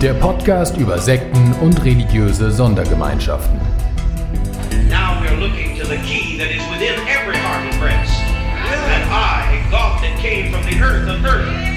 Der 0.00 0.14
Podcast 0.14 0.78
über 0.78 0.98
Sekten 0.98 1.52
und 1.60 1.84
religiöse 1.84 2.50
Sondergemeinschaften. 2.50 3.60
Now 4.88 5.20
we're 5.20 5.38
looking 5.38 5.78
to 5.78 5.84
the 5.86 5.98
key 5.98 6.38
that 6.38 6.50
is 6.50 6.62
within 6.70 6.94
every 7.06 7.36
heart 7.36 7.70
and 7.70 7.78
breast. 7.78 8.18
That 8.88 9.06
I, 9.10 9.60
God 9.70 10.02
that 10.02 10.18
came 10.18 10.50
from 10.50 10.62
the 10.64 10.82
earth 10.82 11.06
of 11.06 11.22
earth. 11.26 11.70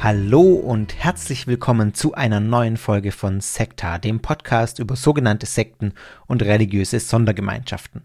Hallo 0.00 0.42
und 0.52 0.94
herzlich 0.94 1.48
willkommen 1.48 1.92
zu 1.92 2.14
einer 2.14 2.38
neuen 2.38 2.76
Folge 2.76 3.10
von 3.10 3.40
Sekta, 3.40 3.98
dem 3.98 4.20
Podcast 4.20 4.78
über 4.78 4.94
sogenannte 4.94 5.46
Sekten 5.46 5.92
und 6.28 6.44
religiöse 6.44 7.00
Sondergemeinschaften. 7.00 8.02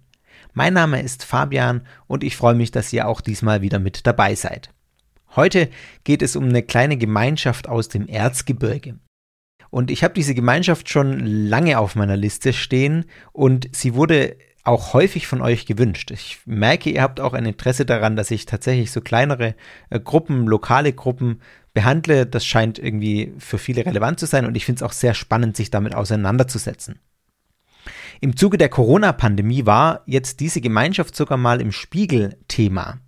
Mein 0.54 0.74
Name 0.74 1.04
ist 1.04 1.24
Fabian 1.24 1.86
und 2.08 2.24
ich 2.24 2.36
freue 2.36 2.56
mich, 2.56 2.72
dass 2.72 2.92
ihr 2.94 3.08
auch 3.08 3.22
diesmal 3.22 3.62
wieder 3.62 3.78
mit 3.78 4.08
dabei 4.08 4.34
seid. 4.34 4.72
Heute 5.36 5.70
geht 6.04 6.24
es 6.24 6.36
um 6.36 6.46
eine 6.46 6.64
kleine 6.64 6.98
Gemeinschaft 6.98 7.70
aus 7.70 7.90
dem 7.90 8.08
Erzgebirge. 8.08 8.96
Und 9.70 9.92
ich 9.92 10.04
habe 10.04 10.16
diese 10.16 10.34
Gemeinschaft 10.34 10.90
schon 10.90 11.20
lange 11.20 11.78
auf 11.78 11.96
meiner 11.96 12.18
Liste 12.18 12.54
stehen 12.54 13.06
und 13.34 13.70
sie 13.72 13.94
wurde 13.94 14.36
auch 14.64 14.94
häufig 14.94 15.28
von 15.28 15.42
euch 15.42 15.66
gewünscht. 15.66 16.10
Ich 16.12 16.40
merke, 16.46 16.90
ihr 16.90 17.02
habt 17.02 17.20
auch 17.20 17.34
ein 17.34 17.46
Interesse 17.46 17.86
daran, 17.86 18.16
dass 18.16 18.32
ich 18.32 18.46
tatsächlich 18.46 18.92
so 18.92 19.02
kleinere 19.02 19.56
äh, 19.90 20.00
Gruppen, 20.00 20.48
lokale 20.48 20.94
Gruppen 20.94 21.42
behandle. 21.74 22.26
Das 22.26 22.46
scheint 22.46 22.80
irgendwie 22.80 23.34
für 23.40 23.58
viele 23.58 23.86
relevant 23.86 24.20
zu 24.20 24.26
sein 24.26 24.46
und 24.46 24.56
ich 24.56 24.66
finde 24.66 24.80
es 24.80 24.84
auch 24.84 24.94
sehr 24.94 25.14
spannend, 25.14 25.58
sich 25.58 25.70
damit 25.70 25.96
auseinanderzusetzen. 25.96 27.00
Im 28.22 28.38
Zuge 28.38 28.58
der 28.58 28.70
Corona-Pandemie 28.70 29.66
war 29.66 30.04
jetzt 30.06 30.40
diese 30.40 30.62
Gemeinschaft 30.62 31.16
sogar 31.16 31.38
mal 31.38 31.60
im 31.60 31.72
Spiegel 31.72 32.38
Thema 32.48 33.00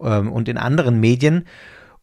ähm, 0.00 0.32
und 0.32 0.48
in 0.48 0.58
anderen 0.58 0.98
Medien. 0.98 1.46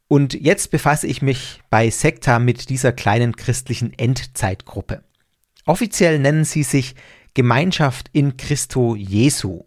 Und 0.07 0.33
jetzt 0.33 0.71
befasse 0.71 1.07
ich 1.07 1.21
mich 1.21 1.61
bei 1.69 1.89
Sekta 1.89 2.39
mit 2.39 2.69
dieser 2.69 2.93
kleinen 2.93 3.35
christlichen 3.35 3.91
Endzeitgruppe. 3.97 5.03
Offiziell 5.65 6.19
nennen 6.19 6.45
sie 6.45 6.63
sich 6.63 6.95
Gemeinschaft 7.33 8.09
in 8.13 8.37
Christo 8.37 8.95
Jesu. 8.95 9.65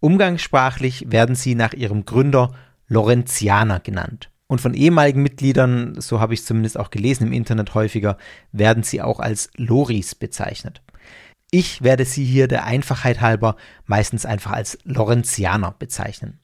Umgangssprachlich 0.00 1.06
werden 1.12 1.36
sie 1.36 1.54
nach 1.54 1.72
ihrem 1.72 2.04
Gründer 2.04 2.52
Lorenzianer 2.88 3.80
genannt. 3.80 4.30
Und 4.46 4.60
von 4.60 4.74
ehemaligen 4.74 5.22
Mitgliedern, 5.22 6.00
so 6.00 6.20
habe 6.20 6.34
ich 6.34 6.40
es 6.40 6.46
zumindest 6.46 6.78
auch 6.78 6.90
gelesen 6.90 7.26
im 7.26 7.32
Internet 7.32 7.74
häufiger, 7.74 8.18
werden 8.52 8.82
sie 8.82 9.00
auch 9.00 9.20
als 9.20 9.50
Loris 9.56 10.14
bezeichnet. 10.14 10.82
Ich 11.50 11.82
werde 11.82 12.04
sie 12.04 12.24
hier 12.24 12.48
der 12.48 12.64
Einfachheit 12.64 13.20
halber 13.20 13.56
meistens 13.86 14.26
einfach 14.26 14.52
als 14.52 14.78
Lorenzianer 14.84 15.74
bezeichnen. 15.78 16.40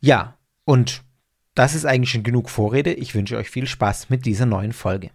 Ja, 0.00 0.38
und 0.64 1.02
das 1.54 1.74
ist 1.74 1.84
eigentlich 1.84 2.10
schon 2.10 2.22
genug 2.22 2.48
Vorrede. 2.48 2.92
Ich 2.92 3.14
wünsche 3.14 3.36
euch 3.36 3.50
viel 3.50 3.66
Spaß 3.66 4.08
mit 4.08 4.24
dieser 4.24 4.46
neuen 4.46 4.72
Folge. 4.72 5.10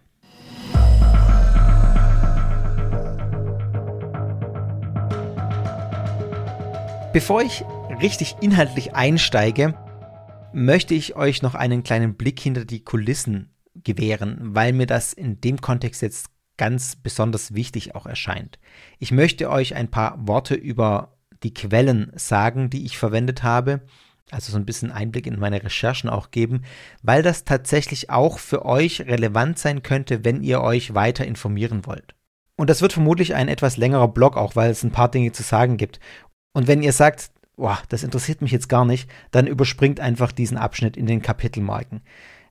Bevor 7.12 7.42
ich 7.42 7.64
richtig 8.00 8.36
inhaltlich 8.40 8.94
einsteige, 8.94 9.74
möchte 10.52 10.94
ich 10.94 11.16
euch 11.16 11.42
noch 11.42 11.54
einen 11.54 11.82
kleinen 11.82 12.14
Blick 12.14 12.40
hinter 12.40 12.64
die 12.64 12.84
Kulissen 12.84 13.54
gewähren, 13.74 14.38
weil 14.40 14.72
mir 14.72 14.86
das 14.86 15.12
in 15.12 15.40
dem 15.40 15.60
Kontext 15.60 16.02
jetzt 16.02 16.30
ganz 16.56 16.96
besonders 16.96 17.54
wichtig 17.54 17.94
auch 17.94 18.06
erscheint. 18.06 18.58
Ich 18.98 19.12
möchte 19.12 19.50
euch 19.50 19.74
ein 19.74 19.90
paar 19.90 20.26
Worte 20.26 20.54
über 20.54 21.16
die 21.42 21.54
Quellen 21.54 22.12
sagen, 22.16 22.68
die 22.68 22.84
ich 22.84 22.98
verwendet 22.98 23.42
habe, 23.42 23.82
also 24.30 24.52
so 24.52 24.58
ein 24.58 24.66
bisschen 24.66 24.90
Einblick 24.90 25.26
in 25.26 25.38
meine 25.38 25.62
Recherchen 25.62 26.10
auch 26.10 26.30
geben, 26.30 26.62
weil 27.02 27.22
das 27.22 27.44
tatsächlich 27.44 28.10
auch 28.10 28.38
für 28.38 28.64
euch 28.64 29.02
relevant 29.02 29.58
sein 29.58 29.82
könnte, 29.82 30.24
wenn 30.24 30.42
ihr 30.42 30.60
euch 30.60 30.94
weiter 30.94 31.24
informieren 31.24 31.86
wollt. 31.86 32.14
Und 32.56 32.68
das 32.68 32.82
wird 32.82 32.92
vermutlich 32.92 33.36
ein 33.36 33.48
etwas 33.48 33.76
längerer 33.76 34.08
Blog 34.08 34.36
auch, 34.36 34.56
weil 34.56 34.70
es 34.70 34.82
ein 34.82 34.90
paar 34.90 35.10
Dinge 35.10 35.30
zu 35.30 35.44
sagen 35.44 35.76
gibt. 35.76 36.00
Und 36.52 36.66
wenn 36.66 36.82
ihr 36.82 36.92
sagt, 36.92 37.30
boah, 37.58 37.78
das 37.88 38.04
interessiert 38.04 38.40
mich 38.40 38.52
jetzt 38.52 38.68
gar 38.68 38.84
nicht, 38.84 39.10
dann 39.30 39.46
überspringt 39.46 40.00
einfach 40.00 40.32
diesen 40.32 40.56
Abschnitt 40.56 40.96
in 40.96 41.06
den 41.06 41.20
Kapitelmarken. 41.20 42.00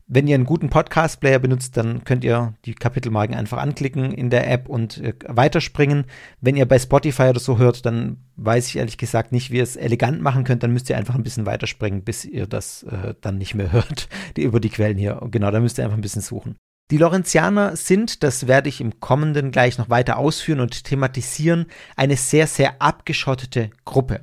Wenn 0.09 0.27
ihr 0.27 0.35
einen 0.35 0.45
guten 0.45 0.69
Podcast-Player 0.69 1.39
benutzt, 1.39 1.75
dann 1.75 2.05
könnt 2.05 2.23
ihr 2.23 2.53
die 2.63 2.75
Kapitelmarken 2.75 3.35
einfach 3.35 3.57
anklicken 3.57 4.13
in 4.13 4.29
der 4.29 4.49
App 4.49 4.69
und 4.69 4.99
äh, 4.99 5.13
weiterspringen. 5.27 6.05
Wenn 6.39 6.55
ihr 6.55 6.65
bei 6.65 6.79
Spotify 6.79 7.23
oder 7.23 7.41
so 7.41 7.57
hört, 7.57 7.85
dann 7.85 8.23
weiß 8.37 8.67
ich 8.67 8.77
ehrlich 8.77 8.97
gesagt 8.97 9.33
nicht, 9.33 9.51
wie 9.51 9.57
ihr 9.57 9.63
es 9.63 9.75
elegant 9.75 10.21
machen 10.21 10.45
könnt. 10.45 10.63
Dann 10.63 10.71
müsst 10.71 10.89
ihr 10.89 10.97
einfach 10.97 11.15
ein 11.15 11.23
bisschen 11.23 11.45
weiterspringen, 11.45 12.05
bis 12.05 12.23
ihr 12.23 12.47
das 12.47 12.83
äh, 12.83 13.15
dann 13.19 13.37
nicht 13.37 13.53
mehr 13.53 13.71
hört, 13.73 14.07
die, 14.37 14.43
über 14.43 14.61
die 14.61 14.69
Quellen 14.69 14.97
hier. 14.97 15.19
Genau, 15.29 15.51
da 15.51 15.59
müsst 15.59 15.77
ihr 15.77 15.83
einfach 15.83 15.97
ein 15.97 16.01
bisschen 16.01 16.21
suchen. 16.21 16.55
Die 16.89 16.97
Lorenzianer 16.97 17.75
sind, 17.75 18.23
das 18.23 18.47
werde 18.47 18.69
ich 18.69 18.79
im 18.79 19.01
kommenden 19.01 19.51
gleich 19.51 19.77
noch 19.77 19.89
weiter 19.89 20.17
ausführen 20.17 20.61
und 20.61 20.85
thematisieren, 20.85 21.65
eine 21.97 22.15
sehr, 22.15 22.47
sehr 22.47 22.81
abgeschottete 22.81 23.71
Gruppe 23.83 24.21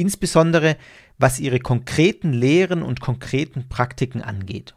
insbesondere 0.00 0.76
was 1.18 1.38
ihre 1.38 1.60
konkreten 1.60 2.32
Lehren 2.32 2.82
und 2.82 3.00
konkreten 3.00 3.68
Praktiken 3.68 4.22
angeht. 4.22 4.74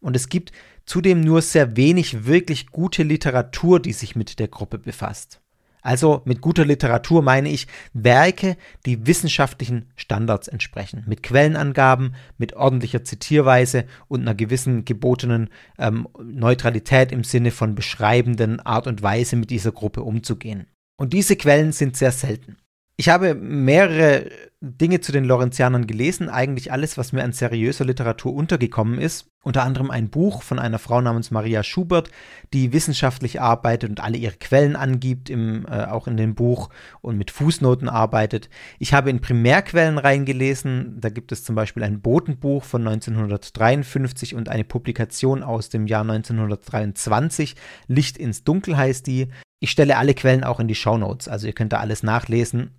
Und 0.00 0.14
es 0.14 0.28
gibt 0.28 0.52
zudem 0.84 1.20
nur 1.20 1.42
sehr 1.42 1.76
wenig 1.76 2.26
wirklich 2.26 2.68
gute 2.68 3.02
Literatur, 3.02 3.80
die 3.80 3.92
sich 3.92 4.14
mit 4.14 4.38
der 4.38 4.48
Gruppe 4.48 4.78
befasst. 4.78 5.40
Also 5.82 6.22
mit 6.24 6.40
guter 6.40 6.64
Literatur 6.64 7.22
meine 7.22 7.48
ich 7.48 7.68
Werke, 7.92 8.56
die 8.86 9.06
wissenschaftlichen 9.06 9.92
Standards 9.94 10.48
entsprechen, 10.48 11.04
mit 11.06 11.22
Quellenangaben, 11.22 12.16
mit 12.38 12.54
ordentlicher 12.54 13.04
Zitierweise 13.04 13.84
und 14.08 14.22
einer 14.22 14.34
gewissen 14.34 14.84
gebotenen 14.84 15.48
ähm, 15.78 16.08
Neutralität 16.20 17.12
im 17.12 17.22
Sinne 17.22 17.52
von 17.52 17.76
beschreibenden 17.76 18.58
Art 18.58 18.88
und 18.88 19.02
Weise 19.02 19.36
mit 19.36 19.50
dieser 19.50 19.70
Gruppe 19.70 20.02
umzugehen. 20.02 20.66
Und 20.96 21.12
diese 21.12 21.36
Quellen 21.36 21.70
sind 21.70 21.96
sehr 21.96 22.12
selten. 22.12 22.56
Ich 22.98 23.10
habe 23.10 23.34
mehrere 23.34 24.30
Dinge 24.62 25.02
zu 25.02 25.12
den 25.12 25.26
Lorenzianern 25.26 25.86
gelesen, 25.86 26.30
eigentlich 26.30 26.72
alles, 26.72 26.96
was 26.96 27.12
mir 27.12 27.24
an 27.24 27.32
seriöser 27.32 27.84
Literatur 27.84 28.32
untergekommen 28.32 28.98
ist. 28.98 29.26
Unter 29.42 29.64
anderem 29.64 29.90
ein 29.90 30.08
Buch 30.08 30.42
von 30.42 30.58
einer 30.58 30.78
Frau 30.78 31.02
namens 31.02 31.30
Maria 31.30 31.62
Schubert, 31.62 32.10
die 32.54 32.72
wissenschaftlich 32.72 33.38
arbeitet 33.38 33.90
und 33.90 34.02
alle 34.02 34.16
ihre 34.16 34.36
Quellen 34.36 34.74
angibt, 34.74 35.28
im, 35.28 35.66
äh, 35.66 35.84
auch 35.84 36.08
in 36.08 36.16
dem 36.16 36.34
Buch 36.34 36.70
und 37.02 37.18
mit 37.18 37.30
Fußnoten 37.30 37.90
arbeitet. 37.90 38.48
Ich 38.78 38.94
habe 38.94 39.10
in 39.10 39.20
Primärquellen 39.20 39.98
reingelesen, 39.98 40.96
da 40.98 41.10
gibt 41.10 41.32
es 41.32 41.44
zum 41.44 41.54
Beispiel 41.54 41.82
ein 41.82 42.00
Botenbuch 42.00 42.64
von 42.64 42.80
1953 42.80 44.34
und 44.34 44.48
eine 44.48 44.64
Publikation 44.64 45.42
aus 45.42 45.68
dem 45.68 45.86
Jahr 45.86 46.02
1923, 46.02 47.56
Licht 47.88 48.16
ins 48.16 48.42
Dunkel 48.42 48.78
heißt 48.78 49.06
die. 49.06 49.28
Ich 49.60 49.70
stelle 49.70 49.98
alle 49.98 50.14
Quellen 50.14 50.44
auch 50.44 50.60
in 50.60 50.68
die 50.68 50.74
Show 50.74 50.96
Notes, 50.96 51.28
also 51.28 51.46
ihr 51.46 51.52
könnt 51.52 51.74
da 51.74 51.78
alles 51.78 52.02
nachlesen. 52.02 52.70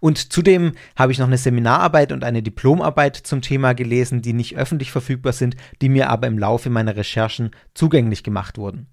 Und 0.00 0.32
zudem 0.32 0.72
habe 0.96 1.10
ich 1.10 1.18
noch 1.18 1.26
eine 1.26 1.38
Seminararbeit 1.38 2.12
und 2.12 2.22
eine 2.22 2.42
Diplomarbeit 2.42 3.16
zum 3.16 3.42
Thema 3.42 3.72
gelesen, 3.72 4.22
die 4.22 4.32
nicht 4.32 4.56
öffentlich 4.56 4.92
verfügbar 4.92 5.32
sind, 5.32 5.56
die 5.82 5.88
mir 5.88 6.08
aber 6.08 6.28
im 6.28 6.38
Laufe 6.38 6.70
meiner 6.70 6.96
Recherchen 6.96 7.50
zugänglich 7.74 8.22
gemacht 8.22 8.58
wurden. 8.58 8.86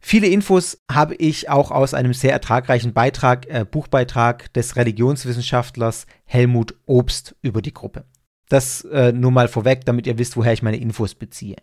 Viele 0.00 0.28
Infos 0.28 0.78
habe 0.90 1.14
ich 1.16 1.48
auch 1.48 1.70
aus 1.70 1.92
einem 1.92 2.14
sehr 2.14 2.32
ertragreichen 2.32 2.92
Beitrag, 2.92 3.46
äh, 3.48 3.64
Buchbeitrag 3.64 4.52
des 4.52 4.76
Religionswissenschaftlers 4.76 6.06
Helmut 6.24 6.74
Obst 6.86 7.34
über 7.42 7.62
die 7.62 7.74
Gruppe. 7.74 8.04
Das 8.48 8.82
äh, 8.84 9.12
nur 9.12 9.32
mal 9.32 9.48
vorweg, 9.48 9.84
damit 9.84 10.06
ihr 10.06 10.18
wisst, 10.18 10.36
woher 10.36 10.52
ich 10.52 10.62
meine 10.62 10.78
Infos 10.78 11.14
beziehe. 11.14 11.56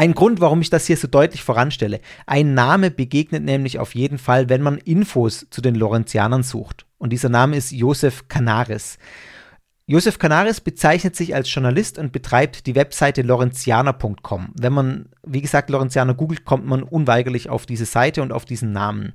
Ein 0.00 0.14
Grund, 0.14 0.40
warum 0.40 0.60
ich 0.60 0.70
das 0.70 0.86
hier 0.86 0.96
so 0.96 1.08
deutlich 1.08 1.42
voranstelle. 1.42 2.00
Ein 2.24 2.54
Name 2.54 2.92
begegnet 2.92 3.42
nämlich 3.42 3.80
auf 3.80 3.96
jeden 3.96 4.18
Fall, 4.18 4.48
wenn 4.48 4.62
man 4.62 4.78
Infos 4.78 5.48
zu 5.50 5.60
den 5.60 5.74
Lorenzianern 5.74 6.44
sucht. 6.44 6.86
Und 6.98 7.12
dieser 7.12 7.28
Name 7.28 7.56
ist 7.56 7.72
Josef 7.72 8.28
Canaris. 8.28 8.98
Josef 9.86 10.20
Canaris 10.20 10.60
bezeichnet 10.60 11.16
sich 11.16 11.34
als 11.34 11.52
Journalist 11.52 11.98
und 11.98 12.12
betreibt 12.12 12.66
die 12.66 12.76
Webseite 12.76 13.22
lorenzianer.com. 13.22 14.52
Wenn 14.54 14.72
man, 14.72 15.08
wie 15.26 15.40
gesagt, 15.40 15.68
Lorenzianer 15.68 16.14
googelt, 16.14 16.44
kommt 16.44 16.64
man 16.64 16.84
unweigerlich 16.84 17.48
auf 17.48 17.66
diese 17.66 17.86
Seite 17.86 18.22
und 18.22 18.32
auf 18.32 18.44
diesen 18.44 18.70
Namen. 18.70 19.14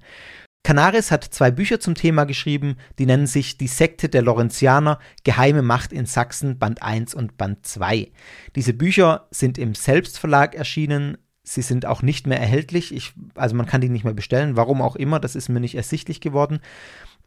Canaris 0.64 1.12
hat 1.12 1.26
zwei 1.26 1.52
Bücher 1.52 1.82
zum 1.82 1.94
Thema 1.94 2.24
geschrieben, 2.24 2.78
die 2.98 3.06
nennen 3.06 3.28
sich 3.28 3.58
Die 3.58 3.68
Sekte 3.68 4.08
der 4.08 4.22
Lorenzianer, 4.22 4.98
Geheime 5.26 5.62
Macht 5.62 5.92
in 5.92 6.06
Sachsen, 6.06 6.58
Band 6.58 6.82
1 6.82 7.14
und 7.14 7.38
Band 7.38 7.66
2. 7.66 8.10
Diese 8.56 8.74
Bücher 8.74 9.28
sind 9.30 9.58
im 9.58 9.76
Selbstverlag 9.76 10.56
erschienen, 10.56 11.18
sie 11.44 11.62
sind 11.62 11.86
auch 11.86 12.02
nicht 12.02 12.28
mehr 12.28 12.40
erhältlich, 12.40 12.96
ich, 12.96 13.14
also 13.36 13.56
man 13.56 13.66
kann 13.66 13.82
die 13.82 13.90
nicht 13.90 14.06
mehr 14.06 14.14
bestellen, 14.14 14.56
warum 14.56 14.82
auch 14.82 14.96
immer, 14.96 15.20
das 15.20 15.36
ist 15.36 15.50
mir 15.50 15.60
nicht 15.60 15.76
ersichtlich 15.76 16.22
geworden. 16.22 16.62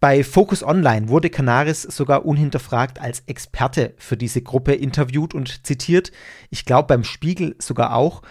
Bei 0.00 0.24
Focus 0.24 0.62
Online 0.62 1.10
wurde 1.10 1.28
Canaris 1.28 1.82
sogar 1.82 2.24
unhinterfragt 2.24 3.00
als 3.00 3.22
Experte 3.26 3.92
für 3.98 4.16
diese 4.16 4.40
Gruppe 4.40 4.72
interviewt 4.72 5.34
und 5.34 5.66
zitiert. 5.66 6.10
Ich 6.48 6.64
glaube 6.64 6.86
beim 6.88 7.04
Spiegel 7.04 7.54
sogar 7.58 7.94
auch. 7.94 8.22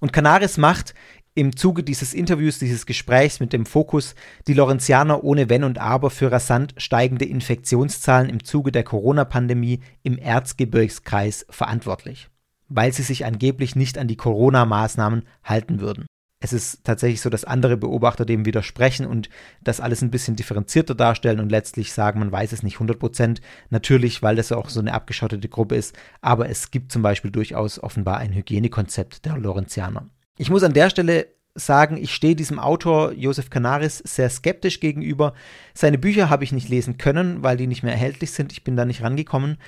Und 0.00 0.12
Canaris 0.12 0.58
macht 0.58 0.94
im 1.38 1.56
Zuge 1.56 1.82
dieses 1.82 2.14
Interviews, 2.14 2.58
dieses 2.58 2.84
Gesprächs 2.84 3.40
mit 3.40 3.52
dem 3.52 3.64
Fokus 3.64 4.14
die 4.46 4.54
Lorenzianer 4.54 5.24
ohne 5.24 5.48
Wenn 5.48 5.64
und 5.64 5.78
Aber 5.78 6.10
für 6.10 6.32
rasant 6.32 6.74
steigende 6.76 7.24
Infektionszahlen 7.24 8.28
im 8.28 8.44
Zuge 8.44 8.72
der 8.72 8.82
Corona-Pandemie 8.82 9.80
im 10.02 10.18
Erzgebirgskreis 10.18 11.46
verantwortlich, 11.48 12.28
weil 12.68 12.92
sie 12.92 13.02
sich 13.02 13.24
angeblich 13.24 13.76
nicht 13.76 13.98
an 13.98 14.08
die 14.08 14.16
Corona-Maßnahmen 14.16 15.22
halten 15.44 15.80
würden 15.80 16.06
es 16.40 16.52
ist 16.52 16.84
tatsächlich 16.84 17.20
so, 17.20 17.30
dass 17.30 17.44
andere 17.44 17.76
Beobachter 17.76 18.24
dem 18.24 18.44
widersprechen 18.44 19.06
und 19.06 19.28
das 19.60 19.80
alles 19.80 20.02
ein 20.02 20.10
bisschen 20.10 20.36
differenzierter 20.36 20.94
darstellen 20.94 21.40
und 21.40 21.50
letztlich 21.50 21.92
sagen, 21.92 22.20
man 22.20 22.30
weiß 22.30 22.52
es 22.52 22.62
nicht 22.62 22.76
100 22.76 22.98
Prozent. 22.98 23.40
Natürlich, 23.70 24.22
weil 24.22 24.36
das 24.36 24.52
auch 24.52 24.68
so 24.68 24.78
eine 24.78 24.94
abgeschottete 24.94 25.48
Gruppe 25.48 25.74
ist, 25.74 25.96
aber 26.20 26.48
es 26.48 26.70
gibt 26.70 26.92
zum 26.92 27.02
Beispiel 27.02 27.32
durchaus 27.32 27.82
offenbar 27.82 28.18
ein 28.18 28.32
Hygienekonzept 28.32 29.24
der 29.24 29.36
Lorenzianer. 29.36 30.08
Ich 30.38 30.50
muss 30.50 30.62
an 30.62 30.72
der 30.72 30.88
Stelle 30.88 31.26
sagen, 31.56 31.96
ich 31.96 32.14
stehe 32.14 32.36
diesem 32.36 32.60
Autor 32.60 33.12
Josef 33.12 33.50
Canaris 33.50 33.98
sehr 33.98 34.30
skeptisch 34.30 34.78
gegenüber. 34.78 35.34
Seine 35.74 35.98
Bücher 35.98 36.30
habe 36.30 36.44
ich 36.44 36.52
nicht 36.52 36.68
lesen 36.68 36.96
können, 36.96 37.42
weil 37.42 37.56
die 37.56 37.66
nicht 37.66 37.82
mehr 37.82 37.92
erhältlich 37.92 38.30
sind. 38.30 38.52
Ich 38.52 38.62
bin 38.62 38.76
da 38.76 38.84
nicht 38.84 39.02
rangekommen. 39.02 39.58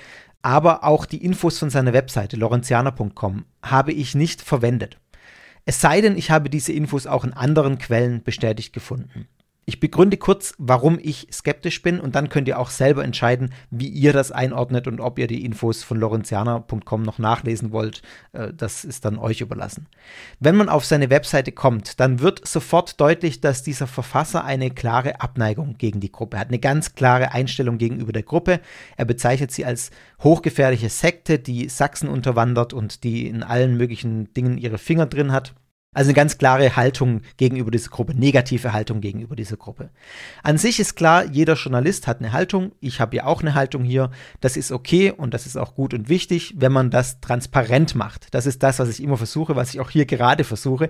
Aber 0.41 0.85
auch 0.85 1.05
die 1.05 1.23
Infos 1.23 1.59
von 1.59 1.69
seiner 1.69 1.91
Webseite 1.91 2.37
lorenzianer.com 2.37 3.45
habe 3.61 3.91
ich 3.91 4.15
nicht 4.15 4.41
verwendet. 4.41 4.97
Es 5.65 5.81
sei 5.81 5.99
denn, 5.99 6.17
ich 6.17 6.31
habe 6.31 6.49
diese 6.49 6.71
Infos 6.71 7.05
auch 7.05 7.25
in 7.25 7.33
anderen 7.33 7.77
Quellen 7.77 8.23
bestätigt 8.23 8.73
gefunden. 8.73 9.27
Ich 9.71 9.79
begründe 9.79 10.17
kurz, 10.17 10.53
warum 10.57 10.99
ich 11.01 11.29
skeptisch 11.31 11.81
bin 11.81 12.01
und 12.01 12.13
dann 12.13 12.27
könnt 12.27 12.49
ihr 12.49 12.59
auch 12.59 12.69
selber 12.69 13.05
entscheiden, 13.05 13.53
wie 13.69 13.87
ihr 13.87 14.11
das 14.11 14.29
einordnet 14.33 14.85
und 14.85 14.99
ob 14.99 15.17
ihr 15.17 15.27
die 15.27 15.45
Infos 15.45 15.81
von 15.81 15.97
lorenzianer.com 15.97 17.03
noch 17.03 17.19
nachlesen 17.19 17.71
wollt. 17.71 18.01
Äh, 18.33 18.51
das 18.53 18.83
ist 18.83 19.05
dann 19.05 19.17
euch 19.17 19.39
überlassen. 19.39 19.87
Wenn 20.41 20.57
man 20.57 20.67
auf 20.67 20.83
seine 20.83 21.09
Webseite 21.09 21.53
kommt, 21.53 22.01
dann 22.01 22.19
wird 22.19 22.45
sofort 22.45 22.99
deutlich, 22.99 23.39
dass 23.39 23.63
dieser 23.63 23.87
Verfasser 23.87 24.43
eine 24.43 24.71
klare 24.71 25.21
Abneigung 25.21 25.77
gegen 25.77 26.01
die 26.01 26.11
Gruppe 26.11 26.37
hat, 26.37 26.49
eine 26.49 26.59
ganz 26.59 26.93
klare 26.93 27.31
Einstellung 27.31 27.77
gegenüber 27.77 28.11
der 28.11 28.23
Gruppe. 28.23 28.59
Er 28.97 29.05
bezeichnet 29.05 29.53
sie 29.53 29.63
als 29.63 29.91
hochgefährliche 30.21 30.89
Sekte, 30.89 31.39
die 31.39 31.69
Sachsen 31.69 32.09
unterwandert 32.09 32.73
und 32.73 33.05
die 33.05 33.25
in 33.25 33.41
allen 33.41 33.77
möglichen 33.77 34.33
Dingen 34.33 34.57
ihre 34.57 34.77
Finger 34.77 35.05
drin 35.05 35.31
hat. 35.31 35.53
Also 35.93 36.07
eine 36.07 36.15
ganz 36.15 36.37
klare 36.37 36.77
Haltung 36.77 37.21
gegenüber 37.35 37.69
dieser 37.69 37.89
Gruppe, 37.89 38.15
negative 38.15 38.71
Haltung 38.71 39.01
gegenüber 39.01 39.35
dieser 39.35 39.57
Gruppe. 39.57 39.89
An 40.41 40.57
sich 40.57 40.79
ist 40.79 40.95
klar, 40.95 41.25
jeder 41.25 41.55
Journalist 41.55 42.07
hat 42.07 42.19
eine 42.19 42.31
Haltung. 42.31 42.71
Ich 42.79 43.01
habe 43.01 43.17
ja 43.17 43.25
auch 43.25 43.41
eine 43.41 43.55
Haltung 43.55 43.83
hier. 43.83 44.09
Das 44.39 44.55
ist 44.55 44.71
okay 44.71 45.11
und 45.11 45.33
das 45.33 45.45
ist 45.45 45.57
auch 45.57 45.75
gut 45.75 45.93
und 45.93 46.07
wichtig, 46.07 46.53
wenn 46.57 46.71
man 46.71 46.91
das 46.91 47.19
transparent 47.19 47.93
macht. 47.95 48.33
Das 48.33 48.45
ist 48.45 48.63
das, 48.63 48.79
was 48.79 48.87
ich 48.87 49.03
immer 49.03 49.17
versuche, 49.17 49.57
was 49.57 49.73
ich 49.73 49.81
auch 49.81 49.89
hier 49.89 50.05
gerade 50.05 50.45
versuche, 50.45 50.89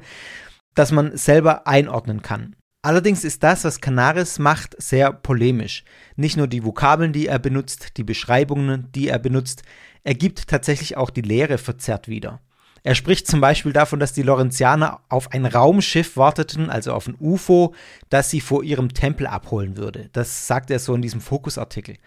dass 0.75 0.91
man 0.91 1.17
selber 1.17 1.65
einordnen 1.65 2.21
kann. 2.21 2.55
Allerdings 2.83 3.23
ist 3.23 3.41
das, 3.41 3.63
was 3.63 3.81
Canaris 3.81 4.37
macht, 4.37 4.79
sehr 4.79 5.11
polemisch. 5.11 5.83
Nicht 6.15 6.37
nur 6.37 6.47
die 6.47 6.63
Vokabeln, 6.63 7.11
die 7.11 7.25
er 7.25 7.39
benutzt, 7.39 7.97
die 7.97 8.03
Beschreibungen, 8.03 8.91
die 8.93 9.07
er 9.07 9.19
benutzt, 9.19 9.63
er 10.03 10.13
gibt 10.13 10.47
tatsächlich 10.47 10.95
auch 10.95 11.09
die 11.09 11.21
Lehre 11.21 11.57
verzerrt 11.57 12.07
wieder. 12.07 12.39
Er 12.83 12.95
spricht 12.95 13.27
zum 13.27 13.41
Beispiel 13.41 13.73
davon, 13.73 13.99
dass 13.99 14.13
die 14.13 14.23
Lorenzianer 14.23 15.01
auf 15.07 15.31
ein 15.31 15.45
Raumschiff 15.45 16.17
warteten, 16.17 16.69
also 16.69 16.93
auf 16.93 17.07
ein 17.07 17.15
UFO, 17.19 17.75
das 18.09 18.29
sie 18.31 18.41
vor 18.41 18.63
ihrem 18.63 18.93
Tempel 18.93 19.27
abholen 19.27 19.77
würde. 19.77 20.09
Das 20.13 20.47
sagt 20.47 20.71
er 20.71 20.79
so 20.79 20.95
in 20.95 21.01
diesem 21.01 21.21
Fokusartikel. 21.21 21.97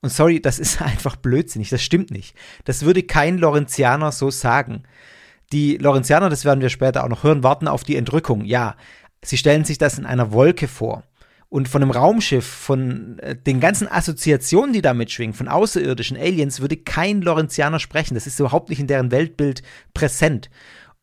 Und 0.00 0.10
sorry, 0.10 0.40
das 0.40 0.58
ist 0.58 0.82
einfach 0.82 1.16
blödsinnig, 1.16 1.70
das 1.70 1.82
stimmt 1.82 2.10
nicht. 2.10 2.36
Das 2.64 2.84
würde 2.84 3.04
kein 3.04 3.38
Lorenzianer 3.38 4.10
so 4.10 4.30
sagen. 4.30 4.82
Die 5.52 5.76
Lorenzianer, 5.76 6.30
das 6.30 6.44
werden 6.44 6.60
wir 6.60 6.70
später 6.70 7.04
auch 7.04 7.08
noch 7.08 7.22
hören, 7.22 7.44
warten 7.44 7.68
auf 7.68 7.84
die 7.84 7.96
Entrückung. 7.96 8.44
Ja, 8.44 8.74
sie 9.22 9.36
stellen 9.36 9.64
sich 9.64 9.78
das 9.78 9.98
in 9.98 10.06
einer 10.06 10.32
Wolke 10.32 10.66
vor 10.66 11.04
und 11.54 11.68
von 11.68 11.82
einem 11.82 11.92
Raumschiff, 11.92 12.44
von 12.44 13.20
äh, 13.20 13.36
den 13.36 13.60
ganzen 13.60 13.86
Assoziationen, 13.86 14.72
die 14.72 14.82
damit 14.82 15.12
schwingen, 15.12 15.34
von 15.34 15.46
außerirdischen 15.46 16.16
Aliens, 16.16 16.60
würde 16.60 16.76
kein 16.76 17.22
Lorenzianer 17.22 17.78
sprechen. 17.78 18.14
Das 18.14 18.26
ist 18.26 18.40
überhaupt 18.40 18.70
nicht 18.70 18.80
in 18.80 18.88
deren 18.88 19.12
Weltbild 19.12 19.62
präsent. 19.94 20.50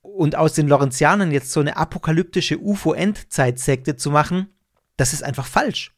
Und 0.01 0.35
aus 0.35 0.51
den 0.51 0.67
Lorenzianern 0.67 1.31
jetzt 1.31 1.53
so 1.53 1.61
eine 1.61 1.77
apokalyptische 1.77 2.59
UFO-Endzeitsekte 2.59 3.95
zu 3.95 4.11
machen, 4.11 4.47
das 4.97 5.13
ist 5.13 5.23
einfach 5.23 5.45
falsch. 5.45 5.93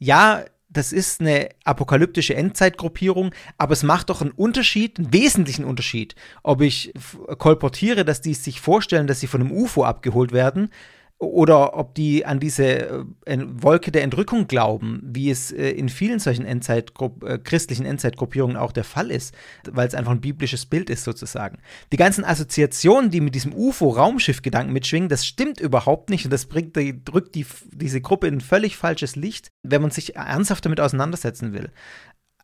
Ja, 0.00 0.44
das 0.68 0.92
ist 0.92 1.20
eine 1.20 1.50
apokalyptische 1.62 2.34
Endzeitgruppierung, 2.34 3.32
aber 3.56 3.74
es 3.74 3.84
macht 3.84 4.10
doch 4.10 4.20
einen 4.20 4.32
Unterschied, 4.32 4.98
einen 4.98 5.12
wesentlichen 5.12 5.64
Unterschied, 5.64 6.16
ob 6.42 6.60
ich 6.60 6.92
kolportiere, 7.38 8.04
dass 8.04 8.20
die 8.20 8.34
sich 8.34 8.60
vorstellen, 8.60 9.06
dass 9.06 9.20
sie 9.20 9.28
von 9.28 9.42
einem 9.42 9.52
UFO 9.52 9.84
abgeholt 9.84 10.32
werden, 10.32 10.70
oder 11.18 11.76
ob 11.78 11.94
die 11.94 12.26
an 12.26 12.40
diese 12.40 13.06
äh, 13.24 13.38
Wolke 13.48 13.90
der 13.90 14.02
Entrückung 14.02 14.48
glauben, 14.48 15.00
wie 15.02 15.30
es 15.30 15.50
äh, 15.50 15.70
in 15.70 15.88
vielen 15.88 16.18
solchen 16.18 16.44
Endzeitgrupp 16.44 17.24
äh, 17.24 17.38
christlichen 17.38 17.86
Endzeitgruppierungen 17.86 18.58
auch 18.58 18.72
der 18.72 18.84
Fall 18.84 19.10
ist, 19.10 19.34
weil 19.70 19.88
es 19.88 19.94
einfach 19.94 20.12
ein 20.12 20.20
biblisches 20.20 20.66
Bild 20.66 20.90
ist 20.90 21.04
sozusagen. 21.04 21.58
Die 21.90 21.96
ganzen 21.96 22.22
Assoziationen, 22.22 23.10
die 23.10 23.22
mit 23.22 23.34
diesem 23.34 23.54
UFO-Raumschiff-Gedanken 23.54 24.74
mitschwingen, 24.74 25.08
das 25.08 25.26
stimmt 25.26 25.58
überhaupt 25.58 26.10
nicht 26.10 26.26
und 26.26 26.30
das 26.30 26.44
bringt, 26.44 26.76
die, 26.76 27.02
drückt 27.02 27.34
die, 27.34 27.46
diese 27.72 28.02
Gruppe 28.02 28.26
in 28.26 28.34
ein 28.34 28.40
völlig 28.42 28.76
falsches 28.76 29.16
Licht, 29.16 29.48
wenn 29.62 29.80
man 29.80 29.90
sich 29.90 30.16
ernsthaft 30.16 30.66
damit 30.66 30.80
auseinandersetzen 30.80 31.54
will. 31.54 31.70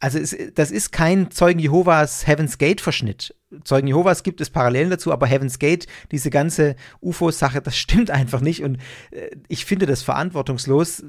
Also 0.03 0.19
es, 0.19 0.37
das 0.55 0.73
ist 0.73 0.91
kein 0.91 1.31
Zeugen 1.31 1.61
Jehovas 1.61 2.27
Heaven's 2.27 2.59
Gate 2.59 2.81
Verschnitt. 2.81 3.37
Zeugen 3.63 3.87
Jehovas 3.87 4.25
gibt 4.25 4.41
es 4.41 4.51
Parallelen 4.51 4.91
dazu, 4.91 5.13
aber 5.13 5.29
Heaven's 5.29 5.61
Gate, 5.61 5.87
diese 6.11 6.29
ganze 6.29 6.75
UFO-Sache, 7.01 7.63
das 7.63 7.77
stimmt 7.79 8.11
einfach 8.11 8.41
nicht 8.41 8.65
und 8.65 8.79
äh, 9.13 9.31
ich 9.47 9.65
finde 9.65 9.87
das 9.87 10.03
verantwortungslos 10.03 11.05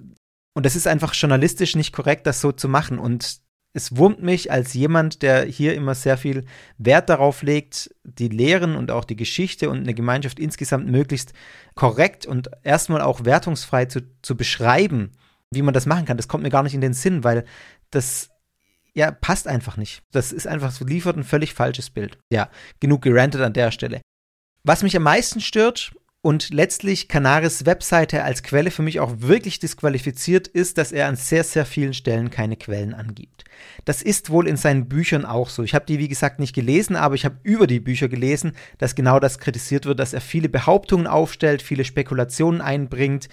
und 0.53 0.65
das 0.65 0.75
ist 0.75 0.85
einfach 0.85 1.15
journalistisch 1.15 1.75
nicht 1.75 1.91
korrekt, 1.91 2.27
das 2.27 2.39
so 2.39 2.51
zu 2.51 2.69
machen 2.69 2.99
und 2.99 3.41
es 3.75 3.97
wurmt 3.97 4.21
mich 4.21 4.51
als 4.51 4.75
jemand, 4.75 5.23
der 5.23 5.45
hier 5.45 5.73
immer 5.73 5.95
sehr 5.95 6.15
viel 6.15 6.45
Wert 6.77 7.09
darauf 7.09 7.41
legt, 7.41 7.89
die 8.03 8.27
Lehren 8.27 8.75
und 8.75 8.91
auch 8.91 9.05
die 9.05 9.15
Geschichte 9.15 9.71
und 9.71 9.79
eine 9.79 9.95
Gemeinschaft 9.95 10.37
insgesamt 10.37 10.87
möglichst 10.87 11.33
korrekt 11.73 12.27
und 12.27 12.51
erstmal 12.61 13.01
auch 13.01 13.25
wertungsfrei 13.25 13.85
zu, 13.85 14.01
zu 14.21 14.37
beschreiben, 14.37 15.13
wie 15.49 15.63
man 15.63 15.73
das 15.73 15.87
machen 15.87 16.05
kann. 16.05 16.17
Das 16.17 16.27
kommt 16.27 16.43
mir 16.43 16.51
gar 16.51 16.61
nicht 16.61 16.75
in 16.75 16.81
den 16.81 16.93
Sinn, 16.93 17.23
weil 17.23 17.45
das 17.89 18.29
ja, 18.95 19.11
passt 19.11 19.47
einfach 19.47 19.77
nicht. 19.77 20.03
Das 20.11 20.31
ist 20.31 20.47
einfach 20.47 20.71
so 20.71 20.85
liefert 20.85 21.17
ein 21.17 21.23
völlig 21.23 21.53
falsches 21.53 21.89
Bild. 21.89 22.17
Ja, 22.31 22.49
genug 22.79 23.01
gerantet 23.01 23.41
an 23.41 23.53
der 23.53 23.71
Stelle. 23.71 24.01
Was 24.63 24.83
mich 24.83 24.95
am 24.95 25.03
meisten 25.03 25.41
stört 25.41 25.93
und 26.21 26.53
letztlich 26.53 27.09
Canaris 27.09 27.65
Webseite 27.65 28.23
als 28.23 28.43
Quelle 28.43 28.71
für 28.71 28.81
mich 28.81 29.01
auch 29.01 29.15
wirklich 29.17 29.59
disqualifiziert 29.59 30.47
ist, 30.47 30.77
dass 30.77 30.93
er 30.93 31.07
an 31.07 31.17
sehr, 31.17 31.43
sehr 31.43 31.65
vielen 31.65 31.93
Stellen 31.93 32.29
keine 32.29 32.55
Quellen 32.55 32.93
angibt. 32.93 33.43
Das 33.83 34.01
ist 34.01 34.29
wohl 34.29 34.47
in 34.47 34.55
seinen 34.55 34.87
Büchern 34.87 35.25
auch 35.25 35.49
so. 35.49 35.63
Ich 35.63 35.75
habe 35.75 35.85
die, 35.85 35.99
wie 35.99 36.07
gesagt, 36.07 36.39
nicht 36.39 36.55
gelesen, 36.55 36.95
aber 36.95 37.15
ich 37.15 37.25
habe 37.25 37.39
über 37.43 37.67
die 37.67 37.81
Bücher 37.81 38.07
gelesen, 38.07 38.53
dass 38.77 38.95
genau 38.95 39.19
das 39.19 39.37
kritisiert 39.37 39.85
wird, 39.85 39.99
dass 39.99 40.13
er 40.13 40.21
viele 40.21 40.47
Behauptungen 40.47 41.07
aufstellt, 41.07 41.61
viele 41.61 41.83
Spekulationen 41.83 42.61
einbringt, 42.61 43.27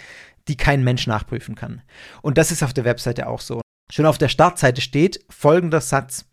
die 0.48 0.56
kein 0.56 0.82
Mensch 0.82 1.06
nachprüfen 1.06 1.54
kann. 1.54 1.82
Und 2.22 2.38
das 2.38 2.50
ist 2.50 2.64
auf 2.64 2.72
der 2.72 2.84
Webseite 2.84 3.28
auch 3.28 3.40
so. 3.40 3.60
Schon 3.90 4.06
auf 4.06 4.18
der 4.18 4.28
Startseite 4.28 4.80
steht 4.80 5.24
folgender 5.28 5.80
Satz. 5.80 6.24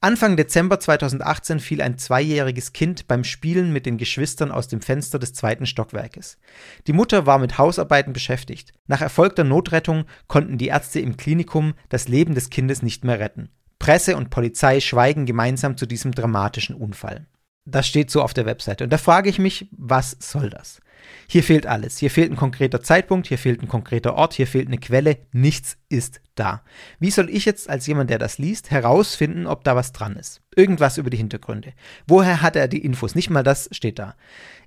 Anfang 0.00 0.36
Dezember 0.36 0.78
2018 0.78 1.58
fiel 1.58 1.80
ein 1.80 1.98
zweijähriges 1.98 2.72
Kind 2.72 3.08
beim 3.08 3.24
Spielen 3.24 3.72
mit 3.72 3.86
den 3.86 3.96
Geschwistern 3.96 4.50
aus 4.50 4.68
dem 4.68 4.80
Fenster 4.80 5.18
des 5.18 5.32
zweiten 5.32 5.66
Stockwerkes. 5.66 6.38
Die 6.86 6.92
Mutter 6.92 7.26
war 7.26 7.38
mit 7.38 7.58
Hausarbeiten 7.58 8.12
beschäftigt. 8.12 8.72
Nach 8.86 9.00
erfolgter 9.00 9.44
Notrettung 9.44 10.04
konnten 10.26 10.58
die 10.58 10.68
Ärzte 10.68 11.00
im 11.00 11.16
Klinikum 11.16 11.74
das 11.88 12.08
Leben 12.08 12.34
des 12.34 12.50
Kindes 12.50 12.82
nicht 12.82 13.04
mehr 13.04 13.18
retten. 13.18 13.48
Presse 13.78 14.16
und 14.16 14.30
Polizei 14.30 14.80
schweigen 14.80 15.26
gemeinsam 15.26 15.76
zu 15.76 15.86
diesem 15.86 16.12
dramatischen 16.12 16.76
Unfall. 16.76 17.26
Das 17.66 17.86
steht 17.86 18.10
so 18.10 18.22
auf 18.22 18.32
der 18.32 18.46
Webseite. 18.46 18.84
Und 18.84 18.92
da 18.92 18.98
frage 18.98 19.28
ich 19.28 19.38
mich, 19.38 19.68
was 19.72 20.16
soll 20.20 20.50
das? 20.50 20.80
Hier 21.28 21.42
fehlt 21.42 21.66
alles. 21.66 21.98
Hier 21.98 22.10
fehlt 22.10 22.30
ein 22.30 22.36
konkreter 22.36 22.82
Zeitpunkt, 22.82 23.26
hier 23.26 23.38
fehlt 23.38 23.62
ein 23.62 23.68
konkreter 23.68 24.14
Ort, 24.14 24.34
hier 24.34 24.46
fehlt 24.46 24.68
eine 24.68 24.78
Quelle. 24.78 25.18
Nichts 25.32 25.76
ist 25.88 26.20
da. 26.36 26.62
Wie 27.00 27.10
soll 27.10 27.28
ich 27.28 27.44
jetzt 27.44 27.68
als 27.68 27.86
jemand, 27.86 28.10
der 28.10 28.18
das 28.18 28.38
liest, 28.38 28.70
herausfinden, 28.70 29.46
ob 29.46 29.64
da 29.64 29.74
was 29.74 29.92
dran 29.92 30.16
ist? 30.16 30.42
Irgendwas 30.54 30.98
über 30.98 31.10
die 31.10 31.16
Hintergründe. 31.16 31.72
Woher 32.06 32.42
hat 32.42 32.56
er 32.56 32.68
die 32.68 32.84
Infos? 32.84 33.14
Nicht 33.14 33.30
mal 33.30 33.42
das 33.42 33.68
steht 33.72 33.98
da. 33.98 34.14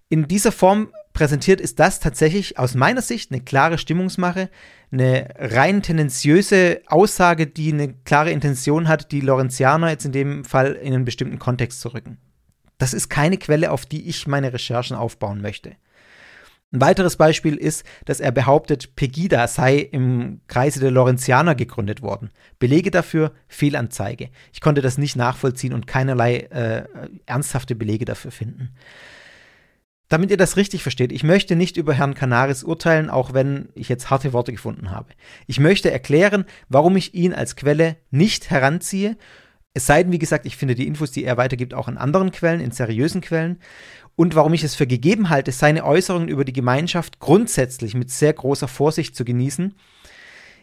In 0.09 0.27
dieser 0.27 0.51
Form 0.51 0.91
präsentiert 1.13 1.61
ist 1.61 1.79
das 1.79 1.99
tatsächlich 1.99 2.57
aus 2.57 2.73
meiner 2.73 3.01
Sicht 3.01 3.31
eine 3.31 3.41
klare 3.41 3.77
Stimmungsmache, 3.77 4.49
eine 4.91 5.29
rein 5.37 5.83
tendenziöse 5.83 6.81
Aussage, 6.87 7.45
die 7.45 7.71
eine 7.71 7.93
klare 7.93 8.31
Intention 8.31 8.87
hat, 8.87 9.11
die 9.11 9.21
Lorenzianer 9.21 9.89
jetzt 9.91 10.05
in 10.05 10.11
dem 10.11 10.45
Fall 10.45 10.73
in 10.73 10.93
einen 10.93 11.05
bestimmten 11.05 11.37
Kontext 11.37 11.79
zu 11.79 11.89
rücken. 11.89 12.17
Das 12.79 12.95
ist 12.95 13.09
keine 13.09 13.37
Quelle, 13.37 13.71
auf 13.71 13.85
die 13.85 14.09
ich 14.09 14.25
meine 14.25 14.51
Recherchen 14.51 14.97
aufbauen 14.97 15.41
möchte. 15.41 15.75
Ein 16.71 16.81
weiteres 16.81 17.17
Beispiel 17.17 17.55
ist, 17.55 17.83
dass 18.05 18.19
er 18.19 18.31
behauptet, 18.31 18.95
Pegida 18.95 19.47
sei 19.47 19.77
im 19.77 20.41
Kreise 20.47 20.79
der 20.79 20.91
Lorenzianer 20.91 21.55
gegründet 21.55 22.03
worden. 22.03 22.29
Belege 22.59 22.91
dafür 22.91 23.33
Fehlanzeige. 23.47 24.29
Ich 24.53 24.61
konnte 24.61 24.81
das 24.81 24.99
nicht 24.99 25.15
nachvollziehen 25.15 25.73
und 25.73 25.87
keinerlei 25.87 26.37
äh, 26.37 26.83
ernsthafte 27.25 27.75
Belege 27.75 28.05
dafür 28.05 28.31
finden. 28.31 28.69
Damit 30.09 30.29
ihr 30.31 30.37
das 30.37 30.57
richtig 30.57 30.83
versteht, 30.83 31.11
ich 31.11 31.23
möchte 31.23 31.55
nicht 31.55 31.77
über 31.77 31.93
Herrn 31.93 32.15
Canaris 32.15 32.63
urteilen, 32.63 33.09
auch 33.09 33.33
wenn 33.33 33.69
ich 33.73 33.89
jetzt 33.89 34.09
harte 34.11 34.33
Worte 34.33 34.51
gefunden 34.51 34.91
habe. 34.91 35.13
Ich 35.47 35.59
möchte 35.59 35.91
erklären, 35.91 36.45
warum 36.67 36.97
ich 36.97 37.13
ihn 37.13 37.33
als 37.33 37.55
Quelle 37.55 37.95
nicht 38.11 38.49
heranziehe. 38.49 39.17
Es 39.73 39.85
sei 39.85 40.03
denn, 40.03 40.11
wie 40.11 40.19
gesagt, 40.19 40.45
ich 40.45 40.57
finde 40.57 40.75
die 40.75 40.87
Infos, 40.87 41.11
die 41.11 41.23
er 41.23 41.37
weitergibt, 41.37 41.73
auch 41.73 41.87
in 41.87 41.97
anderen 41.97 42.31
Quellen, 42.31 42.59
in 42.59 42.71
seriösen 42.71 43.21
Quellen. 43.21 43.59
Und 44.15 44.35
warum 44.35 44.53
ich 44.53 44.63
es 44.63 44.75
für 44.75 44.87
gegeben 44.87 45.29
halte, 45.29 45.51
seine 45.51 45.85
Äußerungen 45.85 46.27
über 46.27 46.43
die 46.43 46.53
Gemeinschaft 46.53 47.19
grundsätzlich 47.19 47.93
mit 47.93 48.09
sehr 48.09 48.33
großer 48.33 48.67
Vorsicht 48.67 49.15
zu 49.15 49.23
genießen. 49.23 49.75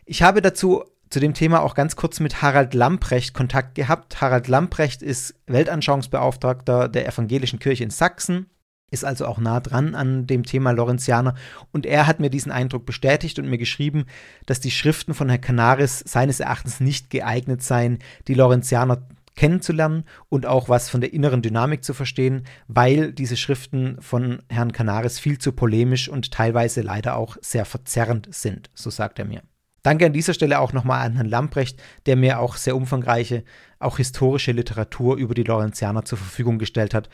Ich 0.04 0.22
habe 0.22 0.42
dazu 0.42 0.84
zu 1.08 1.20
dem 1.20 1.34
Thema 1.34 1.62
auch 1.62 1.74
ganz 1.74 1.96
kurz 1.96 2.20
mit 2.20 2.42
Harald 2.42 2.74
Lamprecht 2.74 3.32
Kontakt 3.32 3.76
gehabt. 3.76 4.20
Harald 4.20 4.48
Lamprecht 4.48 5.02
ist 5.02 5.34
Weltanschauungsbeauftragter 5.46 6.88
der 6.88 7.06
Evangelischen 7.06 7.58
Kirche 7.58 7.84
in 7.84 7.90
Sachsen 7.90 8.50
ist 8.90 9.04
also 9.04 9.26
auch 9.26 9.38
nah 9.38 9.60
dran 9.60 9.94
an 9.94 10.26
dem 10.26 10.44
Thema 10.44 10.70
Lorenzianer. 10.70 11.34
Und 11.72 11.86
er 11.86 12.06
hat 12.06 12.20
mir 12.20 12.30
diesen 12.30 12.52
Eindruck 12.52 12.86
bestätigt 12.86 13.38
und 13.38 13.48
mir 13.48 13.58
geschrieben, 13.58 14.06
dass 14.46 14.60
die 14.60 14.70
Schriften 14.70 15.14
von 15.14 15.28
Herrn 15.28 15.40
Canaris 15.40 16.00
seines 16.00 16.40
Erachtens 16.40 16.80
nicht 16.80 17.10
geeignet 17.10 17.62
seien, 17.62 17.98
die 18.28 18.34
Lorenzianer 18.34 19.02
kennenzulernen 19.34 20.04
und 20.28 20.46
auch 20.46 20.68
was 20.68 20.88
von 20.88 21.00
der 21.00 21.12
inneren 21.12 21.42
Dynamik 21.42 21.84
zu 21.84 21.94
verstehen, 21.94 22.44
weil 22.68 23.12
diese 23.12 23.36
Schriften 23.36 24.00
von 24.00 24.42
Herrn 24.48 24.72
Canaris 24.72 25.18
viel 25.18 25.38
zu 25.38 25.52
polemisch 25.52 26.08
und 26.08 26.32
teilweise 26.32 26.80
leider 26.80 27.16
auch 27.16 27.36
sehr 27.42 27.66
verzerrend 27.66 28.28
sind, 28.30 28.70
so 28.74 28.88
sagt 28.88 29.18
er 29.18 29.26
mir. 29.26 29.42
Danke 29.82 30.06
an 30.06 30.12
dieser 30.12 30.34
Stelle 30.34 30.58
auch 30.58 30.72
nochmal 30.72 31.06
an 31.06 31.14
Herrn 31.14 31.28
Lamprecht, 31.28 31.80
der 32.06 32.16
mir 32.16 32.40
auch 32.40 32.56
sehr 32.56 32.74
umfangreiche, 32.74 33.44
auch 33.78 33.98
historische 33.98 34.50
Literatur 34.50 35.16
über 35.16 35.34
die 35.34 35.44
Lorenzianer 35.44 36.04
zur 36.04 36.18
Verfügung 36.18 36.58
gestellt 36.58 36.92
hat, 36.92 37.08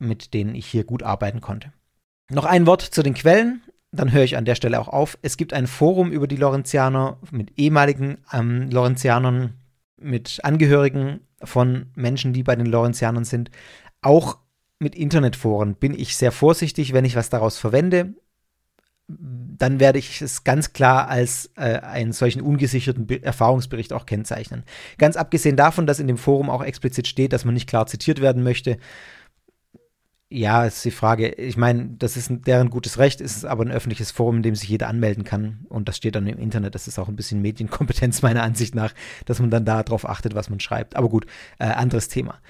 mit 0.00 0.34
denen 0.34 0.54
ich 0.54 0.66
hier 0.66 0.84
gut 0.84 1.02
arbeiten 1.02 1.40
konnte. 1.40 1.72
Noch 2.30 2.44
ein 2.44 2.66
Wort 2.66 2.82
zu 2.82 3.02
den 3.02 3.14
Quellen, 3.14 3.62
dann 3.92 4.12
höre 4.12 4.22
ich 4.22 4.36
an 4.36 4.44
der 4.44 4.54
Stelle 4.54 4.80
auch 4.80 4.88
auf. 4.88 5.18
Es 5.22 5.36
gibt 5.36 5.52
ein 5.52 5.66
Forum 5.66 6.12
über 6.12 6.26
die 6.26 6.36
Lorenzianer 6.36 7.18
mit 7.30 7.58
ehemaligen 7.58 8.18
ähm, 8.32 8.70
Lorenzianern, 8.70 9.54
mit 9.96 10.40
Angehörigen 10.44 11.20
von 11.42 11.86
Menschen, 11.94 12.32
die 12.32 12.42
bei 12.42 12.56
den 12.56 12.66
Lorenzianern 12.66 13.24
sind. 13.24 13.50
Auch 14.00 14.38
mit 14.78 14.94
Internetforen 14.94 15.74
bin 15.74 15.98
ich 15.98 16.16
sehr 16.16 16.32
vorsichtig, 16.32 16.92
wenn 16.92 17.04
ich 17.04 17.16
was 17.16 17.30
daraus 17.30 17.58
verwende. 17.58 18.14
Dann 19.08 19.80
werde 19.80 19.98
ich 19.98 20.22
es 20.22 20.44
ganz 20.44 20.72
klar 20.72 21.08
als 21.08 21.50
äh, 21.56 21.80
einen 21.80 22.12
solchen 22.12 22.42
ungesicherten 22.42 23.06
Be 23.06 23.22
Erfahrungsbericht 23.22 23.92
auch 23.92 24.06
kennzeichnen. 24.06 24.62
Ganz 24.98 25.16
abgesehen 25.16 25.56
davon, 25.56 25.86
dass 25.86 25.98
in 25.98 26.06
dem 26.06 26.16
Forum 26.16 26.48
auch 26.48 26.62
explizit 26.62 27.08
steht, 27.08 27.32
dass 27.32 27.44
man 27.44 27.54
nicht 27.54 27.68
klar 27.68 27.86
zitiert 27.86 28.20
werden 28.20 28.44
möchte, 28.44 28.78
ja, 30.32 30.64
ist 30.64 30.84
die 30.84 30.92
Frage. 30.92 31.28
Ich 31.32 31.56
meine, 31.56 31.96
das 31.98 32.16
ist 32.16 32.30
deren 32.46 32.70
gutes 32.70 32.98
Recht, 32.98 33.20
ist 33.20 33.44
aber 33.44 33.64
ein 33.64 33.72
öffentliches 33.72 34.12
Forum, 34.12 34.36
in 34.36 34.42
dem 34.44 34.54
sich 34.54 34.68
jeder 34.68 34.86
anmelden 34.86 35.24
kann. 35.24 35.66
Und 35.68 35.88
das 35.88 35.96
steht 35.96 36.14
dann 36.14 36.28
im 36.28 36.38
Internet. 36.38 36.76
Das 36.76 36.86
ist 36.86 37.00
auch 37.00 37.08
ein 37.08 37.16
bisschen 37.16 37.42
Medienkompetenz 37.42 38.22
meiner 38.22 38.44
Ansicht 38.44 38.76
nach, 38.76 38.94
dass 39.24 39.40
man 39.40 39.50
dann 39.50 39.64
darauf 39.64 40.08
achtet, 40.08 40.36
was 40.36 40.48
man 40.48 40.60
schreibt. 40.60 40.94
Aber 40.94 41.08
gut, 41.08 41.26
äh, 41.58 41.64
anderes 41.64 42.06
Thema. 42.06 42.40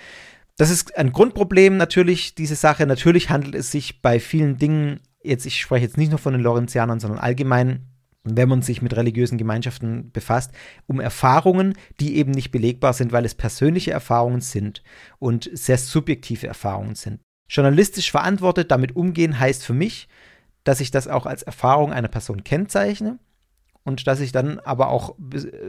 Das 0.59 0.69
ist 0.69 0.95
ein 0.99 1.11
Grundproblem 1.11 1.79
natürlich, 1.79 2.35
diese 2.35 2.55
Sache. 2.55 2.87
Natürlich 2.87 3.31
handelt 3.31 3.55
es 3.55 3.71
sich 3.71 4.03
bei 4.03 4.21
vielen 4.21 4.59
Dingen, 4.59 5.01
jetzt, 5.23 5.47
ich 5.47 5.59
spreche 5.59 5.87
jetzt 5.87 5.97
nicht 5.97 6.11
nur 6.11 6.19
von 6.19 6.35
den 6.35 6.43
Lorenzianern, 6.43 7.01
sondern 7.01 7.19
allgemein, 7.19 7.87
wenn 8.25 8.51
man 8.51 8.61
sich 8.61 8.83
mit 8.83 8.95
religiösen 8.95 9.39
Gemeinschaften 9.39 10.13
befasst, 10.13 10.53
um 10.87 11.01
Erfahrungen, 11.01 11.73
die 11.99 12.17
eben 12.17 12.33
nicht 12.33 12.51
belegbar 12.51 12.93
sind, 12.93 13.11
weil 13.11 13.25
es 13.25 13.35
persönliche 13.35 13.93
Erfahrungen 13.93 14.43
sind 14.43 14.83
und 15.19 15.49
sehr 15.55 15.79
subjektive 15.79 16.47
Erfahrungen 16.47 16.95
sind. 16.95 17.21
Journalistisch 17.51 18.13
verantwortet 18.13 18.71
damit 18.71 18.95
umgehen 18.95 19.39
heißt 19.39 19.67
für 19.67 19.75
mich, 19.75 20.09
dass 20.63 20.81
ich 20.81 20.93
das 20.93 21.09
auch 21.09 21.27
als 21.27 21.43
Erfahrung 21.43 21.93
einer 21.93 22.09
Person 22.09 22.45
kennzeichne 22.45 23.19
und 23.83 24.07
dass 24.07 24.21
ich 24.21 24.31
dann 24.31 24.61
aber 24.61 24.89
auch 24.91 25.17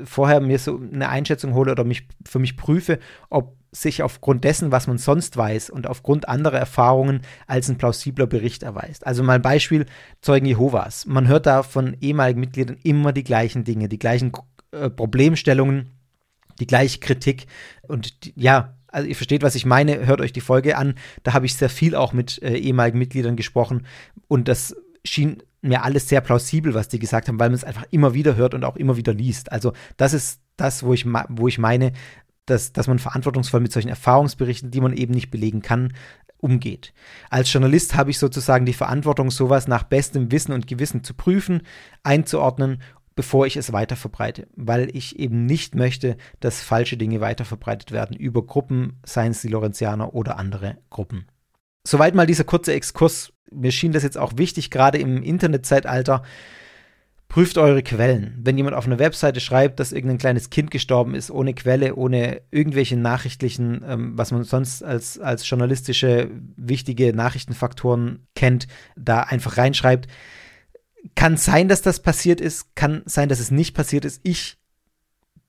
vorher 0.06 0.42
mir 0.42 0.60
so 0.60 0.78
eine 0.78 1.10
Einschätzung 1.10 1.56
hole 1.56 1.72
oder 1.72 1.84
mich 1.84 2.08
für 2.24 2.38
mich 2.38 2.56
prüfe, 2.56 3.00
ob 3.32 3.56
sich 3.72 4.04
aufgrund 4.04 4.44
dessen, 4.44 4.72
was 4.72 4.86
man 4.86 5.00
sonst 5.00 5.38
weiß 5.38 5.72
und 5.72 5.88
aufgrund 5.88 6.30
anderer 6.30 6.60
Erfahrungen 6.60 7.22
als 7.48 7.68
ein 7.68 7.78
plausibler 7.80 8.28
Bericht 8.28 8.62
erweist. 8.62 9.08
Also 9.08 9.24
mal 9.24 9.36
ein 9.36 9.42
Beispiel 9.42 9.88
Zeugen 10.22 10.46
Jehovas. 10.46 11.08
Man 11.08 11.28
hört 11.28 11.48
da 11.48 11.64
von 11.64 11.98
ehemaligen 12.00 12.42
Mitgliedern 12.42 12.78
immer 12.84 13.12
die 13.12 13.24
gleichen 13.24 13.64
Dinge, 13.64 13.90
die 13.90 13.98
gleichen 13.98 14.34
äh, 14.72 14.90
Problemstellungen, 14.90 15.94
die 16.60 16.68
gleiche 16.68 17.00
Kritik 17.00 17.48
und 17.88 18.26
die, 18.26 18.34
ja, 18.36 18.76
also 18.92 19.08
ihr 19.08 19.16
versteht, 19.16 19.42
was 19.42 19.56
ich 19.56 19.66
meine, 19.66 20.06
hört 20.06 20.22
euch 20.22 20.34
die 20.34 20.42
Folge 20.42 20.78
an. 20.78 20.96
Da 21.24 21.34
habe 21.34 21.46
ich 21.46 21.56
sehr 21.56 21.70
viel 21.70 21.96
auch 21.96 22.14
mit 22.14 22.42
äh, 22.44 22.56
ehemaligen 22.56 23.00
Mitgliedern 23.00 23.36
gesprochen 23.36 23.86
und 24.28 24.48
das 24.48 24.76
schien 25.04 25.42
mir 25.62 25.84
alles 25.84 26.10
sehr 26.10 26.22
plausibel, 26.22 26.74
was 26.74 26.88
die 26.88 27.00
gesagt 27.00 27.28
haben, 27.28 27.40
weil 27.40 27.50
man 27.50 27.56
es 27.56 27.64
einfach 27.64 27.86
immer 27.92 28.14
wieder 28.14 28.36
hört 28.36 28.54
und 28.54 28.64
auch 28.64 28.76
immer 28.76 28.98
wieder 28.98 29.14
liest. 29.14 29.52
Also 29.52 29.74
das 29.98 30.14
ist 30.14 30.42
das, 30.58 30.84
wo 30.84 30.94
ich, 30.94 31.06
wo 31.30 31.48
ich 31.48 31.60
meine, 31.60 31.94
dass, 32.46 32.74
dass 32.74 32.88
man 32.88 33.00
verantwortungsvoll 33.00 33.60
mit 33.60 33.72
solchen 33.72 33.90
Erfahrungsberichten, 33.90 34.72
die 34.72 34.82
man 34.82 34.94
eben 34.94 35.14
nicht 35.14 35.30
belegen 35.30 35.62
kann, 35.62 35.94
umgeht. 36.38 36.94
Als 37.30 37.54
Journalist 37.54 37.96
habe 37.96 38.10
ich 38.10 38.18
sozusagen 38.18 38.66
die 38.66 38.74
Verantwortung, 38.74 39.30
sowas 39.30 39.68
nach 39.68 39.84
bestem 39.84 40.32
Wissen 40.32 40.52
und 40.52 40.68
Gewissen 40.68 41.04
zu 41.04 41.14
prüfen, 41.14 41.62
einzuordnen 42.04 42.82
bevor 43.16 43.46
ich 43.46 43.58
es 43.58 43.74
weiter 43.74 43.96
verbreite, 43.96 44.48
weil 44.56 44.96
ich 44.96 45.20
eben 45.20 45.46
nicht 45.46 45.76
möchte, 45.76 46.18
dass 46.40 46.62
falsche 46.62 46.98
Dinge 46.98 47.22
weiter 47.22 47.46
verbreitet 47.46 47.92
werden 47.92 48.16
über 48.16 48.46
Gruppen, 48.46 49.00
seien 49.06 49.32
es 49.32 49.42
die 49.42 49.50
Lorenzianer 49.50 50.14
oder 50.14 50.38
andere 50.38 50.78
Gruppen. 50.90 51.28
Soweit 51.86 52.16
mal 52.16 52.28
dieser 52.28 52.44
kurze 52.44 52.74
Exkurs. 52.74 53.34
Mir 53.52 53.72
schien 53.72 53.92
das 53.92 54.04
jetzt 54.04 54.18
auch 54.18 54.34
wichtig, 54.38 54.72
gerade 54.72 54.98
im 54.98 55.24
Internetzeitalter. 55.24 56.24
Prüft 57.28 57.58
eure 57.58 57.82
Quellen. 57.82 58.38
Wenn 58.42 58.58
jemand 58.58 58.76
auf 58.76 58.86
einer 58.86 59.00
Webseite 59.00 59.40
schreibt, 59.40 59.80
dass 59.80 59.94
irgendein 59.94 60.18
kleines 60.18 60.50
Kind 60.50 60.70
gestorben 60.70 61.16
ist, 61.16 61.32
ohne 61.32 61.54
Quelle, 61.54 61.96
ohne 61.96 62.42
irgendwelche 62.52 62.98
nachrichtlichen, 62.98 63.84
ähm, 63.88 64.18
was 64.18 64.32
man 64.32 64.44
sonst 64.44 64.84
als, 64.84 65.18
als 65.18 65.50
journalistische 65.50 66.30
wichtige 66.58 67.14
Nachrichtenfaktoren 67.14 68.28
kennt, 68.36 68.68
da 68.98 69.22
einfach 69.22 69.58
reinschreibt, 69.58 70.08
kann 71.16 71.38
sein, 71.38 71.68
dass 71.68 71.82
das 71.82 72.02
passiert 72.02 72.42
ist, 72.42 72.76
kann 72.76 73.02
sein, 73.06 73.30
dass 73.30 73.40
es 73.40 73.52
nicht 73.52 73.74
passiert 73.74 74.06
ist. 74.06 74.22
Ich 74.24 74.58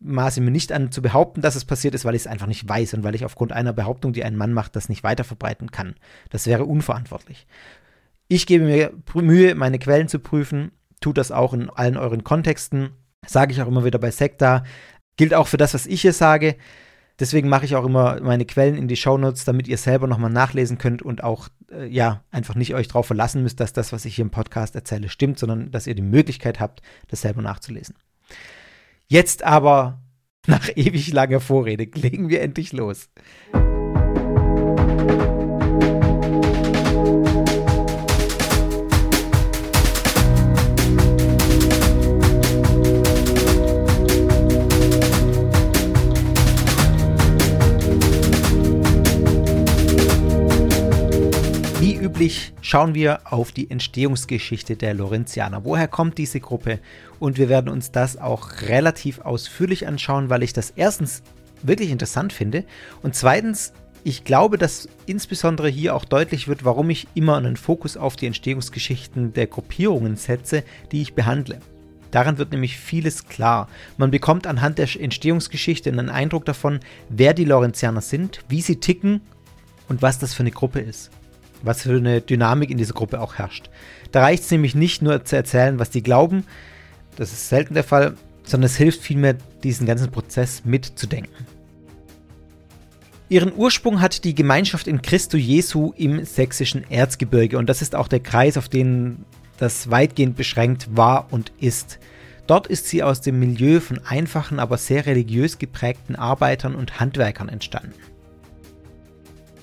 maße 0.01 0.41
mir 0.41 0.51
nicht 0.51 0.73
an 0.73 0.91
zu 0.91 1.03
behaupten, 1.03 1.43
dass 1.43 1.55
es 1.55 1.65
passiert 1.65 1.95
ist, 1.95 2.05
weil 2.05 2.15
ich 2.15 2.23
es 2.23 2.27
einfach 2.27 2.47
nicht 2.47 2.69
weiß 2.69 2.95
und 2.95 3.05
weil 3.05 3.15
ich 3.15 3.25
aufgrund 3.25 3.53
einer 3.53 3.73
Behauptung, 3.73 4.13
die 4.13 4.25
ein 4.25 4.37
Mann 4.37 4.53
macht, 4.53 4.77
das 4.77 4.89
nicht 4.89 5.05
weiter 5.05 5.25
verbreiten 5.25 5.71
kann. 5.71 5.95
Das 6.31 6.47
wäre 6.47 6.65
unverantwortlich. 6.65 7.47
Ich 8.29 8.47
gebe 8.47 8.65
mir 8.65 8.93
Mühe, 9.15 9.55
meine 9.55 9.79
Quellen 9.79 10.09
zu 10.09 10.19
prüfen, 10.19 10.73
tut 11.01 11.19
das 11.19 11.31
auch 11.31 11.53
in 11.53 11.71
allen 11.71 11.97
euren 11.97 12.25
Kontexten, 12.25 12.91
sage 13.27 13.53
ich 13.53 13.63
auch 13.63 13.69
immer 13.69 13.85
wieder 13.85 13.99
bei 13.99 14.11
Sekta, 14.11 14.65
gilt 15.17 15.35
auch 15.35 15.49
für 15.49 15.59
das, 15.59 15.75
was 15.75 15.87
ich 15.87 16.01
hier 16.01 16.13
sage. 16.13 16.57
Deswegen 17.21 17.49
mache 17.49 17.65
ich 17.65 17.77
auch 17.77 17.85
immer 17.85 18.21
meine 18.21 18.45
Quellen 18.45 18.77
in 18.77 18.89
die 18.89 18.97
Shownotes, 18.97 19.45
damit 19.45 19.69
ihr 19.69 19.79
selber 19.79 20.07
nochmal 20.07 20.31
nachlesen 20.31 20.79
könnt 20.79 21.03
und 21.03 21.23
auch, 21.23 21.49
äh, 21.71 21.87
ja, 21.87 22.25
einfach 22.31 22.55
nicht 22.55 22.75
euch 22.75 22.89
darauf 22.89 23.07
verlassen 23.07 23.43
müsst, 23.43 23.61
dass 23.61 23.73
das, 23.73 23.93
was 23.93 24.05
ich 24.05 24.17
hier 24.17 24.25
im 24.25 24.31
Podcast 24.31 24.75
erzähle, 24.75 25.09
stimmt, 25.09 25.39
sondern 25.39 25.71
dass 25.71 25.87
ihr 25.87 25.95
die 25.95 26.03
Möglichkeit 26.03 26.61
habt, 26.61 26.83
das 27.09 27.21
selber 27.21 27.43
nachzulesen. 27.43 27.95
Jetzt 29.07 29.43
aber, 29.45 30.01
nach 30.47 30.69
ewig 30.75 31.13
langer 31.13 31.41
Vorrede, 31.41 31.85
legen 31.95 32.29
wir 32.29 32.41
endlich 32.41 32.73
los. 32.73 33.09
Üblich 52.23 52.53
schauen 52.61 52.95
wir 52.95 53.33
auf 53.33 53.51
die 53.51 53.69
Entstehungsgeschichte 53.69 54.77
der 54.77 54.95
Lorenzianer. 54.95 55.65
Woher 55.65 55.89
kommt 55.89 56.19
diese 56.19 56.39
Gruppe? 56.39 56.79
Und 57.19 57.37
wir 57.37 57.49
werden 57.49 57.69
uns 57.69 57.91
das 57.91 58.17
auch 58.17 58.61
relativ 58.69 59.19
ausführlich 59.23 59.89
anschauen, 59.89 60.31
weil 60.31 60.45
ich 60.45 60.53
das 60.53 60.71
erstens 60.77 61.25
wirklich 61.65 61.91
interessant 61.91 62.33
finde 62.33 62.65
und 63.03 63.17
zweitens 63.17 63.73
ich 64.05 64.23
glaube, 64.23 64.57
dass 64.57 64.89
insbesondere 65.07 65.69
hier 65.69 65.97
auch 65.97 66.05
deutlich 66.05 66.47
wird, 66.47 66.65
warum 66.65 66.91
ich 66.91 67.09
immer 67.15 67.37
einen 67.37 67.57
Fokus 67.57 67.97
auf 67.97 68.15
die 68.15 68.27
Entstehungsgeschichten 68.27 69.33
der 69.33 69.49
Gruppierungen 69.49 70.15
setze, 70.15 70.63
die 70.93 71.03
ich 71.03 71.15
behandle. 71.15 71.59
Daran 72.13 72.39
wird 72.39 72.53
nämlich 72.53 72.77
vieles 72.77 73.27
klar. 73.27 73.69
Man 73.97 74.13
bekommt 74.13 74.47
anhand 74.47 74.79
der 74.79 74.89
Entstehungsgeschichte 74.97 75.91
einen 75.91 76.09
Eindruck 76.09 76.45
davon, 76.45 76.79
wer 77.09 77.35
die 77.35 77.45
Lorenzianer 77.45 78.01
sind, 78.01 78.45
wie 78.49 78.61
sie 78.61 78.77
ticken 78.77 79.23
und 79.89 80.03
was 80.03 80.21
das 80.21 80.35
für 80.35 80.45
eine 80.45 80.53
Gruppe 80.53 80.79
ist. 80.79 81.11
Was 81.63 81.83
für 81.83 81.97
eine 81.97 82.21
Dynamik 82.21 82.71
in 82.71 82.79
dieser 82.79 82.95
Gruppe 82.95 83.21
auch 83.21 83.35
herrscht. 83.35 83.71
Da 84.11 84.21
reicht 84.21 84.45
es 84.45 84.51
nämlich 84.51 84.75
nicht 84.75 85.03
nur 85.03 85.25
zu 85.25 85.37
erzählen, 85.37 85.79
was 85.79 85.91
die 85.91 86.03
glauben, 86.03 86.45
das 87.17 87.33
ist 87.33 87.49
selten 87.49 87.75
der 87.75 87.85
Fall, 87.85 88.15
sondern 88.45 88.67
es 88.67 88.77
hilft 88.77 89.03
vielmehr, 89.03 89.37
diesen 89.63 89.87
ganzen 89.87 90.11
Prozess 90.11 90.65
mitzudenken. 90.65 91.47
Ihren 93.29 93.53
Ursprung 93.57 94.01
hat 94.01 94.25
die 94.25 94.35
Gemeinschaft 94.35 94.87
in 94.87 95.01
Christo 95.01 95.37
Jesu 95.39 95.93
im 95.97 96.25
sächsischen 96.25 96.91
Erzgebirge 96.91 97.57
und 97.57 97.69
das 97.69 97.81
ist 97.81 97.95
auch 97.95 98.09
der 98.09 98.21
Kreis, 98.21 98.59
auf 98.59 98.69
den 98.69 99.25
das 99.59 99.91
weitgehend 99.91 100.37
beschränkt 100.37 100.89
war 100.97 101.29
und 101.31 101.53
ist. 101.61 101.99
Dort 102.47 102.67
ist 102.67 102.89
sie 102.89 103.03
aus 103.03 103.21
dem 103.21 103.39
Milieu 103.39 103.81
von 103.81 104.01
einfachen, 104.05 104.59
aber 104.59 104.77
sehr 104.77 105.07
religiös 105.07 105.59
geprägten 105.59 106.17
Arbeitern 106.17 106.75
und 106.75 106.99
Handwerkern 106.99 107.49
entstanden. 107.49 107.95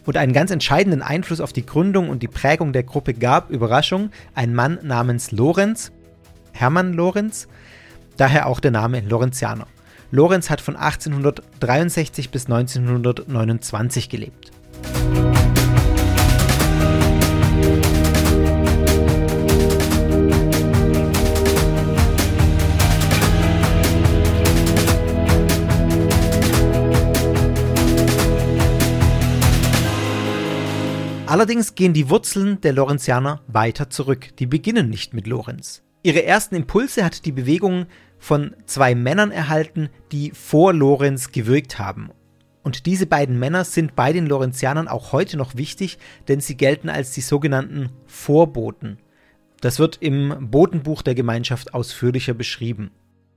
Und 0.10 0.18
einen 0.18 0.34
ganz 0.34 0.50
entscheidenden 0.50 1.04
Einfluss 1.04 1.39
auf 1.39 1.54
die 1.54 1.63
Gründung 1.63 2.10
und 2.10 2.24
die 2.24 2.28
Prägung 2.28 2.74
der 2.74 2.82
Gruppe 2.82 3.13
gab, 3.13 3.51
Überraschung, 3.51 4.10
ein 4.34 4.56
Mann 4.56 4.80
namens 4.82 5.32
Lorenz, 5.32 5.92
Hermann 6.51 6.94
Lorenz, 6.94 7.48
daher 8.18 8.48
auch 8.48 8.60
der 8.60 8.72
Name 8.72 9.01
Lorenzianer. 9.01 9.68
Lorenz 10.10 10.50
hat 10.50 10.62
von 10.62 10.75
1863 10.75 12.32
bis 12.32 12.48
1929 12.48 14.10
gelebt. 14.10 14.51
Allerdings 31.29 31.75
gehen 31.75 31.93
die 31.93 32.09
Wurzeln 32.09 32.59
der 32.62 32.74
Lorenzianer 32.74 33.41
weiter 33.45 33.91
zurück. 33.91 34.36
Die 34.39 34.48
beginnen 34.48 34.89
nicht 34.89 35.13
mit 35.13 35.27
Lorenz. 35.27 35.83
Ihre 36.01 36.24
ersten 36.24 36.55
Impulse 36.55 37.05
hat 37.05 37.24
die 37.24 37.31
Bewegung 37.31 37.86
von 38.17 38.55
zwei 38.65 38.95
Männern 38.95 39.29
erhalten, 39.29 39.89
die 40.12 40.31
vor 40.31 40.74
Lorenz 40.74 41.31
gewirkt 41.31 41.77
haben. 41.77 42.09
Und 42.63 42.88
diese 42.88 43.05
beiden 43.05 43.38
Männer 43.38 43.63
sind 43.63 43.95
bei 43.95 44.12
den 44.12 44.25
Lorenzianern 44.25 44.88
auch 44.88 45.12
heute 45.12 45.38
noch 45.38 45.55
wichtig, 45.55 46.00
denn 46.27 46.41
sie 46.41 46.57
gelten 46.57 46.89
als 46.89 47.12
die 47.12 47.21
sogenannten 47.21 47.91
Vorboten. 48.07 48.98
Das 49.62 49.77
wird 49.77 49.98
im 50.01 50.50
Botenbuch 50.50 51.03
der 51.03 51.13
Gemeinschaft 51.13 51.75
ausführlicher 51.75 52.33
beschrieben. 52.33 52.89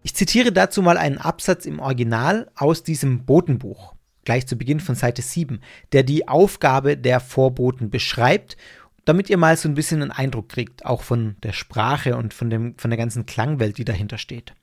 Ich 0.02 0.14
zitiere 0.14 0.50
dazu 0.50 0.80
mal 0.80 0.96
einen 0.96 1.18
Absatz 1.18 1.66
im 1.66 1.78
Original 1.78 2.50
aus 2.54 2.84
diesem 2.84 3.26
Botenbuch, 3.26 3.94
gleich 4.24 4.46
zu 4.46 4.56
Beginn 4.56 4.80
von 4.80 4.94
Seite 4.94 5.22
7, 5.22 5.60
der 5.92 6.02
die 6.02 6.28
Aufgabe 6.28 6.96
der 6.96 7.20
Vorboten 7.20 7.90
beschreibt 7.90 8.56
damit 9.04 9.30
ihr 9.30 9.36
mal 9.36 9.56
so 9.56 9.68
ein 9.68 9.74
bisschen 9.74 10.02
einen 10.02 10.10
Eindruck 10.10 10.48
kriegt, 10.48 10.84
auch 10.84 11.02
von 11.02 11.36
der 11.42 11.52
Sprache 11.52 12.16
und 12.16 12.34
von, 12.34 12.50
dem, 12.50 12.74
von 12.78 12.90
der 12.90 12.98
ganzen 12.98 13.26
Klangwelt, 13.26 13.78
die 13.78 13.84
dahinter 13.84 14.18
steht. 14.18 14.54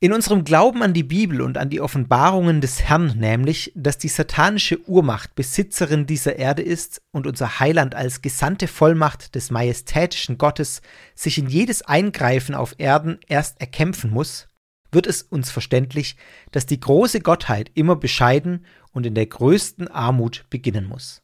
In 0.00 0.12
unserem 0.12 0.42
Glauben 0.42 0.82
an 0.82 0.94
die 0.94 1.04
Bibel 1.04 1.40
und 1.40 1.56
an 1.56 1.70
die 1.70 1.80
Offenbarungen 1.80 2.60
des 2.60 2.82
Herrn, 2.82 3.16
nämlich, 3.16 3.70
dass 3.76 3.98
die 3.98 4.08
satanische 4.08 4.80
Urmacht 4.88 5.36
Besitzerin 5.36 6.06
dieser 6.06 6.34
Erde 6.40 6.62
ist 6.62 7.02
und 7.12 7.28
unser 7.28 7.60
Heiland 7.60 7.94
als 7.94 8.20
gesandte 8.20 8.66
Vollmacht 8.66 9.36
des 9.36 9.52
majestätischen 9.52 10.38
Gottes 10.38 10.82
sich 11.14 11.38
in 11.38 11.46
jedes 11.46 11.82
Eingreifen 11.82 12.56
auf 12.56 12.74
Erden 12.78 13.20
erst 13.28 13.60
erkämpfen 13.60 14.10
muss, 14.10 14.48
wird 14.92 15.06
es 15.06 15.22
uns 15.22 15.50
verständlich, 15.50 16.16
dass 16.52 16.66
die 16.66 16.78
große 16.78 17.20
Gottheit 17.20 17.70
immer 17.74 17.96
bescheiden 17.96 18.64
und 18.92 19.06
in 19.06 19.14
der 19.14 19.26
größten 19.26 19.88
Armut 19.88 20.44
beginnen 20.50 20.86
muss. 20.86 21.22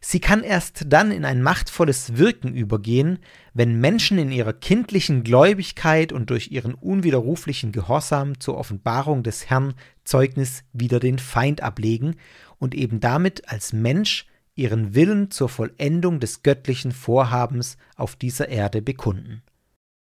Sie 0.00 0.20
kann 0.20 0.42
erst 0.42 0.84
dann 0.88 1.10
in 1.10 1.24
ein 1.24 1.42
machtvolles 1.42 2.16
Wirken 2.16 2.54
übergehen, 2.54 3.18
wenn 3.54 3.80
Menschen 3.80 4.18
in 4.18 4.30
ihrer 4.30 4.52
kindlichen 4.52 5.24
Gläubigkeit 5.24 6.12
und 6.12 6.30
durch 6.30 6.50
ihren 6.50 6.74
unwiderruflichen 6.74 7.72
Gehorsam 7.72 8.38
zur 8.40 8.56
Offenbarung 8.56 9.22
des 9.22 9.50
Herrn 9.50 9.74
Zeugnis 10.04 10.64
wider 10.72 11.00
den 11.00 11.18
Feind 11.18 11.62
ablegen 11.62 12.16
und 12.58 12.74
eben 12.74 13.00
damit 13.00 13.48
als 13.48 13.72
Mensch 13.72 14.26
ihren 14.54 14.94
Willen 14.94 15.30
zur 15.30 15.48
Vollendung 15.48 16.20
des 16.20 16.42
göttlichen 16.42 16.92
Vorhabens 16.92 17.76
auf 17.96 18.14
dieser 18.14 18.48
Erde 18.48 18.82
bekunden. 18.82 19.42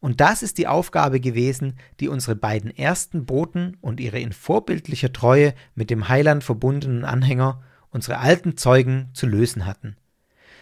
Und 0.01 0.21
das 0.21 0.43
ist 0.43 0.59
die 0.59 0.69
Aufgabe 0.69 1.21
gewesen, 1.21 1.75
die 1.99 2.09
unsere 2.09 2.37
beiden 2.37 2.77
ersten 2.77 3.27
Boten 3.27 3.77
und 3.81 3.99
ihre 3.99 4.21
in 4.21 4.33
vorbildlicher 4.33 5.13
Treue 5.13 5.55
mit 5.75 5.91
dem 5.91 6.09
Heiland 6.09 6.45
verbundenen 6.45 7.05
Anhänger 7.05 7.63
unsere 7.91 8.19
alten 8.19 8.57
Zeugen 8.57 9.11
zu 9.13 9.27
lösen 9.27 9.67
hatten. 9.67 9.97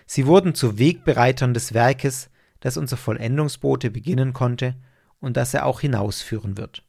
Sie 0.07 0.27
wurden 0.27 0.55
zu 0.55 0.79
Wegbereitern 0.79 1.53
des 1.53 1.75
Werkes, 1.75 2.31
das 2.61 2.77
unser 2.77 2.97
Vollendungsbote 2.97 3.91
beginnen 3.91 4.33
konnte 4.33 4.77
und 5.21 5.37
das 5.37 5.53
er 5.53 5.67
auch 5.67 5.81
hinausführen 5.81 6.57
wird. 6.57 6.85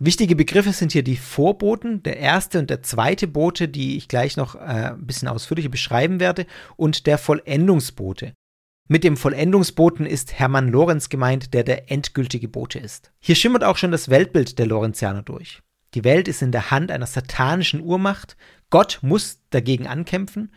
Wichtige 0.00 0.36
Begriffe 0.36 0.72
sind 0.72 0.92
hier 0.92 1.02
die 1.02 1.16
Vorboten, 1.16 2.04
der 2.04 2.18
erste 2.18 2.60
und 2.60 2.70
der 2.70 2.82
zweite 2.82 3.26
Bote, 3.26 3.68
die 3.68 3.96
ich 3.96 4.06
gleich 4.06 4.36
noch 4.36 4.54
äh, 4.54 4.92
ein 4.92 5.06
bisschen 5.06 5.26
ausführlicher 5.26 5.70
beschreiben 5.70 6.20
werde, 6.20 6.46
und 6.76 7.06
der 7.08 7.18
Vollendungsbote. 7.18 8.34
Mit 8.90 9.04
dem 9.04 9.18
Vollendungsboten 9.18 10.06
ist 10.06 10.38
Hermann 10.38 10.68
Lorenz 10.68 11.10
gemeint, 11.10 11.52
der 11.52 11.62
der 11.62 11.92
endgültige 11.92 12.48
Bote 12.48 12.78
ist. 12.78 13.12
Hier 13.20 13.34
schimmert 13.34 13.62
auch 13.62 13.76
schon 13.76 13.92
das 13.92 14.08
Weltbild 14.08 14.58
der 14.58 14.66
Lorenzianer 14.66 15.20
durch. 15.20 15.60
Die 15.92 16.04
Welt 16.04 16.26
ist 16.26 16.40
in 16.40 16.52
der 16.52 16.70
Hand 16.70 16.90
einer 16.90 17.06
satanischen 17.06 17.82
Urmacht 17.82 18.38
Gott 18.70 19.00
muss 19.02 19.40
dagegen 19.50 19.86
ankämpfen. 19.86 20.52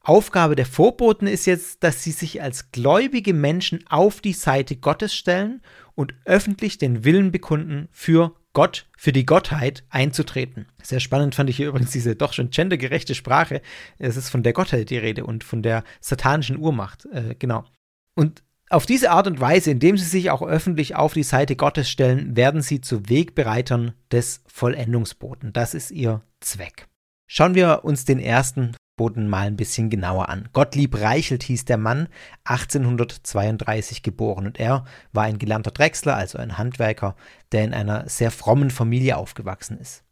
Aufgabe 0.00 0.56
der 0.56 0.64
Vorboten 0.64 1.26
ist 1.26 1.46
jetzt, 1.46 1.82
dass 1.82 2.02
sie 2.02 2.12
sich 2.12 2.40
als 2.40 2.72
gläubige 2.72 3.34
Menschen 3.34 3.84
auf 3.88 4.22
die 4.22 4.32
Seite 4.32 4.76
Gottes 4.76 5.14
stellen 5.14 5.60
und 5.94 6.14
öffentlich 6.24 6.78
den 6.78 7.04
Willen 7.04 7.30
bekunden, 7.30 7.88
für 7.90 8.34
Gott, 8.56 8.86
für 8.96 9.12
die 9.12 9.26
Gottheit 9.26 9.84
einzutreten. 9.90 10.64
Sehr 10.82 10.98
spannend 11.00 11.34
fand 11.34 11.50
ich 11.50 11.58
hier 11.58 11.68
übrigens 11.68 11.90
diese 11.90 12.16
doch 12.16 12.32
schon 12.32 12.48
gendergerechte 12.48 13.14
Sprache. 13.14 13.60
Es 13.98 14.16
ist 14.16 14.30
von 14.30 14.42
der 14.42 14.54
Gottheit 14.54 14.88
die 14.88 14.96
Rede 14.96 15.26
und 15.26 15.44
von 15.44 15.62
der 15.62 15.84
satanischen 16.00 16.56
Urmacht. 16.56 17.04
Äh, 17.12 17.34
genau. 17.38 17.66
Und 18.14 18.42
auf 18.70 18.86
diese 18.86 19.10
Art 19.10 19.26
und 19.26 19.40
Weise, 19.40 19.72
indem 19.72 19.98
sie 19.98 20.06
sich 20.06 20.30
auch 20.30 20.40
öffentlich 20.40 20.96
auf 20.96 21.12
die 21.12 21.22
Seite 21.22 21.54
Gottes 21.54 21.90
stellen, 21.90 22.34
werden 22.34 22.62
sie 22.62 22.80
zu 22.80 23.10
Wegbereitern 23.10 23.92
des 24.10 24.42
Vollendungsboten. 24.46 25.52
Das 25.52 25.74
ist 25.74 25.90
ihr 25.90 26.22
Zweck. 26.40 26.86
Schauen 27.26 27.54
wir 27.54 27.84
uns 27.84 28.06
den 28.06 28.18
ersten 28.18 28.74
Boten 28.96 29.28
mal 29.28 29.46
ein 29.46 29.56
bisschen 29.56 29.90
genauer 29.90 30.28
an. 30.28 30.48
Gottlieb 30.52 30.98
Reichelt 30.98 31.42
hieß 31.42 31.66
der 31.66 31.76
Mann, 31.76 32.08
1832 32.44 34.02
geboren 34.02 34.46
und 34.46 34.58
er 34.58 34.84
war 35.12 35.24
ein 35.24 35.38
gelernter 35.38 35.70
Drechsler, 35.70 36.16
also 36.16 36.38
ein 36.38 36.56
Handwerker, 36.56 37.14
der 37.52 37.64
in 37.64 37.74
einer 37.74 38.08
sehr 38.08 38.30
frommen 38.30 38.70
Familie 38.70 39.16
aufgewachsen 39.16 39.78
ist. 39.78 40.02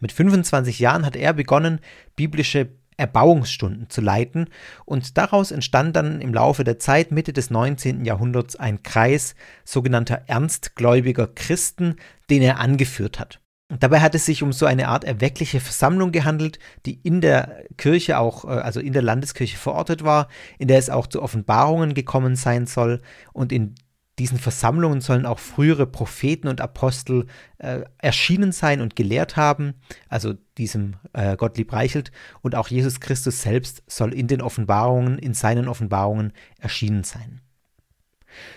Mit 0.00 0.10
25 0.10 0.80
Jahren 0.80 1.06
hat 1.06 1.14
er 1.14 1.32
begonnen, 1.32 1.80
biblische 2.16 2.70
Erbauungsstunden 2.96 3.88
zu 3.88 4.00
leiten 4.00 4.48
und 4.84 5.16
daraus 5.16 5.50
entstand 5.50 5.96
dann 5.96 6.20
im 6.20 6.34
Laufe 6.34 6.64
der 6.64 6.78
Zeit 6.78 7.10
Mitte 7.10 7.32
des 7.32 7.50
19. 7.50 8.04
Jahrhunderts 8.04 8.56
ein 8.56 8.82
Kreis 8.82 9.34
sogenannter 9.64 10.22
ernstgläubiger 10.26 11.28
Christen, 11.28 11.96
den 12.30 12.42
er 12.42 12.58
angeführt 12.58 13.18
hat. 13.18 13.41
Dabei 13.80 14.00
hat 14.00 14.14
es 14.14 14.26
sich 14.26 14.42
um 14.42 14.52
so 14.52 14.66
eine 14.66 14.88
Art 14.88 15.04
erweckliche 15.04 15.60
Versammlung 15.60 16.12
gehandelt, 16.12 16.58
die 16.84 17.00
in 17.02 17.20
der 17.20 17.64
Kirche 17.76 18.18
auch, 18.18 18.44
äh, 18.44 18.48
also 18.48 18.80
in 18.80 18.92
der 18.92 19.02
Landeskirche 19.02 19.56
verortet 19.56 20.04
war, 20.04 20.28
in 20.58 20.68
der 20.68 20.78
es 20.78 20.90
auch 20.90 21.06
zu 21.06 21.22
Offenbarungen 21.22 21.94
gekommen 21.94 22.36
sein 22.36 22.66
soll. 22.66 23.00
Und 23.32 23.52
in 23.52 23.74
diesen 24.18 24.38
Versammlungen 24.38 25.00
sollen 25.00 25.24
auch 25.26 25.38
frühere 25.38 25.86
Propheten 25.86 26.48
und 26.48 26.60
Apostel 26.60 27.26
äh, 27.58 27.80
erschienen 27.98 28.52
sein 28.52 28.80
und 28.80 28.94
gelehrt 28.94 29.36
haben, 29.36 29.74
also 30.08 30.34
diesem 30.58 30.96
äh, 31.14 31.36
Gottlieb 31.36 31.72
Reichelt. 31.72 32.12
Und 32.42 32.54
auch 32.54 32.68
Jesus 32.68 33.00
Christus 33.00 33.40
selbst 33.42 33.82
soll 33.86 34.12
in 34.12 34.28
den 34.28 34.42
Offenbarungen, 34.42 35.18
in 35.18 35.34
seinen 35.34 35.66
Offenbarungen 35.66 36.32
erschienen 36.58 37.04
sein. 37.04 37.40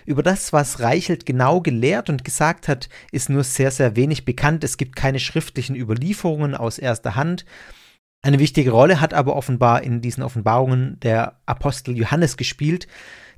Über 0.05 0.23
das, 0.23 0.53
was 0.53 0.79
Reichelt 0.79 1.25
genau 1.25 1.61
gelehrt 1.61 2.09
und 2.09 2.23
gesagt 2.23 2.67
hat, 2.67 2.89
ist 3.11 3.29
nur 3.29 3.43
sehr, 3.43 3.71
sehr 3.71 3.95
wenig 3.95 4.25
bekannt. 4.25 4.63
Es 4.63 4.77
gibt 4.77 4.95
keine 4.95 5.19
schriftlichen 5.19 5.75
Überlieferungen 5.75 6.55
aus 6.55 6.77
erster 6.77 7.15
Hand. 7.15 7.45
Eine 8.21 8.39
wichtige 8.39 8.71
Rolle 8.71 9.01
hat 9.01 9.13
aber 9.13 9.35
offenbar 9.35 9.83
in 9.83 10.01
diesen 10.01 10.23
Offenbarungen 10.23 10.99
der 11.01 11.39
Apostel 11.45 11.95
Johannes 11.95 12.37
gespielt, 12.37 12.87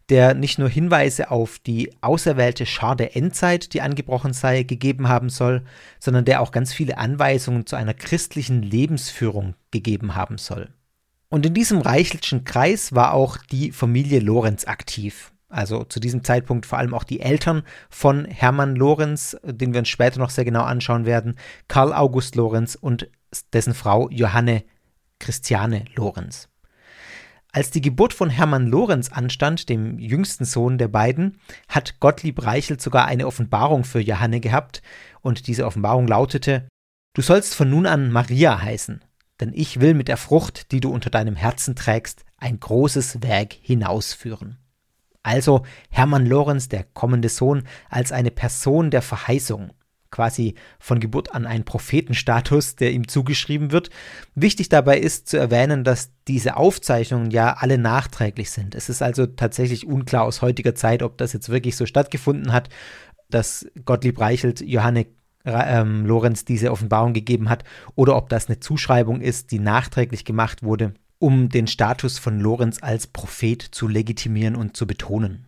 der 0.09 0.33
nicht 0.33 0.57
nur 0.57 0.69
Hinweise 0.69 1.31
auf 1.31 1.59
die 1.59 1.91
auserwählte 2.01 2.65
Schar 2.65 2.95
der 2.95 3.15
Endzeit, 3.15 3.73
die 3.73 3.81
angebrochen 3.81 4.31
sei, 4.33 4.63
gegeben 4.63 5.09
haben 5.09 5.29
soll, 5.29 5.63
sondern 5.99 6.23
der 6.23 6.41
auch 6.41 6.51
ganz 6.51 6.73
viele 6.73 6.97
Anweisungen 6.97 7.65
zu 7.65 7.75
einer 7.75 7.93
christlichen 7.93 8.61
Lebensführung 8.61 9.55
gegeben 9.71 10.15
haben 10.15 10.37
soll. 10.37 10.69
Und 11.29 11.45
in 11.45 11.53
diesem 11.53 11.81
Reicheltschen 11.81 12.45
Kreis 12.45 12.95
war 12.95 13.13
auch 13.13 13.37
die 13.37 13.71
Familie 13.71 14.21
Lorenz 14.21 14.65
aktiv. 14.65 15.33
Also 15.49 15.85
zu 15.85 15.99
diesem 15.99 16.23
Zeitpunkt 16.23 16.65
vor 16.65 16.77
allem 16.77 16.93
auch 16.93 17.05
die 17.05 17.21
Eltern 17.21 17.63
von 17.89 18.25
Hermann 18.25 18.75
Lorenz, 18.75 19.37
den 19.43 19.73
wir 19.73 19.79
uns 19.79 19.87
später 19.89 20.19
noch 20.19 20.29
sehr 20.29 20.45
genau 20.45 20.63
anschauen 20.63 21.05
werden, 21.05 21.37
Karl 21.67 21.93
August 21.93 22.35
Lorenz 22.35 22.75
und 22.75 23.09
dessen 23.53 23.73
Frau 23.73 24.09
Johanne 24.09 24.63
Christiane 25.19 25.85
Lorenz. 25.95 26.49
Als 27.53 27.71
die 27.71 27.81
Geburt 27.81 28.13
von 28.13 28.29
Hermann 28.29 28.67
Lorenz 28.67 29.09
anstand, 29.09 29.69
dem 29.69 29.97
jüngsten 29.99 30.45
Sohn 30.45 30.77
der 30.77 30.89
beiden, 30.89 31.39
hat 31.69 31.99
Gottlieb 31.99 32.45
Reichelt 32.45 32.81
sogar 32.81 33.05
eine 33.05 33.25
Offenbarung 33.25 33.83
für 33.83 33.99
Johanne 33.99 34.41
gehabt, 34.41 34.81
und 35.21 35.47
diese 35.47 35.65
Offenbarung 35.65 36.07
lautete 36.07 36.67
Du 37.13 37.21
sollst 37.23 37.55
von 37.55 37.69
nun 37.69 37.87
an 37.87 38.11
Maria 38.11 38.61
heißen, 38.61 39.03
denn 39.39 39.51
ich 39.55 39.79
will 39.79 39.95
mit 39.95 40.07
der 40.07 40.17
Frucht, 40.17 40.71
die 40.71 40.81
du 40.81 40.91
unter 40.91 41.09
deinem 41.09 41.35
Herzen 41.35 41.75
trägst, 41.75 42.25
ein 42.37 42.59
großes 42.59 43.23
Werk 43.23 43.53
hinausführen. 43.53 44.59
Also 45.27 45.63
Hermann 45.89 46.25
Lorenz, 46.25 46.69
der 46.69 46.85
kommende 46.93 47.27
Sohn, 47.27 47.63
als 47.89 48.13
eine 48.13 48.31
Person 48.31 48.91
der 48.91 49.01
Verheißung, 49.01 49.73
quasi 50.09 50.55
von 50.79 51.01
Geburt 51.01 51.35
an 51.35 51.45
ein 51.45 51.65
Prophetenstatus, 51.65 52.77
der 52.77 52.93
ihm 52.93 53.09
zugeschrieben 53.09 53.73
wird. 53.73 53.89
Wichtig 54.35 54.69
dabei 54.69 54.97
ist 54.97 55.27
zu 55.27 55.35
erwähnen, 55.35 55.83
dass 55.83 56.13
diese 56.29 56.55
Aufzeichnungen 56.55 57.29
ja 57.29 57.57
alle 57.59 57.77
nachträglich 57.77 58.51
sind. 58.51 58.73
Es 58.73 58.87
ist 58.87 59.01
also 59.01 59.25
tatsächlich 59.25 59.85
unklar 59.85 60.23
aus 60.23 60.41
heutiger 60.41 60.75
Zeit, 60.75 61.03
ob 61.03 61.17
das 61.17 61.33
jetzt 61.33 61.49
wirklich 61.49 61.75
so 61.75 61.85
stattgefunden 61.85 62.53
hat, 62.53 62.69
dass 63.29 63.67
Gottlieb 63.83 64.21
Reichelt 64.21 64.61
Johanne 64.61 65.07
ähm, 65.43 66.05
Lorenz 66.05 66.45
diese 66.45 66.71
Offenbarung 66.71 67.11
gegeben 67.11 67.49
hat 67.49 67.65
oder 67.95 68.15
ob 68.15 68.29
das 68.29 68.47
eine 68.47 68.61
Zuschreibung 68.61 69.19
ist, 69.19 69.51
die 69.51 69.59
nachträglich 69.59 70.23
gemacht 70.23 70.63
wurde, 70.63 70.93
um 71.19 71.49
den 71.49 71.67
Status 71.67 72.19
von 72.19 72.39
Lorenz 72.39 72.79
als 72.81 73.07
Prophet 73.07 73.61
zu 73.61 73.87
legitimieren 73.87 74.55
und 74.55 74.77
zu 74.77 74.87
betonen. 74.87 75.47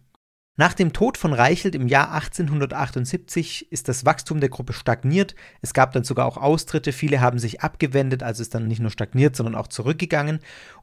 Nach 0.60 0.74
dem 0.74 0.92
Tod 0.92 1.18
von 1.18 1.32
Reichelt 1.32 1.74
im 1.74 1.88
Jahr 1.88 2.12
1878 2.12 3.72
ist 3.72 3.88
das 3.88 4.04
Wachstum 4.04 4.42
der 4.42 4.50
Gruppe 4.50 4.74
stagniert. 4.74 5.34
Es 5.62 5.74
gab 5.74 5.94
dann 5.94 6.04
sogar 6.04 6.26
auch 6.26 6.36
Austritte. 6.36 6.92
Viele 6.92 7.22
haben 7.22 7.40
sich 7.40 7.62
abgewendet, 7.62 8.24
also 8.24 8.42
ist 8.42 8.54
dann 8.54 8.68
nicht 8.68 8.82
nur 8.82 8.92
stagniert, 8.92 9.38
sondern 9.38 9.56
auch 9.56 9.68
zurückgegangen. 9.68 10.40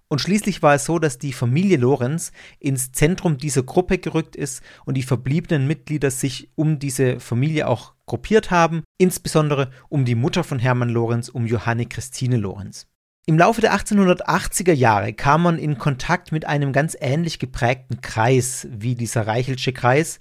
Und 0.08 0.22
schließlich 0.22 0.62
war 0.62 0.76
es 0.76 0.86
so, 0.86 0.98
dass 0.98 1.18
die 1.18 1.34
Familie 1.34 1.76
Lorenz 1.76 2.32
ins 2.58 2.92
Zentrum 2.92 3.36
dieser 3.36 3.64
Gruppe 3.64 3.98
gerückt 3.98 4.34
ist 4.34 4.62
und 4.86 4.94
die 4.94 5.02
verbliebenen 5.02 5.66
Mitglieder 5.66 6.10
sich 6.10 6.48
um 6.54 6.78
diese 6.78 7.20
Familie 7.20 7.68
auch 7.68 7.92
gruppiert 8.06 8.50
haben, 8.50 8.82
insbesondere 8.96 9.70
um 9.90 10.06
die 10.06 10.14
Mutter 10.14 10.42
von 10.42 10.58
Hermann 10.58 10.88
Lorenz, 10.88 11.28
um 11.28 11.46
Johanne 11.46 11.84
Christine 11.84 12.38
Lorenz. 12.38 12.86
Im 13.28 13.38
Laufe 13.38 13.60
der 13.60 13.74
1880er 13.74 14.72
Jahre 14.72 15.12
kam 15.12 15.42
man 15.42 15.58
in 15.58 15.78
Kontakt 15.78 16.30
mit 16.30 16.44
einem 16.44 16.72
ganz 16.72 16.96
ähnlich 17.00 17.40
geprägten 17.40 18.00
Kreis 18.00 18.68
wie 18.70 18.94
dieser 18.94 19.26
Reichelsche 19.26 19.72
Kreis. 19.72 20.20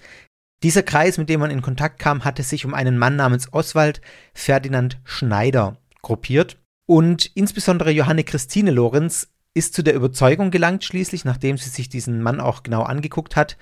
Dieser 0.64 0.82
Kreis, 0.82 1.20
mit 1.20 1.30
dem 1.30 1.40
man 1.40 1.52
in 1.52 1.62
Kontakt 1.62 2.00
kam, 2.00 2.26
hatte 2.26 2.42
sich 2.42 2.66
um 2.66 2.74
einen 2.74 2.98
Mann 2.98 3.16
namens 3.16 3.54
Oswald 3.54 4.02
Ferdinand 4.34 5.00
Schneider 5.04 5.78
gruppiert. 6.02 6.58
Und 6.88 7.30
insbesondere 7.36 7.92
Johanne 7.92 8.24
Christine 8.24 8.72
Lorenz 8.72 9.28
ist 9.54 9.76
zu 9.76 9.84
der 9.84 9.94
Überzeugung 9.94 10.50
gelangt, 10.50 10.84
schließlich, 10.84 11.26
nachdem 11.26 11.60
sie 11.60 11.70
sich 11.70 11.90
diesen 11.90 12.24
Mann 12.24 12.40
auch 12.40 12.64
genau 12.64 12.82
angeguckt 12.82 13.36
hat, 13.36 13.56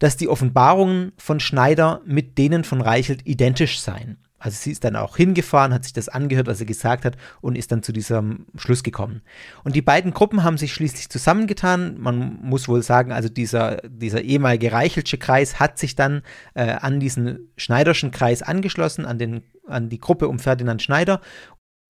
dass 0.00 0.16
die 0.16 0.26
Offenbarungen 0.26 1.12
von 1.18 1.38
Schneider 1.38 2.02
mit 2.04 2.36
denen 2.36 2.64
von 2.64 2.80
Reichelt 2.80 3.24
identisch 3.28 3.80
seien. 3.80 4.18
Also 4.38 4.56
sie 4.56 4.70
ist 4.70 4.84
dann 4.84 4.96
auch 4.96 5.16
hingefahren, 5.16 5.74
hat 5.74 5.84
sich 5.84 5.92
das 5.92 6.08
angehört, 6.08 6.46
was 6.46 6.60
er 6.60 6.66
gesagt 6.66 7.04
hat 7.04 7.16
und 7.40 7.56
ist 7.56 7.72
dann 7.72 7.82
zu 7.82 7.92
diesem 7.92 8.46
Schluss 8.56 8.82
gekommen. 8.82 9.22
Und 9.64 9.74
die 9.74 9.82
beiden 9.82 10.12
Gruppen 10.12 10.44
haben 10.44 10.58
sich 10.58 10.72
schließlich 10.72 11.08
zusammengetan. 11.08 11.98
Man 11.98 12.38
muss 12.42 12.68
wohl 12.68 12.82
sagen, 12.82 13.12
also 13.12 13.28
dieser, 13.28 13.78
dieser 13.88 14.22
ehemalige 14.22 14.70
Reichelsche 14.70 15.18
Kreis 15.18 15.58
hat 15.58 15.78
sich 15.78 15.96
dann 15.96 16.22
äh, 16.54 16.70
an 16.70 17.00
diesen 17.00 17.50
Schneiderschen 17.56 18.12
Kreis 18.12 18.42
angeschlossen, 18.42 19.04
an, 19.06 19.18
den, 19.18 19.42
an 19.66 19.88
die 19.88 19.98
Gruppe 19.98 20.28
um 20.28 20.38
Ferdinand 20.38 20.82
Schneider. 20.82 21.20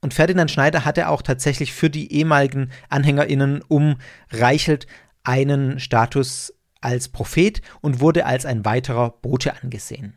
Und 0.01 0.15
Ferdinand 0.15 0.51
Schneider 0.51 0.85
hatte 0.85 1.09
auch 1.09 1.23
tatsächlich 1.23 1.73
für 1.73 1.91
die 1.91 2.13
ehemaligen 2.13 2.71
AnhängerInnen 2.89 3.63
um 3.69 3.97
Reichelt 4.31 4.87
einen 5.25 5.81
Status 5.81 6.55
als 6.81 7.09
Prophet 7.09 7.61
und 7.81 8.01
wurde 8.01 8.25
als 8.25 8.47
ein 8.47 8.65
weiterer 8.65 9.11
Bote 9.11 9.61
angesehen. 9.61 10.15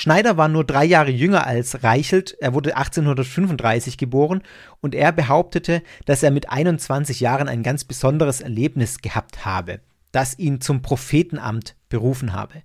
Schneider 0.00 0.38
war 0.38 0.48
nur 0.48 0.64
drei 0.64 0.86
Jahre 0.86 1.10
jünger 1.10 1.46
als 1.46 1.84
Reichelt, 1.84 2.34
er 2.40 2.54
wurde 2.54 2.74
1835 2.74 3.98
geboren 3.98 4.42
und 4.80 4.94
er 4.94 5.12
behauptete, 5.12 5.82
dass 6.06 6.22
er 6.22 6.30
mit 6.30 6.48
21 6.48 7.20
Jahren 7.20 7.48
ein 7.48 7.62
ganz 7.62 7.84
besonderes 7.84 8.40
Erlebnis 8.40 9.02
gehabt 9.02 9.44
habe, 9.44 9.80
das 10.10 10.38
ihn 10.38 10.62
zum 10.62 10.80
Prophetenamt 10.80 11.76
berufen 11.90 12.32
habe. 12.32 12.62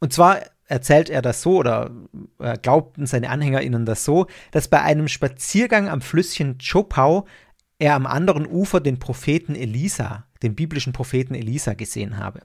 Und 0.00 0.12
zwar 0.12 0.40
erzählt 0.66 1.08
er 1.08 1.22
das 1.22 1.40
so 1.40 1.56
oder 1.56 1.90
äh, 2.40 2.58
glaubten 2.58 3.06
seine 3.06 3.30
AnhängerInnen 3.30 3.86
das 3.86 4.04
so, 4.04 4.26
dass 4.50 4.68
bei 4.68 4.82
einem 4.82 5.08
Spaziergang 5.08 5.88
am 5.88 6.02
Flüsschen 6.02 6.58
Chopau 6.58 7.24
er 7.78 7.94
am 7.94 8.04
anderen 8.04 8.46
Ufer 8.46 8.80
den 8.80 8.98
Propheten 8.98 9.54
Elisa, 9.54 10.26
den 10.42 10.56
biblischen 10.56 10.92
Propheten 10.92 11.34
Elisa 11.34 11.72
gesehen 11.72 12.18
habe. 12.18 12.42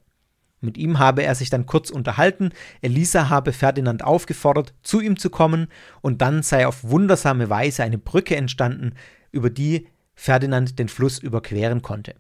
Mit 0.60 0.78
ihm 0.78 0.98
habe 0.98 1.24
er 1.24 1.36
sich 1.36 1.50
dann 1.50 1.67
kurz 1.67 1.89
unterhalten, 1.89 2.50
Elisa 2.82 3.30
habe 3.30 3.54
Ferdinand 3.54 4.04
aufgefordert, 4.04 4.74
zu 4.82 5.00
ihm 5.00 5.17
zu 5.17 5.30
kommen, 5.30 5.67
und 6.02 6.22
dann 6.22 6.41
sei 6.41 6.65
auf 6.65 6.84
wundersame 6.84 7.50
Weise 7.50 7.84
eine 7.84 8.00
Brücke 8.00 8.36
entstanden, 8.36 8.93
über 9.32 9.50
die 9.50 9.88
Ferdinand 10.15 10.80
den 10.80 10.89
Fluss 10.89 11.20
überqueren 11.20 11.84
konnte. 11.84 12.15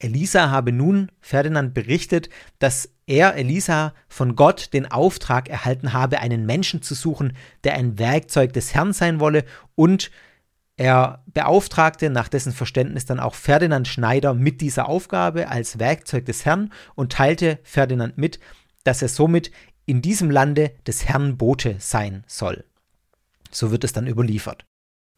Elisa 0.00 0.50
habe 0.50 0.72
nun 0.72 1.12
Ferdinand 1.20 1.74
berichtet, 1.74 2.28
dass 2.58 2.90
er, 3.06 3.36
Elisa, 3.36 3.92
von 4.08 4.34
Gott 4.34 4.72
den 4.72 4.90
Auftrag 4.90 5.48
erhalten 5.48 5.92
habe, 5.92 6.20
einen 6.20 6.46
Menschen 6.46 6.82
zu 6.82 6.94
suchen, 6.94 7.36
der 7.64 7.74
ein 7.74 7.98
Werkzeug 7.98 8.52
des 8.52 8.74
Herrn 8.74 8.92
sein 8.92 9.20
wolle 9.20 9.44
und 9.74 10.10
er 10.80 11.22
beauftragte 11.26 12.08
nach 12.08 12.28
dessen 12.28 12.52
Verständnis 12.52 13.04
dann 13.04 13.20
auch 13.20 13.34
Ferdinand 13.34 13.86
Schneider 13.86 14.32
mit 14.32 14.62
dieser 14.62 14.88
Aufgabe 14.88 15.48
als 15.48 15.78
Werkzeug 15.78 16.24
des 16.24 16.46
Herrn 16.46 16.72
und 16.94 17.12
teilte 17.12 17.58
Ferdinand 17.64 18.16
mit, 18.16 18.40
dass 18.82 19.02
er 19.02 19.08
somit 19.08 19.50
in 19.84 20.00
diesem 20.00 20.30
Lande 20.30 20.72
des 20.86 21.04
Herrn 21.04 21.36
Bote 21.36 21.76
sein 21.80 22.24
soll. 22.26 22.64
So 23.50 23.70
wird 23.70 23.84
es 23.84 23.92
dann 23.92 24.06
überliefert. 24.06 24.64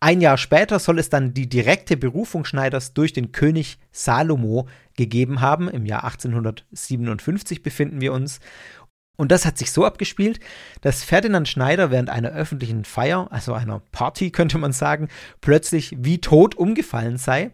Ein 0.01 0.21
Jahr 0.21 0.37
später 0.37 0.81
soll 0.81 0.99
es 0.99 1.11
dann 1.11 1.33
die 1.33 1.49
direkte 1.49 1.97
Berufung 1.97 2.45
Schneiders 2.45 2.93
durch 2.93 3.13
den 3.13 3.31
König 3.31 3.79
Salomo 3.93 4.67
gegeben 4.97 5.41
haben. 5.41 5.69
Im 5.69 5.87
Jahr 5.87 6.03
1857 6.03 7.63
befinden 7.63 8.01
wir 8.01 8.13
uns. 8.13 8.41
Und 9.17 9.31
das 9.31 9.45
hat 9.45 9.59
sich 9.59 9.73
so 9.73 9.85
abgespielt, 9.85 10.41
dass 10.81 11.05
Ferdinand 11.05 11.49
Schneider 11.49 11.91
während 11.91 12.11
einer 12.11 12.31
öffentlichen 12.31 12.85
Feier, 12.85 13.29
also 13.31 13.53
einer 13.53 13.81
Party 13.93 14.31
könnte 14.33 14.59
man 14.59 14.73
sagen, 14.73 15.09
plötzlich 15.41 15.95
wie 15.99 16.21
tot 16.21 16.55
umgefallen 16.55 17.19
sei. 17.19 17.51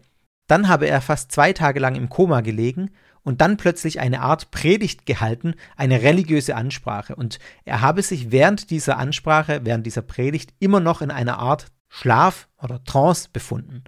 Dann 0.47 0.67
habe 0.67 0.87
er 0.87 1.01
fast 1.01 1.31
zwei 1.31 1.53
Tage 1.53 1.79
lang 1.79 1.95
im 1.95 2.09
Koma 2.09 2.41
gelegen 2.41 2.89
und 3.21 3.41
dann 3.41 3.57
plötzlich 3.57 3.99
eine 3.99 4.21
Art 4.21 4.49
Predigt 4.49 5.05
gehalten, 5.05 5.53
eine 5.75 6.01
religiöse 6.01 6.55
Ansprache. 6.55 7.15
Und 7.15 7.37
er 7.65 7.81
habe 7.81 8.01
sich 8.01 8.31
während 8.31 8.71
dieser 8.71 8.97
Ansprache, 8.97 9.61
während 9.63 9.85
dieser 9.85 10.01
Predigt 10.01 10.53
immer 10.59 10.79
noch 10.79 11.01
in 11.01 11.11
einer 11.11 11.37
Art 11.37 11.67
Schlaf 11.89 12.47
oder 12.57 12.83
Trance 12.83 13.29
befunden. 13.31 13.83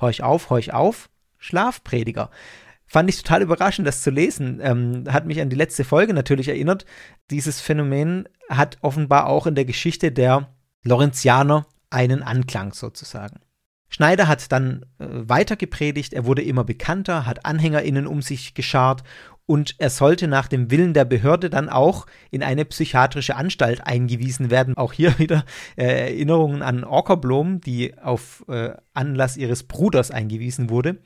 Horch 0.00 0.22
auf, 0.22 0.50
horch 0.50 0.74
auf, 0.74 1.08
Schlafprediger. 1.38 2.30
Fand 2.86 3.08
ich 3.08 3.22
total 3.22 3.42
überraschend, 3.42 3.86
das 3.86 4.02
zu 4.02 4.10
lesen. 4.10 4.60
Ähm, 4.62 5.04
hat 5.08 5.26
mich 5.26 5.40
an 5.40 5.50
die 5.50 5.56
letzte 5.56 5.84
Folge 5.84 6.14
natürlich 6.14 6.48
erinnert. 6.48 6.84
Dieses 7.30 7.60
Phänomen 7.60 8.28
hat 8.48 8.78
offenbar 8.82 9.26
auch 9.26 9.46
in 9.46 9.54
der 9.54 9.64
Geschichte 9.64 10.12
der 10.12 10.54
Lorenzianer 10.82 11.66
einen 11.90 12.22
Anklang 12.22 12.72
sozusagen. 12.72 13.40
Schneider 13.88 14.26
hat 14.26 14.50
dann 14.50 14.84
äh, 14.98 15.06
weiter 15.08 15.56
gepredigt, 15.56 16.14
er 16.14 16.24
wurde 16.26 16.42
immer 16.42 16.64
bekannter, 16.64 17.26
hat 17.26 17.46
AnhängerInnen 17.46 18.06
um 18.06 18.22
sich 18.22 18.54
geschart 18.54 19.04
und 19.46 19.76
er 19.78 19.90
sollte 19.90 20.26
nach 20.26 20.48
dem 20.48 20.70
Willen 20.70 20.94
der 20.94 21.04
Behörde 21.04 21.50
dann 21.50 21.68
auch 21.68 22.06
in 22.30 22.42
eine 22.42 22.64
psychiatrische 22.64 23.36
Anstalt 23.36 23.86
eingewiesen 23.86 24.50
werden. 24.50 24.76
Auch 24.76 24.92
hier 24.92 25.18
wieder 25.18 25.44
äh, 25.76 25.84
Erinnerungen 25.84 26.62
an 26.62 26.84
Orkerblom, 26.84 27.60
die 27.60 27.96
auf 27.98 28.44
äh, 28.48 28.70
Anlass 28.94 29.36
ihres 29.36 29.64
Bruders 29.64 30.10
eingewiesen 30.10 30.70
wurde. 30.70 30.98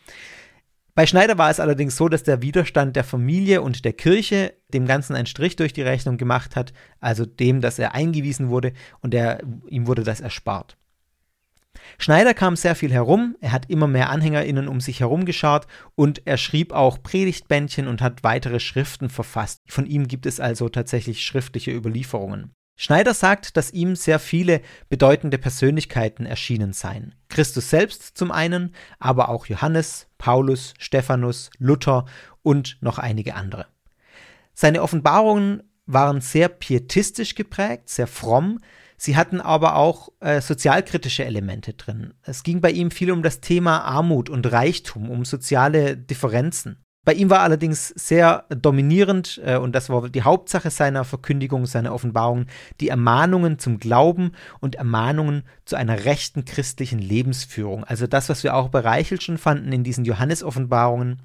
Bei 0.99 1.07
Schneider 1.07 1.39
war 1.39 1.49
es 1.49 1.61
allerdings 1.61 1.95
so, 1.95 2.09
dass 2.09 2.25
der 2.25 2.43
Widerstand 2.43 2.97
der 2.97 3.05
Familie 3.05 3.63
und 3.63 3.85
der 3.85 3.93
Kirche 3.93 4.55
dem 4.75 4.85
Ganzen 4.85 5.15
einen 5.15 5.27
Strich 5.27 5.55
durch 5.55 5.73
die 5.73 5.83
Rechnung 5.83 6.17
gemacht 6.17 6.57
hat, 6.57 6.73
also 6.99 7.25
dem, 7.25 7.61
dass 7.61 7.79
er 7.79 7.95
eingewiesen 7.95 8.49
wurde 8.49 8.73
und 9.01 9.15
er, 9.15 9.41
ihm 9.69 9.87
wurde 9.87 10.03
das 10.03 10.21
erspart. 10.21 10.77
Schneider 11.99 12.35
kam 12.35 12.57
sehr 12.57 12.75
viel 12.75 12.91
herum, 12.93 13.37
er 13.41 13.53
hat 13.53 13.71
immer 13.71 13.87
mehr 13.87 14.11
AnhängerInnen 14.11 14.67
um 14.67 14.81
sich 14.81 14.99
herum 14.99 15.25
geschart 15.25 15.69
und 15.95 16.23
er 16.25 16.37
schrieb 16.37 16.73
auch 16.73 17.01
Predigtbändchen 17.01 17.87
und 17.87 18.03
hat 18.03 18.25
weitere 18.25 18.59
Schriften 18.59 19.09
verfasst. 19.09 19.61
Von 19.69 19.87
ihm 19.87 20.09
gibt 20.09 20.27
es 20.27 20.41
also 20.41 20.69
tatsächlich 20.69 21.25
schriftliche 21.25 21.71
Überlieferungen. 21.71 22.57
Schneider 22.81 23.13
sagt, 23.13 23.57
dass 23.57 23.73
ihm 23.73 23.97
sehr 23.97 24.21
viele 24.21 24.63
bedeutende 24.89 25.37
Persönlichkeiten 25.37 26.25
erschienen 26.25 26.73
seien. 26.73 27.15
Christus 27.29 27.71
selbst 27.71 28.17
zum 28.17 28.31
einen, 28.31 28.73
aber 29.01 29.29
auch 29.29 29.47
Johannes, 29.47 30.07
Paulus, 30.17 30.75
Stephanus, 30.79 31.51
Luther 31.59 32.07
und 32.43 32.79
noch 32.81 32.99
einige 32.99 33.35
andere. 33.35 33.67
Seine 34.55 34.83
Offenbarungen 34.83 35.65
waren 35.87 36.21
sehr 36.21 36.49
pietistisch 36.49 37.35
geprägt, 37.35 37.89
sehr 37.89 38.07
fromm, 38.07 38.61
Sie 39.01 39.17
hatten 39.17 39.41
aber 39.41 39.77
auch 39.77 40.09
äh, 40.19 40.41
sozialkritische 40.41 41.25
Elemente 41.25 41.73
drin. 41.73 42.15
Es 42.23 42.43
ging 42.43 42.61
bei 42.61 42.73
ihm 42.73 42.91
viel 42.91 43.13
um 43.13 43.23
das 43.23 43.41
Thema 43.41 43.85
Armut 43.85 44.29
und 44.29 44.51
Reichtum, 44.51 45.09
um 45.09 45.25
soziale 45.25 45.97
Differenzen. 45.97 46.85
Bei 47.05 47.15
ihm 47.15 47.31
war 47.31 47.41
allerdings 47.41 47.89
sehr 47.89 48.45
dominierend, 48.51 49.41
äh, 49.45 49.57
und 49.57 49.73
das 49.73 49.89
war 49.89 50.11
die 50.11 50.23
Hauptsache 50.23 50.71
seiner 50.71 51.05
Verkündigung, 51.05 51.65
seiner 51.65 51.95
Offenbarung, 51.95 52.47
die 52.81 52.89
Ermahnungen 52.89 53.59
zum 53.59 53.79
Glauben 53.79 54.33
und 54.61 54.75
Ermahnungen 54.75 55.45
zu 55.65 55.77
einer 55.77 56.05
rechten 56.05 56.45
christlichen 56.45 56.99
Lebensführung. 56.99 57.85
Also 57.85 58.07
das, 58.07 58.29
was 58.29 58.45
wir 58.45 58.55
auch 58.55 58.69
bei 58.69 58.81
Reichel 58.81 59.21
schon 59.21 59.39
fanden 59.39 59.73
in 59.73 59.85
diesen 59.85 60.05
Johannes-Offenbarungen, 60.05 61.23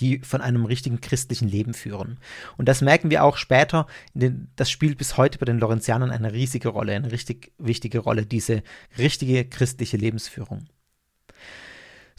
die 0.00 0.20
von 0.20 0.40
einem 0.40 0.64
richtigen 0.64 1.00
christlichen 1.00 1.48
Leben 1.48 1.74
führen. 1.74 2.18
Und 2.56 2.68
das 2.68 2.80
merken 2.80 3.10
wir 3.10 3.24
auch 3.24 3.36
später. 3.36 3.86
Den, 4.14 4.48
das 4.54 4.70
spielt 4.70 4.98
bis 4.98 5.16
heute 5.16 5.38
bei 5.38 5.46
den 5.46 5.58
Lorenzianern 5.58 6.10
eine 6.10 6.32
riesige 6.32 6.68
Rolle, 6.68 6.94
eine 6.94 7.10
richtig 7.10 7.52
wichtige 7.58 7.98
Rolle, 7.98 8.24
diese 8.24 8.62
richtige 8.96 9.44
christliche 9.44 9.96
Lebensführung. 9.96 10.66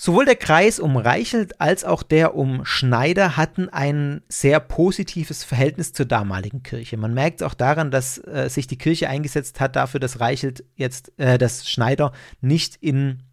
Sowohl 0.01 0.23
der 0.23 0.38
Kreis 0.38 0.79
um 0.79 0.95
Reichelt 0.95 1.59
als 1.59 1.83
auch 1.83 2.03
der 2.03 2.33
um 2.33 2.63
Schneider 2.63 3.35
hatten 3.35 3.67
ein 3.67 4.21
sehr 4.29 4.62
positives 4.62 5.43
Verhältnis 5.43 5.91
zur 5.91 6.05
damaligen 6.05 6.63
Kirche. 6.63 6.95
Man 6.95 7.13
merkt 7.13 7.43
auch 7.43 7.53
daran, 7.53 7.91
dass 7.91 8.17
äh, 8.17 8.47
sich 8.49 8.65
die 8.65 8.77
Kirche 8.77 9.09
eingesetzt 9.09 9.59
hat 9.59 9.75
dafür, 9.75 9.99
dass 9.99 10.21
Reichelt 10.21 10.63
jetzt, 10.77 11.12
äh, 11.19 11.38
dass 11.38 11.69
Schneider 11.69 12.13
nicht 12.39 12.77
in 12.77 13.23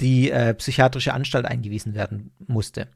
die 0.00 0.30
äh, 0.30 0.54
psychiatrische 0.54 1.12
Anstalt 1.12 1.44
eingewiesen 1.44 1.94
werden 1.94 2.32
musste. 2.38 2.88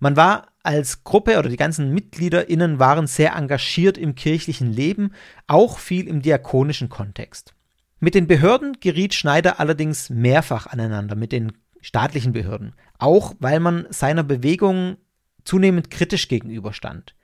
Man 0.00 0.16
war 0.16 0.48
als 0.64 1.04
Gruppe 1.04 1.38
oder 1.38 1.48
die 1.48 1.56
ganzen 1.56 1.94
MitgliederInnen 1.94 2.80
waren 2.80 3.06
sehr 3.06 3.36
engagiert 3.36 3.96
im 3.96 4.16
kirchlichen 4.16 4.72
Leben, 4.72 5.12
auch 5.46 5.78
viel 5.78 6.08
im 6.08 6.20
diakonischen 6.20 6.88
Kontext. 6.88 7.54
Mit 8.00 8.16
den 8.16 8.26
Behörden 8.26 8.78
geriet 8.80 9.14
Schneider 9.14 9.60
allerdings 9.60 10.10
mehrfach 10.10 10.66
aneinander, 10.66 11.14
mit 11.14 11.30
den 11.30 11.52
staatlichen 11.88 12.34
Behörden, 12.34 12.74
auch 12.98 13.34
weil 13.40 13.60
man 13.60 13.86
seiner 13.88 14.22
Bewegung 14.22 14.98
zunehmend 15.42 15.90
kritisch 15.90 16.28
gegenüberstand. 16.28 17.14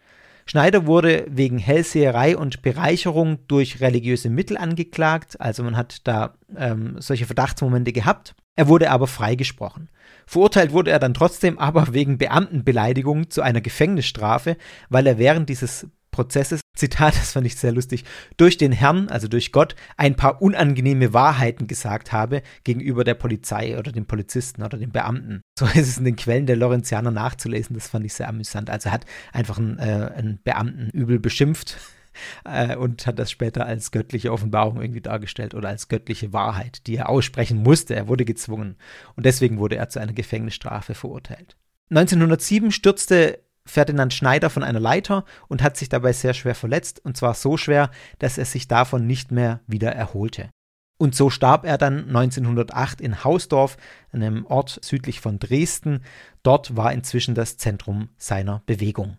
Schneider 0.47 0.87
wurde 0.87 1.27
wegen 1.29 1.59
Hellseherei 1.59 2.35
und 2.35 2.63
Bereicherung 2.63 3.47
durch 3.47 3.83
religiöse 3.83 4.31
Mittel 4.31 4.57
angeklagt, 4.57 5.39
also 5.39 5.63
man 5.63 5.77
hat 5.77 6.07
da 6.09 6.39
ähm, 6.57 6.97
solche 6.99 7.27
Verdachtsmomente 7.27 7.93
gehabt. 7.93 8.35
Er 8.57 8.69
wurde 8.69 8.91
aber 8.91 9.07
freigesprochen. 9.07 9.91
Verurteilt 10.27 10.73
wurde 10.73 10.93
er 10.93 10.99
dann 10.99 11.13
trotzdem 11.13 11.59
aber 11.59 11.93
wegen 11.93 12.17
Beamtenbeleidigung 12.17 13.29
zu 13.29 13.43
einer 13.43 13.61
Gefängnisstrafe, 13.61 14.57
weil 14.89 15.07
er 15.07 15.19
während 15.19 15.51
dieses 15.51 15.89
Prozesses, 16.15 16.61
Zitat, 16.77 17.17
das 17.19 17.33
fand 17.33 17.45
ich 17.45 17.57
sehr 17.57 17.73
lustig, 17.73 18.05
durch 18.37 18.57
den 18.57 18.71
Herrn, 18.71 19.09
also 19.09 19.27
durch 19.27 19.51
Gott, 19.51 19.75
ein 19.97 20.15
paar 20.15 20.41
unangenehme 20.41 21.13
Wahrheiten 21.13 21.67
gesagt 21.67 22.13
habe 22.13 22.43
gegenüber 22.63 23.03
der 23.03 23.15
Polizei 23.15 23.77
oder 23.77 23.91
den 23.91 24.07
Polizisten 24.07 24.63
oder 24.63 24.79
den 24.79 24.93
Beamten. 24.93 25.43
So 25.59 25.67
ist 25.67 25.89
es 25.89 25.99
in 25.99 26.05
den 26.05 26.17
Quellen 26.17 26.47
der 26.47 26.57
Lorenzianer 26.57 27.13
nachzulesen, 27.13 27.75
das 27.75 27.89
fand 27.89 28.05
ich 28.05 28.15
sehr 28.15 28.29
amüsant. 28.29 28.71
Also 28.71 28.91
hat 28.91 29.07
einfach 29.33 29.59
einen, 29.59 29.79
äh, 29.79 30.11
einen 30.17 30.41
Beamten 30.43 30.91
übel 30.91 31.21
beschimpft 31.21 31.79
äh, 32.45 32.77
und 32.77 33.07
hat 33.07 33.21
das 33.21 33.31
später 33.31 33.65
als 33.65 33.93
göttliche 33.93 34.33
Offenbarung 34.33 34.81
irgendwie 34.81 35.01
dargestellt 35.01 35.55
oder 35.55 35.69
als 35.69 35.89
göttliche 35.89 36.33
Wahrheit, 36.33 36.87
die 36.89 36.97
er 36.97 37.09
aussprechen 37.09 37.63
musste. 37.63 37.95
Er 37.95 38.09
wurde 38.09 38.25
gezwungen 38.25 38.77
und 39.15 39.27
deswegen 39.27 39.59
wurde 39.59 39.77
er 39.77 39.89
zu 39.89 40.01
einer 40.01 40.13
Gefängnisstrafe 40.13 40.95
verurteilt. 40.95 41.57
1907 41.91 42.73
stürzte 42.73 43.44
Ferdinand 43.67 44.13
Schneider 44.13 44.51
von 44.51 44.63
einer 44.63 44.81
Leiter 44.81 45.25
und 45.49 45.63
hat 45.63 45.77
sich 45.77 45.89
dabei 45.89 46.13
sehr 46.13 46.35
schwer 46.35 46.55
verletzt, 46.55 47.05
und 47.05 47.17
zwar 47.17 47.35
so 47.35 47.57
schwer, 47.57 47.91
dass 48.19 48.39
er 48.39 48.45
sich 48.45 48.69
davon 48.69 49.07
nicht 49.07 49.33
mehr 49.33 49.61
wieder 49.67 49.93
erholte. 49.93 50.51
Und 50.97 51.15
so 51.15 51.29
starb 51.29 51.65
er 51.65 51.77
dann 51.77 52.09
1908 52.09 53.01
in 53.01 53.25
Hausdorf, 53.25 53.77
einem 54.13 54.47
Ort 54.47 54.79
südlich 54.83 55.21
von 55.21 55.39
Dresden. 55.39 56.03
Dort 56.43 56.77
war 56.77 56.93
inzwischen 56.93 57.35
das 57.35 57.57
Zentrum 57.57 58.11
seiner 58.17 58.63
Bewegung. 58.67 59.17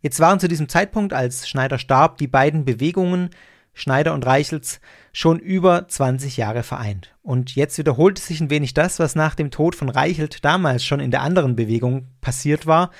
Jetzt 0.00 0.20
waren 0.20 0.40
zu 0.40 0.48
diesem 0.48 0.68
Zeitpunkt, 0.68 1.12
als 1.12 1.48
Schneider 1.48 1.78
starb, 1.78 2.18
die 2.18 2.28
beiden 2.28 2.64
Bewegungen, 2.64 3.30
Schneider 3.74 4.14
und 4.14 4.24
Reichels, 4.24 4.80
schon 5.12 5.38
über 5.38 5.86
20 5.86 6.38
Jahre 6.38 6.62
vereint. 6.62 7.14
Und 7.22 7.54
jetzt 7.54 7.76
wiederholte 7.76 8.22
sich 8.22 8.40
ein 8.40 8.48
wenig 8.48 8.72
das, 8.72 8.98
was 8.98 9.14
nach 9.14 9.34
dem 9.34 9.50
Tod 9.50 9.74
von 9.74 9.90
Reichelt 9.90 10.44
damals 10.44 10.82
schon 10.82 11.00
in 11.00 11.10
der 11.10 11.22
anderen 11.22 11.56
Bewegung 11.56 12.08
passiert 12.22 12.66
war. 12.66 12.90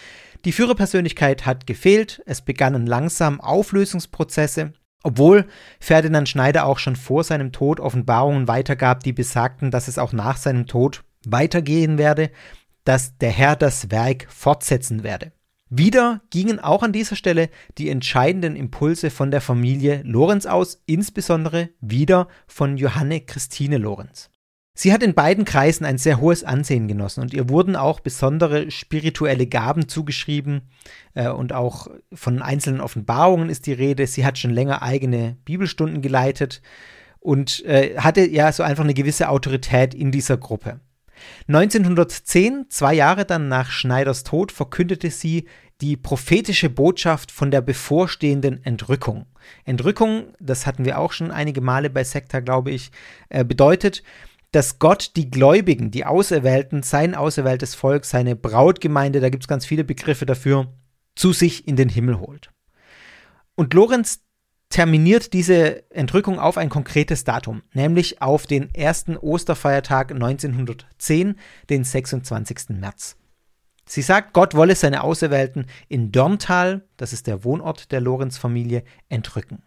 Die 0.46 0.52
Führerpersönlichkeit 0.52 1.44
hat 1.44 1.66
gefehlt, 1.66 2.22
es 2.24 2.40
begannen 2.40 2.86
langsam 2.86 3.40
Auflösungsprozesse, 3.40 4.74
obwohl 5.02 5.48
Ferdinand 5.80 6.28
Schneider 6.28 6.66
auch 6.66 6.78
schon 6.78 6.94
vor 6.94 7.24
seinem 7.24 7.50
Tod 7.50 7.80
Offenbarungen 7.80 8.46
weitergab, 8.46 9.02
die 9.02 9.12
besagten, 9.12 9.72
dass 9.72 9.88
es 9.88 9.98
auch 9.98 10.12
nach 10.12 10.36
seinem 10.36 10.68
Tod 10.68 11.02
weitergehen 11.26 11.98
werde, 11.98 12.30
dass 12.84 13.18
der 13.18 13.32
Herr 13.32 13.56
das 13.56 13.90
Werk 13.90 14.28
fortsetzen 14.30 15.02
werde. 15.02 15.32
Wieder 15.68 16.20
gingen 16.30 16.60
auch 16.60 16.84
an 16.84 16.92
dieser 16.92 17.16
Stelle 17.16 17.50
die 17.76 17.90
entscheidenden 17.90 18.54
Impulse 18.54 19.10
von 19.10 19.32
der 19.32 19.40
Familie 19.40 20.02
Lorenz 20.04 20.46
aus, 20.46 20.80
insbesondere 20.86 21.70
wieder 21.80 22.28
von 22.46 22.76
Johanne 22.76 23.20
Christine 23.20 23.78
Lorenz. 23.78 24.30
Sie 24.78 24.92
hat 24.92 25.02
in 25.02 25.14
beiden 25.14 25.46
Kreisen 25.46 25.86
ein 25.86 25.96
sehr 25.96 26.20
hohes 26.20 26.44
Ansehen 26.44 26.86
genossen 26.86 27.22
und 27.22 27.32
ihr 27.32 27.48
wurden 27.48 27.76
auch 27.76 27.98
besondere 28.00 28.70
spirituelle 28.70 29.46
Gaben 29.46 29.88
zugeschrieben 29.88 30.68
äh, 31.14 31.30
und 31.30 31.54
auch 31.54 31.88
von 32.12 32.42
einzelnen 32.42 32.82
Offenbarungen 32.82 33.48
ist 33.48 33.66
die 33.66 33.72
Rede. 33.72 34.06
Sie 34.06 34.26
hat 34.26 34.36
schon 34.36 34.50
länger 34.50 34.82
eigene 34.82 35.38
Bibelstunden 35.46 36.02
geleitet 36.02 36.60
und 37.20 37.64
äh, 37.64 37.96
hatte 37.96 38.28
ja 38.28 38.52
so 38.52 38.62
einfach 38.62 38.84
eine 38.84 38.92
gewisse 38.92 39.30
Autorität 39.30 39.94
in 39.94 40.12
dieser 40.12 40.36
Gruppe. 40.36 40.78
1910, 41.48 42.66
zwei 42.68 42.92
Jahre 42.92 43.24
dann 43.24 43.48
nach 43.48 43.70
Schneiders 43.70 44.24
Tod, 44.24 44.52
verkündete 44.52 45.10
sie 45.10 45.46
die 45.80 45.96
prophetische 45.96 46.68
Botschaft 46.68 47.32
von 47.32 47.50
der 47.50 47.62
bevorstehenden 47.62 48.62
Entrückung. 48.64 49.24
Entrückung, 49.64 50.34
das 50.38 50.66
hatten 50.66 50.84
wir 50.84 50.98
auch 50.98 51.12
schon 51.12 51.30
einige 51.30 51.60
Male 51.60 51.88
bei 51.88 52.04
Sekta, 52.04 52.40
glaube 52.40 52.70
ich, 52.70 52.90
äh, 53.28 53.44
bedeutet, 53.44 54.02
dass 54.52 54.78
Gott 54.78 55.12
die 55.16 55.30
Gläubigen, 55.30 55.90
die 55.90 56.04
Auserwählten, 56.04 56.82
sein 56.82 57.14
auserwähltes 57.14 57.74
Volk, 57.74 58.04
seine 58.04 58.36
Brautgemeinde, 58.36 59.20
da 59.20 59.28
gibt 59.28 59.44
es 59.44 59.48
ganz 59.48 59.66
viele 59.66 59.84
Begriffe 59.84 60.26
dafür, 60.26 60.72
zu 61.14 61.32
sich 61.32 61.66
in 61.66 61.76
den 61.76 61.88
Himmel 61.88 62.20
holt. 62.20 62.50
Und 63.54 63.74
Lorenz 63.74 64.20
terminiert 64.68 65.32
diese 65.32 65.90
Entrückung 65.90 66.38
auf 66.38 66.58
ein 66.58 66.68
konkretes 66.68 67.24
Datum, 67.24 67.62
nämlich 67.72 68.20
auf 68.20 68.46
den 68.46 68.74
ersten 68.74 69.16
Osterfeiertag 69.16 70.12
1910, 70.12 71.36
den 71.70 71.84
26. 71.84 72.70
März. 72.70 73.16
Sie 73.88 74.02
sagt, 74.02 74.32
Gott 74.32 74.54
wolle 74.54 74.74
seine 74.74 75.04
Auserwählten 75.04 75.66
in 75.88 76.10
Dörntal, 76.10 76.82
das 76.96 77.12
ist 77.12 77.28
der 77.28 77.44
Wohnort 77.44 77.92
der 77.92 78.00
Lorenz-Familie, 78.00 78.82
entrücken. 79.08 79.62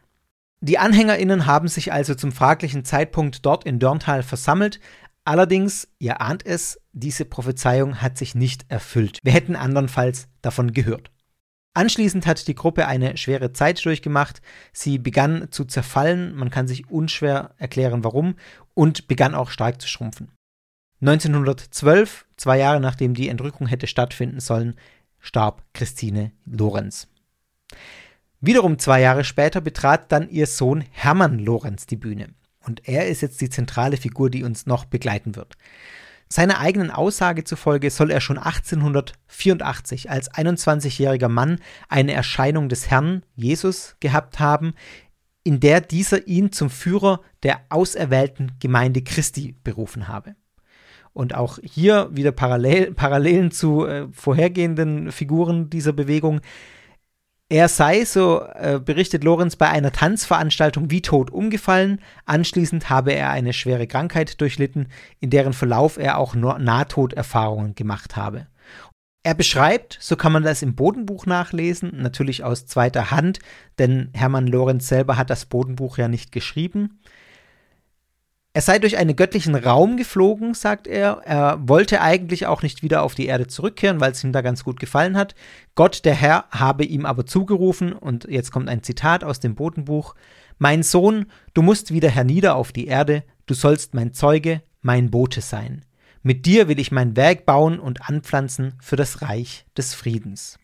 Die 0.61 0.77
AnhängerInnen 0.77 1.45
haben 1.45 1.69
sich 1.69 1.93
also 1.93 2.15
zum 2.15 2.31
fraglichen 2.31 2.83
Zeitpunkt 2.83 3.45
dort 3.45 3.63
in 3.63 3.79
Dörntal 3.79 4.23
versammelt. 4.23 4.79
Allerdings, 5.23 5.87
ihr 5.99 6.21
ahnt 6.21 6.45
es, 6.45 6.79
diese 6.91 7.23
Prophezeiung 7.23 8.01
hat 8.01 8.17
sich 8.17 8.35
nicht 8.35 8.65
erfüllt. 8.67 9.19
Wir 9.23 9.31
hätten 9.31 9.55
andernfalls 9.55 10.27
davon 10.41 10.73
gehört. 10.73 11.11
Anschließend 11.73 12.25
hat 12.25 12.47
die 12.47 12.55
Gruppe 12.55 12.87
eine 12.87 13.15
schwere 13.15 13.53
Zeit 13.53 13.83
durchgemacht. 13.85 14.41
Sie 14.73 14.97
begann 14.97 15.47
zu 15.51 15.63
zerfallen, 15.63 16.35
man 16.35 16.49
kann 16.49 16.67
sich 16.67 16.89
unschwer 16.89 17.51
erklären 17.57 18.03
warum, 18.03 18.35
und 18.73 19.07
begann 19.07 19.35
auch 19.35 19.51
stark 19.51 19.81
zu 19.81 19.87
schrumpfen. 19.87 20.31
1912, 21.01 22.25
zwei 22.35 22.57
Jahre 22.57 22.81
nachdem 22.81 23.13
die 23.13 23.29
Entrückung 23.29 23.67
hätte 23.67 23.87
stattfinden 23.87 24.41
sollen, 24.41 24.75
starb 25.19 25.63
Christine 25.73 26.31
Lorenz. 26.45 27.07
Wiederum 28.41 28.79
zwei 28.79 29.01
Jahre 29.01 29.23
später 29.23 29.59
betrat 29.59 30.11
dann 30.11 30.29
ihr 30.29 30.47
Sohn 30.47 30.83
Hermann 30.91 31.39
Lorenz 31.39 31.85
die 31.85 31.97
Bühne. 31.97 32.29
Und 32.65 32.87
er 32.87 33.07
ist 33.07 33.21
jetzt 33.21 33.41
die 33.41 33.49
zentrale 33.49 33.97
Figur, 33.97 34.29
die 34.29 34.43
uns 34.43 34.65
noch 34.65 34.85
begleiten 34.85 35.35
wird. 35.35 35.57
Seiner 36.31 36.59
eigenen 36.59 36.91
Aussage 36.91 37.43
zufolge 37.43 37.89
soll 37.89 38.11
er 38.11 38.21
schon 38.21 38.37
1884 38.37 40.11
als 40.11 40.31
21-jähriger 40.31 41.27
Mann 41.27 41.59
eine 41.89 42.13
Erscheinung 42.13 42.69
des 42.69 42.89
Herrn 42.89 43.23
Jesus 43.35 43.95
gehabt 43.99 44.39
haben, 44.39 44.73
in 45.43 45.59
der 45.59 45.81
dieser 45.81 46.27
ihn 46.27 46.51
zum 46.51 46.69
Führer 46.69 47.21
der 47.41 47.61
auserwählten 47.69 48.51
Gemeinde 48.59 49.01
Christi 49.01 49.55
berufen 49.63 50.07
habe. 50.07 50.35
Und 51.13 51.33
auch 51.33 51.57
hier 51.63 52.09
wieder 52.11 52.31
Parallel, 52.31 52.93
Parallelen 52.93 53.49
zu 53.49 53.87
äh, 53.87 54.07
vorhergehenden 54.11 55.11
Figuren 55.11 55.71
dieser 55.71 55.93
Bewegung. 55.93 56.41
Er 57.51 57.67
sei, 57.67 58.05
so 58.05 58.43
äh, 58.53 58.79
berichtet 58.79 59.23
Lorenz, 59.23 59.55
bei 59.55 59.67
einer 59.67 59.91
Tanzveranstaltung 59.91 60.91
wie 60.91 61.01
tot 61.01 61.31
umgefallen. 61.31 61.99
Anschließend 62.25 62.91
habe 62.91 63.11
er 63.13 63.31
eine 63.31 63.53
schwere 63.53 63.87
Krankheit 63.87 64.39
durchlitten, 64.39 64.87
in 65.19 65.31
deren 65.31 65.53
Verlauf 65.53 65.97
er 65.97 66.19
auch 66.19 66.35
Nahtoderfahrungen 66.35 67.73
gemacht 67.73 68.15
habe. 68.15 68.45
Er 69.23 69.33
beschreibt, 69.33 69.97
so 69.99 70.15
kann 70.15 70.31
man 70.31 70.43
das 70.43 70.61
im 70.61 70.75
Bodenbuch 70.75 71.25
nachlesen, 71.25 71.91
natürlich 71.95 72.43
aus 72.43 72.67
zweiter 72.67 73.09
Hand, 73.09 73.39
denn 73.79 74.11
Hermann 74.13 74.45
Lorenz 74.45 74.87
selber 74.87 75.17
hat 75.17 75.31
das 75.31 75.47
Bodenbuch 75.47 75.97
ja 75.97 76.07
nicht 76.07 76.31
geschrieben. 76.31 76.99
Er 78.59 78.63
sei 78.63 78.77
durch 78.77 78.97
einen 78.97 79.15
göttlichen 79.15 79.55
Raum 79.55 79.95
geflogen, 79.95 80.53
sagt 80.53 80.85
er. 80.85 81.21
Er 81.23 81.65
wollte 81.65 82.01
eigentlich 82.01 82.45
auch 82.45 82.61
nicht 82.61 82.83
wieder 82.83 83.03
auf 83.03 83.15
die 83.15 83.27
Erde 83.27 83.47
zurückkehren, 83.47 84.01
weil 84.01 84.11
es 84.11 84.21
ihm 84.21 84.33
da 84.33 84.41
ganz 84.41 84.65
gut 84.65 84.81
gefallen 84.81 85.15
hat. 85.15 85.33
Gott, 85.75 86.03
der 86.03 86.13
Herr, 86.13 86.43
habe 86.51 86.83
ihm 86.83 87.05
aber 87.05 87.25
zugerufen, 87.25 87.93
und 87.93 88.25
jetzt 88.25 88.51
kommt 88.51 88.67
ein 88.67 88.83
Zitat 88.83 89.23
aus 89.23 89.39
dem 89.39 89.55
Botenbuch: 89.55 90.13
Mein 90.57 90.83
Sohn, 90.83 91.27
du 91.53 91.61
musst 91.61 91.93
wieder 91.93 92.09
hernieder 92.09 92.55
auf 92.55 92.73
die 92.73 92.87
Erde, 92.87 93.23
du 93.45 93.53
sollst 93.53 93.93
mein 93.93 94.11
Zeuge, 94.11 94.61
mein 94.81 95.09
Bote 95.09 95.39
sein. 95.39 95.85
Mit 96.21 96.45
dir 96.45 96.67
will 96.67 96.79
ich 96.79 96.91
mein 96.91 97.15
Werk 97.15 97.45
bauen 97.45 97.79
und 97.79 98.09
anpflanzen 98.09 98.73
für 98.81 98.97
das 98.97 99.21
Reich 99.21 99.67
des 99.77 99.93
Friedens. 99.93 100.59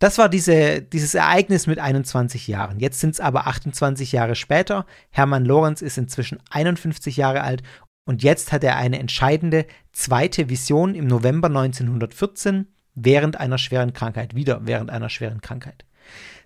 Das 0.00 0.16
war 0.16 0.30
diese, 0.30 0.80
dieses 0.80 1.14
Ereignis 1.14 1.66
mit 1.66 1.78
21 1.78 2.48
Jahren. 2.48 2.80
Jetzt 2.80 3.00
sind 3.00 3.10
es 3.10 3.20
aber 3.20 3.46
28 3.46 4.12
Jahre 4.12 4.34
später. 4.34 4.86
Hermann 5.10 5.44
Lorenz 5.44 5.82
ist 5.82 5.98
inzwischen 5.98 6.38
51 6.48 7.18
Jahre 7.18 7.42
alt 7.42 7.62
und 8.06 8.22
jetzt 8.22 8.50
hat 8.50 8.64
er 8.64 8.76
eine 8.76 8.98
entscheidende 8.98 9.66
zweite 9.92 10.48
Vision 10.48 10.94
im 10.94 11.06
November 11.06 11.48
1914 11.48 12.66
während 12.94 13.38
einer 13.38 13.58
schweren 13.58 13.92
Krankheit, 13.92 14.34
wieder 14.34 14.62
während 14.64 14.90
einer 14.90 15.10
schweren 15.10 15.42
Krankheit. 15.42 15.84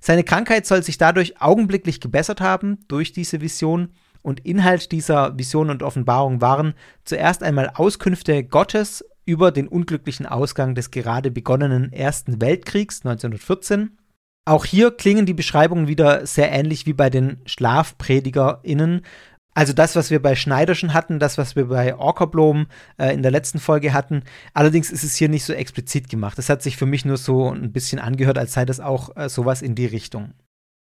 Seine 0.00 0.24
Krankheit 0.24 0.66
soll 0.66 0.82
sich 0.82 0.98
dadurch 0.98 1.40
augenblicklich 1.40 2.00
gebessert 2.00 2.40
haben 2.40 2.80
durch 2.88 3.12
diese 3.12 3.40
Vision 3.40 3.90
und 4.20 4.44
Inhalt 4.44 4.90
dieser 4.90 5.38
Vision 5.38 5.70
und 5.70 5.84
Offenbarung 5.84 6.40
waren 6.40 6.74
zuerst 7.04 7.44
einmal 7.44 7.70
Auskünfte 7.74 8.42
Gottes 8.42 9.04
über 9.24 9.52
den 9.52 9.68
unglücklichen 9.68 10.26
Ausgang 10.26 10.74
des 10.74 10.90
gerade 10.90 11.30
begonnenen 11.30 11.92
Ersten 11.92 12.40
Weltkriegs 12.40 13.04
1914. 13.04 13.96
Auch 14.46 14.64
hier 14.64 14.90
klingen 14.90 15.24
die 15.24 15.34
Beschreibungen 15.34 15.88
wieder 15.88 16.26
sehr 16.26 16.52
ähnlich 16.52 16.84
wie 16.84 16.92
bei 16.92 17.08
den 17.08 17.38
SchlafpredigerInnen. 17.46 19.02
Also 19.54 19.72
das, 19.72 19.96
was 19.96 20.10
wir 20.10 20.20
bei 20.20 20.34
Schneider 20.34 20.74
schon 20.74 20.92
hatten, 20.92 21.18
das, 21.18 21.38
was 21.38 21.56
wir 21.56 21.66
bei 21.66 21.94
Orkerblom 21.94 22.66
äh, 22.98 23.14
in 23.14 23.22
der 23.22 23.30
letzten 23.30 23.60
Folge 23.60 23.92
hatten. 23.92 24.24
Allerdings 24.52 24.90
ist 24.90 25.04
es 25.04 25.14
hier 25.14 25.28
nicht 25.28 25.44
so 25.44 25.52
explizit 25.52 26.10
gemacht. 26.10 26.38
Es 26.38 26.48
hat 26.48 26.62
sich 26.62 26.76
für 26.76 26.86
mich 26.86 27.04
nur 27.04 27.16
so 27.16 27.50
ein 27.50 27.72
bisschen 27.72 28.00
angehört, 28.00 28.36
als 28.36 28.52
sei 28.52 28.64
das 28.64 28.80
auch 28.80 29.16
äh, 29.16 29.28
sowas 29.28 29.62
in 29.62 29.76
die 29.76 29.86
Richtung. 29.86 30.34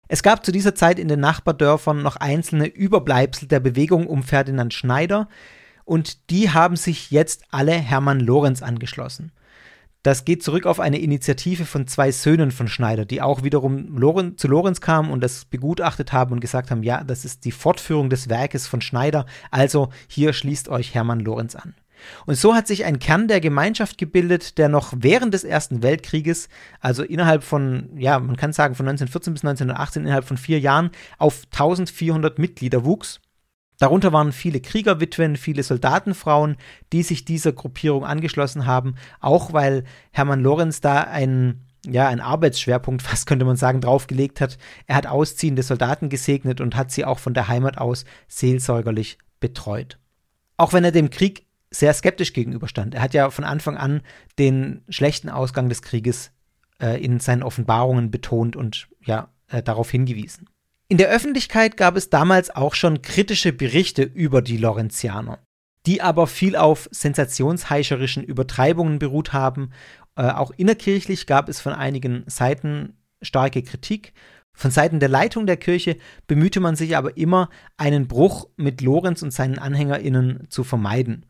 Es 0.08 0.22
gab 0.22 0.44
zu 0.44 0.52
dieser 0.52 0.74
Zeit 0.74 0.98
in 0.98 1.08
den 1.08 1.20
Nachbardörfern 1.20 2.02
noch 2.02 2.16
einzelne 2.16 2.66
Überbleibsel 2.66 3.46
der 3.46 3.60
Bewegung 3.60 4.06
um 4.06 4.22
Ferdinand 4.22 4.74
Schneider, 4.74 5.28
und 5.84 6.30
die 6.30 6.50
haben 6.50 6.76
sich 6.76 7.10
jetzt 7.10 7.44
alle 7.50 7.72
Hermann 7.72 8.20
Lorenz 8.20 8.62
angeschlossen. 8.62 9.32
Das 10.02 10.24
geht 10.24 10.42
zurück 10.42 10.66
auf 10.66 10.80
eine 10.80 10.98
Initiative 10.98 11.64
von 11.64 11.86
zwei 11.86 12.10
Söhnen 12.10 12.50
von 12.50 12.66
Schneider, 12.66 13.04
die 13.04 13.22
auch 13.22 13.44
wiederum 13.44 13.96
Loren 13.96 14.36
zu 14.36 14.48
Lorenz 14.48 14.80
kamen 14.80 15.12
und 15.12 15.22
das 15.22 15.44
begutachtet 15.44 16.12
haben 16.12 16.32
und 16.32 16.40
gesagt 16.40 16.72
haben, 16.72 16.82
ja, 16.82 17.04
das 17.04 17.24
ist 17.24 17.44
die 17.44 17.52
Fortführung 17.52 18.10
des 18.10 18.28
Werkes 18.28 18.66
von 18.66 18.80
Schneider, 18.80 19.26
also 19.52 19.90
hier 20.08 20.32
schließt 20.32 20.68
euch 20.68 20.92
Hermann 20.94 21.20
Lorenz 21.20 21.54
an. 21.54 21.74
Und 22.26 22.34
so 22.34 22.56
hat 22.56 22.66
sich 22.66 22.84
ein 22.84 22.98
Kern 22.98 23.28
der 23.28 23.40
Gemeinschaft 23.40 23.96
gebildet, 23.96 24.58
der 24.58 24.68
noch 24.68 24.92
während 24.96 25.34
des 25.34 25.44
Ersten 25.44 25.84
Weltkrieges, 25.84 26.48
also 26.80 27.04
innerhalb 27.04 27.44
von, 27.44 27.90
ja, 27.96 28.18
man 28.18 28.36
kann 28.36 28.52
sagen 28.52 28.74
von 28.74 28.88
1914 28.88 29.34
bis 29.34 29.44
1918, 29.44 30.02
innerhalb 30.02 30.24
von 30.24 30.36
vier 30.36 30.58
Jahren, 30.58 30.90
auf 31.18 31.44
1400 31.52 32.40
Mitglieder 32.40 32.84
wuchs 32.84 33.20
Darunter 33.82 34.12
waren 34.12 34.30
viele 34.30 34.60
Kriegerwitwen, 34.60 35.34
viele 35.34 35.64
Soldatenfrauen, 35.64 36.56
die 36.92 37.02
sich 37.02 37.24
dieser 37.24 37.52
Gruppierung 37.52 38.04
angeschlossen 38.04 38.64
haben, 38.64 38.94
auch 39.18 39.52
weil 39.52 39.82
Hermann 40.12 40.38
Lorenz 40.38 40.80
da 40.80 41.00
einen 41.00 41.66
ja, 41.84 42.06
ein 42.06 42.20
Arbeitsschwerpunkt, 42.20 43.02
fast 43.02 43.26
könnte 43.26 43.44
man 43.44 43.56
sagen, 43.56 43.80
draufgelegt 43.80 44.40
hat. 44.40 44.56
Er 44.86 44.94
hat 44.94 45.08
ausziehende 45.08 45.64
Soldaten 45.64 46.10
gesegnet 46.10 46.60
und 46.60 46.76
hat 46.76 46.92
sie 46.92 47.04
auch 47.04 47.18
von 47.18 47.34
der 47.34 47.48
Heimat 47.48 47.76
aus 47.78 48.04
seelsorgerlich 48.28 49.18
betreut. 49.40 49.98
Auch 50.56 50.72
wenn 50.72 50.84
er 50.84 50.92
dem 50.92 51.10
Krieg 51.10 51.46
sehr 51.72 51.92
skeptisch 51.92 52.34
gegenüberstand. 52.34 52.94
Er 52.94 53.02
hat 53.02 53.14
ja 53.14 53.30
von 53.30 53.42
Anfang 53.42 53.76
an 53.76 54.02
den 54.38 54.82
schlechten 54.90 55.28
Ausgang 55.28 55.68
des 55.68 55.82
Krieges 55.82 56.30
äh, 56.80 57.02
in 57.04 57.18
seinen 57.18 57.42
Offenbarungen 57.42 58.12
betont 58.12 58.54
und 58.54 58.86
ja, 59.04 59.30
äh, 59.48 59.60
darauf 59.60 59.90
hingewiesen. 59.90 60.46
In 60.92 60.98
der 60.98 61.08
Öffentlichkeit 61.08 61.78
gab 61.78 61.96
es 61.96 62.10
damals 62.10 62.54
auch 62.54 62.74
schon 62.74 63.00
kritische 63.00 63.54
Berichte 63.54 64.02
über 64.02 64.42
die 64.42 64.58
Lorenzianer, 64.58 65.38
die 65.86 66.02
aber 66.02 66.26
viel 66.26 66.54
auf 66.54 66.86
sensationsheischerischen 66.90 68.22
Übertreibungen 68.22 68.98
beruht 68.98 69.32
haben. 69.32 69.70
Äh, 70.16 70.24
auch 70.24 70.50
innerkirchlich 70.54 71.26
gab 71.26 71.48
es 71.48 71.62
von 71.62 71.72
einigen 71.72 72.24
Seiten 72.26 72.98
starke 73.22 73.62
Kritik. 73.62 74.12
Von 74.52 74.70
Seiten 74.70 75.00
der 75.00 75.08
Leitung 75.08 75.46
der 75.46 75.56
Kirche 75.56 75.96
bemühte 76.26 76.60
man 76.60 76.76
sich 76.76 76.94
aber 76.94 77.16
immer, 77.16 77.48
einen 77.78 78.06
Bruch 78.06 78.50
mit 78.58 78.82
Lorenz 78.82 79.22
und 79.22 79.30
seinen 79.30 79.58
AnhängerInnen 79.58 80.48
zu 80.50 80.62
vermeiden. 80.62 81.24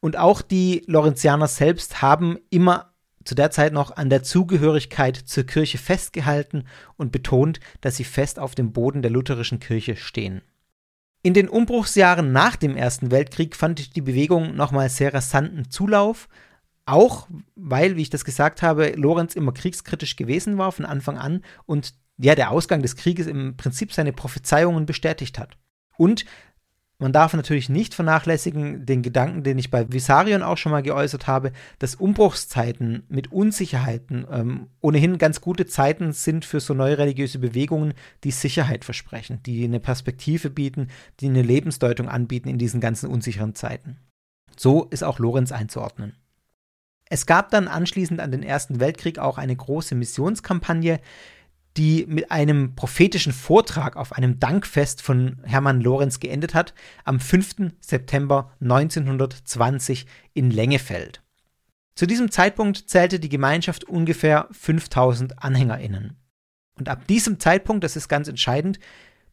Und 0.00 0.18
auch 0.18 0.42
die 0.42 0.82
Lorenzianer 0.88 1.46
selbst 1.46 2.02
haben 2.02 2.40
immer 2.50 2.93
zu 3.24 3.34
der 3.34 3.50
Zeit 3.50 3.72
noch 3.72 3.96
an 3.96 4.10
der 4.10 4.22
Zugehörigkeit 4.22 5.16
zur 5.16 5.44
Kirche 5.44 5.78
festgehalten 5.78 6.64
und 6.96 7.12
betont, 7.12 7.60
dass 7.80 7.96
sie 7.96 8.04
fest 8.04 8.38
auf 8.38 8.54
dem 8.54 8.72
Boden 8.72 9.02
der 9.02 9.10
lutherischen 9.10 9.60
Kirche 9.60 9.96
stehen. 9.96 10.42
In 11.22 11.32
den 11.32 11.48
Umbruchsjahren 11.48 12.32
nach 12.32 12.56
dem 12.56 12.76
Ersten 12.76 13.10
Weltkrieg 13.10 13.56
fand 13.56 13.96
die 13.96 14.02
Bewegung 14.02 14.54
nochmal 14.56 14.90
sehr 14.90 15.14
rasanten 15.14 15.70
Zulauf, 15.70 16.28
auch 16.86 17.28
weil, 17.56 17.96
wie 17.96 18.02
ich 18.02 18.10
das 18.10 18.26
gesagt 18.26 18.60
habe, 18.60 18.92
Lorenz 18.96 19.34
immer 19.34 19.52
kriegskritisch 19.52 20.16
gewesen 20.16 20.58
war 20.58 20.70
von 20.70 20.84
Anfang 20.84 21.16
an 21.16 21.42
und 21.64 21.94
ja, 22.18 22.34
der 22.34 22.50
Ausgang 22.50 22.82
des 22.82 22.96
Krieges 22.96 23.26
im 23.26 23.56
Prinzip 23.56 23.92
seine 23.92 24.12
Prophezeiungen 24.12 24.86
bestätigt 24.86 25.38
hat. 25.38 25.56
Und 25.96 26.24
man 27.04 27.12
darf 27.12 27.34
natürlich 27.34 27.68
nicht 27.68 27.92
vernachlässigen 27.92 28.86
den 28.86 29.02
Gedanken, 29.02 29.42
den 29.42 29.58
ich 29.58 29.70
bei 29.70 29.92
Visarion 29.92 30.42
auch 30.42 30.56
schon 30.56 30.72
mal 30.72 30.82
geäußert 30.82 31.26
habe, 31.26 31.52
dass 31.78 31.96
Umbruchszeiten 31.96 33.02
mit 33.10 33.30
Unsicherheiten 33.30 34.26
ähm, 34.30 34.68
ohnehin 34.80 35.18
ganz 35.18 35.42
gute 35.42 35.66
Zeiten 35.66 36.12
sind 36.12 36.46
für 36.46 36.60
so 36.60 36.72
neue 36.72 36.96
religiöse 36.96 37.38
Bewegungen, 37.38 37.92
die 38.24 38.30
Sicherheit 38.30 38.86
versprechen, 38.86 39.42
die 39.44 39.64
eine 39.64 39.80
Perspektive 39.80 40.48
bieten, 40.48 40.88
die 41.20 41.26
eine 41.26 41.42
Lebensdeutung 41.42 42.08
anbieten 42.08 42.48
in 42.48 42.56
diesen 42.56 42.80
ganzen 42.80 43.10
unsicheren 43.10 43.54
Zeiten. 43.54 43.98
So 44.56 44.84
ist 44.84 45.04
auch 45.04 45.18
Lorenz 45.18 45.52
einzuordnen. 45.52 46.14
Es 47.10 47.26
gab 47.26 47.50
dann 47.50 47.68
anschließend 47.68 48.18
an 48.18 48.32
den 48.32 48.42
Ersten 48.42 48.80
Weltkrieg 48.80 49.18
auch 49.18 49.36
eine 49.36 49.54
große 49.54 49.94
Missionskampagne, 49.94 51.00
die 51.76 52.06
mit 52.08 52.30
einem 52.30 52.74
prophetischen 52.76 53.32
Vortrag 53.32 53.96
auf 53.96 54.12
einem 54.12 54.38
Dankfest 54.38 55.02
von 55.02 55.40
Hermann 55.44 55.80
Lorenz 55.80 56.20
geendet 56.20 56.54
hat, 56.54 56.74
am 57.04 57.18
5. 57.18 57.72
September 57.80 58.52
1920 58.60 60.06
in 60.34 60.50
Lengefeld. 60.50 61.22
Zu 61.96 62.06
diesem 62.06 62.30
Zeitpunkt 62.30 62.88
zählte 62.88 63.20
die 63.20 63.28
Gemeinschaft 63.28 63.84
ungefähr 63.84 64.48
5000 64.52 65.42
AnhängerInnen. 65.42 66.16
Und 66.76 66.88
ab 66.88 67.06
diesem 67.06 67.38
Zeitpunkt, 67.38 67.84
das 67.84 67.96
ist 67.96 68.08
ganz 68.08 68.26
entscheidend, 68.26 68.80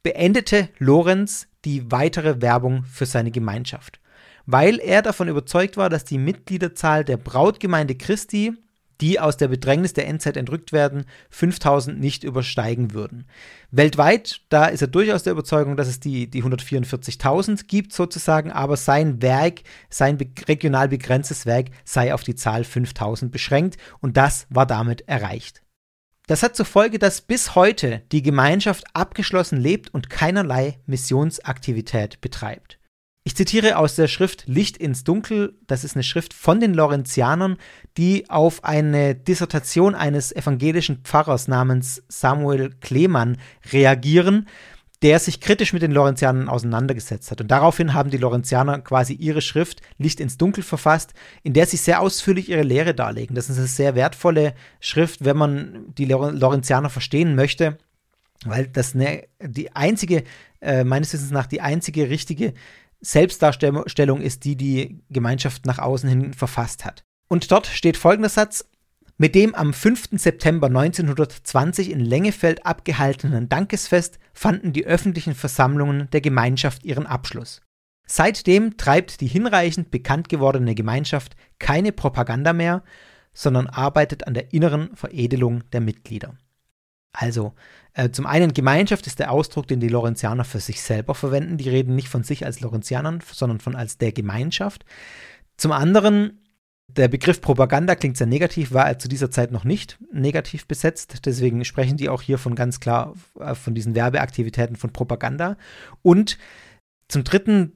beendete 0.04 0.70
Lorenz 0.78 1.48
die 1.66 1.92
weitere 1.92 2.42
Werbung 2.42 2.84
für 2.86 3.06
seine 3.06 3.32
Gemeinschaft, 3.32 4.00
weil 4.46 4.80
er 4.80 5.02
davon 5.02 5.28
überzeugt 5.28 5.78
war, 5.78 5.90
dass 5.90 6.06
die 6.06 6.18
Mitgliederzahl 6.18 7.04
der 7.04 7.18
Brautgemeinde 7.18 7.96
Christi 7.96 8.54
die 9.02 9.20
aus 9.20 9.38
der 9.38 9.48
Bedrängnis 9.48 9.94
der 9.94 10.08
Endzeit 10.08 10.38
entrückt 10.38 10.72
werden, 10.72 11.06
5000 11.32 12.00
nicht 12.00 12.24
übersteigen 12.24 12.94
würden. 12.94 13.26
Weltweit, 13.72 14.42
da 14.50 14.66
ist 14.66 14.82
er 14.82 14.88
durchaus 14.88 15.24
der 15.24 15.34
Überzeugung, 15.34 15.76
dass 15.76 15.88
es 15.88 16.00
die, 16.00 16.30
die 16.30 16.44
144.000 16.44 17.66
gibt 17.68 17.94
sozusagen, 17.94 18.52
aber 18.52 18.78
sein 18.78 19.22
Werk, 19.22 19.62
sein 19.90 20.18
be 20.18 20.28
regional 20.48 20.88
begrenztes 20.88 21.46
Werk 21.46 21.72
sei 21.84 22.14
auf 22.14 22.24
die 22.24 22.36
Zahl 22.36 22.64
5000 22.64 23.32
beschränkt 23.32 23.78
und 24.00 24.18
das 24.18 24.46
war 24.50 24.66
damit 24.66 25.08
erreicht. 25.08 25.62
Das 26.28 26.44
hat 26.44 26.56
zur 26.56 26.66
Folge, 26.66 27.00
dass 27.00 27.22
bis 27.22 27.56
heute 27.56 28.04
die 28.12 28.22
Gemeinschaft 28.22 28.86
abgeschlossen 28.94 29.60
lebt 29.60 29.94
und 29.94 30.10
keinerlei 30.10 30.80
Missionsaktivität 30.86 32.22
betreibt. 32.22 32.78
Ich 33.24 33.36
zitiere 33.36 33.78
aus 33.78 33.96
der 33.96 34.08
Schrift 34.08 34.46
Licht 34.48 34.78
ins 34.78 35.04
Dunkel. 35.04 35.56
Das 35.68 35.84
ist 35.84 35.96
eine 35.96 36.04
Schrift 36.04 36.34
von 36.34 36.60
den 36.60 36.74
Lorenzianern, 36.74 37.58
die 37.98 38.28
auf 38.32 38.64
eine 38.64 39.14
Dissertation 39.14 39.94
eines 39.94 40.36
evangelischen 40.36 41.02
Pfarrers 41.04 41.48
namens 41.48 42.02
Samuel 42.08 42.72
Klemann 42.82 43.38
reagieren, 43.72 44.48
der 45.04 45.20
sich 45.20 45.40
kritisch 45.40 45.72
mit 45.72 45.84
den 45.84 45.92
Lorenzianern 45.92 46.50
auseinandergesetzt 46.50 47.30
hat. 47.30 47.42
Und 47.42 47.50
daraufhin 47.50 47.94
haben 47.94 48.10
die 48.10 48.18
Lorenzianer 48.18 48.80
quasi 48.80 49.14
ihre 49.14 49.42
Schrift 49.42 49.82
Licht 50.00 50.20
ins 50.20 50.38
Dunkel 50.38 50.64
verfasst, 50.64 51.14
in 51.44 51.54
der 51.54 51.68
sie 51.68 51.78
sehr 51.78 52.02
ausführlich 52.02 52.50
ihre 52.50 52.64
Lehre 52.64 52.96
darlegen. 52.96 53.36
Das 53.36 53.50
ist 53.52 53.58
eine 53.60 53.68
sehr 53.68 53.94
wertvolle 53.94 54.56
Schrift, 54.80 55.24
wenn 55.24 55.38
man 55.38 55.86
die 55.96 56.06
Lorenzianer 56.06 56.90
verstehen 56.90 57.36
möchte, 57.36 57.78
weil 58.46 58.68
das 58.68 58.96
eine, 58.96 59.24
die 59.40 59.76
einzige, 59.76 60.24
äh, 60.62 60.84
meines 60.84 61.14
Wissens 61.14 61.32
nach, 61.32 61.48
die 61.48 61.62
einzige 61.62 62.10
richtige 62.10 62.54
Selbstdarstellung 63.02 64.22
ist, 64.22 64.46
die 64.46 64.56
die 64.56 65.04
Gemeinschaft 65.10 65.66
nach 65.66 65.80
außen 65.80 66.08
hin 66.08 66.34
verfasst 66.34 66.86
hat. 66.86 67.04
Und 67.28 67.52
dort 67.52 67.68
steht 67.68 67.98
folgender 67.98 68.30
Satz, 68.30 68.66
mit 69.18 69.36
dem 69.36 69.54
am 69.54 69.74
5. 69.74 70.10
September 70.14 70.68
1920 70.68 71.92
in 71.92 72.00
Lengefeld 72.00 72.66
abgehaltenen 72.66 73.50
Dankesfest 73.50 74.18
fanden 74.34 74.74
die 74.74 74.86
öffentlichen 74.86 75.36
Versammlungen 75.36 76.10
der 76.10 76.22
Gemeinschaft 76.22 76.84
ihren 76.84 77.06
Abschluss. 77.06 77.62
Seitdem 78.08 78.78
treibt 78.78 79.22
die 79.22 79.28
hinreichend 79.28 79.92
bekannt 79.92 80.28
gewordene 80.28 80.76
Gemeinschaft 80.76 81.36
keine 81.60 81.92
Propaganda 81.92 82.52
mehr, 82.52 82.84
sondern 83.32 83.68
arbeitet 83.68 84.28
an 84.28 84.34
der 84.34 84.54
inneren 84.54 84.96
Veredelung 84.96 85.70
der 85.70 85.82
Mitglieder. 85.82 86.36
Also, 87.14 87.54
zum 88.12 88.26
einen 88.26 88.54
Gemeinschaft 88.54 89.06
ist 89.08 89.20
der 89.20 89.32
Ausdruck, 89.32 89.68
den 89.68 89.80
die 89.80 89.90
Lorenzianer 89.90 90.46
für 90.46 90.60
sich 90.60 90.82
selber 90.82 91.14
verwenden. 91.14 91.58
Die 91.58 91.70
reden 91.70 91.96
nicht 91.96 92.08
von 92.08 92.24
sich 92.24 92.46
als 92.46 92.62
Lorenzianern, 92.62 93.22
sondern 93.32 93.60
von 93.60 93.76
als 93.76 93.98
der 93.98 94.12
Gemeinschaft. 94.12 94.86
Zum 95.58 95.72
anderen 95.72 96.42
der 96.88 97.08
Begriff 97.08 97.42
Propaganda 97.42 97.96
klingt 97.96 98.18
sehr 98.18 98.28
negativ, 98.28 98.72
war 98.74 98.88
er 98.88 99.00
zu 99.00 99.08
dieser 99.08 99.32
Zeit 99.32 99.52
noch 99.52 99.64
nicht 99.64 99.98
negativ 100.12 100.68
besetzt. 100.68 101.26
Deswegen 101.26 101.64
sprechen 101.66 101.98
die 101.98 102.10
auch 102.10 102.22
hier 102.22 102.38
von 102.38 102.56
ganz 102.56 102.80
klar 102.80 103.14
äh, 103.40 103.56
von 103.56 103.76
diesen 103.76 103.96
Werbeaktivitäten 103.96 104.76
von 104.76 104.92
Propaganda. 104.92 105.58
Und 106.02 106.38
zum 107.08 107.24
Dritten 107.24 107.74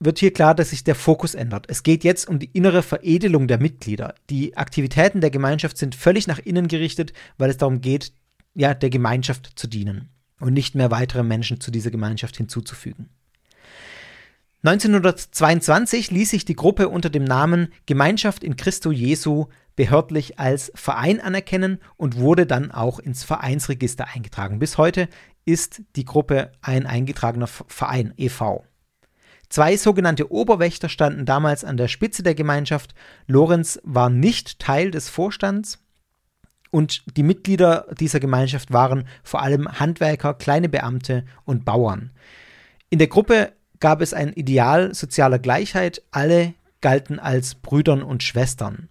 wird 0.00 0.18
hier 0.18 0.32
klar, 0.32 0.54
dass 0.54 0.70
sich 0.70 0.82
der 0.82 0.94
Fokus 0.94 1.34
ändert. 1.34 1.66
Es 1.68 1.82
geht 1.82 2.04
jetzt 2.04 2.28
um 2.28 2.38
die 2.38 2.50
innere 2.52 2.82
Veredelung 2.82 3.46
der 3.48 3.60
Mitglieder. 3.60 4.14
Die 4.30 4.56
Aktivitäten 4.56 5.20
der 5.20 5.30
Gemeinschaft 5.30 5.76
sind 5.76 5.94
völlig 5.94 6.26
nach 6.26 6.38
innen 6.38 6.68
gerichtet, 6.68 7.12
weil 7.36 7.50
es 7.50 7.58
darum 7.58 7.82
geht, 7.82 8.12
ja, 8.54 8.74
der 8.74 8.90
Gemeinschaft 8.90 9.52
zu 9.56 9.66
dienen 9.66 10.08
und 10.38 10.52
nicht 10.52 10.74
mehr 10.74 10.90
weitere 10.90 11.22
Menschen 11.22 11.60
zu 11.60 11.70
dieser 11.70 11.90
Gemeinschaft 11.90 12.36
hinzuzufügen. 12.36 13.10
1922 14.62 16.10
ließ 16.10 16.30
sich 16.30 16.44
die 16.44 16.56
Gruppe 16.56 16.90
unter 16.90 17.08
dem 17.08 17.24
Namen 17.24 17.68
Gemeinschaft 17.86 18.44
in 18.44 18.56
Christo 18.56 18.92
Jesu 18.92 19.46
behördlich 19.74 20.38
als 20.38 20.70
Verein 20.74 21.20
anerkennen 21.20 21.78
und 21.96 22.16
wurde 22.16 22.44
dann 22.44 22.70
auch 22.70 22.98
ins 22.98 23.24
Vereinsregister 23.24 24.08
eingetragen. 24.08 24.58
Bis 24.58 24.76
heute 24.76 25.08
ist 25.46 25.82
die 25.96 26.04
Gruppe 26.04 26.52
ein 26.60 26.86
eingetragener 26.86 27.46
Verein, 27.46 28.12
e.V. 28.18 28.64
Zwei 29.48 29.78
sogenannte 29.78 30.30
Oberwächter 30.30 30.90
standen 30.90 31.24
damals 31.24 31.64
an 31.64 31.78
der 31.78 31.88
Spitze 31.88 32.22
der 32.22 32.34
Gemeinschaft. 32.34 32.94
Lorenz 33.26 33.80
war 33.82 34.10
nicht 34.10 34.58
Teil 34.58 34.90
des 34.90 35.08
Vorstands 35.08 35.78
und 36.70 37.02
die 37.16 37.22
Mitglieder 37.22 37.86
dieser 37.98 38.20
Gemeinschaft 38.20 38.72
waren 38.72 39.06
vor 39.22 39.42
allem 39.42 39.80
Handwerker, 39.80 40.34
kleine 40.34 40.68
Beamte 40.68 41.24
und 41.44 41.64
Bauern. 41.64 42.10
In 42.90 42.98
der 42.98 43.08
Gruppe 43.08 43.52
gab 43.80 44.00
es 44.00 44.14
ein 44.14 44.32
Ideal 44.32 44.94
sozialer 44.94 45.38
Gleichheit, 45.38 46.02
alle 46.10 46.54
galten 46.80 47.18
als 47.18 47.54
Brüdern 47.54 48.02
und 48.02 48.22
Schwestern. 48.22 48.88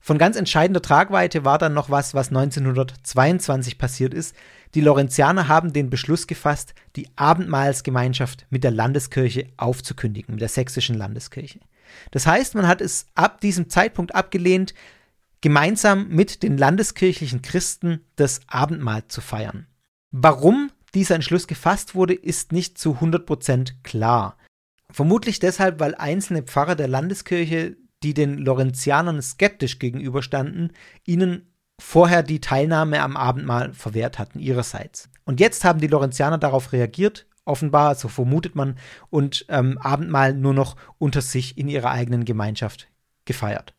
Von 0.00 0.18
ganz 0.18 0.36
entscheidender 0.36 0.82
Tragweite 0.82 1.46
war 1.46 1.56
dann 1.56 1.72
noch 1.72 1.88
was, 1.88 2.12
was 2.12 2.28
1922 2.28 3.78
passiert 3.78 4.12
ist. 4.12 4.36
Die 4.74 4.82
Lorenzianer 4.82 5.48
haben 5.48 5.72
den 5.72 5.88
Beschluss 5.88 6.26
gefasst, 6.26 6.74
die 6.94 7.08
Abendmahlsgemeinschaft 7.16 8.44
mit 8.50 8.64
der 8.64 8.70
Landeskirche 8.70 9.46
aufzukündigen, 9.56 10.34
mit 10.34 10.42
der 10.42 10.50
sächsischen 10.50 10.96
Landeskirche. 10.96 11.60
Das 12.10 12.26
heißt, 12.26 12.54
man 12.54 12.68
hat 12.68 12.82
es 12.82 13.06
ab 13.14 13.40
diesem 13.40 13.70
Zeitpunkt 13.70 14.14
abgelehnt, 14.14 14.74
gemeinsam 15.44 16.08
mit 16.08 16.42
den 16.42 16.56
landeskirchlichen 16.56 17.42
Christen 17.42 18.00
das 18.16 18.40
Abendmahl 18.46 19.08
zu 19.08 19.20
feiern. 19.20 19.66
Warum 20.10 20.70
dieser 20.94 21.16
Entschluss 21.16 21.46
gefasst 21.46 21.94
wurde, 21.94 22.14
ist 22.14 22.52
nicht 22.52 22.78
zu 22.78 22.92
100% 22.92 23.74
klar. 23.82 24.38
Vermutlich 24.88 25.40
deshalb, 25.40 25.80
weil 25.80 25.96
einzelne 25.96 26.44
Pfarrer 26.44 26.76
der 26.76 26.88
Landeskirche, 26.88 27.76
die 28.02 28.14
den 28.14 28.38
Lorenzianern 28.38 29.20
skeptisch 29.20 29.78
gegenüberstanden, 29.78 30.72
ihnen 31.04 31.52
vorher 31.78 32.22
die 32.22 32.40
Teilnahme 32.40 33.02
am 33.02 33.14
Abendmahl 33.14 33.74
verwehrt 33.74 34.18
hatten, 34.18 34.38
ihrerseits. 34.38 35.10
Und 35.26 35.40
jetzt 35.40 35.62
haben 35.62 35.78
die 35.78 35.88
Lorenzianer 35.88 36.38
darauf 36.38 36.72
reagiert, 36.72 37.26
offenbar, 37.44 37.96
so 37.96 38.08
vermutet 38.08 38.54
man, 38.54 38.78
und 39.10 39.44
ähm, 39.50 39.76
Abendmahl 39.76 40.32
nur 40.32 40.54
noch 40.54 40.76
unter 40.96 41.20
sich 41.20 41.58
in 41.58 41.68
ihrer 41.68 41.90
eigenen 41.90 42.24
Gemeinschaft 42.24 42.88
gefeiert. 43.26 43.74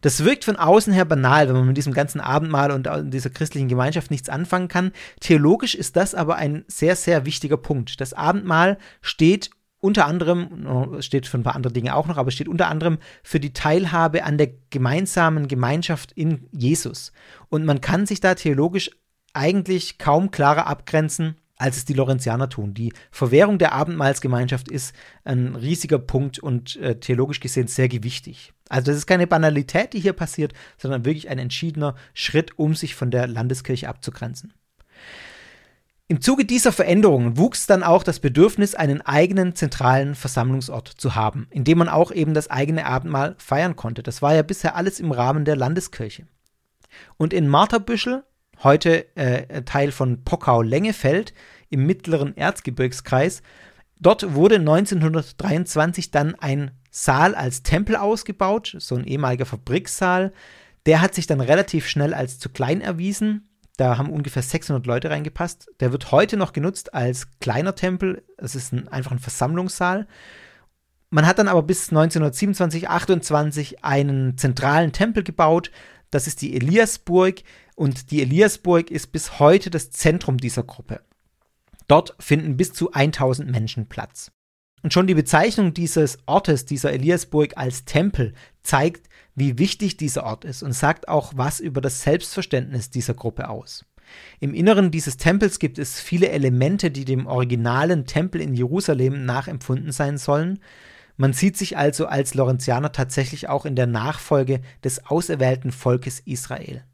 Das 0.00 0.24
wirkt 0.24 0.44
von 0.44 0.56
außen 0.56 0.92
her 0.92 1.04
banal, 1.04 1.48
wenn 1.48 1.56
man 1.56 1.66
mit 1.68 1.76
diesem 1.76 1.92
ganzen 1.92 2.20
Abendmahl 2.20 2.70
und 2.70 2.88
dieser 3.12 3.30
christlichen 3.30 3.68
Gemeinschaft 3.68 4.10
nichts 4.10 4.28
anfangen 4.28 4.68
kann. 4.68 4.92
Theologisch 5.20 5.74
ist 5.74 5.96
das 5.96 6.14
aber 6.14 6.36
ein 6.36 6.64
sehr, 6.68 6.96
sehr 6.96 7.26
wichtiger 7.26 7.56
Punkt. 7.56 8.00
Das 8.00 8.12
Abendmahl 8.12 8.78
steht 9.00 9.50
unter 9.80 10.06
anderem, 10.06 10.96
steht 11.00 11.26
für 11.26 11.36
ein 11.36 11.42
paar 11.42 11.54
andere 11.54 11.72
Dinge 11.72 11.94
auch 11.94 12.06
noch, 12.06 12.16
aber 12.16 12.30
steht 12.30 12.48
unter 12.48 12.68
anderem 12.68 12.98
für 13.22 13.38
die 13.38 13.52
Teilhabe 13.52 14.24
an 14.24 14.38
der 14.38 14.48
gemeinsamen 14.70 15.46
Gemeinschaft 15.46 16.12
in 16.12 16.48
Jesus. 16.52 17.12
Und 17.50 17.66
man 17.66 17.82
kann 17.82 18.06
sich 18.06 18.20
da 18.20 18.34
theologisch 18.34 18.90
eigentlich 19.34 19.98
kaum 19.98 20.30
klarer 20.30 20.66
abgrenzen 20.66 21.36
als 21.56 21.76
es 21.76 21.84
die 21.84 21.94
Lorenzianer 21.94 22.48
tun. 22.48 22.74
Die 22.74 22.92
Verwehrung 23.10 23.58
der 23.58 23.72
Abendmahlsgemeinschaft 23.72 24.68
ist 24.68 24.94
ein 25.24 25.54
riesiger 25.54 25.98
Punkt 25.98 26.38
und 26.38 26.76
äh, 26.76 26.98
theologisch 26.98 27.40
gesehen 27.40 27.68
sehr 27.68 27.88
gewichtig. 27.88 28.52
Also 28.68 28.90
das 28.90 28.96
ist 28.96 29.06
keine 29.06 29.26
Banalität, 29.26 29.92
die 29.92 30.00
hier 30.00 30.14
passiert, 30.14 30.52
sondern 30.78 31.04
wirklich 31.04 31.28
ein 31.28 31.38
entschiedener 31.38 31.94
Schritt, 32.12 32.58
um 32.58 32.74
sich 32.74 32.94
von 32.94 33.10
der 33.10 33.26
Landeskirche 33.26 33.88
abzugrenzen. 33.88 34.52
Im 36.06 36.20
Zuge 36.20 36.44
dieser 36.44 36.72
Veränderungen 36.72 37.38
wuchs 37.38 37.66
dann 37.66 37.82
auch 37.82 38.02
das 38.02 38.20
Bedürfnis, 38.20 38.74
einen 38.74 39.00
eigenen 39.00 39.54
zentralen 39.54 40.14
Versammlungsort 40.14 40.88
zu 40.88 41.14
haben, 41.14 41.46
in 41.50 41.64
dem 41.64 41.78
man 41.78 41.88
auch 41.88 42.12
eben 42.12 42.34
das 42.34 42.50
eigene 42.50 42.84
Abendmahl 42.84 43.36
feiern 43.38 43.74
konnte. 43.74 44.02
Das 44.02 44.20
war 44.20 44.34
ja 44.34 44.42
bisher 44.42 44.76
alles 44.76 45.00
im 45.00 45.12
Rahmen 45.12 45.46
der 45.46 45.56
Landeskirche. 45.56 46.26
Und 47.16 47.32
in 47.32 47.48
Marterbüschel 47.48 48.22
heute 48.62 49.14
äh, 49.16 49.62
Teil 49.62 49.92
von 49.92 50.24
Pockau-Lengefeld 50.24 51.34
im 51.70 51.86
mittleren 51.86 52.36
Erzgebirgskreis. 52.36 53.42
Dort 53.98 54.34
wurde 54.34 54.56
1923 54.56 56.10
dann 56.10 56.34
ein 56.36 56.72
Saal 56.90 57.34
als 57.34 57.62
Tempel 57.62 57.96
ausgebaut, 57.96 58.76
so 58.78 58.94
ein 58.94 59.04
ehemaliger 59.04 59.46
Fabrikssaal. 59.46 60.32
Der 60.86 61.00
hat 61.00 61.14
sich 61.14 61.26
dann 61.26 61.40
relativ 61.40 61.88
schnell 61.88 62.14
als 62.14 62.38
zu 62.38 62.48
klein 62.50 62.80
erwiesen. 62.80 63.48
Da 63.76 63.98
haben 63.98 64.10
ungefähr 64.10 64.42
600 64.42 64.86
Leute 64.86 65.10
reingepasst. 65.10 65.70
Der 65.80 65.90
wird 65.90 66.12
heute 66.12 66.36
noch 66.36 66.52
genutzt 66.52 66.94
als 66.94 67.38
kleiner 67.40 67.74
Tempel. 67.74 68.22
Es 68.36 68.54
ist 68.54 68.72
ein, 68.72 68.86
einfach 68.88 69.10
ein 69.10 69.18
Versammlungssaal. 69.18 70.06
Man 71.10 71.26
hat 71.26 71.38
dann 71.38 71.48
aber 71.48 71.62
bis 71.62 71.90
1927, 71.90 72.88
28 72.88 73.84
einen 73.84 74.36
zentralen 74.38 74.92
Tempel 74.92 75.22
gebaut. 75.22 75.70
Das 76.10 76.26
ist 76.26 76.42
die 76.42 76.54
Eliasburg. 76.54 77.42
Und 77.74 78.10
die 78.10 78.22
Eliasburg 78.22 78.90
ist 78.90 79.12
bis 79.12 79.38
heute 79.38 79.70
das 79.70 79.90
Zentrum 79.90 80.38
dieser 80.38 80.62
Gruppe. 80.62 81.00
Dort 81.88 82.14
finden 82.18 82.56
bis 82.56 82.72
zu 82.72 82.92
1000 82.92 83.50
Menschen 83.50 83.88
Platz. 83.88 84.30
Und 84.82 84.92
schon 84.92 85.06
die 85.06 85.14
Bezeichnung 85.14 85.72
dieses 85.72 86.18
Ortes, 86.26 86.66
dieser 86.66 86.92
Eliasburg 86.92 87.56
als 87.56 87.84
Tempel, 87.84 88.34
zeigt, 88.62 89.08
wie 89.34 89.58
wichtig 89.58 89.96
dieser 89.96 90.24
Ort 90.24 90.44
ist 90.44 90.62
und 90.62 90.72
sagt 90.72 91.08
auch 91.08 91.32
was 91.36 91.58
über 91.58 91.80
das 91.80 92.02
Selbstverständnis 92.02 92.90
dieser 92.90 93.14
Gruppe 93.14 93.48
aus. 93.48 93.84
Im 94.40 94.54
Inneren 94.54 94.90
dieses 94.90 95.16
Tempels 95.16 95.58
gibt 95.58 95.78
es 95.78 96.00
viele 96.00 96.28
Elemente, 96.28 96.90
die 96.90 97.04
dem 97.04 97.26
originalen 97.26 98.06
Tempel 98.06 98.40
in 98.40 98.54
Jerusalem 98.54 99.24
nachempfunden 99.24 99.92
sein 99.92 100.18
sollen. 100.18 100.60
Man 101.16 101.32
sieht 101.32 101.56
sich 101.56 101.78
also 101.78 102.06
als 102.06 102.34
Lorenzianer 102.34 102.92
tatsächlich 102.92 103.48
auch 103.48 103.64
in 103.64 103.76
der 103.76 103.86
Nachfolge 103.86 104.60
des 104.82 105.06
auserwählten 105.06 105.72
Volkes 105.72 106.20
Israel. 106.20 106.84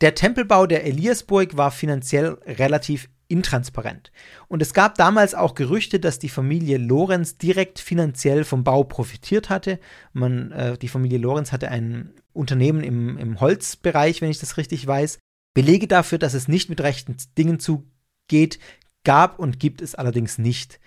Der 0.00 0.14
Tempelbau 0.14 0.66
der 0.66 0.84
Eliasburg 0.84 1.56
war 1.56 1.70
finanziell 1.70 2.38
relativ 2.46 3.08
intransparent. 3.28 4.10
Und 4.48 4.62
es 4.62 4.72
gab 4.72 4.94
damals 4.94 5.34
auch 5.34 5.54
Gerüchte, 5.54 6.00
dass 6.00 6.18
die 6.18 6.28
Familie 6.30 6.78
Lorenz 6.78 7.36
direkt 7.36 7.78
finanziell 7.78 8.44
vom 8.44 8.64
Bau 8.64 8.84
profitiert 8.84 9.50
hatte. 9.50 9.78
Man, 10.12 10.50
äh, 10.52 10.78
die 10.78 10.88
Familie 10.88 11.18
Lorenz 11.18 11.52
hatte 11.52 11.68
ein 11.68 12.14
Unternehmen 12.32 12.82
im, 12.82 13.18
im 13.18 13.40
Holzbereich, 13.40 14.22
wenn 14.22 14.30
ich 14.30 14.38
das 14.38 14.56
richtig 14.56 14.86
weiß. 14.86 15.18
Belege 15.54 15.88
dafür, 15.88 16.18
dass 16.18 16.34
es 16.34 16.48
nicht 16.48 16.70
mit 16.70 16.80
rechten 16.80 17.16
Dingen 17.36 17.60
zugeht, 17.60 18.58
gab 19.04 19.38
und 19.38 19.60
gibt 19.60 19.82
es 19.82 19.94
allerdings 19.94 20.38
nicht. 20.38 20.80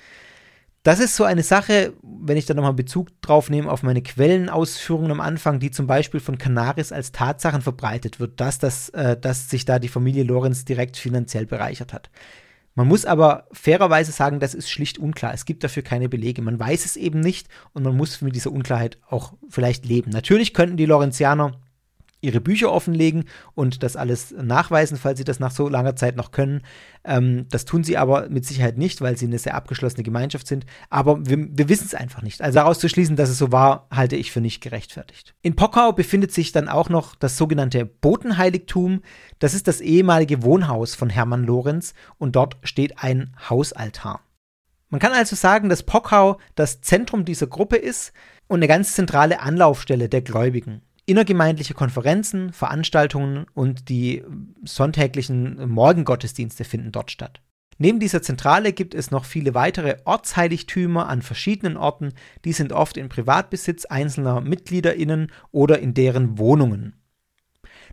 Das 0.83 0.99
ist 0.99 1.15
so 1.15 1.25
eine 1.25 1.43
Sache, 1.43 1.93
wenn 2.01 2.37
ich 2.37 2.47
da 2.47 2.55
nochmal 2.55 2.73
Bezug 2.73 3.09
drauf 3.21 3.51
nehme 3.51 3.71
auf 3.71 3.83
meine 3.83 4.01
Quellenausführungen 4.01 5.11
am 5.11 5.21
Anfang, 5.21 5.59
die 5.59 5.69
zum 5.69 5.85
Beispiel 5.85 6.19
von 6.19 6.39
Canaris 6.39 6.91
als 6.91 7.11
Tatsachen 7.11 7.61
verbreitet 7.61 8.19
wird, 8.19 8.39
dass, 8.39 8.57
das, 8.57 8.89
äh, 8.89 9.15
dass 9.15 9.49
sich 9.49 9.65
da 9.65 9.77
die 9.77 9.89
Familie 9.89 10.23
Lorenz 10.23 10.65
direkt 10.65 10.97
finanziell 10.97 11.45
bereichert 11.45 11.93
hat. 11.93 12.09
Man 12.73 12.87
muss 12.87 13.05
aber 13.05 13.47
fairerweise 13.51 14.11
sagen, 14.11 14.39
das 14.39 14.55
ist 14.55 14.71
schlicht 14.71 14.97
unklar. 14.97 15.33
Es 15.33 15.45
gibt 15.45 15.63
dafür 15.63 15.83
keine 15.83 16.09
Belege. 16.09 16.41
Man 16.41 16.59
weiß 16.59 16.85
es 16.85 16.95
eben 16.95 17.19
nicht 17.19 17.47
und 17.73 17.83
man 17.83 17.95
muss 17.95 18.21
mit 18.21 18.33
dieser 18.33 18.51
Unklarheit 18.51 18.97
auch 19.07 19.33
vielleicht 19.49 19.85
leben. 19.85 20.09
Natürlich 20.09 20.53
könnten 20.53 20.77
die 20.77 20.85
Lorenzianer 20.85 21.59
ihre 22.21 22.39
Bücher 22.39 22.71
offenlegen 22.71 23.25
und 23.55 23.83
das 23.83 23.95
alles 23.95 24.31
nachweisen, 24.31 24.97
falls 24.97 25.17
sie 25.17 25.23
das 25.23 25.39
nach 25.39 25.51
so 25.51 25.67
langer 25.67 25.95
Zeit 25.95 26.15
noch 26.15 26.31
können. 26.31 26.61
Ähm, 27.03 27.47
das 27.49 27.65
tun 27.65 27.83
sie 27.83 27.97
aber 27.97 28.29
mit 28.29 28.45
Sicherheit 28.45 28.77
nicht, 28.77 29.01
weil 29.01 29.17
sie 29.17 29.25
eine 29.25 29.39
sehr 29.39 29.55
abgeschlossene 29.55 30.03
Gemeinschaft 30.03 30.47
sind. 30.47 30.65
Aber 30.89 31.25
wir, 31.25 31.47
wir 31.49 31.67
wissen 31.67 31.85
es 31.85 31.95
einfach 31.95 32.21
nicht. 32.21 32.41
Also 32.41 32.59
daraus 32.59 32.79
zu 32.79 32.87
schließen, 32.87 33.15
dass 33.15 33.29
es 33.29 33.39
so 33.39 33.51
war, 33.51 33.87
halte 33.91 34.15
ich 34.15 34.31
für 34.31 34.41
nicht 34.41 34.61
gerechtfertigt. 34.61 35.33
In 35.41 35.55
Pockau 35.55 35.91
befindet 35.91 36.31
sich 36.31 36.51
dann 36.51 36.69
auch 36.69 36.89
noch 36.89 37.15
das 37.15 37.37
sogenannte 37.37 37.85
Botenheiligtum. 37.85 39.01
Das 39.39 39.53
ist 39.53 39.67
das 39.67 39.81
ehemalige 39.81 40.43
Wohnhaus 40.43 40.95
von 40.95 41.09
Hermann 41.09 41.43
Lorenz 41.43 41.93
und 42.17 42.35
dort 42.35 42.57
steht 42.63 42.99
ein 42.99 43.35
Hausaltar. 43.49 44.21
Man 44.89 44.99
kann 44.99 45.13
also 45.13 45.35
sagen, 45.35 45.69
dass 45.69 45.83
Pockau 45.83 46.37
das 46.55 46.81
Zentrum 46.81 47.23
dieser 47.23 47.47
Gruppe 47.47 47.77
ist 47.77 48.11
und 48.47 48.59
eine 48.59 48.67
ganz 48.67 48.93
zentrale 48.93 49.39
Anlaufstelle 49.39 50.09
der 50.09 50.21
Gläubigen 50.21 50.81
innergemeindliche 51.05 51.73
Konferenzen, 51.73 52.53
Veranstaltungen 52.53 53.45
und 53.53 53.89
die 53.89 54.23
sonntäglichen 54.63 55.69
Morgengottesdienste 55.69 56.63
finden 56.63 56.91
dort 56.91 57.11
statt. 57.11 57.41
Neben 57.77 57.99
dieser 57.99 58.21
Zentrale 58.21 58.73
gibt 58.73 58.93
es 58.93 59.09
noch 59.09 59.25
viele 59.25 59.55
weitere 59.55 59.97
Ortsheiligtümer 60.05 61.09
an 61.09 61.23
verschiedenen 61.23 61.77
Orten, 61.77 62.13
die 62.45 62.53
sind 62.53 62.73
oft 62.73 62.95
in 62.95 63.09
Privatbesitz 63.09 63.85
einzelner 63.85 64.39
Mitgliederinnen 64.41 65.31
oder 65.51 65.79
in 65.79 65.95
deren 65.95 66.37
Wohnungen. 66.37 67.00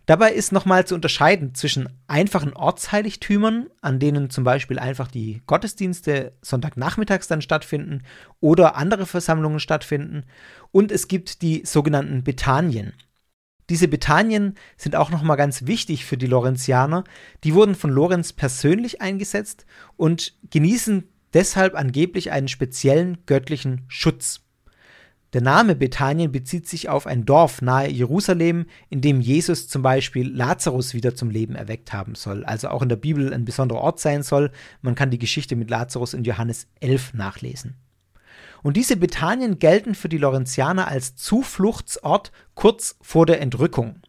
Dabei 0.09 0.31
ist 0.31 0.51
nochmal 0.51 0.87
zu 0.87 0.95
unterscheiden 0.95 1.53
zwischen 1.53 1.87
einfachen 2.07 2.53
Ortsheiligtümern, 2.53 3.67
an 3.79 3.99
denen 3.99 4.31
zum 4.31 4.43
Beispiel 4.43 4.79
einfach 4.79 5.07
die 5.07 5.43
Gottesdienste 5.45 6.33
Sonntagnachmittags 6.41 7.27
dann 7.27 7.43
stattfinden 7.43 8.01
oder 8.39 8.75
andere 8.75 9.05
Versammlungen 9.05 9.59
stattfinden, 9.59 10.23
und 10.71 10.91
es 10.91 11.09
gibt 11.09 11.43
die 11.43 11.61
sogenannten 11.63 12.23
Bethanien. 12.23 12.93
Diese 13.69 13.87
Bethanien 13.87 14.55
sind 14.77 14.95
auch 14.95 15.11
nochmal 15.11 15.37
ganz 15.37 15.67
wichtig 15.67 16.05
für 16.05 16.17
die 16.17 16.25
Lorenzianer. 16.25 17.03
Die 17.43 17.53
wurden 17.53 17.75
von 17.75 17.91
Lorenz 17.91 18.33
persönlich 18.33 19.01
eingesetzt 19.01 19.67
und 19.95 20.33
genießen 20.49 21.07
deshalb 21.35 21.75
angeblich 21.75 22.31
einen 22.31 22.47
speziellen 22.47 23.19
göttlichen 23.27 23.85
Schutz. 23.87 24.41
Der 25.33 25.41
Name 25.41 25.75
Bethanien 25.75 26.31
bezieht 26.31 26.67
sich 26.67 26.89
auf 26.89 27.05
ein 27.05 27.23
Dorf 27.23 27.61
nahe 27.61 27.87
Jerusalem, 27.87 28.65
in 28.89 29.01
dem 29.01 29.21
Jesus 29.21 29.67
zum 29.67 29.83
Beispiel 29.83 30.27
Lazarus 30.27 30.95
wieder 30.95 31.13
zum 31.13 31.29
Leben 31.29 31.53
erweckt 31.53 31.93
haben 31.93 32.15
soll, 32.15 32.43
also 32.45 32.69
auch 32.69 32.81
in 32.81 32.89
der 32.89 32.95
Bibel 32.95 33.31
ein 33.31 33.45
besonderer 33.45 33.81
Ort 33.81 33.99
sein 33.99 34.23
soll. 34.23 34.49
Man 34.81 34.95
kann 34.95 35.11
die 35.11 35.19
Geschichte 35.19 35.55
mit 35.55 35.69
Lazarus 35.69 36.15
in 36.15 36.23
Johannes 36.23 36.67
11 36.79 37.13
nachlesen. 37.13 37.75
Und 38.63 38.75
diese 38.75 38.97
Bethanien 38.97 39.59
gelten 39.59 39.93
für 39.93 40.09
die 40.09 40.17
Lorenzianer 40.17 40.87
als 40.87 41.15
Zufluchtsort 41.15 42.31
kurz 42.55 42.97
vor 42.99 43.27
der 43.27 43.39
Entrückung. 43.39 44.01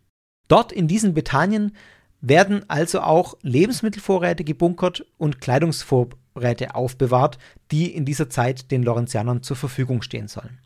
Dort 0.49 0.73
in 0.73 0.89
diesen 0.89 1.13
Bethanien 1.13 1.77
werden 2.23 2.65
also 2.69 3.03
auch 3.03 3.37
Lebensmittelvorräte 3.43 4.43
gebunkert 4.43 5.05
und 5.19 5.41
Kleidungsvorräte 5.43 6.75
aufbewahrt, 6.75 7.39
die 7.71 7.95
in 7.95 8.07
dieser 8.07 8.31
Zeit 8.31 8.71
den 8.71 8.83
Lorenzianern 8.83 9.43
zur 9.43 9.57
Verfügung 9.57 10.01
stehen 10.01 10.27
sollen. 10.27 10.59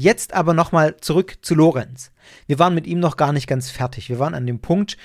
Jetzt 0.00 0.32
aber 0.32 0.54
nochmal 0.54 0.96
zurück 0.98 1.38
zu 1.42 1.56
Lorenz. 1.56 2.12
Wir 2.46 2.60
waren 2.60 2.72
mit 2.72 2.86
ihm 2.86 3.00
noch 3.00 3.16
gar 3.16 3.32
nicht 3.32 3.48
ganz 3.48 3.68
fertig. 3.68 4.08
Wir 4.08 4.20
waren 4.20 4.34
an 4.34 4.46
dem 4.46 4.60
Punkt, 4.60 4.96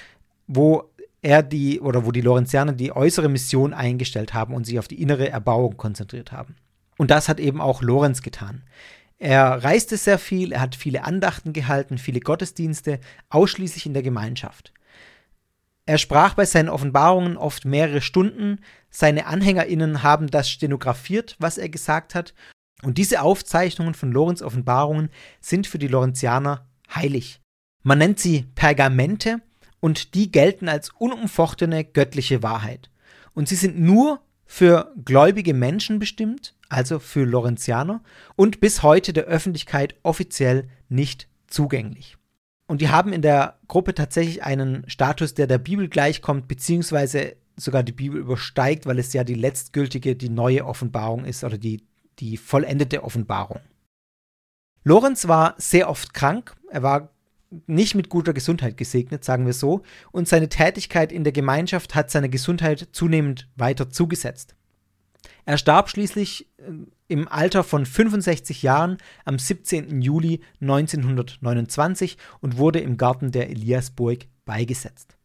wo 0.46 0.84
er 1.24 1.42
die 1.42 1.82
oder 1.82 2.06
wo 2.06 2.12
die 2.12 2.22
Lorenzianer 2.22 2.74
die 2.74 2.96
äußere 2.96 3.28
Mission 3.28 3.74
eingestellt 3.74 4.36
haben 4.36 4.54
und 4.54 4.68
sich 4.68 4.78
auf 4.78 4.88
die 4.88 5.02
innere 5.02 5.32
Erbauung 5.32 5.78
konzentriert 5.78 6.32
haben. 6.32 6.58
Und 7.00 7.10
das 7.10 7.28
hat 7.28 7.40
eben 7.40 7.60
auch 7.60 7.82
Lorenz 7.82 8.22
getan. 8.22 8.62
Er 9.18 9.64
reiste 9.64 9.98
sehr 9.98 10.20
viel, 10.20 10.52
er 10.52 10.62
hat 10.62 10.76
viele 10.76 11.06
Andachten 11.06 11.54
gehalten, 11.54 11.98
viele 11.98 12.20
Gottesdienste, 12.20 13.00
ausschließlich 13.30 13.88
in 13.88 13.96
der 13.96 14.04
Gemeinschaft. 14.04 14.74
Er 15.88 15.98
sprach 15.98 16.36
bei 16.36 16.46
seinen 16.46 16.70
Offenbarungen 16.70 17.36
oft 17.36 17.66
mehrere 17.66 18.02
Stunden, 18.02 18.60
seine 18.92 19.26
Anhängerinnen 19.26 20.04
haben 20.04 20.28
das 20.28 20.52
stenografiert, 20.52 21.36
was 21.40 21.58
er 21.58 21.70
gesagt 21.70 22.14
hat, 22.14 22.36
und 22.84 22.98
diese 22.98 23.22
Aufzeichnungen 23.22 23.94
von 23.94 24.12
Lorenz 24.12 24.42
Offenbarungen 24.42 25.10
sind 25.40 25.68
für 25.68 25.80
die 25.80 25.88
Lorenzianer 25.88 26.68
heilig. 26.94 27.42
Man 27.84 27.98
nennt 27.98 28.20
sie 28.20 28.46
Pergamente 28.56 29.42
und 29.80 30.16
die 30.16 30.32
gelten 30.32 30.70
als 30.70 30.92
unumfochtene 30.98 31.84
göttliche 31.84 32.44
Wahrheit. 32.44 32.90
Und 33.34 33.50
sie 33.50 33.56
sind 33.56 33.80
nur 33.80 34.22
für 34.46 34.94
gläubige 35.04 35.54
Menschen 35.54 36.00
bestimmt, 36.00 36.56
also 36.70 37.00
für 37.00 37.26
Lorenzianer, 37.26 38.04
und 38.36 38.60
bis 38.60 38.84
heute 38.84 39.14
der 39.14 39.26
Öffentlichkeit 39.26 39.96
offiziell 40.04 40.70
nicht 40.90 41.28
zugänglich. 41.48 42.18
Und 42.68 42.82
die 42.82 42.90
haben 42.90 43.14
in 43.14 43.22
der 43.22 43.60
Gruppe 43.68 43.94
tatsächlich 43.94 44.44
einen 44.44 44.88
Status, 44.88 45.34
der 45.34 45.48
der 45.48 45.58
Bibel 45.58 45.90
gleichkommt, 45.90 46.48
beziehungsweise 46.48 47.36
sogar 47.56 47.84
die 47.84 47.92
Bibel 47.92 48.20
übersteigt, 48.20 48.86
weil 48.86 49.00
es 49.00 49.14
ja 49.14 49.24
die 49.24 49.36
letztgültige, 49.36 50.16
die 50.16 50.30
neue 50.30 50.66
Offenbarung 50.66 51.26
ist 51.26 51.44
oder 51.44 51.58
die, 51.58 51.84
die 52.20 52.38
vollendete 52.38 53.04
Offenbarung. 53.04 53.60
Lorenz 54.84 55.28
war 55.28 55.56
sehr 55.58 55.90
oft 55.90 56.14
krank, 56.14 56.56
er 56.70 56.84
war 56.84 57.10
nicht 57.68 57.96
mit 57.96 58.10
guter 58.10 58.34
Gesundheit 58.34 58.78
gesegnet, 58.78 59.24
sagen 59.24 59.46
wir 59.46 59.54
so, 59.54 59.84
und 60.12 60.28
seine 60.28 60.50
Tätigkeit 60.50 61.12
in 61.12 61.24
der 61.24 61.34
Gemeinschaft 61.34 61.96
hat 61.96 62.12
seine 62.12 62.30
Gesundheit 62.30 62.90
zunehmend 62.92 63.48
weiter 63.56 63.90
zugesetzt. 63.90 64.56
Er 65.46 65.58
starb 65.58 65.90
schließlich 65.90 66.50
äh, 66.58 66.72
im 67.08 67.28
Alter 67.28 67.64
von 67.64 67.86
65 67.86 68.64
Jahren 68.64 68.98
am 69.26 69.38
17. 69.38 70.02
Juli 70.02 70.42
1929 70.62 72.18
und 72.40 72.58
wurde 72.58 72.80
im 72.80 72.98
Garten 72.98 73.32
der 73.32 73.50
Eliasburg 73.50 74.26
beigesetzt. 74.46 75.18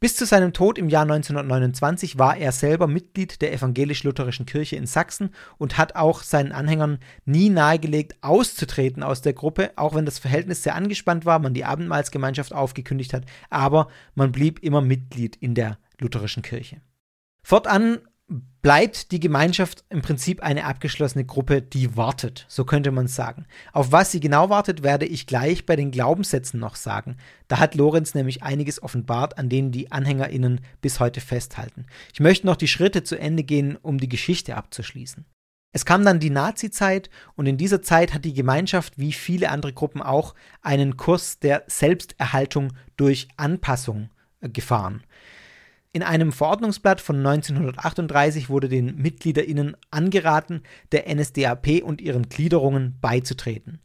Bis 0.00 0.16
zu 0.16 0.26
seinem 0.26 0.52
Tod 0.52 0.76
im 0.76 0.88
Jahr 0.88 1.02
1929 1.02 2.18
war 2.18 2.36
er 2.36 2.52
selber 2.52 2.86
Mitglied 2.86 3.40
der 3.40 3.52
evangelisch-lutherischen 3.54 4.44
Kirche 4.44 4.76
in 4.76 4.86
Sachsen 4.86 5.30
und 5.56 5.78
hat 5.78 5.96
auch 5.96 6.22
seinen 6.22 6.52
Anhängern 6.52 6.98
nie 7.24 7.48
nahegelegt, 7.48 8.16
auszutreten 8.20 9.02
aus 9.02 9.22
der 9.22 9.32
Gruppe, 9.32 9.72
auch 9.76 9.94
wenn 9.94 10.04
das 10.04 10.18
Verhältnis 10.18 10.62
sehr 10.62 10.74
angespannt 10.74 11.24
war, 11.24 11.38
man 11.38 11.54
die 11.54 11.64
Abendmahlsgemeinschaft 11.64 12.52
aufgekündigt 12.52 13.14
hat, 13.14 13.24
aber 13.48 13.88
man 14.14 14.32
blieb 14.32 14.58
immer 14.62 14.82
Mitglied 14.82 15.36
in 15.36 15.54
der 15.54 15.78
lutherischen 15.98 16.42
Kirche. 16.42 16.82
Fortan 17.42 18.00
bleibt 18.62 19.12
die 19.12 19.20
Gemeinschaft 19.20 19.84
im 19.90 20.00
Prinzip 20.00 20.42
eine 20.42 20.64
abgeschlossene 20.64 21.24
Gruppe, 21.24 21.60
die 21.60 21.96
wartet, 21.96 22.46
so 22.48 22.64
könnte 22.64 22.90
man 22.90 23.08
sagen. 23.08 23.46
Auf 23.72 23.92
was 23.92 24.10
sie 24.10 24.20
genau 24.20 24.48
wartet, 24.48 24.82
werde 24.82 25.04
ich 25.04 25.26
gleich 25.26 25.66
bei 25.66 25.76
den 25.76 25.90
Glaubenssätzen 25.90 26.60
noch 26.60 26.76
sagen. 26.76 27.16
Da 27.48 27.58
hat 27.58 27.74
Lorenz 27.74 28.14
nämlich 28.14 28.42
einiges 28.42 28.82
offenbart, 28.82 29.38
an 29.38 29.48
denen 29.48 29.70
die 29.70 29.92
AnhängerInnen 29.92 30.60
bis 30.80 31.00
heute 31.00 31.20
festhalten. 31.20 31.86
Ich 32.12 32.20
möchte 32.20 32.46
noch 32.46 32.56
die 32.56 32.68
Schritte 32.68 33.02
zu 33.02 33.18
Ende 33.18 33.44
gehen, 33.44 33.76
um 33.76 33.98
die 33.98 34.08
Geschichte 34.08 34.56
abzuschließen. 34.56 35.26
Es 35.74 35.84
kam 35.84 36.04
dann 36.04 36.20
die 36.20 36.30
Nazi-Zeit 36.30 37.10
und 37.34 37.46
in 37.46 37.56
dieser 37.56 37.82
Zeit 37.82 38.14
hat 38.14 38.24
die 38.24 38.32
Gemeinschaft, 38.32 38.96
wie 38.96 39.12
viele 39.12 39.50
andere 39.50 39.72
Gruppen 39.72 40.02
auch, 40.02 40.34
einen 40.62 40.96
Kurs 40.96 41.40
der 41.40 41.64
Selbsterhaltung 41.66 42.72
durch 42.96 43.26
Anpassung 43.36 44.10
äh, 44.40 44.48
gefahren. 44.48 45.02
In 45.94 46.02
einem 46.02 46.32
Verordnungsblatt 46.32 47.00
von 47.00 47.18
1938 47.24 48.50
wurde 48.50 48.68
den 48.68 48.96
MitgliederInnen 48.96 49.76
angeraten, 49.92 50.64
der 50.90 51.08
NSDAP 51.14 51.84
und 51.84 52.00
ihren 52.00 52.28
Gliederungen 52.28 52.98
beizutreten. 53.00 53.78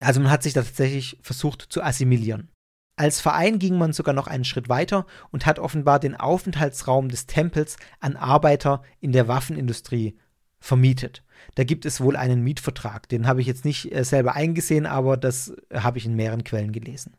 Also 0.00 0.20
man 0.20 0.32
hat 0.32 0.42
sich 0.42 0.52
da 0.52 0.62
tatsächlich 0.62 1.16
versucht 1.22 1.62
zu 1.62 1.80
assimilieren. 1.80 2.50
Als 2.96 3.20
Verein 3.20 3.60
ging 3.60 3.78
man 3.78 3.92
sogar 3.92 4.14
noch 4.14 4.26
einen 4.26 4.44
Schritt 4.44 4.68
weiter 4.68 5.06
und 5.30 5.46
hat 5.46 5.60
offenbar 5.60 6.00
den 6.00 6.16
Aufenthaltsraum 6.16 7.08
des 7.08 7.26
Tempels 7.26 7.76
an 8.00 8.16
Arbeiter 8.16 8.82
in 8.98 9.12
der 9.12 9.28
Waffenindustrie 9.28 10.18
vermietet. 10.58 11.22
Da 11.54 11.62
gibt 11.62 11.86
es 11.86 12.00
wohl 12.00 12.16
einen 12.16 12.42
Mietvertrag. 12.42 13.08
Den 13.08 13.28
habe 13.28 13.40
ich 13.40 13.46
jetzt 13.46 13.64
nicht 13.64 13.94
äh, 13.94 14.02
selber 14.02 14.34
eingesehen, 14.34 14.86
aber 14.86 15.16
das 15.16 15.54
habe 15.72 15.98
ich 15.98 16.06
in 16.06 16.16
mehreren 16.16 16.42
Quellen 16.42 16.72
gelesen. 16.72 17.16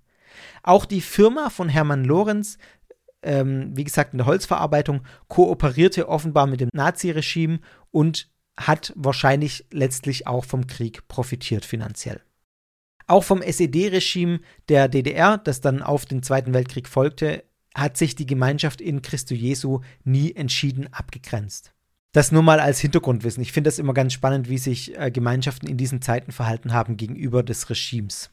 Auch 0.63 0.85
die 0.85 1.01
Firma 1.01 1.49
von 1.49 1.69
Hermann 1.69 2.03
Lorenz 2.03 2.57
ähm, 3.25 3.75
wie 3.75 3.83
gesagt, 3.83 4.13
in 4.13 4.19
der 4.19 4.27
Holzverarbeitung, 4.27 5.01
kooperierte 5.27 6.07
offenbar 6.07 6.47
mit 6.47 6.61
dem 6.61 6.69
Naziregime 6.73 7.59
und 7.91 8.29
hat 8.57 8.93
wahrscheinlich 8.95 9.65
letztlich 9.71 10.27
auch 10.27 10.45
vom 10.45 10.67
Krieg 10.67 11.07
profitiert 11.07 11.65
finanziell. 11.65 12.21
Auch 13.07 13.23
vom 13.23 13.41
SED-Regime 13.41 14.39
der 14.69 14.87
DDR, 14.87 15.37
das 15.37 15.61
dann 15.61 15.83
auf 15.83 16.05
den 16.05 16.23
Zweiten 16.23 16.53
Weltkrieg 16.53 16.87
folgte, 16.87 17.43
hat 17.75 17.97
sich 17.97 18.15
die 18.15 18.25
Gemeinschaft 18.25 18.79
in 18.79 19.01
Christo 19.01 19.35
Jesu 19.35 19.81
nie 20.03 20.33
entschieden 20.33 20.91
abgegrenzt. 20.93 21.73
Das 22.13 22.31
nur 22.31 22.43
mal 22.43 22.61
als 22.61 22.79
Hintergrundwissen. 22.79 23.43
Ich 23.43 23.51
finde 23.51 23.67
das 23.67 23.77
immer 23.77 23.93
ganz 23.93 24.13
spannend, 24.13 24.47
wie 24.47 24.57
sich 24.57 24.97
äh, 24.97 25.11
Gemeinschaften 25.11 25.67
in 25.67 25.75
diesen 25.75 26.01
Zeiten 26.01 26.31
verhalten 26.31 26.71
haben 26.71 26.95
gegenüber 26.95 27.43
des 27.43 27.69
Regimes. 27.69 28.31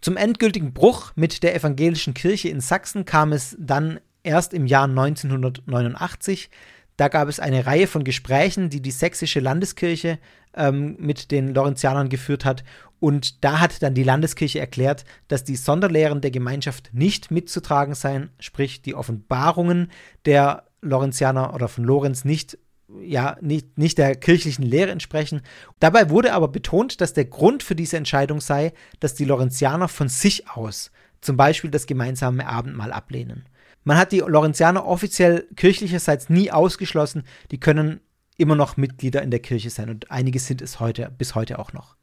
Zum 0.00 0.16
endgültigen 0.16 0.72
Bruch 0.72 1.12
mit 1.14 1.42
der 1.42 1.54
evangelischen 1.54 2.14
Kirche 2.14 2.48
in 2.48 2.60
Sachsen 2.60 3.04
kam 3.04 3.32
es 3.32 3.56
dann 3.58 4.00
erst 4.22 4.54
im 4.54 4.66
Jahr 4.66 4.84
1989. 4.84 6.50
Da 6.96 7.08
gab 7.08 7.28
es 7.28 7.40
eine 7.40 7.66
Reihe 7.66 7.86
von 7.86 8.04
Gesprächen, 8.04 8.70
die 8.70 8.82
die 8.82 8.90
sächsische 8.90 9.40
Landeskirche 9.40 10.18
ähm, 10.54 10.96
mit 10.98 11.30
den 11.30 11.54
Lorenzianern 11.54 12.08
geführt 12.08 12.44
hat. 12.44 12.64
Und 13.00 13.44
da 13.44 13.60
hat 13.60 13.82
dann 13.82 13.94
die 13.94 14.02
Landeskirche 14.02 14.58
erklärt, 14.58 15.04
dass 15.28 15.44
die 15.44 15.56
Sonderlehren 15.56 16.20
der 16.20 16.32
Gemeinschaft 16.32 16.90
nicht 16.92 17.30
mitzutragen 17.30 17.94
seien, 17.94 18.30
sprich 18.40 18.82
die 18.82 18.94
Offenbarungen 18.94 19.90
der 20.24 20.64
Lorenzianer 20.80 21.54
oder 21.54 21.68
von 21.68 21.84
Lorenz 21.84 22.24
nicht 22.24 22.58
ja, 23.00 23.36
nicht, 23.40 23.78
nicht 23.78 23.98
der 23.98 24.16
kirchlichen 24.16 24.64
Lehre 24.64 24.90
entsprechen. 24.90 25.42
Dabei 25.78 26.10
wurde 26.10 26.32
aber 26.32 26.48
betont, 26.48 27.00
dass 27.00 27.12
der 27.12 27.26
Grund 27.26 27.62
für 27.62 27.74
diese 27.74 27.96
Entscheidung 27.96 28.40
sei, 28.40 28.72
dass 29.00 29.14
die 29.14 29.24
Lorenzianer 29.24 29.88
von 29.88 30.08
sich 30.08 30.48
aus 30.50 30.90
zum 31.20 31.36
Beispiel 31.36 31.70
das 31.70 31.86
gemeinsame 31.86 32.46
Abendmahl 32.46 32.92
ablehnen. 32.92 33.48
Man 33.84 33.96
hat 33.96 34.12
die 34.12 34.20
Lorenzianer 34.20 34.86
offiziell 34.86 35.48
kirchlicherseits 35.56 36.28
nie 36.28 36.50
ausgeschlossen, 36.50 37.24
die 37.50 37.60
können 37.60 38.00
immer 38.36 38.54
noch 38.54 38.76
Mitglieder 38.76 39.22
in 39.22 39.30
der 39.30 39.40
Kirche 39.40 39.70
sein 39.70 39.90
und 39.90 40.10
einige 40.10 40.38
sind 40.38 40.62
es 40.62 40.78
heute, 40.78 41.10
bis 41.16 41.34
heute 41.34 41.58
auch 41.58 41.72
noch. 41.72 41.97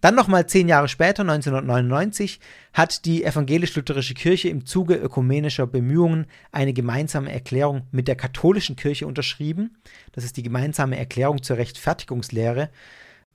Dann 0.00 0.14
nochmal 0.14 0.46
zehn 0.46 0.68
Jahre 0.68 0.88
später, 0.88 1.22
1999, 1.22 2.40
hat 2.72 3.04
die 3.04 3.24
evangelisch-lutherische 3.24 4.14
Kirche 4.14 4.48
im 4.48 4.64
Zuge 4.64 4.94
ökumenischer 4.94 5.66
Bemühungen 5.66 6.26
eine 6.52 6.72
gemeinsame 6.72 7.30
Erklärung 7.30 7.82
mit 7.90 8.08
der 8.08 8.16
katholischen 8.16 8.76
Kirche 8.76 9.06
unterschrieben. 9.06 9.76
Das 10.12 10.24
ist 10.24 10.36
die 10.36 10.42
gemeinsame 10.42 10.96
Erklärung 10.96 11.42
zur 11.42 11.58
Rechtfertigungslehre. 11.58 12.70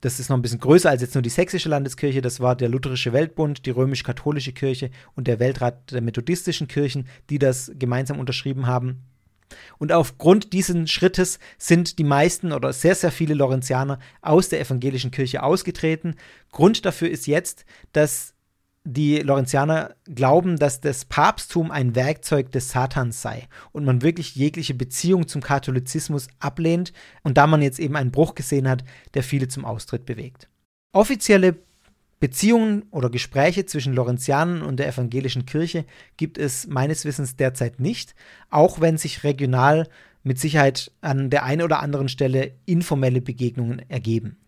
Das 0.00 0.20
ist 0.20 0.28
noch 0.28 0.36
ein 0.36 0.42
bisschen 0.42 0.60
größer 0.60 0.90
als 0.90 1.02
jetzt 1.02 1.14
nur 1.14 1.22
die 1.22 1.30
sächsische 1.30 1.68
Landeskirche. 1.68 2.20
Das 2.20 2.40
war 2.40 2.56
der 2.56 2.68
Lutherische 2.68 3.12
Weltbund, 3.12 3.64
die 3.64 3.70
römisch-katholische 3.70 4.52
Kirche 4.52 4.90
und 5.14 5.26
der 5.26 5.38
Weltrat 5.38 5.92
der 5.92 6.02
methodistischen 6.02 6.68
Kirchen, 6.68 7.08
die 7.30 7.38
das 7.38 7.72
gemeinsam 7.78 8.18
unterschrieben 8.18 8.66
haben. 8.66 9.02
Und 9.78 9.92
aufgrund 9.92 10.52
dieses 10.52 10.90
Schrittes 10.90 11.38
sind 11.58 11.98
die 11.98 12.04
meisten 12.04 12.52
oder 12.52 12.72
sehr, 12.72 12.94
sehr 12.94 13.12
viele 13.12 13.34
Lorenzianer 13.34 13.98
aus 14.22 14.48
der 14.48 14.60
evangelischen 14.60 15.10
Kirche 15.10 15.42
ausgetreten. 15.42 16.16
Grund 16.52 16.84
dafür 16.84 17.10
ist 17.10 17.26
jetzt, 17.26 17.64
dass 17.92 18.34
die 18.86 19.18
Lorenzianer 19.18 19.96
glauben, 20.04 20.58
dass 20.58 20.80
das 20.80 21.04
Papsttum 21.04 21.70
ein 21.72 21.96
Werkzeug 21.96 22.52
des 22.52 22.70
Satans 22.70 23.20
sei 23.20 23.48
und 23.72 23.84
man 23.84 24.02
wirklich 24.02 24.36
jegliche 24.36 24.74
Beziehung 24.74 25.26
zum 25.26 25.42
Katholizismus 25.42 26.28
ablehnt 26.38 26.92
und 27.24 27.36
da 27.36 27.48
man 27.48 27.62
jetzt 27.62 27.80
eben 27.80 27.96
einen 27.96 28.12
Bruch 28.12 28.36
gesehen 28.36 28.68
hat, 28.68 28.84
der 29.14 29.24
viele 29.24 29.48
zum 29.48 29.64
Austritt 29.64 30.06
bewegt. 30.06 30.48
Offizielle 30.92 31.56
Beziehungen 32.18 32.84
oder 32.90 33.10
Gespräche 33.10 33.66
zwischen 33.66 33.94
Lorenzianern 33.94 34.62
und 34.62 34.78
der 34.78 34.88
evangelischen 34.88 35.44
Kirche 35.44 35.84
gibt 36.16 36.38
es 36.38 36.66
meines 36.66 37.04
Wissens 37.04 37.36
derzeit 37.36 37.78
nicht, 37.78 38.14
auch 38.48 38.80
wenn 38.80 38.96
sich 38.96 39.22
regional 39.22 39.86
mit 40.22 40.40
Sicherheit 40.40 40.90
an 41.02 41.30
der 41.30 41.44
einen 41.44 41.62
oder 41.62 41.80
anderen 41.80 42.08
Stelle 42.08 42.52
informelle 42.64 43.20
Begegnungen 43.20 43.82
ergeben. 43.90 44.38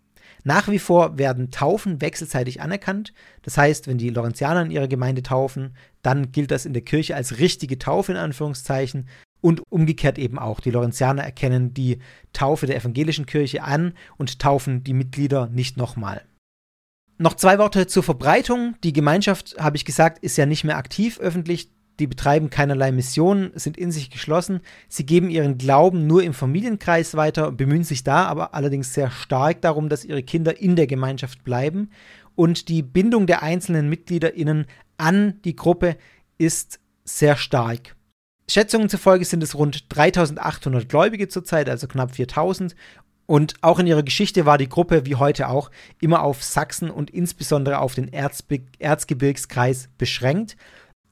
Nach 0.44 0.68
wie 0.68 0.78
vor 0.78 1.18
werden 1.18 1.50
Taufen 1.50 2.00
wechselseitig 2.00 2.60
anerkannt. 2.60 3.12
Das 3.42 3.58
heißt, 3.58 3.86
wenn 3.86 3.98
die 3.98 4.10
Lorenzianer 4.10 4.62
in 4.62 4.70
ihrer 4.70 4.88
Gemeinde 4.88 5.22
taufen, 5.22 5.76
dann 6.02 6.32
gilt 6.32 6.50
das 6.50 6.64
in 6.64 6.72
der 6.72 6.82
Kirche 6.82 7.16
als 7.16 7.38
richtige 7.38 7.78
Taufe 7.78 8.12
in 8.12 8.18
Anführungszeichen. 8.18 9.08
Und 9.40 9.62
umgekehrt 9.70 10.18
eben 10.18 10.38
auch. 10.38 10.60
Die 10.60 10.70
Lorenzianer 10.70 11.22
erkennen 11.22 11.74
die 11.74 11.98
Taufe 12.32 12.66
der 12.66 12.76
evangelischen 12.76 13.26
Kirche 13.26 13.62
an 13.62 13.92
und 14.16 14.40
taufen 14.40 14.82
die 14.82 14.94
Mitglieder 14.94 15.48
nicht 15.48 15.76
nochmal. 15.76 16.22
Noch 17.18 17.34
zwei 17.34 17.58
Worte 17.58 17.88
zur 17.88 18.04
Verbreitung. 18.04 18.76
Die 18.84 18.92
Gemeinschaft, 18.92 19.56
habe 19.58 19.76
ich 19.76 19.84
gesagt, 19.84 20.22
ist 20.22 20.38
ja 20.38 20.46
nicht 20.46 20.62
mehr 20.62 20.76
aktiv 20.76 21.18
öffentlich. 21.18 21.70
Die 21.98 22.06
betreiben 22.06 22.48
keinerlei 22.48 22.92
Missionen, 22.92 23.50
sind 23.56 23.76
in 23.76 23.90
sich 23.90 24.10
geschlossen. 24.10 24.60
Sie 24.88 25.04
geben 25.04 25.30
ihren 25.30 25.58
Glauben 25.58 26.06
nur 26.06 26.22
im 26.22 26.32
Familienkreis 26.32 27.16
weiter, 27.16 27.50
bemühen 27.50 27.82
sich 27.82 28.04
da 28.04 28.26
aber 28.26 28.54
allerdings 28.54 28.94
sehr 28.94 29.10
stark 29.10 29.62
darum, 29.62 29.88
dass 29.88 30.04
ihre 30.04 30.22
Kinder 30.22 30.60
in 30.60 30.76
der 30.76 30.86
Gemeinschaft 30.86 31.42
bleiben. 31.42 31.90
Und 32.36 32.68
die 32.68 32.82
Bindung 32.82 33.26
der 33.26 33.42
einzelnen 33.42 33.88
MitgliederInnen 33.88 34.66
an 34.96 35.40
die 35.42 35.56
Gruppe 35.56 35.96
ist 36.38 36.78
sehr 37.04 37.36
stark. 37.36 37.96
Schätzungen 38.48 38.88
zufolge 38.88 39.24
sind 39.24 39.42
es 39.42 39.56
rund 39.56 39.84
3800 39.94 40.88
Gläubige 40.88 41.26
zurzeit, 41.26 41.68
also 41.68 41.88
knapp 41.88 42.14
4000. 42.14 42.76
Und 43.30 43.56
auch 43.60 43.78
in 43.78 43.86
ihrer 43.86 44.02
Geschichte 44.02 44.46
war 44.46 44.56
die 44.56 44.70
Gruppe, 44.70 45.04
wie 45.04 45.16
heute 45.16 45.48
auch, 45.48 45.70
immer 46.00 46.22
auf 46.22 46.42
Sachsen 46.42 46.90
und 46.90 47.10
insbesondere 47.10 47.78
auf 47.78 47.94
den 47.94 48.10
Erzbe 48.10 48.60
Erzgebirgskreis 48.78 49.90
beschränkt, 49.98 50.56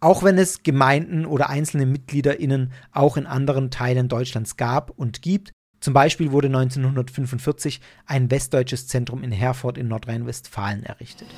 auch 0.00 0.22
wenn 0.22 0.38
es 0.38 0.62
Gemeinden 0.62 1.26
oder 1.26 1.50
einzelne 1.50 1.84
MitgliederInnen 1.84 2.72
auch 2.90 3.18
in 3.18 3.26
anderen 3.26 3.70
Teilen 3.70 4.08
Deutschlands 4.08 4.56
gab 4.56 4.90
und 4.90 5.20
gibt. 5.20 5.52
Zum 5.80 5.92
Beispiel 5.92 6.32
wurde 6.32 6.46
1945 6.46 7.82
ein 8.06 8.30
westdeutsches 8.30 8.88
Zentrum 8.88 9.22
in 9.22 9.30
Herford 9.30 9.76
in 9.76 9.88
Nordrhein-Westfalen 9.88 10.84
errichtet. 10.84 11.28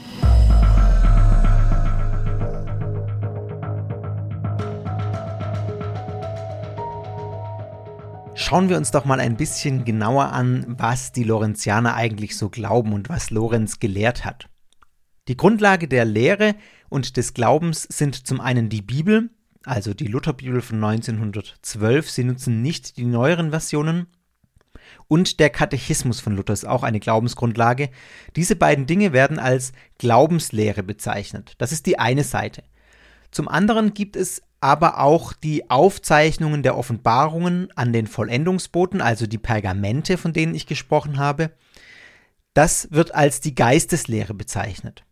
Schauen 8.40 8.68
wir 8.68 8.76
uns 8.76 8.92
doch 8.92 9.04
mal 9.04 9.18
ein 9.18 9.36
bisschen 9.36 9.84
genauer 9.84 10.30
an, 10.30 10.64
was 10.78 11.10
die 11.10 11.24
Lorenzianer 11.24 11.96
eigentlich 11.96 12.36
so 12.36 12.48
glauben 12.50 12.92
und 12.92 13.08
was 13.08 13.30
Lorenz 13.30 13.80
gelehrt 13.80 14.24
hat. 14.24 14.48
Die 15.26 15.36
Grundlage 15.36 15.88
der 15.88 16.04
Lehre 16.04 16.54
und 16.88 17.16
des 17.16 17.34
Glaubens 17.34 17.82
sind 17.82 18.28
zum 18.28 18.40
einen 18.40 18.68
die 18.68 18.80
Bibel, 18.80 19.30
also 19.64 19.92
die 19.92 20.06
Lutherbibel 20.06 20.62
von 20.62 20.82
1912, 20.82 22.08
sie 22.08 22.22
nutzen 22.22 22.62
nicht 22.62 22.96
die 22.96 23.06
neueren 23.06 23.50
Versionen, 23.50 24.06
und 25.08 25.40
der 25.40 25.50
Katechismus 25.50 26.20
von 26.20 26.36
Luther 26.36 26.52
ist 26.52 26.64
auch 26.64 26.84
eine 26.84 27.00
Glaubensgrundlage. 27.00 27.90
Diese 28.36 28.54
beiden 28.54 28.86
Dinge 28.86 29.12
werden 29.12 29.40
als 29.40 29.72
Glaubenslehre 29.98 30.84
bezeichnet. 30.84 31.56
Das 31.58 31.72
ist 31.72 31.86
die 31.86 31.98
eine 31.98 32.22
Seite. 32.22 32.62
Zum 33.32 33.48
anderen 33.48 33.94
gibt 33.94 34.14
es 34.14 34.42
aber 34.60 35.00
auch 35.00 35.32
die 35.32 35.70
Aufzeichnungen 35.70 36.62
der 36.62 36.76
Offenbarungen 36.76 37.68
an 37.76 37.92
den 37.92 38.06
Vollendungsboten, 38.06 39.00
also 39.00 39.26
die 39.26 39.38
Pergamente, 39.38 40.18
von 40.18 40.32
denen 40.32 40.54
ich 40.54 40.66
gesprochen 40.66 41.18
habe. 41.18 41.52
Das 42.54 42.88
wird 42.90 43.14
als 43.14 43.40
die 43.40 43.54
Geisteslehre 43.54 44.34
bezeichnet. 44.34 45.04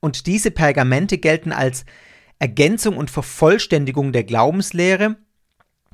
Und 0.00 0.26
diese 0.26 0.50
Pergamente 0.50 1.18
gelten 1.18 1.52
als 1.52 1.84
Ergänzung 2.38 2.96
und 2.96 3.10
Vervollständigung 3.10 4.12
der 4.12 4.24
Glaubenslehre 4.24 5.16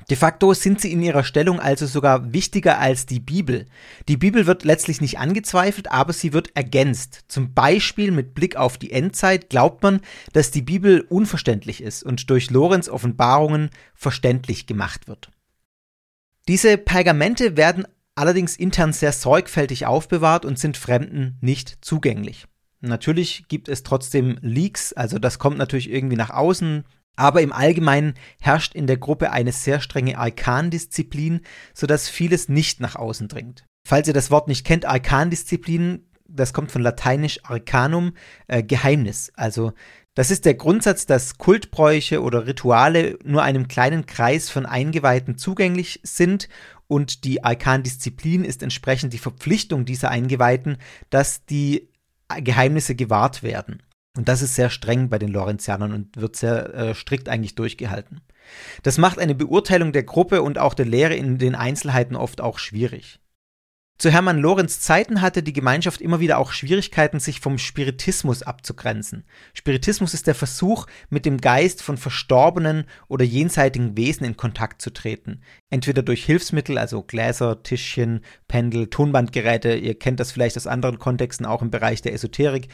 De 0.09 0.15
facto 0.15 0.53
sind 0.53 0.79
sie 0.79 0.93
in 0.93 1.01
ihrer 1.01 1.25
Stellung 1.25 1.59
also 1.59 1.85
sogar 1.85 2.31
wichtiger 2.31 2.79
als 2.79 3.05
die 3.05 3.19
Bibel. 3.19 3.65
Die 4.07 4.15
Bibel 4.15 4.45
wird 4.45 4.63
letztlich 4.63 5.01
nicht 5.01 5.19
angezweifelt, 5.19 5.91
aber 5.91 6.13
sie 6.13 6.31
wird 6.31 6.55
ergänzt. 6.55 7.25
Zum 7.27 7.53
Beispiel 7.53 8.11
mit 8.11 8.33
Blick 8.33 8.55
auf 8.55 8.77
die 8.77 8.93
Endzeit 8.93 9.49
glaubt 9.49 9.83
man, 9.83 9.99
dass 10.31 10.51
die 10.51 10.61
Bibel 10.61 11.01
unverständlich 11.01 11.83
ist 11.83 12.03
und 12.03 12.29
durch 12.29 12.49
Lorenz 12.51 12.87
Offenbarungen 12.87 13.69
verständlich 13.93 14.65
gemacht 14.65 15.09
wird. 15.09 15.29
Diese 16.47 16.77
Pergamente 16.77 17.57
werden 17.57 17.85
allerdings 18.15 18.55
intern 18.55 18.93
sehr 18.93 19.11
sorgfältig 19.11 19.85
aufbewahrt 19.85 20.45
und 20.45 20.57
sind 20.57 20.77
Fremden 20.77 21.37
nicht 21.41 21.79
zugänglich. 21.81 22.45
Natürlich 22.79 23.45
gibt 23.49 23.67
es 23.67 23.83
trotzdem 23.83 24.37
Leaks, 24.41 24.93
also 24.93 25.19
das 25.19 25.39
kommt 25.39 25.57
natürlich 25.57 25.91
irgendwie 25.91 26.15
nach 26.15 26.29
außen, 26.29 26.85
aber 27.17 27.41
im 27.41 27.51
Allgemeinen 27.51 28.13
herrscht 28.39 28.73
in 28.73 28.87
der 28.87 28.97
Gruppe 28.97 29.31
eine 29.31 29.51
sehr 29.51 29.81
strenge 29.81 30.17
Arkandisziplin, 30.17 31.41
sodass 31.73 32.07
vieles 32.07 32.47
nicht 32.47 32.79
nach 32.79 32.95
außen 32.95 33.27
dringt. 33.27 33.65
Falls 33.85 34.07
ihr 34.07 34.13
das 34.13 34.31
Wort 34.31 34.47
nicht 34.47 34.65
kennt, 34.65 34.85
Arkandisziplin, 34.85 36.05
das 36.29 36.53
kommt 36.53 36.71
von 36.71 36.81
lateinisch 36.81 37.39
arcanum, 37.43 38.13
äh, 38.47 38.63
Geheimnis. 38.63 39.31
Also 39.35 39.73
das 40.13 40.31
ist 40.31 40.45
der 40.45 40.55
Grundsatz, 40.55 41.05
dass 41.05 41.37
Kultbräuche 41.37 42.21
oder 42.21 42.47
Rituale 42.47 43.19
nur 43.23 43.43
einem 43.43 43.67
kleinen 43.67 44.05
Kreis 44.05 44.49
von 44.49 44.65
Eingeweihten 44.65 45.37
zugänglich 45.37 45.99
sind 46.03 46.49
und 46.87 47.23
die 47.23 47.43
Arkandisziplin 47.43 48.43
ist 48.43 48.63
entsprechend 48.63 49.13
die 49.13 49.19
Verpflichtung 49.19 49.85
dieser 49.85 50.09
Eingeweihten, 50.09 50.77
dass 51.09 51.45
die 51.45 51.89
Geheimnisse 52.39 52.95
gewahrt 52.95 53.43
werden. 53.43 53.83
Und 54.17 54.27
das 54.27 54.41
ist 54.41 54.55
sehr 54.55 54.69
streng 54.69 55.09
bei 55.09 55.19
den 55.19 55.29
Lorenzianern 55.29 55.93
und 55.93 56.17
wird 56.17 56.35
sehr 56.35 56.73
äh, 56.73 56.95
strikt 56.95 57.29
eigentlich 57.29 57.55
durchgehalten. 57.55 58.21
Das 58.83 58.97
macht 58.97 59.19
eine 59.19 59.35
Beurteilung 59.35 59.91
der 59.91 60.03
Gruppe 60.03 60.41
und 60.41 60.57
auch 60.57 60.73
der 60.73 60.85
Lehre 60.85 61.15
in 61.15 61.37
den 61.37 61.55
Einzelheiten 61.55 62.15
oft 62.15 62.41
auch 62.41 62.57
schwierig. 62.57 63.19
Zu 63.99 64.11
Hermann 64.11 64.37
Lorenz 64.37 64.79
Zeiten 64.79 65.21
hatte 65.23 65.41
die 65.41 65.53
Gemeinschaft 65.53 66.01
immer 66.01 66.19
wieder 66.19 66.37
auch 66.37 66.51
Schwierigkeiten, 66.51 67.19
sich 67.19 67.39
vom 67.39 67.57
Spiritismus 67.57 68.43
abzugrenzen. 68.43 69.23
Spiritismus 69.55 70.13
ist 70.13 70.27
der 70.27 70.35
Versuch, 70.35 70.85
mit 71.09 71.25
dem 71.25 71.41
Geist 71.41 71.81
von 71.81 71.97
verstorbenen 71.97 72.85
oder 73.07 73.25
jenseitigen 73.25 73.97
Wesen 73.97 74.23
in 74.23 74.37
Kontakt 74.37 74.83
zu 74.83 74.91
treten. 74.91 75.41
Entweder 75.71 76.03
durch 76.03 76.23
Hilfsmittel, 76.25 76.77
also 76.77 77.01
Gläser, 77.01 77.63
Tischchen, 77.63 78.21
Pendel, 78.47 78.87
Tonbandgeräte, 78.87 79.73
ihr 79.73 79.97
kennt 79.97 80.19
das 80.19 80.31
vielleicht 80.31 80.57
aus 80.57 80.67
anderen 80.67 80.99
Kontexten, 80.99 81.47
auch 81.47 81.63
im 81.63 81.71
Bereich 81.71 82.03
der 82.03 82.13
Esoterik, 82.13 82.67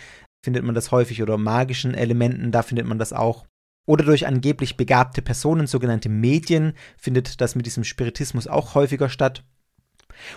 findet 0.44 0.64
man 0.64 0.76
das 0.76 0.92
häufig 0.92 1.24
oder 1.24 1.38
magischen 1.38 1.96
Elementen, 1.96 2.52
da 2.52 2.62
findet 2.62 2.86
man 2.86 3.00
das 3.00 3.14
auch. 3.14 3.46
oder 3.86 4.06
durch 4.06 4.28
angeblich 4.28 4.78
begabte 4.78 5.22
Personen, 5.22 5.68
sogenannte 5.68 6.08
Medien, 6.08 6.74
findet 6.98 7.42
das 7.42 7.56
mit 7.56 7.66
diesem 7.66 7.84
Spiritismus 7.84 8.48
auch 8.48 8.76
häufiger 8.76 9.10
statt. 9.10 9.44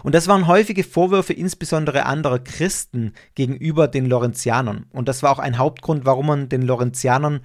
Und 0.02 0.14
das 0.14 0.26
waren 0.26 0.48
häufige 0.48 0.82
Vorwürfe 0.82 1.32
insbesondere 1.32 2.06
anderer 2.06 2.40
Christen 2.40 3.12
gegenüber 3.34 3.86
den 3.86 4.06
Lorenzianern. 4.06 4.86
Und 4.90 5.06
das 5.06 5.22
war 5.22 5.30
auch 5.30 5.38
ein 5.38 5.58
Hauptgrund, 5.58 6.04
warum 6.04 6.26
man 6.26 6.48
den 6.48 6.62
Lorenzianern 6.62 7.40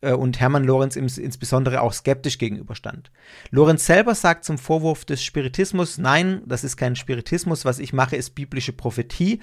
äh, 0.00 0.12
und 0.12 0.40
Hermann 0.40 0.64
Lorenz 0.64 0.96
insbesondere 0.96 1.80
auch 1.80 1.92
skeptisch 1.92 2.38
gegenüberstand. 2.38 3.10
Lorenz 3.50 3.86
selber 3.86 4.14
sagt 4.14 4.44
zum 4.44 4.58
Vorwurf 4.58 5.04
des 5.04 5.22
Spiritismus, 5.22 5.98
nein, 5.98 6.42
das 6.46 6.64
ist 6.64 6.76
kein 6.76 6.96
Spiritismus, 6.96 7.64
was 7.64 7.78
ich 7.78 7.92
mache, 7.92 8.16
ist 8.16 8.34
biblische 8.34 8.72
Prophetie. 8.72 9.40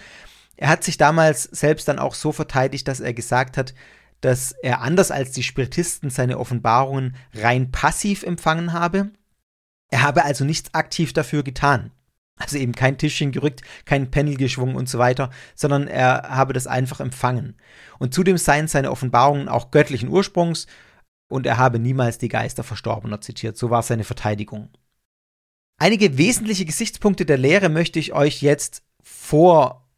Er 0.62 0.70
hat 0.70 0.84
sich 0.84 0.97
damals 0.97 1.45
selbst 1.45 1.88
dann 1.88 1.97
auch 1.97 2.14
so 2.14 2.32
verteidigt, 2.32 2.88
dass 2.88 2.99
er 2.99 3.16
gesagt 3.16 3.57
hat, 3.57 3.74
dass 4.22 4.51
er 4.51 4.82
anders 4.82 5.09
als 5.09 5.32
die 5.32 5.41
Spiritisten 5.41 6.12
seine 6.12 6.38
Offenbarungen 6.38 7.16
rein 7.34 7.72
passiv 7.72 8.22
empfangen 8.22 8.72
habe. 8.72 9.09
Er 9.89 10.03
habe 10.03 10.24
also 10.24 10.45
nichts 10.45 10.72
aktiv 10.76 11.14
dafür 11.14 11.41
getan. 11.41 11.89
Also 12.38 12.57
eben 12.57 12.74
kein 12.74 12.99
Tischchen 12.99 13.32
gerückt, 13.32 13.64
kein 13.86 14.12
Panel 14.12 14.38
geschwungen 14.38 14.76
und 14.76 14.88
so 14.88 14.99
weiter, 14.99 15.32
sondern 15.55 15.88
er 15.88 16.30
habe 16.30 16.53
das 16.53 16.68
einfach 16.68 16.99
empfangen. 16.99 17.55
Und 17.97 18.14
zudem 18.14 18.38
seien 18.38 18.68
seine 18.68 18.91
Offenbarungen 18.91 19.49
auch 19.49 19.72
göttlichen 19.72 20.09
Ursprungs 20.09 20.68
und 21.28 21.47
er 21.47 21.57
habe 21.57 21.80
niemals 21.80 22.20
die 22.20 22.30
Geister 22.30 22.64
Verstorbener 22.64 23.20
zitiert. 23.20 23.57
So 23.57 23.72
war 23.72 23.82
seine 23.82 24.03
Verteidigung. 24.03 24.70
Einige 25.80 26.20
wesentliche 26.20 26.66
Gesichtspunkte 26.66 27.26
der 27.26 27.39
Lehre 27.39 27.70
möchte 27.70 27.97
ich 27.97 28.14
euch 28.14 28.43
jetzt 28.43 28.84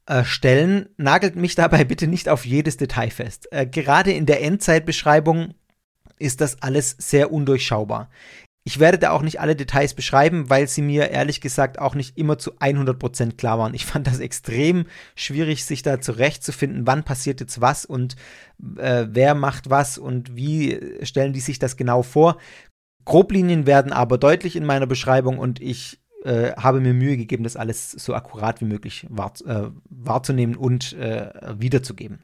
vorstellen. 0.08 0.90
Nagelt 0.98 1.36
mich 1.36 1.56
dabei 1.56 1.84
bitte 1.84 2.08
nicht 2.08 2.30
auf 2.30 2.46
jedes 2.46 2.78
Detail 2.78 3.10
fest. 3.10 3.48
Äh, 3.52 3.68
gerade 3.68 4.12
in 4.12 4.26
der 4.26 4.42
Endzeitbeschreibung 4.42 5.54
ist 6.20 6.42
das 6.42 6.62
alles 6.62 6.96
sehr 7.00 7.32
undurchschaubar. 7.32 8.10
Ich 8.66 8.80
werde 8.80 8.98
da 8.98 9.12
auch 9.12 9.24
nicht 9.24 9.42
alle 9.42 9.58
Details 9.58 9.94
beschreiben, 9.94 10.50
weil 10.50 10.70
sie 10.70 10.82
mir 10.82 11.10
ehrlich 11.10 11.42
gesagt 11.42 11.80
auch 11.80 11.96
nicht 11.96 12.18
immer 12.18 12.38
zu 12.38 12.54
100% 12.60 13.36
klar 13.36 13.60
waren. 13.60 13.74
Ich 13.74 13.86
fand 13.86 14.08
das 14.08 14.20
extrem 14.20 14.86
schwierig, 15.16 15.66
sich 15.66 15.82
da 15.82 16.00
zurechtzufinden, 16.00 16.88
wann 16.88 17.04
passiert 17.04 17.42
jetzt 17.42 17.60
was 17.60 17.86
und 17.86 18.16
äh, 18.78 19.08
wer 19.10 19.36
macht 19.36 19.70
was 19.70 19.98
und 19.98 20.38
wie 20.38 20.80
stellen 21.02 21.34
die 21.34 21.42
sich 21.42 21.60
das 21.60 21.76
genau 21.76 22.04
vor. 22.04 22.38
Groblinien 23.04 23.66
werden 23.66 23.92
aber 23.92 24.18
deutlich 24.18 24.56
in 24.56 24.66
meiner 24.66 24.88
Beschreibung 24.88 25.40
und 25.40 25.62
ich 25.62 26.00
äh, 26.24 26.54
habe 26.54 26.80
mir 26.80 26.94
Mühe 26.94 27.18
gegeben, 27.18 27.44
das 27.44 27.56
alles 27.56 27.92
so 27.92 28.14
akkurat 28.14 28.62
wie 28.62 28.66
möglich 28.66 29.06
wahr, 29.10 29.34
äh, 29.46 29.70
wahrzunehmen 29.90 30.56
und 30.56 30.94
äh, 30.94 31.32
wiederzugeben. 31.58 32.24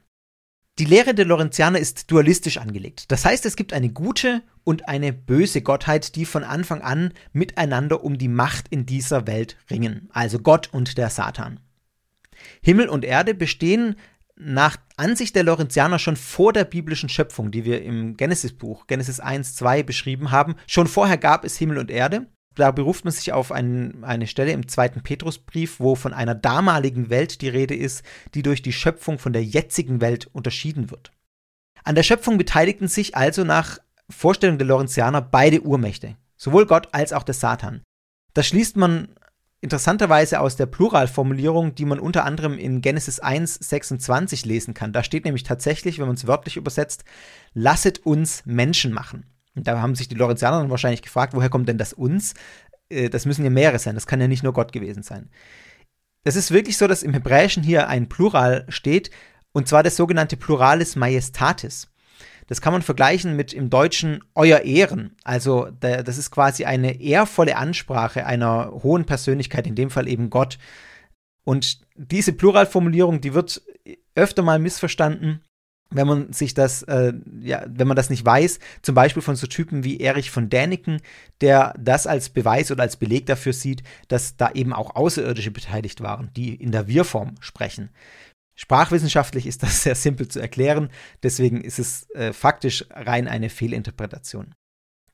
Die 0.78 0.84
Lehre 0.86 1.14
der 1.14 1.26
Lorenzianer 1.26 1.78
ist 1.78 2.10
dualistisch 2.10 2.56
angelegt. 2.56 3.12
Das 3.12 3.26
heißt, 3.26 3.44
es 3.44 3.56
gibt 3.56 3.74
eine 3.74 3.90
gute 3.90 4.42
und 4.64 4.88
eine 4.88 5.12
böse 5.12 5.60
Gottheit, 5.60 6.16
die 6.16 6.24
von 6.24 6.42
Anfang 6.42 6.80
an 6.80 7.12
miteinander 7.32 8.02
um 8.02 8.16
die 8.16 8.28
Macht 8.28 8.68
in 8.68 8.86
dieser 8.86 9.26
Welt 9.26 9.56
ringen, 9.70 10.08
also 10.12 10.38
Gott 10.38 10.70
und 10.72 10.96
der 10.96 11.10
Satan. 11.10 11.60
Himmel 12.62 12.88
und 12.88 13.04
Erde 13.04 13.34
bestehen 13.34 13.96
nach 14.36 14.78
Ansicht 14.96 15.36
der 15.36 15.42
Lorenzianer 15.42 15.98
schon 15.98 16.16
vor 16.16 16.54
der 16.54 16.64
biblischen 16.64 17.10
Schöpfung, 17.10 17.50
die 17.50 17.66
wir 17.66 17.82
im 17.82 18.16
Genesis-Buch, 18.16 18.86
Genesis 18.86 19.20
1, 19.20 19.56
2 19.56 19.82
beschrieben 19.82 20.30
haben. 20.30 20.54
Schon 20.66 20.86
vorher 20.86 21.18
gab 21.18 21.44
es 21.44 21.58
Himmel 21.58 21.76
und 21.76 21.90
Erde 21.90 22.26
da 22.60 22.70
beruft 22.70 23.04
man 23.04 23.12
sich 23.12 23.32
auf 23.32 23.50
ein, 23.50 24.04
eine 24.04 24.26
Stelle 24.26 24.52
im 24.52 24.68
zweiten 24.68 25.02
Petrusbrief, 25.02 25.80
wo 25.80 25.94
von 25.94 26.12
einer 26.12 26.34
damaligen 26.34 27.10
Welt 27.10 27.40
die 27.40 27.48
Rede 27.48 27.74
ist, 27.74 28.04
die 28.34 28.42
durch 28.42 28.62
die 28.62 28.72
Schöpfung 28.72 29.18
von 29.18 29.32
der 29.32 29.44
jetzigen 29.44 30.00
Welt 30.00 30.28
unterschieden 30.32 30.90
wird. 30.90 31.10
An 31.82 31.94
der 31.94 32.02
Schöpfung 32.02 32.38
beteiligten 32.38 32.88
sich 32.88 33.16
also 33.16 33.44
nach 33.44 33.78
Vorstellung 34.08 34.58
der 34.58 34.66
Lorenzianer 34.66 35.22
beide 35.22 35.62
Urmächte, 35.62 36.16
sowohl 36.36 36.66
Gott 36.66 36.88
als 36.92 37.12
auch 37.12 37.22
der 37.22 37.34
Satan. 37.34 37.82
Das 38.34 38.46
schließt 38.46 38.76
man 38.76 39.14
interessanterweise 39.60 40.40
aus 40.40 40.56
der 40.56 40.66
Pluralformulierung, 40.66 41.74
die 41.74 41.84
man 41.84 42.00
unter 42.00 42.24
anderem 42.24 42.58
in 42.58 42.80
Genesis 42.80 43.20
1, 43.20 43.54
26 43.54 44.44
lesen 44.44 44.74
kann. 44.74 44.92
Da 44.92 45.02
steht 45.02 45.24
nämlich 45.24 45.42
tatsächlich, 45.42 45.98
wenn 45.98 46.06
man 46.06 46.16
es 46.16 46.26
wörtlich 46.26 46.56
übersetzt, 46.56 47.04
lasset 47.52 47.98
uns 48.06 48.44
Menschen 48.46 48.92
machen. 48.92 49.26
Da 49.54 49.80
haben 49.80 49.94
sich 49.94 50.08
die 50.08 50.14
Lorenzianer 50.14 50.60
dann 50.60 50.70
wahrscheinlich 50.70 51.02
gefragt, 51.02 51.34
woher 51.34 51.48
kommt 51.48 51.68
denn 51.68 51.78
das 51.78 51.92
uns? 51.92 52.34
Äh, 52.88 53.08
das 53.08 53.26
müssen 53.26 53.44
ja 53.44 53.50
mehrere 53.50 53.78
sein, 53.78 53.94
das 53.94 54.06
kann 54.06 54.20
ja 54.20 54.28
nicht 54.28 54.42
nur 54.42 54.52
Gott 54.52 54.72
gewesen 54.72 55.02
sein. 55.02 55.30
Es 56.24 56.36
ist 56.36 56.50
wirklich 56.50 56.76
so, 56.76 56.86
dass 56.86 57.02
im 57.02 57.14
Hebräischen 57.14 57.62
hier 57.62 57.88
ein 57.88 58.08
Plural 58.08 58.66
steht, 58.68 59.10
und 59.52 59.68
zwar 59.68 59.82
das 59.82 59.96
sogenannte 59.96 60.36
Pluralis 60.36 60.96
Majestatis. 60.96 61.88
Das 62.46 62.60
kann 62.60 62.72
man 62.72 62.82
vergleichen 62.82 63.36
mit 63.36 63.52
im 63.52 63.70
Deutschen 63.70 64.24
Euer 64.34 64.60
Ehren. 64.60 65.16
Also 65.22 65.70
das 65.78 66.18
ist 66.18 66.32
quasi 66.32 66.64
eine 66.64 67.00
ehrvolle 67.00 67.56
Ansprache 67.56 68.26
einer 68.26 68.72
hohen 68.82 69.06
Persönlichkeit, 69.06 69.68
in 69.68 69.76
dem 69.76 69.88
Fall 69.88 70.08
eben 70.08 70.30
Gott. 70.30 70.58
Und 71.44 71.80
diese 71.94 72.32
Pluralformulierung, 72.32 73.20
die 73.20 73.34
wird 73.34 73.62
öfter 74.16 74.42
mal 74.42 74.58
missverstanden 74.58 75.42
wenn 75.90 76.06
man 76.06 76.32
sich 76.32 76.54
das, 76.54 76.82
äh, 76.84 77.12
ja, 77.40 77.64
wenn 77.68 77.88
man 77.88 77.96
das 77.96 78.10
nicht 78.10 78.24
weiß, 78.24 78.60
zum 78.82 78.94
Beispiel 78.94 79.22
von 79.22 79.36
so 79.36 79.46
Typen 79.46 79.84
wie 79.84 80.00
Erich 80.00 80.30
von 80.30 80.48
Däniken, 80.48 81.00
der 81.40 81.74
das 81.78 82.06
als 82.06 82.28
Beweis 82.28 82.70
oder 82.70 82.82
als 82.82 82.96
Beleg 82.96 83.26
dafür 83.26 83.52
sieht, 83.52 83.82
dass 84.08 84.36
da 84.36 84.52
eben 84.52 84.72
auch 84.72 84.94
Außerirdische 84.94 85.50
beteiligt 85.50 86.00
waren, 86.00 86.30
die 86.36 86.54
in 86.54 86.70
der 86.70 86.86
Wir-Form 86.86 87.34
sprechen. 87.40 87.90
Sprachwissenschaftlich 88.54 89.46
ist 89.46 89.62
das 89.62 89.82
sehr 89.82 89.94
simpel 89.94 90.28
zu 90.28 90.40
erklären, 90.40 90.90
deswegen 91.22 91.60
ist 91.60 91.78
es 91.78 92.08
äh, 92.10 92.32
faktisch 92.32 92.84
rein 92.90 93.26
eine 93.26 93.50
Fehlinterpretation. 93.50 94.54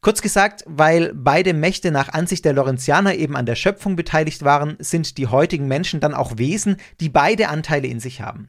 Kurz 0.03 0.23
gesagt, 0.23 0.63
weil 0.67 1.13
beide 1.15 1.53
Mächte 1.53 1.91
nach 1.91 2.11
Ansicht 2.11 2.45
der 2.45 2.53
Lorenzianer 2.53 3.15
eben 3.15 3.35
an 3.35 3.47
der 3.47 3.57
Schöpfung 3.57 3.97
beteiligt 3.97 4.45
waren, 4.45 4.77
sind 4.79 5.19
die 5.19 5.27
heutigen 5.27 5.67
Menschen 5.67 6.01
dann 6.01 6.15
auch 6.15 6.39
Wesen, 6.39 6.77
die 7.01 7.09
beide 7.09 7.49
Anteile 7.49 7.89
in 7.89 7.99
sich 7.99 8.21
haben. 8.21 8.49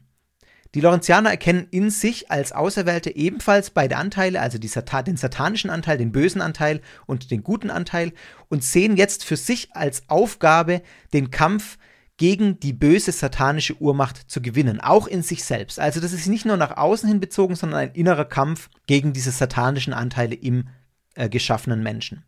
Die 0.74 0.80
Lorenzianer 0.80 1.30
erkennen 1.30 1.66
in 1.70 1.90
sich 1.90 2.30
als 2.30 2.52
Auserwählte 2.52 3.14
ebenfalls 3.14 3.70
beide 3.70 3.96
Anteile, 3.96 4.40
also 4.40 4.58
Satan, 4.62 5.06
den 5.06 5.16
satanischen 5.16 5.70
Anteil, 5.70 5.96
den 5.96 6.12
bösen 6.12 6.42
Anteil 6.42 6.82
und 7.06 7.30
den 7.30 7.42
guten 7.42 7.70
Anteil, 7.70 8.12
und 8.48 8.62
sehen 8.62 8.96
jetzt 8.96 9.24
für 9.24 9.36
sich 9.36 9.74
als 9.74 10.02
Aufgabe 10.08 10.82
den 11.12 11.30
Kampf 11.30 11.78
gegen 12.18 12.60
die 12.60 12.72
böse 12.72 13.12
satanische 13.12 13.80
Urmacht 13.80 14.30
zu 14.30 14.42
gewinnen, 14.42 14.80
auch 14.80 15.06
in 15.06 15.22
sich 15.22 15.44
selbst. 15.44 15.80
Also 15.80 16.00
das 16.00 16.12
ist 16.12 16.26
nicht 16.26 16.44
nur 16.44 16.56
nach 16.56 16.76
außen 16.76 17.08
hin 17.08 17.20
bezogen, 17.20 17.54
sondern 17.54 17.80
ein 17.80 17.92
innerer 17.92 18.24
Kampf 18.24 18.68
gegen 18.86 19.12
diese 19.12 19.30
satanischen 19.30 19.94
Anteile 19.94 20.34
im 20.34 20.68
äh, 21.14 21.28
geschaffenen 21.28 21.82
Menschen. 21.82 22.24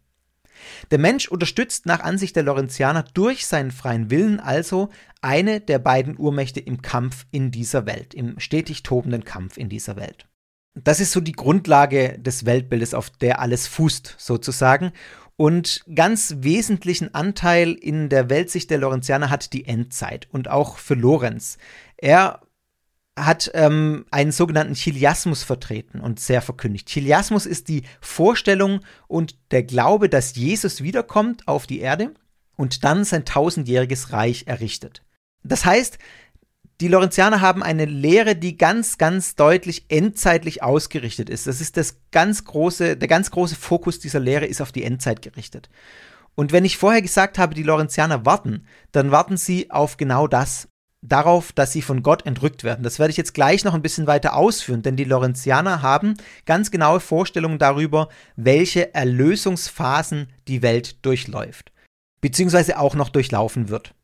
Der 0.90 0.98
Mensch 0.98 1.28
unterstützt 1.28 1.86
nach 1.86 2.00
Ansicht 2.00 2.36
der 2.36 2.42
Lorenzianer 2.42 3.04
durch 3.14 3.46
seinen 3.46 3.70
freien 3.70 4.10
Willen 4.10 4.40
also 4.40 4.90
eine 5.20 5.60
der 5.60 5.78
beiden 5.78 6.18
Urmächte 6.18 6.60
im 6.60 6.82
Kampf 6.82 7.26
in 7.30 7.50
dieser 7.50 7.86
Welt, 7.86 8.14
im 8.14 8.38
stetig 8.40 8.82
tobenden 8.82 9.24
Kampf 9.24 9.56
in 9.56 9.68
dieser 9.68 9.96
Welt. 9.96 10.26
Das 10.74 11.00
ist 11.00 11.12
so 11.12 11.20
die 11.20 11.32
Grundlage 11.32 12.18
des 12.18 12.46
Weltbildes, 12.46 12.94
auf 12.94 13.10
der 13.10 13.40
alles 13.40 13.66
fußt, 13.66 14.14
sozusagen. 14.18 14.92
Und 15.36 15.84
ganz 15.94 16.36
wesentlichen 16.40 17.14
Anteil 17.14 17.72
in 17.72 18.08
der 18.08 18.28
Weltsicht 18.30 18.70
der 18.70 18.78
Lorenzianer 18.78 19.30
hat 19.30 19.52
die 19.52 19.66
Endzeit 19.66 20.28
und 20.30 20.48
auch 20.48 20.76
für 20.76 20.94
Lorenz. 20.94 21.56
Er 21.96 22.42
hat 23.26 23.50
ähm, 23.54 24.06
einen 24.10 24.32
sogenannten 24.32 24.74
Chiliasmus 24.74 25.42
vertreten 25.42 26.00
und 26.00 26.20
sehr 26.20 26.42
verkündigt. 26.42 26.88
Chiliasmus 26.88 27.46
ist 27.46 27.68
die 27.68 27.82
Vorstellung 28.00 28.80
und 29.08 29.36
der 29.50 29.62
Glaube, 29.62 30.08
dass 30.08 30.34
Jesus 30.36 30.82
wiederkommt 30.82 31.46
auf 31.48 31.66
die 31.66 31.80
Erde 31.80 32.14
und 32.56 32.84
dann 32.84 33.04
sein 33.04 33.24
tausendjähriges 33.24 34.12
Reich 34.12 34.44
errichtet. 34.46 35.02
Das 35.42 35.64
heißt, 35.64 35.98
die 36.80 36.88
Lorenzianer 36.88 37.42
haben 37.42 37.62
eine 37.62 37.84
Lehre, 37.84 38.36
die 38.36 38.56
ganz, 38.56 38.96
ganz 38.96 39.34
deutlich 39.34 39.84
endzeitlich 39.88 40.62
ausgerichtet 40.62 41.28
ist. 41.28 41.46
Das 41.46 41.60
ist 41.60 41.76
das 41.76 41.98
ganz 42.10 42.44
große, 42.44 42.96
der 42.96 43.08
ganz 43.08 43.30
große 43.30 43.54
Fokus 43.54 43.98
dieser 43.98 44.20
Lehre 44.20 44.46
ist 44.46 44.62
auf 44.62 44.72
die 44.72 44.84
Endzeit 44.84 45.20
gerichtet. 45.20 45.68
Und 46.34 46.52
wenn 46.52 46.64
ich 46.64 46.78
vorher 46.78 47.02
gesagt 47.02 47.38
habe, 47.38 47.54
die 47.54 47.62
Lorenzianer 47.62 48.24
warten, 48.24 48.64
dann 48.92 49.10
warten 49.10 49.36
sie 49.36 49.70
auf 49.70 49.98
genau 49.98 50.26
das 50.26 50.69
darauf, 51.02 51.52
dass 51.52 51.72
sie 51.72 51.82
von 51.82 52.02
Gott 52.02 52.26
entrückt 52.26 52.64
werden. 52.64 52.82
Das 52.82 52.98
werde 52.98 53.10
ich 53.10 53.16
jetzt 53.16 53.34
gleich 53.34 53.64
noch 53.64 53.74
ein 53.74 53.82
bisschen 53.82 54.06
weiter 54.06 54.36
ausführen, 54.36 54.82
denn 54.82 54.96
die 54.96 55.04
Lorenzianer 55.04 55.82
haben 55.82 56.14
ganz 56.46 56.70
genaue 56.70 57.00
Vorstellungen 57.00 57.58
darüber, 57.58 58.08
welche 58.36 58.94
Erlösungsphasen 58.94 60.28
die 60.48 60.62
Welt 60.62 61.04
durchläuft, 61.04 61.72
beziehungsweise 62.20 62.78
auch 62.78 62.94
noch 62.94 63.08
durchlaufen 63.08 63.68
wird. 63.68 63.94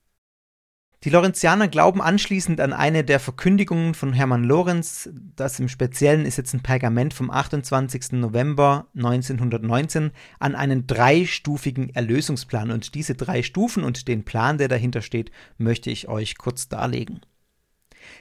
Die 1.04 1.10
Lorenzianer 1.10 1.68
glauben 1.68 2.00
anschließend 2.00 2.60
an 2.60 2.72
eine 2.72 3.04
der 3.04 3.20
Verkündigungen 3.20 3.94
von 3.94 4.12
Hermann 4.12 4.44
Lorenz, 4.44 5.10
das 5.36 5.60
im 5.60 5.68
Speziellen 5.68 6.24
ist 6.24 6.38
jetzt 6.38 6.54
ein 6.54 6.62
Pergament 6.62 7.12
vom 7.12 7.30
28. 7.30 8.12
November 8.12 8.88
1919, 8.96 10.10
an 10.40 10.54
einen 10.54 10.86
dreistufigen 10.86 11.90
Erlösungsplan. 11.94 12.70
Und 12.70 12.94
diese 12.94 13.14
drei 13.14 13.42
Stufen 13.42 13.84
und 13.84 14.08
den 14.08 14.24
Plan, 14.24 14.58
der 14.58 14.68
dahinter 14.68 15.02
steht, 15.02 15.30
möchte 15.58 15.90
ich 15.90 16.08
euch 16.08 16.38
kurz 16.38 16.68
darlegen. 16.68 17.20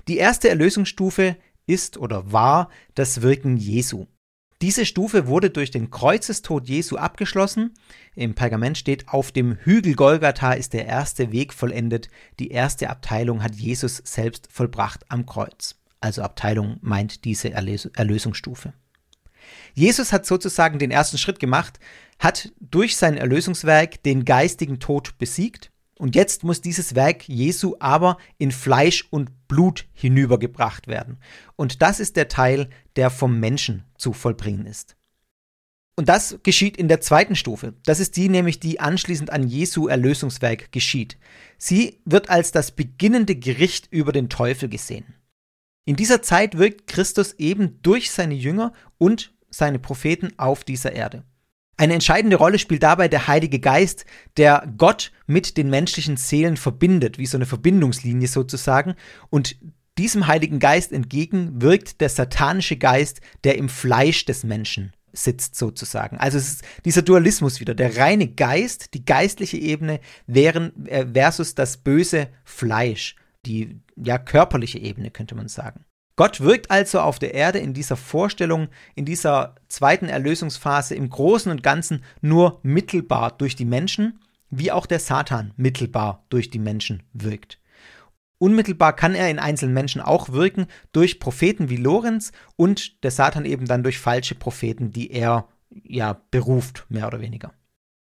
Die 0.07 0.17
erste 0.17 0.49
Erlösungsstufe 0.49 1.37
ist 1.65 1.97
oder 1.97 2.31
war 2.31 2.69
das 2.93 3.21
Wirken 3.21 3.57
Jesu. 3.57 4.05
Diese 4.61 4.85
Stufe 4.85 5.27
wurde 5.27 5.49
durch 5.49 5.69
den 5.69 5.91
Kreuzestod 5.91 6.67
Jesu 6.67 6.95
abgeschlossen. 6.95 7.73
Im 8.15 8.33
Pergament 8.33 8.77
steht, 8.77 9.09
auf 9.09 9.31
dem 9.31 9.57
Hügel 9.57 9.95
Golgatha 9.95 10.53
ist 10.53 10.73
der 10.73 10.85
erste 10.85 11.31
Weg 11.31 11.53
vollendet. 11.53 12.09
Die 12.39 12.49
erste 12.49 12.89
Abteilung 12.89 13.43
hat 13.43 13.55
Jesus 13.55 14.01
selbst 14.05 14.47
vollbracht 14.51 15.05
am 15.09 15.25
Kreuz. 15.25 15.75
Also 15.99 16.21
Abteilung 16.21 16.77
meint 16.81 17.25
diese 17.25 17.51
Erlös 17.51 17.85
Erlösungsstufe. 17.95 18.73
Jesus 19.73 20.13
hat 20.13 20.25
sozusagen 20.25 20.79
den 20.79 20.91
ersten 20.91 21.17
Schritt 21.17 21.39
gemacht, 21.39 21.79
hat 22.19 22.51
durch 22.59 22.95
sein 22.95 23.17
Erlösungswerk 23.17 24.01
den 24.03 24.25
geistigen 24.25 24.79
Tod 24.79 25.17
besiegt 25.17 25.71
und 25.97 26.15
jetzt 26.15 26.43
muss 26.43 26.61
dieses 26.61 26.95
Werk 26.95 27.27
Jesu 27.27 27.75
aber 27.79 28.17
in 28.37 28.51
Fleisch 28.51 29.07
und 29.11 29.47
Blut 29.47 29.85
hinübergebracht 29.93 30.87
werden. 30.87 31.19
Und 31.55 31.81
das 31.81 31.99
ist 31.99 32.17
der 32.17 32.27
Teil, 32.27 32.69
der 32.95 33.09
vom 33.09 33.39
Menschen 33.39 33.85
zu 33.97 34.11
vollbringen 34.11 34.65
ist. 34.65 34.97
Und 35.97 36.09
das 36.09 36.39
geschieht 36.43 36.75
in 36.75 36.89
der 36.89 36.99
zweiten 36.99 37.35
Stufe. 37.35 37.73
Das 37.85 38.01
ist 38.01 38.17
die 38.17 38.27
nämlich, 38.27 38.59
die 38.59 38.79
anschließend 38.81 39.29
an 39.29 39.47
Jesu 39.47 39.87
Erlösungswerk 39.87 40.71
geschieht. 40.71 41.17
Sie 41.57 42.01
wird 42.03 42.29
als 42.29 42.51
das 42.51 42.71
beginnende 42.71 43.35
Gericht 43.35 43.87
über 43.91 44.11
den 44.11 44.27
Teufel 44.27 44.67
gesehen. 44.67 45.15
In 45.85 45.95
dieser 45.95 46.21
Zeit 46.21 46.57
wirkt 46.57 46.87
Christus 46.87 47.33
eben 47.33 47.79
durch 47.81 48.11
seine 48.11 48.33
Jünger 48.33 48.73
und 48.97 49.33
seine 49.49 49.79
Propheten 49.79 50.33
auf 50.37 50.65
dieser 50.65 50.91
Erde. 50.91 51.23
Eine 51.77 51.93
entscheidende 51.93 52.37
Rolle 52.37 52.59
spielt 52.59 52.83
dabei 52.83 53.07
der 53.07 53.27
Heilige 53.27 53.59
Geist, 53.59 54.05
der 54.37 54.67
Gott 54.77 55.11
mit 55.27 55.55
den 55.57 55.69
menschlichen 55.69 56.17
Seelen 56.17 56.57
verbindet, 56.57 57.17
wie 57.17 57.25
so 57.25 57.37
eine 57.37 57.45
Verbindungslinie 57.45 58.27
sozusagen. 58.27 58.95
Und 59.29 59.57
diesem 59.97 60.27
Heiligen 60.27 60.59
Geist 60.59 60.91
entgegen 60.91 61.61
wirkt 61.61 62.01
der 62.01 62.09
satanische 62.09 62.77
Geist, 62.77 63.21
der 63.43 63.57
im 63.57 63.69
Fleisch 63.69 64.25
des 64.25 64.43
Menschen 64.43 64.93
sitzt 65.15 65.55
sozusagen. 65.55 66.17
Also 66.17 66.37
es 66.37 66.47
ist 66.49 66.63
dieser 66.83 67.01
Dualismus 67.01 67.59
wieder, 67.59 67.73
der 67.73 67.97
reine 67.97 68.27
Geist, 68.27 68.93
die 68.93 69.05
geistliche 69.05 69.57
Ebene 69.57 69.99
äh, 70.27 71.05
versus 71.13 71.55
das 71.55 71.77
böse 71.77 72.27
Fleisch, 72.43 73.15
die 73.45 73.79
ja 73.95 74.17
körperliche 74.17 74.79
Ebene 74.79 75.11
könnte 75.11 75.35
man 75.35 75.47
sagen. 75.47 75.85
Gott 76.17 76.39
wirkt 76.39 76.71
also 76.71 77.01
auf 77.01 77.19
der 77.19 77.33
Erde 77.33 77.59
in 77.59 77.73
dieser 77.73 77.97
Vorstellung, 77.97 78.69
in 78.95 79.03
dieser 79.03 79.55
zweiten 79.67 80.07
Erlösungsphase 80.07 80.95
im 80.95 81.09
Großen 81.09 81.51
und 81.51 81.61
Ganzen 81.61 82.03
nur 82.21 82.59
mittelbar 82.63 83.37
durch 83.37 83.55
die 83.55 83.65
Menschen, 83.65 84.19
wie 84.49 84.71
auch 84.71 84.85
der 84.85 84.99
Satan 84.99 85.53
mittelbar 85.57 86.25
durch 86.29 86.49
die 86.49 86.59
Menschen 86.59 87.03
wirkt. 87.11 87.59
Unmittelbar 88.37 88.95
kann 88.95 89.15
er 89.15 89.29
in 89.29 89.39
einzelnen 89.39 89.73
Menschen 89.73 90.01
auch 90.01 90.29
wirken 90.29 90.67
durch 90.91 91.19
Propheten 91.19 91.69
wie 91.69 91.77
Lorenz 91.77 92.31
und 92.55 93.03
der 93.03 93.11
Satan 93.11 93.45
eben 93.45 93.65
dann 93.65 93.83
durch 93.83 93.97
falsche 93.97 94.35
Propheten, 94.35 94.91
die 94.91 95.11
er 95.11 95.47
ja 95.83 96.21
beruft, 96.31 96.85
mehr 96.89 97.07
oder 97.07 97.21
weniger. 97.21 97.53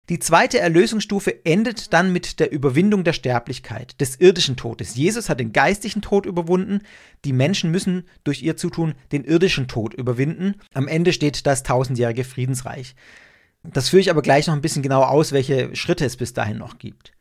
Die 0.10 0.20
zweite 0.20 0.60
Erlösungsstufe 0.60 1.46
endet 1.46 1.94
dann 1.94 2.12
mit 2.12 2.42
der 2.42 2.52
Überwindung 2.52 3.06
der 3.06 3.14
Sterblichkeit, 3.14 4.02
des 4.02 4.18
irdischen 4.18 4.58
Todes. 4.58 4.96
Jesus 4.96 5.30
hat 5.30 5.40
den 5.40 5.54
geistlichen 5.54 6.02
Tod 6.02 6.26
überwunden, 6.26 6.82
die 7.24 7.32
Menschen 7.32 7.72
müssen 7.72 8.04
durch 8.26 8.44
ihr 8.44 8.58
Zutun 8.58 8.96
den 9.14 9.24
irdischen 9.24 9.70
Tod 9.70 9.94
überwinden. 9.94 10.56
Am 10.74 10.90
Ende 10.90 11.14
steht 11.14 11.46
das 11.46 11.64
tausendjährige 11.64 12.26
Friedensreich. 12.26 12.96
Das 13.64 13.90
führe 13.90 14.02
ich 14.02 14.10
aber 14.10 14.22
gleich 14.22 14.48
noch 14.48 14.54
ein 14.54 14.62
bisschen 14.62 14.84
genauer 14.84 15.10
aus, 15.10 15.32
welche 15.32 15.74
Schritte 15.74 16.04
es 16.04 16.18
bis 16.18 16.34
dahin 16.34 16.58
noch 16.58 16.80
gibt. 16.80 17.14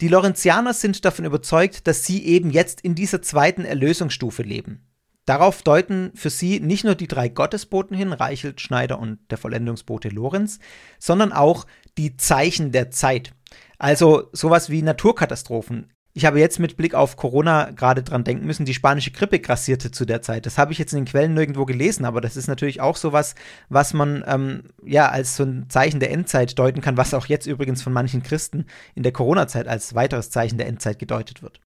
Die 0.00 0.08
Lorenzianer 0.08 0.74
sind 0.74 1.04
davon 1.04 1.24
überzeugt, 1.24 1.88
dass 1.88 2.04
sie 2.04 2.24
eben 2.24 2.50
jetzt 2.50 2.80
in 2.80 2.94
dieser 2.94 3.20
zweiten 3.20 3.64
Erlösungsstufe 3.64 4.42
leben. 4.42 4.86
Darauf 5.24 5.62
deuten 5.62 6.12
für 6.14 6.30
sie 6.30 6.60
nicht 6.60 6.84
nur 6.84 6.94
die 6.94 7.08
drei 7.08 7.28
Gottesboten 7.28 7.96
hin, 7.96 8.12
Reichelt, 8.12 8.60
Schneider 8.60 8.98
und 8.98 9.18
der 9.30 9.38
Vollendungsbote 9.38 10.08
Lorenz, 10.08 10.58
sondern 10.98 11.32
auch 11.32 11.66
die 11.98 12.16
Zeichen 12.16 12.72
der 12.72 12.90
Zeit. 12.90 13.34
Also 13.76 14.30
sowas 14.32 14.70
wie 14.70 14.82
Naturkatastrophen. 14.82 15.92
Ich 16.18 16.24
habe 16.24 16.40
jetzt 16.40 16.58
mit 16.58 16.76
Blick 16.76 16.94
auf 16.96 17.14
Corona 17.14 17.70
gerade 17.70 18.02
dran 18.02 18.24
denken 18.24 18.44
müssen, 18.44 18.66
die 18.66 18.74
spanische 18.74 19.12
Grippe 19.12 19.38
grassierte 19.38 19.92
zu 19.92 20.04
der 20.04 20.20
Zeit. 20.20 20.46
Das 20.46 20.58
habe 20.58 20.72
ich 20.72 20.78
jetzt 20.78 20.92
in 20.92 20.98
den 20.98 21.04
Quellen 21.04 21.32
nirgendwo 21.32 21.64
gelesen, 21.64 22.04
aber 22.04 22.20
das 22.20 22.36
ist 22.36 22.48
natürlich 22.48 22.80
auch 22.80 22.96
sowas, 22.96 23.36
was 23.68 23.94
man 23.94 24.24
ähm, 24.26 24.64
ja 24.84 25.10
als 25.10 25.36
so 25.36 25.44
ein 25.44 25.66
Zeichen 25.68 26.00
der 26.00 26.10
Endzeit 26.10 26.58
deuten 26.58 26.80
kann, 26.80 26.96
was 26.96 27.14
auch 27.14 27.26
jetzt 27.26 27.46
übrigens 27.46 27.84
von 27.84 27.92
manchen 27.92 28.24
Christen 28.24 28.66
in 28.96 29.04
der 29.04 29.12
Corona-Zeit 29.12 29.68
als 29.68 29.94
weiteres 29.94 30.30
Zeichen 30.30 30.58
der 30.58 30.66
Endzeit 30.66 30.98
gedeutet 30.98 31.40
wird. 31.40 31.60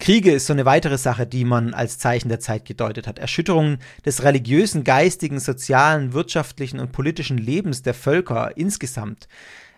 Kriege 0.00 0.32
ist 0.32 0.46
so 0.46 0.54
eine 0.54 0.64
weitere 0.64 0.98
Sache, 0.98 1.24
die 1.24 1.44
man 1.44 1.72
als 1.72 2.00
Zeichen 2.00 2.28
der 2.28 2.40
Zeit 2.40 2.64
gedeutet 2.64 3.06
hat. 3.06 3.20
Erschütterungen 3.20 3.78
des 4.04 4.24
religiösen, 4.24 4.82
geistigen, 4.82 5.38
sozialen, 5.38 6.14
wirtschaftlichen 6.14 6.80
und 6.80 6.90
politischen 6.90 7.38
Lebens 7.38 7.82
der 7.82 7.94
Völker 7.94 8.56
insgesamt. 8.56 9.28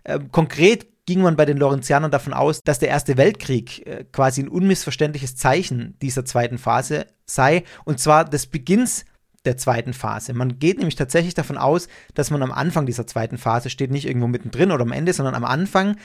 Äh, 0.04 0.20
konkret 0.32 0.86
ging 1.06 1.22
man 1.22 1.36
bei 1.36 1.44
den 1.44 1.56
Lorenzianern 1.56 2.10
davon 2.10 2.32
aus, 2.32 2.62
dass 2.62 2.78
der 2.78 2.88
Erste 2.88 3.16
Weltkrieg 3.16 3.86
äh, 3.86 4.04
quasi 4.12 4.42
ein 4.42 4.48
unmissverständliches 4.48 5.36
Zeichen 5.36 5.96
dieser 6.02 6.24
zweiten 6.24 6.58
Phase 6.58 7.06
sei, 7.24 7.64
und 7.84 8.00
zwar 8.00 8.24
des 8.24 8.46
Beginns 8.46 9.04
der 9.44 9.56
zweiten 9.56 9.92
Phase. 9.92 10.34
Man 10.34 10.58
geht 10.58 10.78
nämlich 10.78 10.96
tatsächlich 10.96 11.34
davon 11.34 11.56
aus, 11.56 11.88
dass 12.14 12.30
man 12.30 12.42
am 12.42 12.50
Anfang 12.50 12.84
dieser 12.84 13.06
zweiten 13.06 13.38
Phase 13.38 13.70
steht, 13.70 13.92
nicht 13.92 14.06
irgendwo 14.06 14.26
mittendrin 14.26 14.72
oder 14.72 14.82
am 14.82 14.92
Ende, 14.92 15.12
sondern 15.12 15.36
am 15.36 15.44
Anfang 15.44 15.96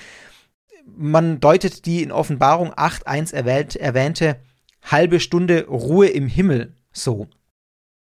man 0.86 1.39
deutet 1.39 1.86
die 1.86 2.04
in 2.04 2.12
Offenbarung 2.12 2.74
8.1 2.74 3.34
erwähnt, 3.34 3.76
erwähnte 3.76 4.38
halbe 4.84 5.20
Stunde 5.20 5.68
Ruhe 5.68 6.08
im 6.08 6.28
Himmel 6.28 6.76
so. 6.91 7.28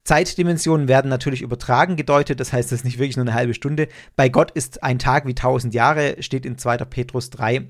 Zeitdimensionen 0.04 0.88
werden 0.88 1.10
natürlich 1.10 1.42
übertragen 1.42 1.96
gedeutet, 1.96 2.40
das 2.40 2.52
heißt, 2.52 2.72
es 2.72 2.80
ist 2.80 2.84
nicht 2.84 2.98
wirklich 2.98 3.16
nur 3.16 3.26
eine 3.26 3.34
halbe 3.34 3.54
Stunde. 3.54 3.88
Bei 4.16 4.28
Gott 4.28 4.50
ist 4.52 4.82
ein 4.82 4.98
Tag 4.98 5.26
wie 5.26 5.34
tausend 5.34 5.74
Jahre, 5.74 6.22
steht 6.22 6.46
in 6.46 6.56
2. 6.56 6.78
Petrus 6.78 7.30
3. 7.30 7.68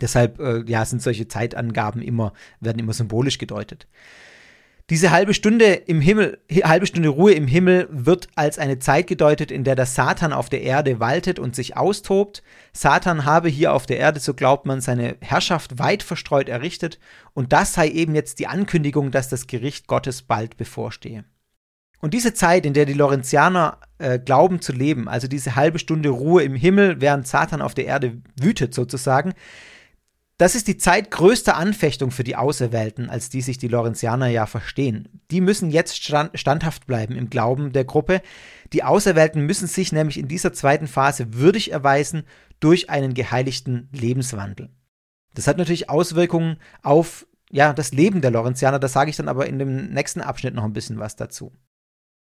Deshalb 0.00 0.40
äh, 0.40 0.64
ja, 0.66 0.84
sind 0.84 1.02
solche 1.02 1.28
Zeitangaben 1.28 2.02
immer, 2.02 2.32
werden 2.60 2.78
immer 2.78 2.92
symbolisch 2.92 3.38
gedeutet. 3.38 3.86
Diese 4.90 5.10
halbe 5.10 5.34
Stunde 5.34 5.74
im 5.74 6.00
Himmel, 6.00 6.38
halbe 6.64 6.86
Stunde 6.86 7.10
Ruhe 7.10 7.32
im 7.32 7.46
Himmel 7.46 7.88
wird 7.90 8.28
als 8.36 8.58
eine 8.58 8.78
Zeit 8.78 9.06
gedeutet, 9.06 9.50
in 9.50 9.62
der 9.62 9.76
der 9.76 9.84
Satan 9.84 10.32
auf 10.32 10.48
der 10.48 10.62
Erde 10.62 10.98
waltet 10.98 11.38
und 11.38 11.54
sich 11.54 11.76
austobt. 11.76 12.42
Satan 12.72 13.26
habe 13.26 13.50
hier 13.50 13.74
auf 13.74 13.84
der 13.84 13.98
Erde, 13.98 14.18
so 14.18 14.32
glaubt 14.32 14.64
man, 14.64 14.80
seine 14.80 15.16
Herrschaft 15.20 15.78
weit 15.78 16.02
verstreut 16.02 16.48
errichtet 16.48 16.98
und 17.34 17.52
das 17.52 17.74
sei 17.74 17.88
eben 17.88 18.14
jetzt 18.14 18.38
die 18.38 18.46
Ankündigung, 18.46 19.10
dass 19.10 19.28
das 19.28 19.46
Gericht 19.46 19.88
Gottes 19.88 20.22
bald 20.22 20.56
bevorstehe. 20.56 21.24
Und 22.00 22.14
diese 22.14 22.32
Zeit, 22.32 22.64
in 22.64 22.74
der 22.74 22.86
die 22.86 22.92
Lorenzianer 22.92 23.78
äh, 23.98 24.18
glauben 24.18 24.60
zu 24.60 24.72
leben, 24.72 25.08
also 25.08 25.26
diese 25.26 25.56
halbe 25.56 25.78
Stunde 25.78 26.10
Ruhe 26.10 26.42
im 26.42 26.54
Himmel, 26.54 27.00
während 27.00 27.26
Satan 27.26 27.60
auf 27.60 27.74
der 27.74 27.86
Erde 27.86 28.22
wütet 28.40 28.74
sozusagen, 28.74 29.34
das 30.38 30.54
ist 30.54 30.68
die 30.68 30.76
Zeit 30.76 31.10
größter 31.10 31.56
Anfechtung 31.56 32.12
für 32.12 32.22
die 32.22 32.36
Auserwählten, 32.36 33.10
als 33.10 33.28
die 33.28 33.42
sich 33.42 33.58
die 33.58 33.66
Lorenzianer 33.66 34.28
ja 34.28 34.46
verstehen. 34.46 35.08
Die 35.32 35.40
müssen 35.40 35.68
jetzt 35.68 36.00
stand, 36.00 36.38
standhaft 36.38 36.86
bleiben 36.86 37.16
im 37.16 37.28
Glauben 37.28 37.72
der 37.72 37.84
Gruppe. 37.84 38.22
Die 38.72 38.84
Auserwählten 38.84 39.44
müssen 39.44 39.66
sich 39.66 39.90
nämlich 39.90 40.16
in 40.16 40.28
dieser 40.28 40.52
zweiten 40.52 40.86
Phase 40.86 41.34
würdig 41.34 41.72
erweisen 41.72 42.22
durch 42.60 42.88
einen 42.88 43.14
geheiligten 43.14 43.88
Lebenswandel. 43.90 44.70
Das 45.34 45.48
hat 45.48 45.58
natürlich 45.58 45.90
Auswirkungen 45.90 46.58
auf 46.84 47.26
ja, 47.50 47.72
das 47.72 47.92
Leben 47.92 48.20
der 48.20 48.30
Lorenzianer, 48.30 48.78
da 48.78 48.86
sage 48.86 49.10
ich 49.10 49.16
dann 49.16 49.28
aber 49.28 49.46
in 49.46 49.58
dem 49.58 49.90
nächsten 49.92 50.20
Abschnitt 50.20 50.54
noch 50.54 50.64
ein 50.64 50.72
bisschen 50.72 51.00
was 51.00 51.16
dazu. 51.16 51.52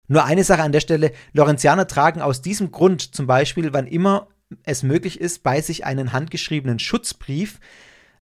Nur 0.10 0.26
eine 0.26 0.43
Sache 0.43 0.64
an 0.64 0.72
der 0.72 0.80
Stelle, 0.82 1.14
Lorenzianer 1.34 1.88
tragen 1.88 2.22
aus 2.22 2.41
diesem 2.41 2.72
Grund 2.72 3.16
zum 3.16 3.28
Beispiel, 3.28 3.74
wann 3.74 3.88
immer 3.88 4.28
es 4.64 4.82
möglich 4.84 5.22
ist, 5.22 5.43
bei 5.43 5.62
sich 5.62 5.86
einen 5.86 6.12
handgeschriebenen 6.12 6.80
Schutzbrief, 6.80 7.60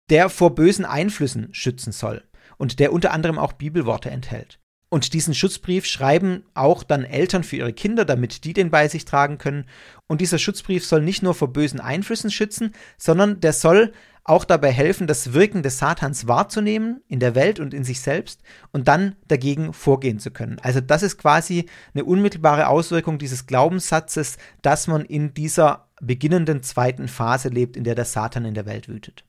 der 0.09 0.29
vor 0.29 0.53
bösen 0.53 0.83
Einflüssen 0.83 1.53
schützen 1.53 1.93
soll 1.93 2.23
und 2.57 2.79
der 2.79 2.91
unter 2.91 3.11
anderem 3.13 3.39
auch 3.39 3.53
Bibelworte 3.53 4.11
enthält. 4.11 4.59
Und 4.93 5.13
diesen 5.13 5.33
Schutzbrief 5.33 5.85
schreiben 5.85 6.43
auch 6.53 6.83
dann 6.83 7.05
Eltern 7.05 7.45
für 7.45 7.55
ihre 7.55 7.71
Kinder, 7.71 8.03
damit 8.03 8.43
die 8.43 8.51
den 8.51 8.71
bei 8.71 8.89
sich 8.89 9.05
tragen 9.05 9.37
können. 9.37 9.65
Und 10.07 10.19
dieser 10.19 10.37
Schutzbrief 10.37 10.85
soll 10.85 11.01
nicht 11.01 11.23
nur 11.23 11.33
vor 11.33 11.53
bösen 11.53 11.79
Einflüssen 11.79 12.29
schützen, 12.29 12.73
sondern 12.97 13.39
der 13.39 13.53
soll 13.53 13.93
auch 14.25 14.43
dabei 14.43 14.69
helfen, 14.69 15.07
das 15.07 15.31
Wirken 15.31 15.63
des 15.63 15.79
Satans 15.79 16.27
wahrzunehmen 16.27 17.01
in 17.07 17.21
der 17.21 17.35
Welt 17.35 17.61
und 17.61 17.73
in 17.73 17.85
sich 17.85 18.01
selbst 18.01 18.41
und 18.73 18.89
dann 18.89 19.15
dagegen 19.29 19.71
vorgehen 19.71 20.19
zu 20.19 20.29
können. 20.29 20.59
Also 20.61 20.81
das 20.81 21.03
ist 21.03 21.17
quasi 21.17 21.67
eine 21.93 22.03
unmittelbare 22.03 22.67
Auswirkung 22.67 23.17
dieses 23.17 23.47
Glaubenssatzes, 23.47 24.37
dass 24.61 24.87
man 24.87 25.05
in 25.05 25.33
dieser 25.33 25.87
beginnenden 26.01 26.63
zweiten 26.63 27.07
Phase 27.07 27.47
lebt, 27.47 27.77
in 27.77 27.85
der 27.85 27.95
der 27.95 28.05
Satan 28.05 28.43
in 28.43 28.55
der 28.55 28.65
Welt 28.65 28.89
wütet. 28.89 29.23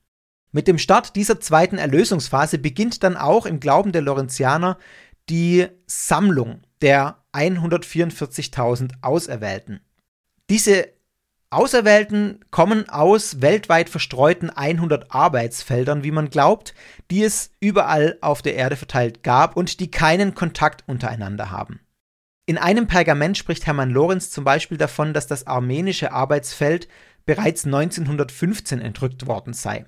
Mit 0.50 0.68
dem 0.68 0.76
Start 0.76 1.16
dieser 1.16 1.40
zweiten 1.40 1.78
Erlösungsphase 1.78 2.58
beginnt 2.58 3.02
dann 3.02 3.16
auch 3.16 3.46
im 3.46 3.60
Glauben 3.60 3.92
der 3.92 4.02
Lorenzianer 4.02 4.76
die 5.28 5.68
Sammlung 5.86 6.62
der 6.80 7.18
144.000 7.32 8.92
Auserwählten. 9.02 9.80
Diese 10.50 10.88
Auserwählten 11.50 12.44
kommen 12.50 12.88
aus 12.88 13.42
weltweit 13.42 13.90
verstreuten 13.90 14.48
100 14.48 15.14
Arbeitsfeldern, 15.14 16.02
wie 16.02 16.10
man 16.10 16.30
glaubt, 16.30 16.74
die 17.10 17.22
es 17.22 17.50
überall 17.60 18.16
auf 18.22 18.40
der 18.40 18.54
Erde 18.54 18.76
verteilt 18.76 19.22
gab 19.22 19.56
und 19.56 19.78
die 19.80 19.90
keinen 19.90 20.34
Kontakt 20.34 20.84
untereinander 20.86 21.50
haben. 21.50 21.80
In 22.46 22.58
einem 22.58 22.86
Pergament 22.86 23.36
spricht 23.36 23.66
Hermann 23.66 23.90
Lorenz 23.90 24.30
zum 24.30 24.44
Beispiel 24.44 24.78
davon, 24.78 25.12
dass 25.12 25.26
das 25.26 25.46
armenische 25.46 26.12
Arbeitsfeld 26.12 26.88
bereits 27.24 27.66
1915 27.66 28.80
entrückt 28.80 29.26
worden 29.26 29.52
sei. 29.52 29.84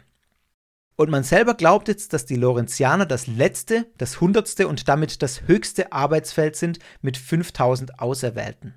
Und 0.97 1.11
man 1.11 1.25
selber 1.25 1.55
glaubt 1.55 1.89
jetzt, 1.89 2.13
dass 2.13 2.25
die 2.25 2.37
Lorenzianer 2.37 3.05
das 3.05 3.27
letzte, 3.27 3.87
das 3.99 4.21
hundertste 4.21 4.69
und 4.69 4.89
damit 4.89 5.23
das 5.23 5.43
höchste 5.49 5.93
Arbeitsfeld 5.93 6.55
sind 6.55 6.79
mit 7.03 7.17
5000 7.17 7.99
Auserwählten. 7.99 8.75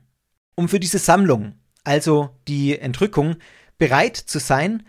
Um 0.56 0.68
für 0.68 0.80
diese 0.80 0.98
Sammlung, 0.98 1.54
also 1.84 2.32
die 2.48 2.80
Entrückung, 2.80 3.36
bereit 3.78 4.18
zu 4.18 4.40
sein, 4.40 4.84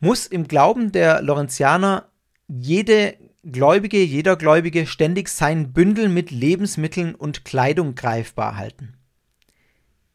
muss 0.00 0.26
im 0.26 0.46
Glauben 0.46 0.92
der 0.92 1.22
Lorenzianer 1.22 2.10
jede 2.48 3.16
Gläubige, 3.44 4.02
jeder 4.02 4.36
Gläubige 4.36 4.86
ständig 4.86 5.28
sein 5.28 5.72
Bündel 5.72 6.08
mit 6.08 6.30
Lebensmitteln 6.30 7.14
und 7.14 7.44
Kleidung 7.44 7.94
greifbar 7.94 8.56
halten. 8.56 8.94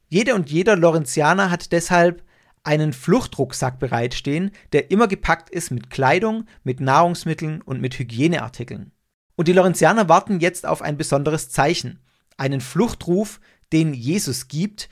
Jede 0.08 0.36
und 0.36 0.50
jeder 0.50 0.76
Lorenzianer 0.76 1.50
hat 1.50 1.72
deshalb 1.72 2.24
einen 2.64 2.94
Fluchtrucksack 2.94 3.80
bereitstehen, 3.80 4.52
der 4.74 4.92
immer 4.92 5.08
gepackt 5.08 5.50
ist 5.50 5.72
mit 5.72 5.90
Kleidung, 5.90 6.46
mit 6.64 6.80
Nahrungsmitteln 6.80 7.62
und 7.62 7.82
mit 7.82 7.98
Hygieneartikeln. 7.98 8.92
Und 9.36 9.48
die 9.48 9.54
Lorenzianer 9.54 10.10
warten 10.10 10.40
jetzt 10.40 10.66
auf 10.66 10.82
ein 10.82 10.98
besonderes 10.98 11.50
Zeichen, 11.50 12.00
einen 12.38 12.60
Fluchtruf, 12.60 13.40
den 13.72 13.94
Jesus 13.94 14.48
gibt. 14.48 14.90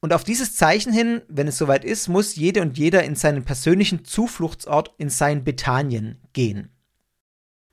Und 0.00 0.12
auf 0.12 0.24
dieses 0.24 0.56
Zeichen 0.56 0.92
hin, 0.92 1.22
wenn 1.28 1.48
es 1.48 1.58
soweit 1.58 1.84
ist, 1.84 2.08
muss 2.08 2.36
jede 2.36 2.62
und 2.62 2.78
jeder 2.78 3.04
in 3.04 3.16
seinen 3.16 3.44
persönlichen 3.44 4.04
Zufluchtsort 4.04 4.94
in 4.98 5.10
sein 5.10 5.44
Bethanien 5.44 6.20
gehen. 6.32 6.70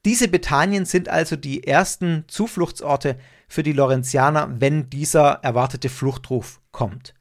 Diese 0.06 0.28
Bethanien 0.28 0.86
sind 0.86 1.10
also 1.10 1.36
die 1.36 1.66
ersten 1.66 2.26
Zufluchtsorte 2.28 3.18
für 3.48 3.64
die 3.64 3.74
Lorenzianer, 3.74 4.60
wenn 4.60 4.90
dieser 4.90 5.40
erwartete 5.42 5.90
Fluchtruf 5.90 6.62
kommt. 6.72 7.16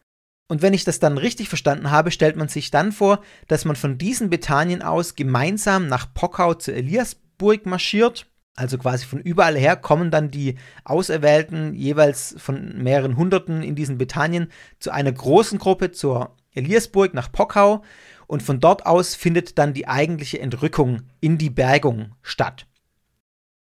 Und 0.47 0.61
wenn 0.61 0.74
ich 0.74 0.84
das 0.84 0.99
dann 0.99 1.16
richtig 1.16 1.49
verstanden 1.49 1.90
habe, 1.90 2.11
stellt 2.11 2.36
man 2.36 2.49
sich 2.49 2.70
dann 2.70 2.92
vor, 2.92 3.22
dass 3.49 3.64
man 3.64 3.76
von 3.76 3.97
diesen 3.97 4.28
Bethanien 4.28 4.82
aus 4.82 5.14
gemeinsam 5.14 5.86
nach 5.86 6.12
Pockau 6.12 6.55
zur 6.55 6.74
Eliasburg 6.74 7.64
marschiert. 7.66 8.26
Also 8.57 8.78
quasi 8.78 9.07
von 9.07 9.20
überall 9.20 9.57
her 9.57 9.76
kommen 9.76 10.11
dann 10.11 10.30
die 10.30 10.57
Auserwählten 10.84 11.74
jeweils 11.74 12.36
von 12.38 12.82
mehreren 12.82 13.16
Hunderten 13.16 13.62
in 13.62 13.74
diesen 13.74 13.99
Bethanien 13.99 14.53
zu 14.78 14.92
einer 14.92 15.11
großen 15.11 15.59
Gruppe 15.59 15.90
zur 15.90 16.36
Eliasburg 16.53 17.14
nach 17.14 17.32
Pockau 17.32 17.82
und 18.26 18.42
von 18.42 18.61
dort 18.61 18.86
aus 18.86 19.14
findet 19.14 19.59
dann 19.59 19.74
die 19.74 19.88
eigentliche 19.88 20.40
Entrückung 20.40 21.03
in 21.20 21.36
die 21.36 21.51
Bergung 21.51 22.14
statt. 22.22 22.66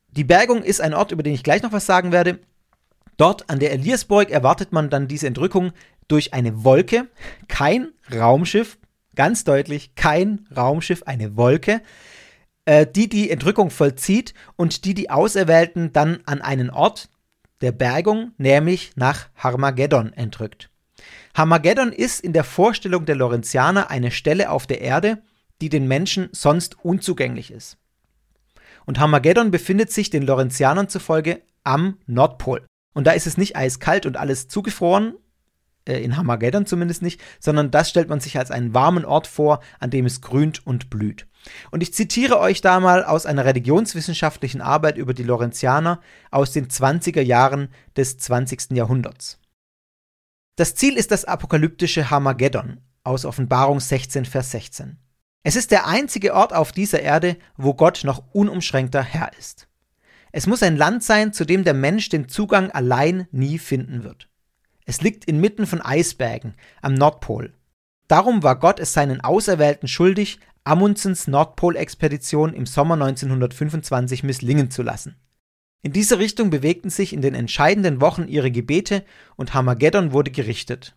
Die 0.10 0.24
Bergung 0.24 0.62
ist 0.62 0.80
ein 0.80 0.94
Ort, 0.94 1.12
über 1.12 1.24
den 1.24 1.34
ich 1.34 1.44
gleich 1.44 1.64
noch 1.64 1.72
was 1.72 1.88
sagen 1.88 2.12
werde. 2.12 2.40
Dort 3.18 3.50
an 3.50 3.60
der 3.60 3.72
Eliasburg 3.72 4.30
erwartet 4.30 4.72
man 4.72 4.90
dann 4.90 5.08
diese 5.08 5.28
Entrückung 5.28 5.72
durch 6.08 6.34
eine 6.34 6.64
Wolke, 6.64 7.08
kein 7.48 7.90
Raumschiff, 8.14 8.78
ganz 9.16 9.44
deutlich, 9.44 9.96
kein 9.96 10.48
Raumschiff, 10.56 11.04
eine 11.04 11.38
Wolke, 11.38 11.82
äh, 12.66 12.88
die 12.88 13.10
die 13.10 13.30
Entrückung 13.30 13.70
vollzieht 13.70 14.34
und 14.56 14.86
die 14.86 14.94
die 14.94 15.10
Auserwählten 15.10 15.94
dann 15.94 16.20
an 16.26 16.42
einen 16.42 16.70
Ort 16.70 17.10
der 17.62 17.72
Bergung, 17.72 18.32
nämlich 18.38 18.92
nach 18.96 19.30
Harmageddon, 19.36 20.14
entrückt. 20.14 20.70
Harmageddon 21.34 21.92
ist 21.92 22.20
in 22.20 22.34
der 22.34 22.44
Vorstellung 22.44 23.06
der 23.06 23.16
Lorenzianer 23.16 23.90
eine 23.90 24.12
Stelle 24.12 24.50
auf 24.50 24.68
der 24.68 24.82
Erde, 24.82 25.22
die 25.62 25.70
den 25.70 25.88
Menschen 25.88 26.30
sonst 26.32 26.84
unzugänglich 26.84 27.52
ist. 27.52 27.78
Und 28.86 29.00
Harmageddon 29.00 29.50
befindet 29.50 29.92
sich 29.92 30.10
den 30.10 30.24
Lorenzianern 30.24 30.90
zufolge 30.90 31.42
am 31.64 31.98
Nordpol. 32.06 32.66
Und 32.94 33.08
da 33.08 33.12
ist 33.12 33.28
es 33.28 33.38
nicht 33.38 33.56
eiskalt 33.56 34.06
und 34.06 34.18
alles 34.18 34.48
zugefroren, 34.48 35.16
äh, 35.86 36.02
in 36.02 36.16
Hamageddon 36.16 36.66
zumindest 36.66 37.02
nicht, 37.02 37.22
sondern 37.40 37.72
das 37.72 37.90
stellt 37.90 38.10
man 38.10 38.20
sich 38.20 38.38
als 38.38 38.52
einen 38.52 38.74
warmen 38.74 39.06
Ort 39.06 39.28
vor, 39.28 39.62
an 39.80 39.90
dem 39.90 40.06
es 40.06 40.22
grünt 40.22 40.66
und 40.66 40.90
blüht. 40.90 41.28
Und 41.72 41.84
ich 41.84 41.94
zitiere 41.94 42.40
euch 42.40 42.62
da 42.62 42.80
mal 42.80 43.04
aus 43.04 43.26
einer 43.26 43.46
religionswissenschaftlichen 43.46 44.62
Arbeit 44.62 44.98
über 44.98 45.14
die 45.14 45.24
Lorenzianer 45.24 46.00
aus 46.32 46.52
den 46.52 46.68
20er 46.68 47.22
Jahren 47.22 47.70
des 47.98 48.18
20. 48.18 48.72
Jahrhunderts. 48.72 49.40
Das 50.56 50.76
Ziel 50.76 50.96
ist 50.98 51.12
das 51.12 51.26
apokalyptische 51.26 52.10
Hamageddon 52.10 52.80
aus 53.04 53.26
Offenbarung 53.26 53.80
16, 53.80 54.26
Vers 54.26 54.52
16. 54.52 55.00
Es 55.44 55.58
ist 55.58 55.72
der 55.72 55.88
einzige 55.88 56.34
Ort 56.34 56.54
auf 56.54 56.72
dieser 56.72 57.02
Erde, 57.02 57.36
wo 57.58 57.74
Gott 57.74 58.02
noch 58.06 58.24
unumschränkter 58.34 59.04
Herr 59.04 59.32
ist. 59.38 59.68
Es 60.36 60.48
muss 60.48 60.64
ein 60.64 60.78
Land 60.78 61.04
sein, 61.04 61.32
zu 61.32 61.46
dem 61.46 61.64
der 61.64 61.76
Mensch 61.76 62.10
den 62.10 62.28
Zugang 62.28 62.72
allein 62.72 63.28
nie 63.32 63.60
finden 63.60 64.04
wird. 64.04 64.30
Es 64.84 65.00
liegt 65.02 65.26
inmitten 65.26 65.68
von 65.68 65.80
Eisbergen 65.80 66.56
am 66.82 66.96
Nordpol. 66.96 67.54
Darum 68.08 68.42
war 68.42 68.58
Gott 68.58 68.80
es 68.80 68.94
seinen 68.94 69.22
Auserwählten 69.22 69.88
schuldig, 69.88 70.40
Amundsens 70.64 71.28
Nordpolexpedition 71.28 72.56
im 72.56 72.66
Sommer 72.66 72.96
1925 72.96 74.24
misslingen 74.24 74.72
zu 74.72 74.82
lassen. 74.82 75.18
In 75.84 75.94
diese 75.94 76.18
Richtung 76.18 76.50
bewegten 76.50 76.90
sich 76.90 77.14
in 77.14 77.22
den 77.22 77.36
entscheidenden 77.36 78.02
Wochen 78.02 78.28
ihre 78.28 78.50
Gebete 78.50 79.06
und 79.36 79.54
Hamageddon 79.54 80.14
wurde 80.14 80.32
gerichtet. 80.32 80.96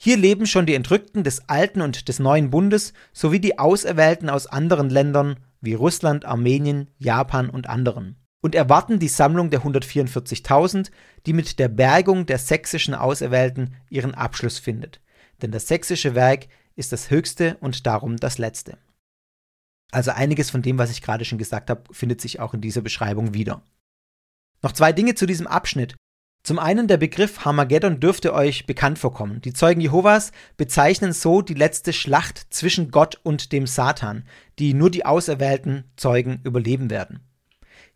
Hier 0.00 0.16
leben 0.16 0.46
schon 0.46 0.64
die 0.64 0.74
Entrückten 0.74 1.24
des 1.24 1.46
alten 1.50 1.82
und 1.82 2.08
des 2.08 2.20
neuen 2.20 2.48
Bundes 2.48 2.94
sowie 3.12 3.40
die 3.40 3.58
Auserwählten 3.58 4.30
aus 4.30 4.46
anderen 4.46 4.88
Ländern 4.88 5.36
wie 5.60 5.74
Russland, 5.74 6.24
Armenien, 6.24 6.88
Japan 6.98 7.50
und 7.50 7.68
anderen 7.68 8.16
und 8.40 8.54
erwarten 8.54 8.98
die 8.98 9.08
Sammlung 9.08 9.50
der 9.50 9.62
144.000, 9.62 10.90
die 11.26 11.32
mit 11.32 11.58
der 11.58 11.68
Bergung 11.68 12.26
der 12.26 12.38
sächsischen 12.38 12.94
Auserwählten 12.94 13.74
ihren 13.90 14.14
Abschluss 14.14 14.58
findet. 14.58 15.00
Denn 15.42 15.50
das 15.50 15.68
sächsische 15.68 16.14
Werk 16.14 16.46
ist 16.76 16.92
das 16.92 17.10
höchste 17.10 17.56
und 17.60 17.86
darum 17.86 18.16
das 18.16 18.38
letzte. 18.38 18.78
Also 19.90 20.10
einiges 20.10 20.50
von 20.50 20.62
dem, 20.62 20.78
was 20.78 20.90
ich 20.90 21.02
gerade 21.02 21.24
schon 21.24 21.38
gesagt 21.38 21.70
habe, 21.70 21.82
findet 21.92 22.20
sich 22.20 22.40
auch 22.40 22.54
in 22.54 22.60
dieser 22.60 22.82
Beschreibung 22.82 23.34
wieder. 23.34 23.62
Noch 24.62 24.72
zwei 24.72 24.92
Dinge 24.92 25.14
zu 25.14 25.26
diesem 25.26 25.46
Abschnitt. 25.46 25.96
Zum 26.42 26.58
einen 26.58 26.88
der 26.88 26.96
Begriff 26.96 27.44
Harmageddon 27.44 28.00
dürfte 28.00 28.32
euch 28.32 28.66
bekannt 28.66 28.98
vorkommen. 28.98 29.40
Die 29.40 29.52
Zeugen 29.52 29.80
Jehovas 29.80 30.32
bezeichnen 30.56 31.12
so 31.12 31.42
die 31.42 31.54
letzte 31.54 31.92
Schlacht 31.92 32.46
zwischen 32.50 32.90
Gott 32.90 33.20
und 33.22 33.52
dem 33.52 33.66
Satan, 33.66 34.24
die 34.58 34.72
nur 34.74 34.90
die 34.90 35.04
auserwählten 35.04 35.84
Zeugen 35.96 36.40
überleben 36.44 36.90
werden. 36.90 37.27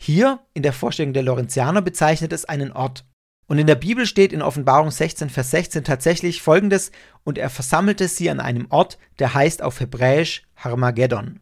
Hier 0.04 0.40
in 0.52 0.64
der 0.64 0.72
Vorstellung 0.72 1.12
der 1.12 1.22
Lorenzianer 1.22 1.80
bezeichnet 1.80 2.32
es 2.32 2.44
einen 2.44 2.72
Ort. 2.72 3.04
Und 3.46 3.58
in 3.58 3.68
der 3.68 3.76
Bibel 3.76 4.04
steht 4.04 4.32
in 4.32 4.42
Offenbarung 4.42 4.90
16, 4.90 5.30
Vers 5.30 5.52
16 5.52 5.84
tatsächlich 5.84 6.42
folgendes: 6.42 6.90
Und 7.22 7.38
er 7.38 7.48
versammelte 7.48 8.08
sie 8.08 8.28
an 8.28 8.40
einem 8.40 8.66
Ort, 8.70 8.98
der 9.20 9.32
heißt 9.32 9.62
auf 9.62 9.78
Hebräisch 9.78 10.42
Harmageddon. 10.56 11.38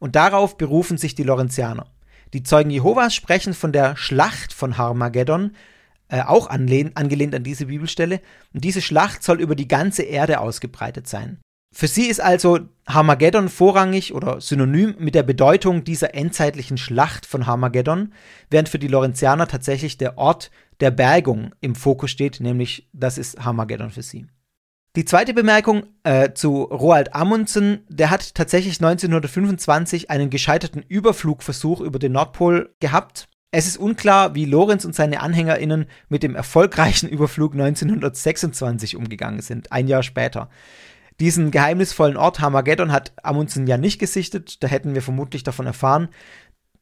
Und 0.00 0.16
darauf 0.16 0.56
berufen 0.56 0.98
sich 0.98 1.14
die 1.14 1.22
Lorenzianer. 1.22 1.86
Die 2.32 2.42
Zeugen 2.42 2.70
Jehovas 2.70 3.14
sprechen 3.14 3.54
von 3.54 3.70
der 3.70 3.94
Schlacht 3.94 4.52
von 4.52 4.76
Harmageddon, 4.76 5.54
äh, 6.08 6.22
auch 6.22 6.50
angelehnt 6.50 6.96
an 6.96 7.44
diese 7.44 7.66
Bibelstelle. 7.66 8.20
Und 8.52 8.64
diese 8.64 8.82
Schlacht 8.82 9.22
soll 9.22 9.40
über 9.40 9.54
die 9.54 9.68
ganze 9.68 10.02
Erde 10.02 10.40
ausgebreitet 10.40 11.06
sein. 11.06 11.38
Für 11.76 11.88
sie 11.88 12.06
ist 12.06 12.20
also 12.20 12.60
Harmageddon 12.86 13.48
vorrangig 13.48 14.14
oder 14.14 14.40
synonym 14.40 14.94
mit 15.00 15.16
der 15.16 15.24
Bedeutung 15.24 15.82
dieser 15.82 16.14
endzeitlichen 16.14 16.78
Schlacht 16.78 17.26
von 17.26 17.46
Harmageddon, 17.46 18.12
während 18.48 18.68
für 18.68 18.78
die 18.78 18.86
Lorenzianer 18.86 19.48
tatsächlich 19.48 19.98
der 19.98 20.16
Ort 20.16 20.52
der 20.78 20.92
Bergung 20.92 21.50
im 21.60 21.74
Fokus 21.74 22.12
steht, 22.12 22.38
nämlich 22.38 22.88
das 22.92 23.18
ist 23.18 23.44
Harmageddon 23.44 23.90
für 23.90 24.02
sie. 24.02 24.26
Die 24.94 25.04
zweite 25.04 25.34
Bemerkung 25.34 25.86
äh, 26.04 26.32
zu 26.32 26.62
Roald 26.62 27.12
Amundsen, 27.12 27.80
der 27.88 28.10
hat 28.10 28.36
tatsächlich 28.36 28.80
1925 28.80 30.10
einen 30.10 30.30
gescheiterten 30.30 30.84
Überflugversuch 30.86 31.80
über 31.80 31.98
den 31.98 32.12
Nordpol 32.12 32.72
gehabt. 32.78 33.26
Es 33.50 33.66
ist 33.66 33.78
unklar, 33.78 34.36
wie 34.36 34.44
Lorenz 34.44 34.84
und 34.84 34.94
seine 34.94 35.20
AnhängerInnen 35.20 35.86
mit 36.08 36.22
dem 36.22 36.36
erfolgreichen 36.36 37.08
Überflug 37.08 37.54
1926 37.54 38.94
umgegangen 38.94 39.42
sind, 39.42 39.72
ein 39.72 39.88
Jahr 39.88 40.04
später. 40.04 40.48
Diesen 41.20 41.50
geheimnisvollen 41.50 42.16
Ort 42.16 42.40
Hamageddon 42.40 42.92
hat 42.92 43.12
Amundsen 43.22 43.66
ja 43.66 43.76
nicht 43.76 43.98
gesichtet, 43.98 44.62
da 44.62 44.68
hätten 44.68 44.94
wir 44.94 45.02
vermutlich 45.02 45.44
davon 45.44 45.66
erfahren. 45.66 46.08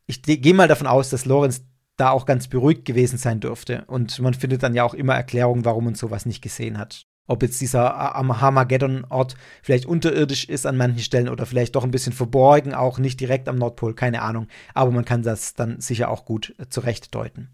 Ich 0.07 0.22
gehe 0.22 0.55
mal 0.55 0.68
davon 0.68 0.87
aus, 0.87 1.11
dass 1.11 1.26
Lorenz 1.26 1.62
da 1.97 2.11
auch 2.11 2.26
ganz 2.26 2.49
beruhigt 2.49 2.85
gewesen 2.85 3.18
sein 3.18 3.41
dürfte. 3.41 3.85
Und 3.87 4.18
man 4.20 4.35
findet 4.35 4.62
dann 4.62 4.74
ja 4.74 4.85
auch 4.85 4.95
immer 4.95 5.14
Erklärungen, 5.14 5.64
warum 5.64 5.85
man 5.85 5.95
sowas 5.95 6.26
nicht 6.26 6.43
gesehen 6.43 6.78
hat. 6.78 7.07
Ob 7.28 7.43
jetzt 7.43 7.61
dieser 7.61 7.95
Hamageddon-Ort 7.95 9.37
vielleicht 9.62 9.87
unterirdisch 9.87 10.45
ist 10.49 10.66
an 10.66 10.76
manchen 10.76 10.99
Stellen 11.01 11.28
oder 11.28 11.47
vielleicht 11.47 11.76
doch 11.76 11.85
ein 11.85 11.93
bisschen 11.93 12.12
verborgen, 12.12 12.74
auch 12.74 12.99
nicht 12.99 13.20
direkt 13.20 13.49
am 13.49 13.57
Nordpol, 13.57 13.95
keine 13.95 14.22
Ahnung. 14.22 14.49
Aber 14.74 14.91
man 14.91 15.05
kann 15.05 15.22
das 15.22 15.55
dann 15.55 15.80
sicher 15.80 16.11
auch 16.11 16.24
gut 16.24 16.55
äh, 16.59 16.66
zurechtdeuten. 16.68 17.51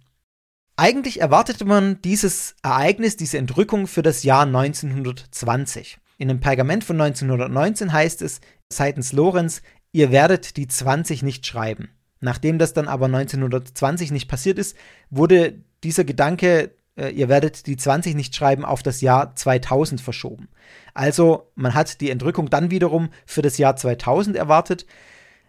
Eigentlich 0.76 1.20
erwartete 1.20 1.64
man 1.64 2.00
dieses 2.02 2.54
Ereignis, 2.62 3.16
diese 3.16 3.36
Entrückung 3.36 3.86
für 3.88 4.02
das 4.02 4.22
Jahr 4.22 4.42
1920. 4.42 5.98
In 6.18 6.28
einem 6.28 6.40
Pergament 6.40 6.84
von 6.84 7.00
1919 7.00 7.92
heißt 7.92 8.22
es 8.22 8.40
seitens 8.68 9.12
Lorenz, 9.12 9.62
ihr 9.92 10.10
werdet 10.10 10.56
die 10.56 10.68
20 10.68 11.22
nicht 11.22 11.46
schreiben. 11.46 11.88
Nachdem 12.20 12.58
das 12.58 12.72
dann 12.74 12.88
aber 12.88 13.06
1920 13.06 14.10
nicht 14.10 14.28
passiert 14.28 14.58
ist, 14.58 14.76
wurde 15.10 15.62
dieser 15.82 16.04
Gedanke 16.04 16.72
äh, 16.98 17.10
ihr 17.10 17.28
werdet 17.28 17.66
die 17.66 17.76
20 17.76 18.14
nicht 18.14 18.34
schreiben, 18.34 18.64
auf 18.64 18.82
das 18.82 19.00
Jahr 19.00 19.34
2000 19.34 20.00
verschoben. 20.00 20.48
Also 20.94 21.50
man 21.54 21.74
hat 21.74 22.00
die 22.00 22.10
Entrückung 22.10 22.50
dann 22.50 22.70
wiederum 22.70 23.10
für 23.24 23.42
das 23.42 23.56
Jahr 23.56 23.76
2000 23.76 24.36
erwartet. 24.36 24.84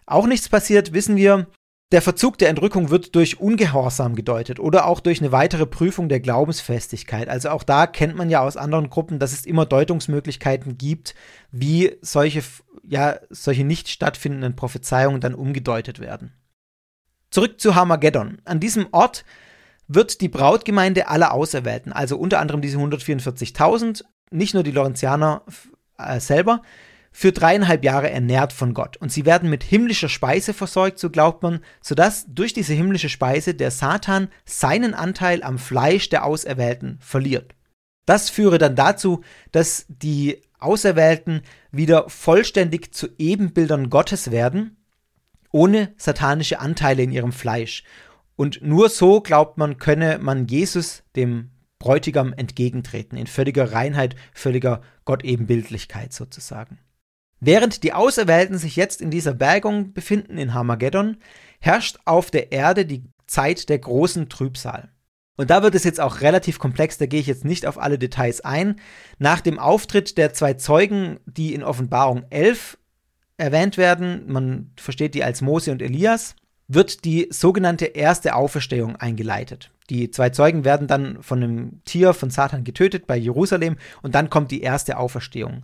Auch 0.06 0.28
nichts 0.28 0.48
passiert, 0.48 0.94
wissen 0.94 1.16
wir. 1.16 1.48
Der 1.92 2.04
Verzug 2.04 2.38
der 2.38 2.50
Entrückung 2.50 2.92
wird 2.92 3.16
durch 3.16 3.40
Ungehorsam 3.40 4.16
gedeutet 4.16 4.60
oder 4.60 4.86
auch 4.86 5.00
durch 5.00 5.22
eine 5.22 5.32
weitere 5.32 5.66
Prüfung 5.66 6.08
der 6.08 6.20
Glaubensfestigkeit. 6.20 7.28
Also 7.28 7.50
auch 7.50 7.64
da 7.64 7.88
kennt 7.88 8.16
man 8.16 8.30
ja 8.30 8.42
aus 8.42 8.58
anderen 8.58 8.92
Gruppen, 8.92 9.18
dass 9.18 9.34
es 9.34 9.44
immer 9.44 9.66
Deutungsmöglichkeiten 9.66 10.78
gibt, 10.78 11.16
wie 11.52 11.98
solche, 12.02 12.44
ja, 12.84 13.20
solche 13.32 13.64
nicht 13.64 13.90
stattfindenden 13.90 14.56
Prophezeiungen 14.56 15.20
dann 15.20 15.34
umgedeutet 15.34 16.00
werden. 16.00 16.34
Zurück 17.32 17.60
zu 17.60 17.74
Harmageddon. 17.74 18.40
An 18.46 18.60
diesem 18.60 18.88
Ort 18.92 19.26
wird 19.88 20.22
die 20.22 20.30
Brautgemeinde 20.30 21.08
aller 21.08 21.34
Auserwählten, 21.34 21.92
also 21.92 22.18
unter 22.18 22.40
anderem 22.40 22.62
diese 22.62 22.78
144.000, 22.78 24.04
nicht 24.30 24.54
nur 24.54 24.62
die 24.62 24.72
Lorenzianer 24.72 25.44
äh, 25.98 26.20
selber, 26.20 26.62
für 27.20 27.34
dreieinhalb 27.34 27.84
Jahre 27.84 28.10
ernährt 28.10 28.54
von 28.54 28.74
Gott. 28.74 28.96
Und 28.96 29.12
sie 29.12 29.26
werden 29.26 29.50
mit 29.50 29.62
himmlischer 29.62 30.08
Speise 30.08 30.54
versorgt, 30.54 31.00
so 31.00 31.10
glaubt 31.10 31.44
man, 31.44 31.60
sodass 31.82 32.26
durch 32.30 32.54
diese 32.54 32.74
himmlische 32.74 33.10
Speise 33.10 33.54
der 33.54 33.72
Satan 33.72 34.30
seinen 34.46 34.94
Anteil 34.94 35.44
am 35.44 35.58
Fleisch 35.58 36.08
der 36.08 36.24
Auserwählten 36.24 36.98
verliert. 37.02 37.56
Das 38.06 38.30
führe 38.30 38.58
dann 38.58 38.78
dazu, 38.78 39.22
dass 39.52 39.86
die 39.90 40.42
Auserwählten 40.60 41.42
wieder 41.74 42.10
vollständig 42.10 42.94
zu 42.94 43.10
Ebenbildern 43.18 43.90
Gottes 43.90 44.32
werden, 44.32 44.78
ohne 45.52 45.94
satanische 45.98 46.62
Anteile 46.62 47.04
in 47.04 47.12
ihrem 47.12 47.34
Fleisch. 47.34 47.84
Und 48.38 48.62
nur 48.62 48.88
so, 48.88 49.20
glaubt 49.20 49.58
man, 49.58 49.78
könne 49.78 50.20
man 50.20 50.48
Jesus, 50.48 51.04
dem 51.18 51.50
Bräutigam, 51.80 52.32
entgegentreten, 52.32 53.18
in 53.18 53.28
völliger 53.28 53.74
Reinheit, 53.74 54.16
völliger 54.32 54.80
Gottebenbildlichkeit 55.04 56.14
sozusagen. 56.14 56.80
Während 57.40 57.84
die 57.84 57.94
Auserwählten 57.94 58.58
sich 58.58 58.76
jetzt 58.76 59.02
in 59.02 59.12
dieser 59.12 59.34
Bergung 59.34 59.94
befinden 59.94 60.38
in 60.38 60.54
Harmageddon, 60.54 61.18
herrscht 61.60 61.98
auf 62.06 62.32
der 62.32 62.52
Erde 62.52 62.86
die 62.86 63.04
Zeit 63.28 63.70
der 63.70 63.80
großen 63.80 64.30
Trübsal. 64.30 64.90
Und 65.38 65.50
da 65.50 65.64
wird 65.64 65.74
es 65.74 65.86
jetzt 65.86 66.02
auch 66.02 66.20
relativ 66.20 66.60
komplex, 66.60 66.98
da 66.98 67.06
gehe 67.06 67.22
ich 67.22 67.28
jetzt 67.28 67.46
nicht 67.46 67.66
auf 67.66 67.78
alle 67.78 67.98
Details 67.98 68.42
ein. 68.42 68.76
Nach 69.20 69.40
dem 69.40 69.58
Auftritt 69.58 70.18
der 70.18 70.34
zwei 70.34 70.56
Zeugen, 70.56 71.22
die 71.26 71.54
in 71.54 71.64
Offenbarung 71.64 72.26
11 72.30 72.78
erwähnt 73.38 73.78
werden, 73.78 74.24
man 74.28 74.72
versteht 74.76 75.16
die 75.16 75.24
als 75.24 75.42
Mose 75.42 75.72
und 75.72 75.82
Elias, 75.82 76.36
wird 76.68 77.06
die 77.06 77.28
sogenannte 77.32 77.86
erste 77.86 78.36
Auferstehung 78.36 78.98
eingeleitet. 78.98 79.72
Die 79.90 80.12
zwei 80.12 80.30
Zeugen 80.30 80.66
werden 80.66 80.88
dann 80.88 81.24
von 81.24 81.42
einem 81.42 81.84
Tier 81.86 82.14
von 82.14 82.30
Satan 82.30 82.66
getötet 82.66 83.08
bei 83.08 83.16
Jerusalem 83.16 83.78
und 84.02 84.16
dann 84.16 84.30
kommt 84.30 84.52
die 84.52 84.62
erste 84.62 84.98
Auferstehung. 84.98 85.64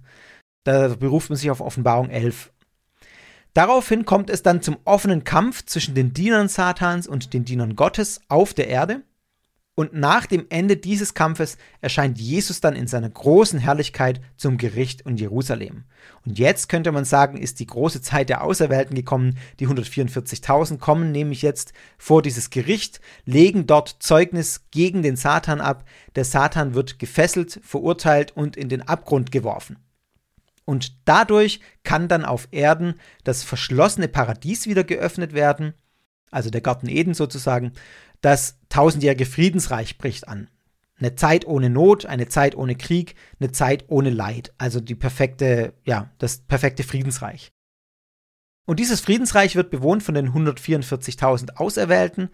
Da 0.65 0.89
beruft 0.89 1.29
man 1.29 1.37
sich 1.37 1.49
auf 1.49 1.61
Offenbarung 1.61 2.09
11. 2.09 2.51
Daraufhin 3.53 4.03
kommt 4.03 4.29
es 4.29 4.43
dann 4.43 4.61
zum 4.61 4.77
offenen 4.83 5.23
Kampf 5.23 5.63
zwischen 5.65 5.95
den 5.95 6.11
Dienern 6.11 6.49
Satans 6.49 7.07
und 7.07 7.33
den 7.33 7.45
Dienern 7.45 7.77
Gottes 7.77 8.19
auf 8.27 8.53
der 8.53 8.67
Erde. 8.67 9.03
Und 9.77 9.93
nach 9.93 10.25
dem 10.25 10.45
Ende 10.49 10.77
dieses 10.77 11.13
Kampfes 11.13 11.57
erscheint 11.81 12.17
Jesus 12.17 12.61
dann 12.61 12.75
in 12.75 12.87
seiner 12.87 13.09
großen 13.09 13.59
Herrlichkeit 13.59 14.21
zum 14.37 14.57
Gericht 14.57 15.01
in 15.01 15.17
Jerusalem. 15.17 15.83
Und 16.25 16.39
jetzt 16.39 16.67
könnte 16.69 16.91
man 16.93 17.05
sagen, 17.05 17.37
ist 17.37 17.59
die 17.59 17.67
große 17.67 18.01
Zeit 18.01 18.29
der 18.29 18.43
Auserwählten 18.43 18.95
gekommen. 18.95 19.37
Die 19.59 19.67
144.000 19.67 20.79
kommen 20.79 21.11
nämlich 21.11 21.41
jetzt 21.41 21.73
vor 21.97 22.21
dieses 22.21 22.49
Gericht, 22.49 23.01
legen 23.25 23.67
dort 23.67 23.97
Zeugnis 23.99 24.65
gegen 24.71 25.03
den 25.03 25.17
Satan 25.17 25.61
ab. 25.61 25.85
Der 26.15 26.25
Satan 26.25 26.73
wird 26.73 26.97
gefesselt, 26.97 27.59
verurteilt 27.61 28.31
und 28.35 28.57
in 28.57 28.69
den 28.69 28.81
Abgrund 28.81 29.31
geworfen. 29.31 29.77
Und 30.65 30.97
dadurch 31.07 31.59
kann 31.83 32.07
dann 32.07 32.25
auf 32.25 32.47
Erden 32.51 32.95
das 33.23 33.43
verschlossene 33.43 34.07
Paradies 34.07 34.67
wieder 34.67 34.83
geöffnet 34.83 35.33
werden, 35.33 35.73
also 36.31 36.49
der 36.49 36.61
Garten 36.61 36.89
Eden 36.89 37.13
sozusagen. 37.13 37.73
Das 38.21 38.59
tausendjährige 38.69 39.27
Friedensreich 39.27 39.97
bricht 39.97 40.27
an. 40.27 40.49
Eine 40.97 41.15
Zeit 41.15 41.45
ohne 41.45 41.69
Not, 41.69 42.05
eine 42.05 42.27
Zeit 42.27 42.55
ohne 42.55 42.75
Krieg, 42.75 43.15
eine 43.39 43.51
Zeit 43.51 43.85
ohne 43.87 44.09
Leid. 44.09 44.53
Also 44.57 44.79
die 44.79 44.95
perfekte, 44.95 45.73
ja, 45.85 46.11
das 46.17 46.39
perfekte 46.39 46.83
Friedensreich. 46.83 47.51
Und 48.65 48.79
dieses 48.79 49.01
Friedensreich 49.01 49.55
wird 49.55 49.69
bewohnt 49.69 50.01
von 50.01 50.15
den 50.15 50.29
144.000 50.29 51.57
Auserwählten 51.57 52.29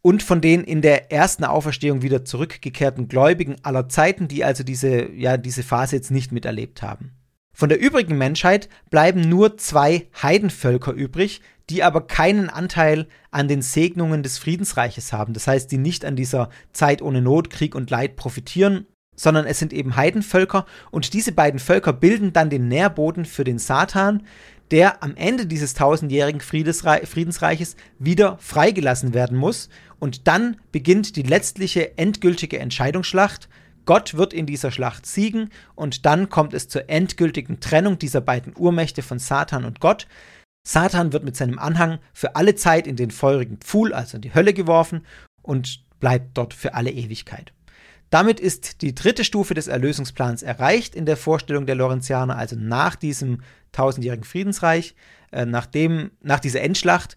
und 0.00 0.22
von 0.22 0.40
den 0.40 0.64
in 0.64 0.80
der 0.80 1.12
ersten 1.12 1.44
Auferstehung 1.44 2.02
wieder 2.02 2.24
zurückgekehrten 2.24 3.08
Gläubigen 3.08 3.56
aller 3.62 3.88
Zeiten, 3.88 4.28
die 4.28 4.44
also 4.44 4.64
diese, 4.64 5.10
ja, 5.12 5.36
diese 5.36 5.62
Phase 5.62 5.96
jetzt 5.96 6.10
nicht 6.10 6.32
miterlebt 6.32 6.82
haben. 6.82 7.12
Von 7.52 7.68
der 7.68 7.80
übrigen 7.80 8.16
Menschheit 8.16 8.68
bleiben 8.90 9.20
nur 9.20 9.58
zwei 9.58 10.08
Heidenvölker 10.22 10.92
übrig, 10.92 11.42
die 11.70 11.82
aber 11.82 12.06
keinen 12.06 12.48
Anteil 12.48 13.08
an 13.30 13.48
den 13.48 13.62
Segnungen 13.62 14.22
des 14.22 14.38
Friedensreiches 14.38 15.12
haben. 15.12 15.32
Das 15.34 15.46
heißt, 15.46 15.70
die 15.70 15.78
nicht 15.78 16.04
an 16.04 16.16
dieser 16.16 16.48
Zeit 16.72 17.02
ohne 17.02 17.22
Not, 17.22 17.50
Krieg 17.50 17.74
und 17.74 17.90
Leid 17.90 18.16
profitieren, 18.16 18.86
sondern 19.14 19.46
es 19.46 19.58
sind 19.58 19.72
eben 19.72 19.96
Heidenvölker 19.96 20.66
und 20.90 21.12
diese 21.12 21.32
beiden 21.32 21.60
Völker 21.60 21.92
bilden 21.92 22.32
dann 22.32 22.50
den 22.50 22.68
Nährboden 22.68 23.24
für 23.24 23.44
den 23.44 23.58
Satan, 23.58 24.26
der 24.70 25.02
am 25.02 25.14
Ende 25.16 25.46
dieses 25.46 25.74
tausendjährigen 25.74 26.40
Friedensreiches 26.40 27.76
wieder 27.98 28.38
freigelassen 28.38 29.12
werden 29.12 29.36
muss. 29.36 29.68
Und 29.98 30.26
dann 30.26 30.56
beginnt 30.72 31.14
die 31.16 31.22
letztliche 31.22 31.98
endgültige 31.98 32.58
Entscheidungsschlacht 32.58 33.50
Gott 33.84 34.14
wird 34.14 34.32
in 34.32 34.46
dieser 34.46 34.70
Schlacht 34.70 35.06
siegen 35.06 35.50
und 35.74 36.06
dann 36.06 36.28
kommt 36.28 36.54
es 36.54 36.68
zur 36.68 36.88
endgültigen 36.88 37.60
Trennung 37.60 37.98
dieser 37.98 38.20
beiden 38.20 38.54
Urmächte 38.56 39.02
von 39.02 39.18
Satan 39.18 39.64
und 39.64 39.80
Gott. 39.80 40.06
Satan 40.66 41.12
wird 41.12 41.24
mit 41.24 41.36
seinem 41.36 41.58
Anhang 41.58 41.98
für 42.12 42.36
alle 42.36 42.54
Zeit 42.54 42.86
in 42.86 42.96
den 42.96 43.10
feurigen 43.10 43.58
Pfuhl, 43.58 43.92
also 43.92 44.16
in 44.16 44.22
die 44.22 44.34
Hölle 44.34 44.54
geworfen 44.54 45.04
und 45.42 45.84
bleibt 45.98 46.36
dort 46.38 46.54
für 46.54 46.74
alle 46.74 46.90
Ewigkeit. 46.90 47.52
Damit 48.10 48.40
ist 48.40 48.82
die 48.82 48.94
dritte 48.94 49.24
Stufe 49.24 49.54
des 49.54 49.68
Erlösungsplans 49.68 50.42
erreicht 50.42 50.94
in 50.94 51.06
der 51.06 51.16
Vorstellung 51.16 51.64
der 51.64 51.76
Lorenzianer, 51.76 52.36
also 52.36 52.56
nach 52.56 52.94
diesem 52.94 53.42
tausendjährigen 53.72 54.24
Friedensreich, 54.24 54.94
äh, 55.30 55.46
nach, 55.46 55.64
dem, 55.64 56.10
nach 56.20 56.38
dieser 56.38 56.60
Endschlacht. 56.60 57.16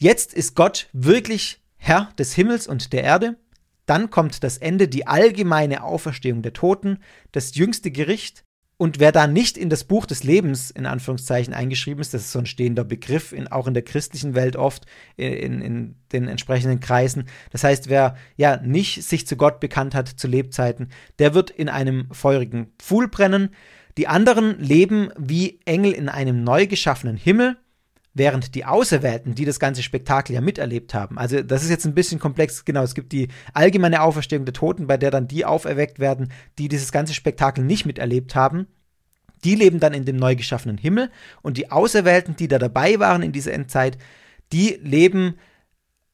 Jetzt 0.00 0.34
ist 0.34 0.56
Gott 0.56 0.88
wirklich 0.92 1.62
Herr 1.76 2.10
des 2.18 2.34
Himmels 2.34 2.66
und 2.66 2.92
der 2.92 3.04
Erde 3.04 3.36
dann 3.86 4.10
kommt 4.10 4.44
das 4.44 4.58
Ende, 4.58 4.88
die 4.88 5.06
allgemeine 5.06 5.82
Auferstehung 5.82 6.42
der 6.42 6.52
Toten, 6.52 6.98
das 7.32 7.54
jüngste 7.54 7.90
Gericht. 7.90 8.44
Und 8.76 8.98
wer 8.98 9.12
da 9.12 9.28
nicht 9.28 9.56
in 9.56 9.70
das 9.70 9.84
Buch 9.84 10.06
des 10.06 10.24
Lebens 10.24 10.70
in 10.72 10.86
Anführungszeichen 10.86 11.54
eingeschrieben 11.54 12.00
ist, 12.00 12.14
das 12.14 12.22
ist 12.22 12.32
so 12.32 12.40
ein 12.40 12.46
stehender 12.46 12.82
Begriff, 12.82 13.32
in, 13.32 13.46
auch 13.46 13.68
in 13.68 13.74
der 13.74 13.84
christlichen 13.84 14.34
Welt 14.34 14.56
oft, 14.56 14.86
in, 15.16 15.62
in 15.62 15.94
den 16.10 16.26
entsprechenden 16.26 16.80
Kreisen. 16.80 17.26
Das 17.50 17.62
heißt, 17.62 17.88
wer 17.88 18.16
ja 18.36 18.56
nicht 18.56 19.04
sich 19.04 19.26
zu 19.26 19.36
Gott 19.36 19.60
bekannt 19.60 19.94
hat 19.94 20.08
zu 20.08 20.26
Lebzeiten, 20.26 20.88
der 21.20 21.32
wird 21.32 21.50
in 21.50 21.68
einem 21.68 22.08
feurigen 22.10 22.72
Pfuhl 22.78 23.06
brennen. 23.06 23.50
Die 23.98 24.08
anderen 24.08 24.58
leben 24.58 25.10
wie 25.16 25.60
Engel 25.64 25.92
in 25.92 26.08
einem 26.08 26.42
neu 26.42 26.66
geschaffenen 26.66 27.16
Himmel 27.16 27.58
Während 28.14 28.54
die 28.54 28.66
Auserwählten, 28.66 29.34
die 29.34 29.46
das 29.46 29.58
ganze 29.58 29.82
Spektakel 29.82 30.34
ja 30.34 30.42
miterlebt 30.42 30.92
haben, 30.92 31.18
also 31.18 31.42
das 31.42 31.62
ist 31.62 31.70
jetzt 31.70 31.86
ein 31.86 31.94
bisschen 31.94 32.18
komplex, 32.18 32.64
genau, 32.66 32.82
es 32.82 32.94
gibt 32.94 33.12
die 33.12 33.28
allgemeine 33.54 34.02
Auferstehung 34.02 34.44
der 34.44 34.52
Toten, 34.52 34.86
bei 34.86 34.98
der 34.98 35.10
dann 35.10 35.28
die 35.28 35.46
auferweckt 35.46 35.98
werden, 35.98 36.30
die 36.58 36.68
dieses 36.68 36.92
ganze 36.92 37.14
Spektakel 37.14 37.64
nicht 37.64 37.86
miterlebt 37.86 38.34
haben. 38.34 38.66
Die 39.44 39.54
leben 39.54 39.80
dann 39.80 39.94
in 39.94 40.04
dem 40.04 40.16
neu 40.16 40.36
geschaffenen 40.36 40.76
Himmel 40.76 41.10
und 41.40 41.56
die 41.56 41.70
Auserwählten, 41.70 42.36
die 42.36 42.48
da 42.48 42.58
dabei 42.58 42.98
waren 42.98 43.22
in 43.22 43.32
dieser 43.32 43.54
Endzeit, 43.54 43.96
die 44.52 44.78
leben 44.82 45.38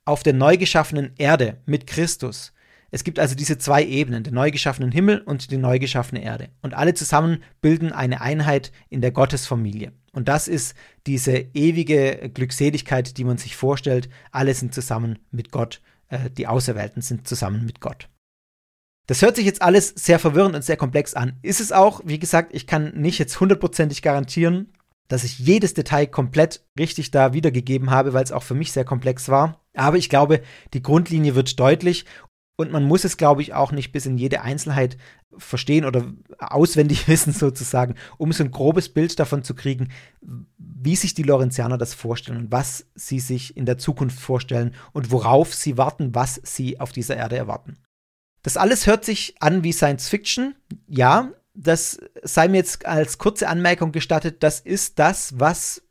auf 0.05 0.23
der 0.23 0.33
neu 0.33 0.57
geschaffenen 0.57 1.11
Erde 1.19 1.59
mit 1.67 1.87
Christus. 1.87 2.53
Es 2.91 3.05
gibt 3.05 3.19
also 3.19 3.35
diese 3.35 3.59
zwei 3.59 3.85
Ebenen, 3.85 4.23
den 4.23 4.35
neu 4.35 4.51
geschaffenen 4.51 4.93
Himmel 4.93 5.21
und 5.21 5.51
die 5.51 5.59
neu 5.59 5.79
geschaffene 5.79 6.23
Erde. 6.23 6.49
Und 6.63 6.75
alle 6.75 6.95
zusammen 6.95 7.43
bilden 7.61 7.93
eine 7.93 8.21
Einheit 8.23 8.73
in 8.89 9.03
der 9.03 9.11
Gottesfamilie. 9.11 9.93
Und 10.19 10.27
das 10.27 10.49
ist 10.49 10.75
diese 11.07 11.37
ewige 11.55 12.29
Glückseligkeit, 12.35 13.17
die 13.19 13.23
man 13.23 13.39
sich 13.39 13.55
vorstellt. 13.55 14.09
Alle 14.33 14.53
sind 14.53 14.75
zusammen 14.75 15.21
mit 15.31 15.53
Gott. 15.53 15.81
Äh, 16.09 16.29
die 16.29 16.49
Auserwählten 16.49 17.03
sind 17.03 17.29
zusammen 17.29 17.65
mit 17.65 17.81
Gott. 17.81 18.09
Das 19.07 19.23
hört 19.23 19.37
sich 19.37 19.47
jetzt 19.47 19.63
alles 19.63 19.91
sehr 19.91 20.19
verwirrend 20.19 20.57
und 20.57 20.65
sehr 20.65 20.77
komplex 20.77 21.15
an. 21.15 21.39
Ist 21.43 21.61
es 21.61 21.71
auch, 21.71 22.01
wie 22.05 22.19
gesagt, 22.19 22.53
ich 22.53 22.67
kann 22.67 22.95
nicht 22.97 23.21
jetzt 23.21 23.39
hundertprozentig 23.39 24.03
garantieren, 24.03 24.73
dass 25.07 25.23
ich 25.23 25.39
jedes 25.39 25.73
Detail 25.73 26.07
komplett 26.07 26.67
richtig 26.77 27.13
da 27.13 27.33
wiedergegeben 27.33 27.93
habe, 27.93 28.13
weil 28.13 28.25
es 28.25 28.33
auch 28.33 28.43
für 28.43 28.57
mich 28.57 28.73
sehr 28.73 28.85
komplex 28.85 29.29
war. 29.29 29.65
Aber 29.75 29.99
ich 29.99 30.09
glaube, 30.09 30.43
die 30.75 30.83
Grundlinie 30.83 31.37
wird 31.37 31.61
deutlich 31.61 32.07
und 32.59 32.73
man 32.73 32.85
muss 32.85 33.05
es, 33.05 33.17
glaube 33.17 33.41
ich, 33.41 33.55
auch 33.55 33.71
nicht 33.71 33.93
bis 33.93 34.05
in 34.05 34.19
jede 34.19 34.43
Einzelheit 34.43 34.99
verstehen 35.39 35.85
oder 35.85 36.13
auswendig 36.39 37.07
wissen 37.09 37.33
sozusagen, 37.33 37.95
um 38.19 38.33
so 38.33 38.43
ein 38.43 38.51
grobes 38.51 38.89
Bild 38.89 39.19
davon 39.19 39.45
zu 39.45 39.55
kriegen, 39.55 39.91
wie 40.59 40.97
sich 40.97 41.15
die 41.15 41.23
Lorenzianer 41.23 41.79
das 41.79 41.95
vorstellen 41.95 42.39
und 42.39 42.53
was 42.53 42.87
sie 42.97 43.21
sich 43.21 43.57
in 43.57 43.65
der 43.65 43.79
Zukunft 43.79 44.19
vorstellen 44.19 44.75
und 44.93 45.13
worauf 45.13 45.55
sie 45.55 45.79
warten, 45.79 46.15
was 46.17 46.41
sie 46.43 46.81
auf 46.81 46.91
dieser 46.91 47.17
Erde 47.17 47.37
erwarten. 47.37 47.79
Das 48.43 48.57
alles 48.57 48.87
hört 48.89 49.05
sich 49.05 49.37
an 49.39 49.63
wie 49.63 49.73
Science 49.73 50.09
Fiction. 50.09 50.57
Ja, 50.89 51.31
das 51.55 52.01
sei 52.25 52.49
mir 52.49 52.59
jetzt 52.59 52.87
als 52.87 53.19
kurze 53.19 53.49
Anmerkung 53.49 53.93
gestattet, 53.93 54.43
das 54.43 54.59
ist 54.59 54.99
das, 54.99 55.39
was 55.39 55.83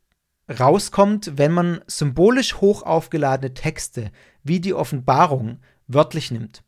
rauskommt, 0.48 1.38
wenn 1.38 1.52
man 1.52 1.80
symbolisch 1.86 2.56
hoch 2.56 2.82
aufgeladene 2.82 3.54
Texte 3.54 4.10
wie 4.42 4.60
die 4.60 4.74
Offenbarung 4.74 5.60
wörtlich 5.88 6.30
nimmt. 6.30 6.62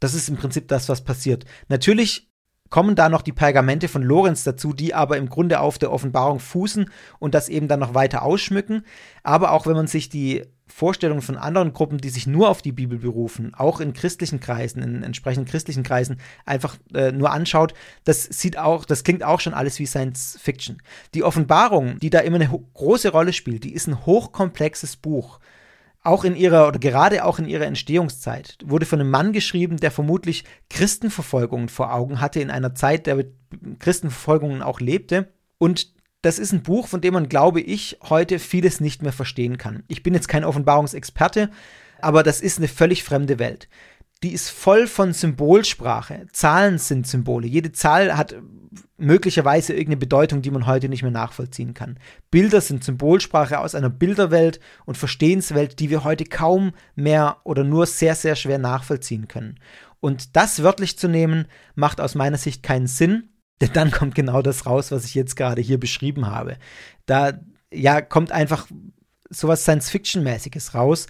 Das 0.00 0.14
ist 0.14 0.28
im 0.28 0.36
Prinzip 0.36 0.68
das, 0.68 0.88
was 0.88 1.02
passiert. 1.02 1.44
Natürlich 1.68 2.28
kommen 2.68 2.96
da 2.96 3.08
noch 3.08 3.22
die 3.22 3.32
Pergamente 3.32 3.88
von 3.88 4.02
Lorenz 4.02 4.44
dazu, 4.44 4.72
die 4.72 4.94
aber 4.94 5.16
im 5.16 5.28
Grunde 5.28 5.60
auf 5.60 5.78
der 5.78 5.92
Offenbarung 5.92 6.40
fußen 6.40 6.90
und 7.18 7.34
das 7.34 7.48
eben 7.48 7.68
dann 7.68 7.80
noch 7.80 7.94
weiter 7.94 8.22
ausschmücken. 8.22 8.84
Aber 9.22 9.52
auch 9.52 9.66
wenn 9.66 9.76
man 9.76 9.86
sich 9.86 10.08
die 10.08 10.44
Vorstellungen 10.66 11.22
von 11.22 11.36
anderen 11.36 11.72
Gruppen, 11.72 11.98
die 11.98 12.08
sich 12.08 12.26
nur 12.26 12.48
auf 12.50 12.60
die 12.60 12.72
Bibel 12.72 12.98
berufen, 12.98 13.54
auch 13.54 13.80
in 13.80 13.92
christlichen 13.92 14.40
Kreisen, 14.40 14.82
in 14.82 15.04
entsprechenden 15.04 15.48
christlichen 15.48 15.84
Kreisen, 15.84 16.18
einfach 16.44 16.76
äh, 16.92 17.12
nur 17.12 17.30
anschaut, 17.30 17.72
das 18.02 18.24
sieht 18.24 18.58
auch, 18.58 18.84
das 18.84 19.04
klingt 19.04 19.22
auch 19.22 19.38
schon 19.38 19.54
alles 19.54 19.78
wie 19.78 19.86
Science 19.86 20.36
Fiction. 20.42 20.82
Die 21.14 21.22
Offenbarung, 21.22 22.00
die 22.00 22.10
da 22.10 22.18
immer 22.18 22.36
eine 22.36 22.50
große 22.74 23.10
Rolle 23.10 23.32
spielt, 23.32 23.62
die 23.62 23.74
ist 23.74 23.86
ein 23.86 24.04
hochkomplexes 24.06 24.96
Buch 24.96 25.38
auch 26.06 26.24
in 26.24 26.36
ihrer 26.36 26.68
oder 26.68 26.78
gerade 26.78 27.24
auch 27.24 27.38
in 27.38 27.46
ihrer 27.46 27.66
Entstehungszeit, 27.66 28.58
wurde 28.64 28.86
von 28.86 29.00
einem 29.00 29.10
Mann 29.10 29.32
geschrieben, 29.32 29.76
der 29.78 29.90
vermutlich 29.90 30.44
Christenverfolgungen 30.70 31.68
vor 31.68 31.92
Augen 31.92 32.20
hatte, 32.20 32.40
in 32.40 32.50
einer 32.50 32.74
Zeit, 32.74 33.06
der 33.06 33.16
mit 33.16 33.34
Christenverfolgungen 33.78 34.62
auch 34.62 34.80
lebte. 34.80 35.32
Und 35.58 35.94
das 36.22 36.38
ist 36.38 36.52
ein 36.52 36.62
Buch, 36.62 36.88
von 36.88 37.00
dem 37.00 37.14
man, 37.14 37.28
glaube 37.28 37.60
ich, 37.60 37.98
heute 38.02 38.38
vieles 38.38 38.80
nicht 38.80 39.02
mehr 39.02 39.12
verstehen 39.12 39.58
kann. 39.58 39.82
Ich 39.88 40.02
bin 40.02 40.14
jetzt 40.14 40.28
kein 40.28 40.44
Offenbarungsexperte, 40.44 41.50
aber 42.00 42.22
das 42.22 42.40
ist 42.40 42.58
eine 42.58 42.68
völlig 42.68 43.02
fremde 43.04 43.38
Welt 43.38 43.68
die 44.22 44.32
ist 44.32 44.50
voll 44.50 44.86
von 44.86 45.12
Symbolsprache. 45.12 46.26
Zahlen 46.32 46.78
sind 46.78 47.06
Symbole. 47.06 47.46
Jede 47.46 47.72
Zahl 47.72 48.16
hat 48.16 48.34
möglicherweise 48.96 49.72
irgendeine 49.72 49.98
Bedeutung, 49.98 50.42
die 50.42 50.50
man 50.50 50.66
heute 50.66 50.88
nicht 50.88 51.02
mehr 51.02 51.10
nachvollziehen 51.10 51.74
kann. 51.74 51.98
Bilder 52.30 52.60
sind 52.60 52.82
Symbolsprache 52.82 53.58
aus 53.58 53.74
einer 53.74 53.90
Bilderwelt 53.90 54.58
und 54.86 54.96
Verstehenswelt, 54.96 55.78
die 55.80 55.90
wir 55.90 56.04
heute 56.04 56.24
kaum 56.24 56.72
mehr 56.94 57.38
oder 57.44 57.62
nur 57.62 57.86
sehr, 57.86 58.14
sehr 58.14 58.36
schwer 58.36 58.58
nachvollziehen 58.58 59.28
können. 59.28 59.60
Und 60.00 60.36
das 60.36 60.62
wörtlich 60.62 60.98
zu 60.98 61.08
nehmen, 61.08 61.46
macht 61.74 62.00
aus 62.00 62.14
meiner 62.14 62.38
Sicht 62.38 62.62
keinen 62.62 62.86
Sinn, 62.86 63.30
denn 63.60 63.72
dann 63.72 63.90
kommt 63.90 64.14
genau 64.14 64.42
das 64.42 64.66
raus, 64.66 64.90
was 64.92 65.04
ich 65.04 65.14
jetzt 65.14 65.36
gerade 65.36 65.62
hier 65.62 65.80
beschrieben 65.80 66.26
habe. 66.26 66.56
Da 67.06 67.40
ja 67.72 68.00
kommt 68.00 68.32
einfach 68.32 68.66
sowas 69.28 69.62
Science-Fiction-mäßiges 69.62 70.74
raus 70.74 71.06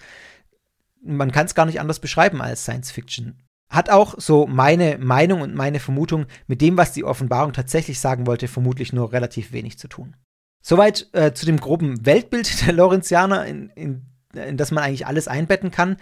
man 1.03 1.33
kann 1.33 1.47
es 1.47 1.55
gar 1.55 1.67
nicht 1.67 1.81
anders 1.81 2.01
beschreiben 2.01 2.41
als 2.41 2.63
Science 2.63 2.91
Fiction. 2.91 3.43
Hat 3.69 3.91
auch 3.91 4.15
so 4.19 4.47
meine 4.47 4.99
Meinung 4.99 5.41
und 5.41 5.55
meine 5.55 5.81
Vermutung 5.81 6.27
mit 6.47 6.61
dem, 6.61 6.77
was 6.77 6.93
die 6.93 7.05
Offenbarung 7.05 7.53
tatsächlich 7.53 7.99
sagen 7.99 8.27
wollte, 8.27 8.49
vermutlich 8.49 8.93
nur 8.93 9.13
relativ 9.13 9.53
wenig 9.53 9.79
zu 9.79 9.89
tun. 9.89 10.17
Soweit 10.63 11.09
äh, 11.13 11.33
zu 11.33 11.47
dem 11.47 11.59
groben 11.59 12.07
Weltbild 12.07 12.67
der 12.67 12.73
Lorenzianer, 12.73 13.47
in, 13.47 13.71
in, 13.71 14.07
in 14.35 14.57
das 14.57 14.71
man 14.71 14.85
eigentlich 14.85 15.07
alles 15.07 15.29
einbetten 15.29 15.71
kann. 15.71 15.97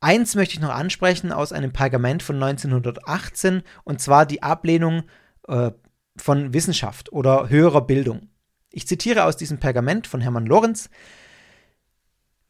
Eins 0.00 0.34
möchte 0.34 0.54
ich 0.54 0.60
noch 0.60 0.74
ansprechen 0.74 1.32
aus 1.32 1.52
einem 1.52 1.72
Pergament 1.72 2.22
von 2.22 2.36
1918, 2.42 3.62
und 3.84 4.00
zwar 4.00 4.24
die 4.24 4.42
Ablehnung 4.42 5.02
äh, 5.48 5.70
von 6.16 6.54
Wissenschaft 6.54 7.12
oder 7.12 7.48
höherer 7.48 7.86
Bildung. 7.86 8.28
Ich 8.70 8.86
zitiere 8.86 9.24
aus 9.24 9.36
diesem 9.36 9.58
Pergament 9.58 10.06
von 10.06 10.20
Hermann 10.20 10.46
Lorenz. 10.46 10.90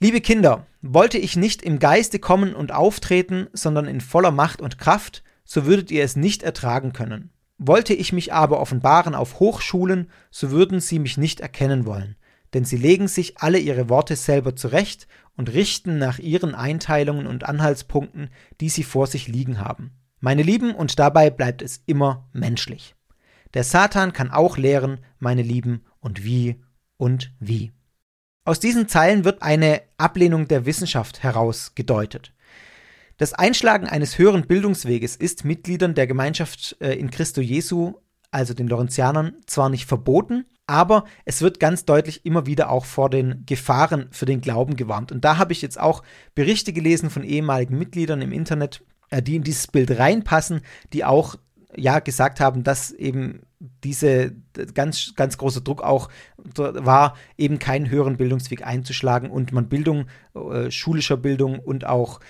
Liebe 0.03 0.23
Kinder, 0.23 0.67
wollte 0.81 1.19
ich 1.19 1.37
nicht 1.37 1.61
im 1.61 1.79
Geiste 1.79 2.19
kommen 2.19 2.55
und 2.55 2.73
auftreten, 2.73 3.49
sondern 3.53 3.87
in 3.87 4.01
voller 4.01 4.31
Macht 4.31 4.63
und 4.63 4.79
Kraft, 4.79 5.23
so 5.45 5.67
würdet 5.67 5.91
ihr 5.91 6.03
es 6.03 6.17
nicht 6.17 6.43
ertragen 6.43 6.95
können. 6.95 7.29
Wollte 7.59 7.93
ich 7.93 8.11
mich 8.15 8.33
aber 8.33 8.61
offenbaren 8.61 9.15
auf 9.15 9.41
Hochschulen, 9.41 10.11
so 10.31 10.51
würden 10.51 10.81
sie 10.81 10.99
mich 10.99 11.19
nicht 11.19 11.41
erkennen 11.41 11.85
wollen, 11.85 12.17
denn 12.55 12.65
sie 12.65 12.79
legen 12.79 13.09
sich 13.09 13.43
alle 13.43 13.59
ihre 13.59 13.91
Worte 13.91 14.17
selber 14.17 14.57
zurecht 14.57 15.07
und 15.37 15.53
richten 15.53 15.99
nach 15.99 16.19
ihren 16.19 16.55
Einteilungen 16.55 17.27
und 17.27 17.45
Anhaltspunkten, 17.45 18.31
die 18.63 18.71
sie 18.71 18.85
vor 18.85 19.07
sich 19.07 19.29
liegen 19.29 19.59
haben. 19.59 19.91
Meine 20.19 20.43
Lieben, 20.43 20.75
und 20.75 20.99
dabei 20.99 21.29
bleibt 21.29 21.61
es 21.61 21.83
immer 21.85 22.27
menschlich. 22.33 22.95
Der 23.53 23.65
Satan 23.65 24.15
kann 24.15 24.31
auch 24.31 24.57
lehren, 24.57 25.01
meine 25.19 25.43
Lieben, 25.43 25.85
und 26.01 26.25
wie 26.25 26.63
und 26.97 27.35
wie. 27.39 27.73
Aus 28.51 28.59
diesen 28.59 28.89
Zeilen 28.89 29.25
wird 29.25 29.43
eine 29.43 29.81
Ablehnung 29.97 30.49
der 30.49 30.67
Wissenschaft 30.67 31.23
herausgedeutet. 31.23 32.33
Das 33.17 33.33
Einschlagen 33.33 33.87
eines 33.87 34.19
höheren 34.19 34.49
Bildungsweges 34.49 35.15
ist 35.15 35.45
Mitgliedern 35.45 35.95
der 35.95 36.09
Gemeinschaft 36.09 36.77
äh, 36.81 36.95
in 36.95 37.13
Christo 37.13 37.41
Jesu, 37.41 37.93
also 38.33 38.53
den 38.53 38.67
Lorenzianern, 38.67 39.37
zwar 39.47 39.69
nicht 39.69 39.87
verboten, 39.87 40.47
aber 40.67 41.05
es 41.25 41.43
wird 41.43 41.61
ganz 41.61 41.85
deutlich 41.85 42.27
immer 42.27 42.45
wieder 42.45 42.71
auch 42.71 42.87
vor 42.87 43.09
den 43.09 43.45
Gefahren 43.47 44.09
für 44.11 44.27
den 44.27 44.41
Glauben 44.41 44.75
gewarnt. 44.75 45.13
Und 45.13 45.25
da 45.25 45.39
habe 45.39 45.53
ich 45.53 45.63
jetzt 45.63 45.79
auch 45.79 46.03
Berichte 46.35 46.73
gelesen 46.73 47.09
von 47.09 47.23
ehemaligen 47.23 47.79
Mitgliedern 47.79 48.21
im 48.21 48.33
Internet, 48.33 48.83
äh, 49.11 49.23
die 49.23 49.37
in 49.37 49.45
dieses 49.45 49.69
Bild 49.69 49.97
reinpassen, 49.97 50.63
die 50.93 51.05
auch 51.05 51.37
ja 51.77 52.01
gesagt 52.01 52.41
haben, 52.41 52.65
dass 52.65 52.91
eben 52.91 53.43
diese 53.61 54.35
ganz, 54.75 55.15
ganz 55.17 55.37
große 55.37 55.61
Druck 55.61 55.83
auch 55.83 56.09
war, 56.37 57.17
eben 57.37 57.59
keinen 57.59 57.91
höheren 57.91 58.17
Bildungsweg 58.17 58.67
einzuschlagen 58.67 59.31
und 59.31 59.53
man 59.53 59.69
Bildung, 59.69 60.07
äh, 60.35 60.71
schulischer 60.71 61.19
Bildung 61.19 61.59
und 61.59 61.87
auch 61.87 62.21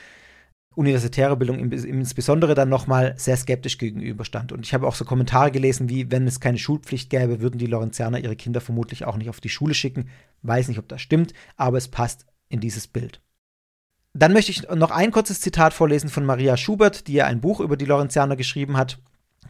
universitäre 0.75 1.37
Bildung 1.37 1.59
im, 1.59 1.73
insbesondere 1.73 2.55
dann 2.55 2.69
nochmal 2.69 3.15
sehr 3.17 3.37
skeptisch 3.37 3.79
gegenüberstand. 3.79 4.53
Und 4.53 4.67
ich 4.67 4.75
habe 4.75 4.87
auch 4.87 4.95
so 4.95 5.05
Kommentare 5.05 5.51
gelesen, 5.51 5.89
wie 5.89 6.11
wenn 6.11 6.27
es 6.27 6.41
keine 6.41 6.59
Schulpflicht 6.59 7.11
gäbe, 7.11 7.41
würden 7.41 7.59
die 7.59 7.67
Lorenzianer 7.67 8.19
ihre 8.19 8.37
Kinder 8.37 8.61
vermutlich 8.61 9.05
auch 9.05 9.17
nicht 9.17 9.29
auf 9.29 9.41
die 9.41 9.49
Schule 9.49 9.75
schicken. 9.75 10.09
Weiß 10.43 10.69
nicht, 10.69 10.79
ob 10.79 10.89
das 10.89 11.01
stimmt, 11.01 11.33
aber 11.57 11.79
es 11.79 11.89
passt 11.89 12.27
in 12.49 12.61
dieses 12.61 12.87
Bild. 12.87 13.21
Dann 14.13 14.33
möchte 14.33 14.51
ich 14.51 14.69
noch 14.69 14.91
ein 14.91 15.13
kurzes 15.13 15.41
Zitat 15.41 15.73
vorlesen 15.73 16.09
von 16.09 16.25
Maria 16.25 16.57
Schubert, 16.57 17.07
die 17.07 17.15
ja 17.15 17.27
ein 17.27 17.41
Buch 17.41 17.61
über 17.61 17.77
die 17.77 17.85
Lorenzianer 17.85 18.35
geschrieben 18.35 18.77
hat 18.77 18.99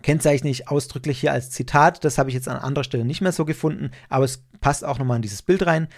kennzeichne 0.02 0.50
ich 0.50 0.68
ausdrücklich 0.68 1.20
hier 1.20 1.32
als 1.32 1.50
Zitat. 1.50 2.04
Das 2.04 2.18
habe 2.18 2.30
ich 2.30 2.34
jetzt 2.34 2.48
an 2.48 2.56
anderer 2.56 2.84
Stelle 2.84 3.04
nicht 3.04 3.20
mehr 3.20 3.32
so 3.32 3.44
gefunden, 3.44 3.90
aber 4.08 4.24
es 4.24 4.44
passt 4.60 4.84
auch 4.84 4.98
nochmal 4.98 5.16
in 5.16 5.22
dieses 5.22 5.42
Bild 5.42 5.66
rein. 5.66 5.88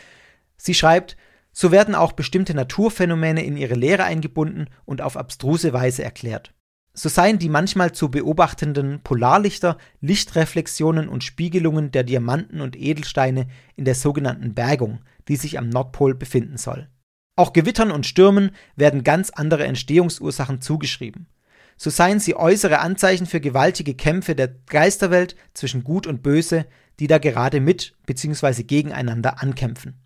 Sie 0.56 0.74
schreibt, 0.74 1.16
so 1.52 1.70
werden 1.70 1.94
auch 1.94 2.12
bestimmte 2.12 2.54
Naturphänomene 2.54 3.44
in 3.44 3.56
ihre 3.56 3.74
Lehre 3.74 4.04
eingebunden 4.04 4.68
und 4.84 5.02
auf 5.02 5.16
abstruse 5.16 5.72
Weise 5.72 6.02
erklärt. 6.02 6.54
So 6.94 7.08
seien 7.08 7.38
die 7.38 7.48
manchmal 7.48 7.92
zu 7.92 8.10
beobachtenden 8.10 9.00
Polarlichter 9.02 9.78
Lichtreflexionen 10.00 11.08
und 11.08 11.24
Spiegelungen 11.24 11.90
der 11.90 12.04
Diamanten 12.04 12.60
und 12.60 12.76
Edelsteine 12.76 13.46
in 13.76 13.84
der 13.84 13.94
sogenannten 13.94 14.54
Bergung, 14.54 15.00
die 15.28 15.36
sich 15.36 15.58
am 15.58 15.68
Nordpol 15.68 16.14
befinden 16.14 16.58
soll. 16.58 16.88
Auch 17.34 17.54
Gewittern 17.54 17.90
und 17.90 18.04
Stürmen 18.04 18.50
werden 18.76 19.04
ganz 19.04 19.30
andere 19.30 19.64
Entstehungsursachen 19.64 20.60
zugeschrieben 20.60 21.28
so 21.76 21.90
seien 21.90 22.20
sie 22.20 22.36
äußere 22.36 22.80
Anzeichen 22.80 23.26
für 23.26 23.40
gewaltige 23.40 23.94
Kämpfe 23.94 24.34
der 24.34 24.48
Geisterwelt 24.48 25.36
zwischen 25.54 25.84
Gut 25.84 26.06
und 26.06 26.22
Böse, 26.22 26.66
die 27.00 27.06
da 27.06 27.18
gerade 27.18 27.60
mit 27.60 27.94
bzw. 28.06 28.62
gegeneinander 28.62 29.42
ankämpfen. 29.42 30.00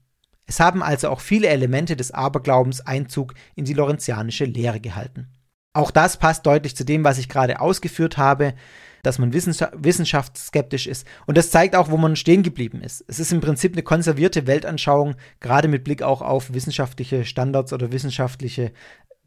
Es 0.47 0.61
haben 0.61 0.83
also 0.83 1.09
auch 1.11 1.21
viele 1.21 1.49
Elemente 1.49 1.97
des 1.97 2.13
Aberglaubens 2.13 2.81
Einzug 2.81 3.35
in 3.57 3.65
die 3.65 3.75
lorenzianische 3.75 4.45
Lehre 4.45 4.81
gehalten. 4.81 5.29
Auch 5.73 5.91
das 5.91 6.17
passt 6.17 6.47
deutlich 6.47 6.75
zu 6.75 6.85
dem, 6.85 7.05
was 7.05 7.19
ich 7.19 7.29
gerade 7.29 7.61
ausgeführt 7.61 8.17
habe, 8.17 8.55
dass 9.03 9.19
man 9.19 9.33
wissenschaftsskeptisch 9.33 10.87
ist. 10.87 11.07
Und 11.27 11.37
das 11.37 11.51
zeigt 11.51 11.77
auch, 11.77 11.91
wo 11.91 11.97
man 11.97 12.17
stehen 12.17 12.43
geblieben 12.43 12.81
ist. 12.81 13.05
Es 13.07 13.21
ist 13.21 13.31
im 13.31 13.41
Prinzip 13.41 13.73
eine 13.73 13.83
konservierte 13.83 14.47
Weltanschauung, 14.47 15.17
gerade 15.39 15.69
mit 15.69 15.85
Blick 15.85 16.03
auch 16.03 16.23
auf 16.23 16.55
wissenschaftliche 16.55 17.25
Standards 17.25 17.73
oder 17.73 17.93
wissenschaftliche 17.93 18.73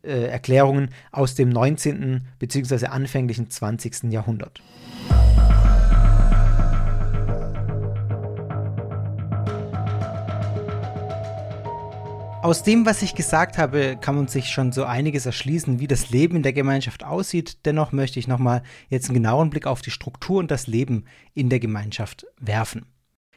äh, 0.03 0.27
Erklärungen 0.27 0.89
aus 1.11 1.35
dem 1.35 1.49
19. 1.49 2.27
bzw. 2.39 2.87
anfänglichen 2.87 3.49
20. 3.49 4.11
Jahrhundert. 4.11 4.61
Aus 12.41 12.63
dem, 12.63 12.85
was 12.85 13.01
ich 13.01 13.15
gesagt 13.15 13.57
habe, 13.57 13.97
kann 13.99 14.15
man 14.15 14.29
sich 14.29 14.49
schon 14.49 14.71
so 14.71 14.85
einiges 14.85 15.25
erschließen, 15.25 15.81
wie 15.81 15.87
das 15.87 16.09
Leben 16.09 16.37
in 16.37 16.43
der 16.43 16.53
Gemeinschaft 16.53 17.03
aussieht. 17.03 17.65
Dennoch 17.65 17.91
möchte 17.91 18.17
ich 18.17 18.29
nochmal 18.29 18.63
jetzt 18.87 19.09
einen 19.09 19.15
genauen 19.15 19.49
Blick 19.49 19.67
auf 19.67 19.81
die 19.81 19.91
Struktur 19.91 20.39
und 20.39 20.49
das 20.49 20.65
Leben 20.65 21.03
in 21.33 21.49
der 21.49 21.59
Gemeinschaft 21.59 22.25
werfen. 22.39 22.85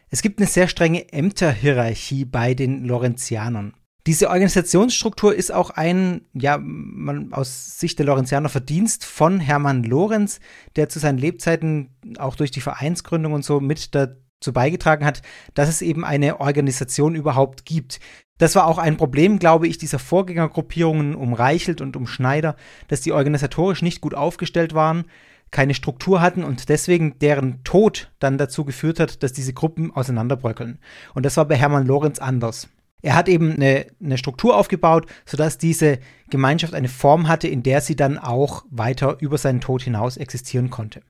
Es 0.09 0.23
gibt 0.23 0.39
eine 0.39 0.47
sehr 0.47 0.69
strenge 0.69 1.13
Ämterhierarchie 1.13 2.25
bei 2.25 2.55
den 2.55 2.85
Lorenzianern. 2.85 3.75
Diese 4.07 4.31
Organisationsstruktur 4.31 5.33
ist 5.35 5.53
auch 5.53 5.71
ein, 5.71 6.23
ja, 6.33 6.59
man 6.59 7.33
aus 7.33 7.79
Sicht 7.79 8.01
der 8.01 8.07
Lorenzianer 8.07 8.49
Verdienst 8.49 9.05
von 9.05 9.39
Hermann 9.39 9.85
Lorenz, 9.85 10.41
der 10.75 10.89
zu 10.89 10.99
seinen 10.99 11.19
Lebzeiten 11.19 11.95
auch 12.19 12.35
durch 12.35 12.51
die 12.51 12.61
Vereinsgründung 12.61 13.33
und 13.33 13.45
so 13.45 13.61
mit 13.61 13.95
dazu 13.95 14.53
beigetragen 14.53 15.05
hat, 15.05 15.23
dass 15.55 15.69
es 15.69 15.83
eben 15.83 16.05
eine 16.05 16.41
Organisation 16.41 17.15
überhaupt 17.15 17.65
gibt. 17.65 18.01
Das 18.39 18.57
war 18.57 18.67
auch 18.67 18.79
ein 18.79 18.97
Problem, 18.97 19.39
glaube 19.39 19.69
ich, 19.69 19.79
dieser 19.79 20.01
Vorgängergruppierungen 20.01 21.15
um 21.15 21.33
Reichelt 21.33 21.81
und 21.81 21.97
um 21.97 22.09
Schneider, 22.09 22.57
dass 22.89 23.03
die 23.03 23.13
organisatorisch 23.13 23.83
nicht 23.83 24.01
gut 24.01 24.15
aufgestellt 24.15 24.75
waren, 24.75 25.05
keine 25.53 25.75
Struktur 25.75 26.21
hatten 26.21 26.43
und 26.43 26.71
deswegen 26.71 27.21
deren 27.21 27.63
Tod 27.63 28.11
dann 28.19 28.37
dazu 28.37 28.65
geführt 28.65 28.99
hat, 28.99 29.23
dass 29.23 29.33
diese 29.33 29.53
Gruppen 29.53 29.93
auseinanderbröckeln. 29.95 30.81
Und 31.15 31.25
das 31.25 31.37
war 31.37 31.45
bei 31.45 31.55
Hermann 31.55 31.87
Lorenz 31.87 32.19
anders. 32.19 32.69
Er 33.03 33.17
hat 33.17 33.29
eben 33.29 33.53
eine, 33.53 33.87
eine 34.03 34.17
Struktur 34.17 34.57
aufgebaut, 34.57 35.07
sodass 35.27 35.59
diese 35.59 35.99
Gemeinschaft 36.31 36.75
eine 36.75 36.89
Form 36.89 37.29
hatte, 37.29 37.49
in 37.49 37.63
der 37.63 37.81
sie 37.81 37.97
dann 37.97 38.17
auch 38.17 38.65
weiter 38.71 39.17
über 39.21 39.39
seinen 39.39 39.61
Tod 39.61 39.83
hinaus 39.83 40.17
existieren 40.17 40.71
konnte. 40.71 41.03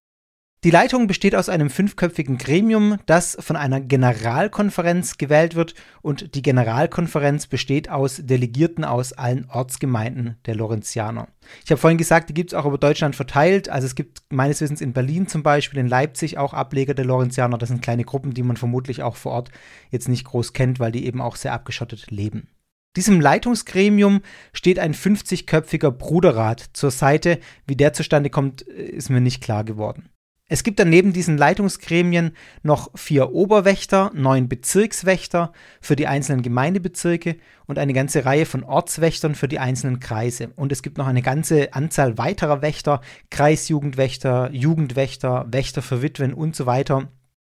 Die 0.65 0.71
Leitung 0.71 1.09
besteht 1.09 1.35
aus 1.35 1.49
einem 1.49 1.71
fünfköpfigen 1.71 2.39
Gremium, 2.39 2.99
das 3.07 3.37
von 3.41 3.57
einer 3.57 3.81
Generalkonferenz 3.81 5.19
gewählt 5.19 5.57
wird 5.57 5.75
und 6.03 6.37
die 6.37 6.43
Generalkonferenz 6.43 7.49
besteht 7.49 7.91
aus 7.91 8.21
Delegierten 8.23 8.85
aus 8.85 9.13
allen 9.13 9.51
Ortsgemeinden 9.51 10.37
der 10.47 10.55
Lorenzianer. 10.55 11.27
Ich 11.65 11.73
habe 11.73 11.81
vorhin 11.81 11.99
gesagt, 11.99 12.29
die 12.29 12.35
gibt 12.35 12.53
es 12.53 12.55
auch 12.55 12.65
über 12.65 12.79
Deutschland 12.79 13.17
verteilt. 13.17 13.71
Also 13.71 13.87
es 13.87 13.97
gibt 13.97 14.23
meines 14.29 14.61
Wissens 14.61 14.81
in 14.81 14.93
Berlin 14.93 15.27
zum 15.27 15.43
Beispiel, 15.43 15.81
in 15.81 15.89
Leipzig 15.89 16.39
auch 16.39 16.55
Ableger 16.55 16.95
der 16.95 17.07
Lorenzianer. 17.07 17.59
Das 17.59 17.69
sind 17.69 17.83
kleine 17.83 18.05
Gruppen, 18.05 18.33
die 18.33 18.45
man 18.45 18.57
vermutlich 18.57 19.03
auch 19.03 19.17
vor 19.17 19.33
Ort 19.33 19.51
jetzt 19.91 20.09
nicht 20.09 20.23
groß 20.23 20.53
kennt, 20.53 20.79
weil 20.79 20.93
die 20.93 21.07
eben 21.07 21.21
auch 21.21 21.35
sehr 21.35 21.55
abgeschottet 21.55 22.13
leben. 22.13 22.47
Diesem 22.95 23.21
Leitungsgremium 23.21 24.21
steht 24.53 24.79
ein 24.79 24.95
50-köpfiger 24.95 25.91
Bruderrat 25.91 26.61
zur 26.73 26.93
Seite. 26.93 27.41
Wie 27.67 27.75
der 27.75 27.95
zustande 27.95 28.31
kommt, 28.31 28.63
ist 28.63 29.11
mir 29.11 29.21
nicht 29.21 29.43
klar 29.43 29.65
geworden. 29.65 30.12
Es 30.53 30.65
gibt 30.65 30.81
dann 30.81 30.91
neben 30.91 31.15
diesen 31.15 31.39
Leitungsgremien 31.39 32.33
noch 32.63 32.91
vier 32.95 33.33
Oberwächter, 33.33 34.11
neun 34.13 34.51
Bezirkswächter 34.51 35.51
für 35.81 35.97
die 35.97 36.07
einzelnen 36.07 36.43
Gemeindebezirke 36.43 37.37
und 37.65 37.79
eine 37.79 37.95
ganze 37.95 38.27
Reihe 38.27 38.45
von 38.45 38.63
Ortswächtern 38.63 39.35
für 39.35 39.49
die 39.49 39.59
einzelnen 39.59 39.99
Kreise. 39.99 40.51
Und 40.55 40.71
es 40.71 40.83
gibt 40.83 40.99
noch 40.99 41.07
eine 41.07 41.23
ganze 41.23 41.73
Anzahl 41.73 42.19
weiterer 42.19 42.61
Wächter, 42.61 43.01
Kreisjugendwächter, 43.31 44.51
Jugendwächter, 44.53 45.47
Wächter 45.51 45.81
für 45.81 46.03
Witwen 46.03 46.35
und 46.35 46.55
so 46.55 46.67
weiter. 46.67 47.09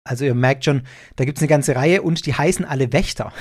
Also 0.08 0.24
ihr 0.24 0.34
merkt 0.34 0.64
schon, 0.64 0.82
da 1.16 1.26
gibt 1.26 1.36
es 1.36 1.42
eine 1.42 1.48
ganze 1.48 1.76
Reihe 1.76 2.00
und 2.00 2.24
die 2.24 2.34
heißen 2.34 2.64
alle 2.64 2.92
Wächter. 2.92 3.32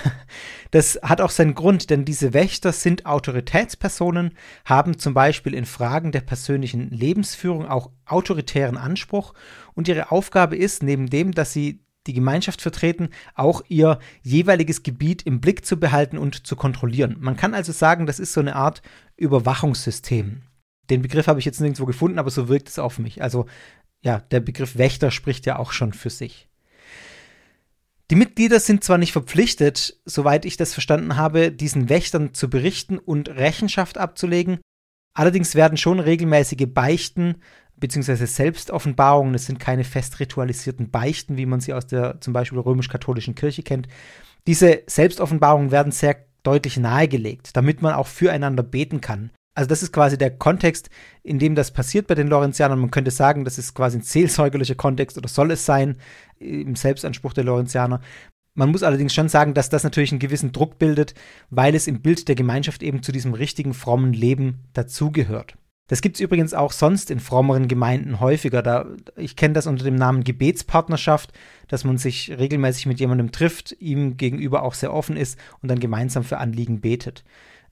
Das 0.71 0.99
hat 1.01 1.21
auch 1.21 1.29
seinen 1.29 1.55
Grund, 1.55 1.89
denn 1.89 2.03
diese 2.03 2.33
Wächter 2.33 2.73
sind 2.73 3.05
Autoritätspersonen, 3.05 4.33
haben 4.65 4.99
zum 4.99 5.13
Beispiel 5.13 5.53
in 5.53 5.65
Fragen 5.65 6.11
der 6.11 6.19
persönlichen 6.19 6.89
Lebensführung 6.89 7.65
auch 7.65 7.89
autoritären 8.05 8.75
Anspruch 8.75 9.33
und 9.75 9.87
ihre 9.87 10.11
Aufgabe 10.11 10.57
ist, 10.57 10.83
neben 10.83 11.09
dem, 11.09 11.31
dass 11.31 11.53
sie 11.53 11.79
die 12.05 12.11
Gemeinschaft 12.11 12.61
vertreten, 12.61 13.11
auch 13.33 13.61
ihr 13.69 13.99
jeweiliges 14.23 14.83
Gebiet 14.83 15.21
im 15.21 15.39
Blick 15.39 15.65
zu 15.65 15.79
behalten 15.79 16.17
und 16.17 16.45
zu 16.45 16.57
kontrollieren. 16.57 17.15
Man 17.21 17.37
kann 17.37 17.53
also 17.53 17.71
sagen, 17.71 18.05
das 18.05 18.19
ist 18.19 18.33
so 18.33 18.41
eine 18.41 18.57
Art 18.57 18.81
Überwachungssystem. 19.15 20.41
Den 20.89 21.01
Begriff 21.01 21.27
habe 21.27 21.39
ich 21.39 21.45
jetzt 21.45 21.61
nirgendwo 21.61 21.85
gefunden, 21.85 22.19
aber 22.19 22.29
so 22.29 22.49
wirkt 22.49 22.67
es 22.67 22.77
auf 22.77 22.99
mich. 22.99 23.21
Also 23.21 23.45
ja, 24.01 24.19
der 24.19 24.41
Begriff 24.41 24.77
Wächter 24.77 25.11
spricht 25.11 25.45
ja 25.45 25.59
auch 25.59 25.71
schon 25.71 25.93
für 25.93 26.09
sich. 26.09 26.46
Die 28.09 28.15
Mitglieder 28.15 28.59
sind 28.59 28.83
zwar 28.83 28.97
nicht 28.97 29.11
verpflichtet, 29.11 29.97
soweit 30.05 30.45
ich 30.45 30.55
das 30.55 30.73
verstanden 30.73 31.17
habe, 31.17 31.51
diesen 31.51 31.89
Wächtern 31.89 32.33
zu 32.33 32.49
berichten 32.49 32.99
und 32.99 33.27
Rechenschaft 33.29 33.97
abzulegen, 33.97 34.59
allerdings 35.13 35.55
werden 35.55 35.77
schon 35.77 35.99
regelmäßige 35.99 36.67
Beichten 36.67 37.41
bzw. 37.75 38.25
Selbstoffenbarungen, 38.25 39.35
es 39.35 39.45
sind 39.45 39.59
keine 39.59 39.83
fest 39.83 40.21
ritualisierten 40.21 40.89
Beichten, 40.89 41.35
wie 41.35 41.45
man 41.45 41.59
sie 41.59 41.73
aus 41.73 41.85
der 41.85 42.21
zum 42.21 42.31
Beispiel 42.31 42.59
römisch-katholischen 42.59 43.35
Kirche 43.35 43.63
kennt, 43.63 43.89
diese 44.47 44.83
Selbstoffenbarungen 44.87 45.71
werden 45.71 45.91
sehr 45.91 46.25
deutlich 46.43 46.77
nahegelegt, 46.77 47.57
damit 47.57 47.81
man 47.81 47.93
auch 47.93 48.07
füreinander 48.07 48.63
beten 48.63 49.01
kann. 49.01 49.31
Also 49.57 49.69
das 49.69 49.81
ist 49.81 49.91
quasi 49.91 50.19
der 50.19 50.29
Kontext, 50.29 50.91
in 51.23 51.39
dem 51.39 51.55
das 51.55 51.71
passiert 51.71 52.05
bei 52.05 52.13
den 52.13 52.27
Lorenzianern. 52.27 52.77
Man 52.77 52.91
könnte 52.91 53.09
sagen, 53.09 53.43
das 53.43 53.57
ist 53.57 53.73
quasi 53.73 53.97
ein 53.97 54.03
seelsorgerlicher 54.03 54.75
Kontext 54.75 55.17
oder 55.17 55.27
soll 55.27 55.49
es 55.49 55.65
sein 55.65 55.97
im 56.37 56.75
Selbstanspruch 56.75 57.33
der 57.33 57.43
Lorenzianer. 57.43 57.99
Man 58.53 58.69
muss 58.69 58.83
allerdings 58.83 59.15
schon 59.15 59.29
sagen, 59.29 59.55
dass 59.55 59.69
das 59.69 59.83
natürlich 59.83 60.11
einen 60.11 60.19
gewissen 60.19 60.51
Druck 60.51 60.77
bildet, 60.77 61.15
weil 61.49 61.73
es 61.73 61.87
im 61.87 62.03
Bild 62.03 62.27
der 62.27 62.35
Gemeinschaft 62.35 62.83
eben 62.83 63.01
zu 63.01 63.11
diesem 63.11 63.33
richtigen 63.33 63.73
frommen 63.73 64.13
Leben 64.13 64.59
dazugehört. 64.73 65.55
Das 65.87 66.01
gibt 66.01 66.17
es 66.17 66.21
übrigens 66.21 66.53
auch 66.53 66.71
sonst 66.71 67.09
in 67.09 67.19
frommeren 67.19 67.67
Gemeinden 67.67 68.19
häufiger. 68.19 68.61
Da, 68.61 68.85
ich 69.15 69.35
kenne 69.35 69.55
das 69.55 69.65
unter 69.65 69.85
dem 69.85 69.95
Namen 69.95 70.23
Gebetspartnerschaft, 70.23 71.33
dass 71.67 71.83
man 71.83 71.97
sich 71.97 72.29
regelmäßig 72.37 72.85
mit 72.85 72.99
jemandem 72.99 73.31
trifft, 73.31 73.75
ihm 73.79 74.17
gegenüber 74.17 74.61
auch 74.61 74.75
sehr 74.75 74.93
offen 74.93 75.17
ist 75.17 75.39
und 75.63 75.71
dann 75.71 75.79
gemeinsam 75.79 76.23
für 76.23 76.37
Anliegen 76.37 76.79
betet 76.79 77.23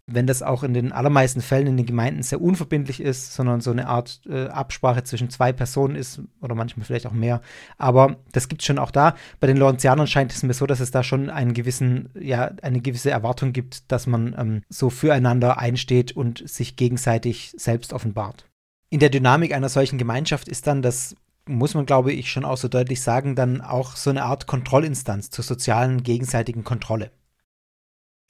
wenn 0.07 0.27
das 0.27 0.44
auch 0.44 0.64
in 0.64 0.73
den 0.73 0.91
allermeisten 0.91 1.41
Fällen 1.41 1.68
in 1.68 1.77
den 1.77 1.86
Gemeinden 1.86 2.22
sehr 2.22 2.41
unverbindlich 2.41 3.02
ist, 3.02 3.34
sondern 3.34 3.61
so 3.61 3.72
eine 3.72 3.88
Art 3.88 4.22
äh, 4.27 4.48
Absprache 4.48 5.03
zwischen 5.03 5.32
zwei 5.32 5.52
Personen 5.52 5.95
ist 5.95 6.22
oder 6.41 6.53
manchmal 6.53 6.86
vielleicht 6.86 7.07
auch 7.07 7.11
mehr. 7.11 7.41
Aber 7.77 8.18
das 8.32 8.48
gibt 8.48 8.61
es 8.61 8.68
schon 8.68 8.77
auch 8.77 8.91
da. 8.91 9.15
Bei 9.40 9.48
den 9.48 9.57
Lorenzianern 9.57 10.06
scheint 10.06 10.32
es 10.32 10.44
mir 10.44 10.53
so, 10.53 10.68
dass 10.68 10.80
es 10.80 10.91
da 10.91 11.02
schon 11.02 11.30
einen 11.30 11.53
gewissen, 11.53 12.10
ja, 12.19 12.52
eine 12.61 12.82
gewisse 12.82 13.10
Erwartung 13.10 13.52
gibt, 13.52 13.91
dass 13.91 14.06
man 14.06 14.36
ähm, 14.38 14.61
so 14.69 14.91
füreinander 14.91 15.57
einsteht 15.57 16.11
und 16.11 16.48
sich 16.48 16.76
gegenseitig 16.76 17.53
selbst 17.57 17.91
offenbart. 17.91 18.45
In 18.91 18.99
der 18.99 19.10
Dynamik 19.10 19.53
einer 19.53 19.69
solchen 19.69 19.98
Gemeinschaft 19.98 20.48
ist 20.48 20.68
dann 20.68 20.84
das 20.84 21.15
muss 21.48 21.76
man, 21.76 21.86
glaube 21.86 22.11
ich, 22.11 22.32
schon 22.32 22.45
auch 22.45 22.57
so 22.57 22.68
deutlich 22.68 23.02
sagen, 23.02 23.36
dann 23.36 23.61
auch 23.61 23.95
so 23.95 24.10
eine 24.10 24.23
Art 24.23 24.48
Kontrollinstanz 24.48 25.30
zur 25.30 25.44
sozialen 25.44 26.02
gegenseitigen 26.02 26.64
Kontrolle. 26.64 27.11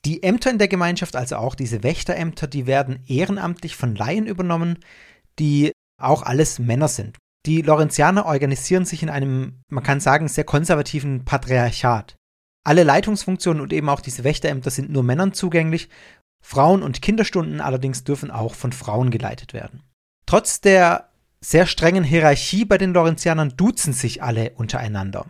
Die 0.06 0.22
Ämter 0.22 0.52
in 0.52 0.60
der 0.60 0.68
Gemeinschaft, 0.68 1.16
also 1.16 1.38
auch 1.38 1.56
diese 1.56 1.82
Wächterämter, 1.82 2.46
die 2.46 2.68
werden 2.68 3.04
ehrenamtlich 3.08 3.76
von 3.76 3.96
Laien 3.96 4.28
übernommen, 4.28 4.78
die 5.40 5.72
auch 6.00 6.22
alles 6.22 6.60
Männer 6.60 6.88
sind. 6.88 7.18
Die 7.48 7.62
Lorenzianer 7.62 8.26
organisieren 8.26 8.86
sich 8.86 9.04
in 9.04 9.10
einem, 9.10 9.62
man 9.70 9.84
kann 9.84 10.00
sagen, 10.00 10.28
sehr 10.28 10.44
konservativen 10.44 11.26
Patriarchat. 11.26 12.16
Alle 12.64 12.84
Leitungsfunktionen 12.84 13.62
und 13.62 13.74
eben 13.74 13.90
auch 13.90 14.02
diese 14.02 14.24
Wächterämter 14.24 14.72
sind 14.72 14.92
nur 14.92 15.04
Männern 15.04 15.34
zugänglich, 15.34 15.90
Frauen- 16.44 16.84
und 16.84 17.02
Kinderstunden 17.02 17.60
allerdings 17.60 18.04
dürfen 18.04 18.30
auch 18.30 18.54
von 18.54 18.72
Frauen 18.72 19.10
geleitet 19.10 19.54
werden. 19.54 19.82
Trotz 20.28 20.62
der 20.62 21.10
sehr 21.42 21.66
strengen 21.66 22.04
Hierarchie 22.04 22.66
bei 22.66 22.78
den 22.78 22.94
Lorenzianern 22.94 23.54
duzen 23.58 23.94
sich 23.94 24.22
alle 24.22 24.52
untereinander. 24.52 25.26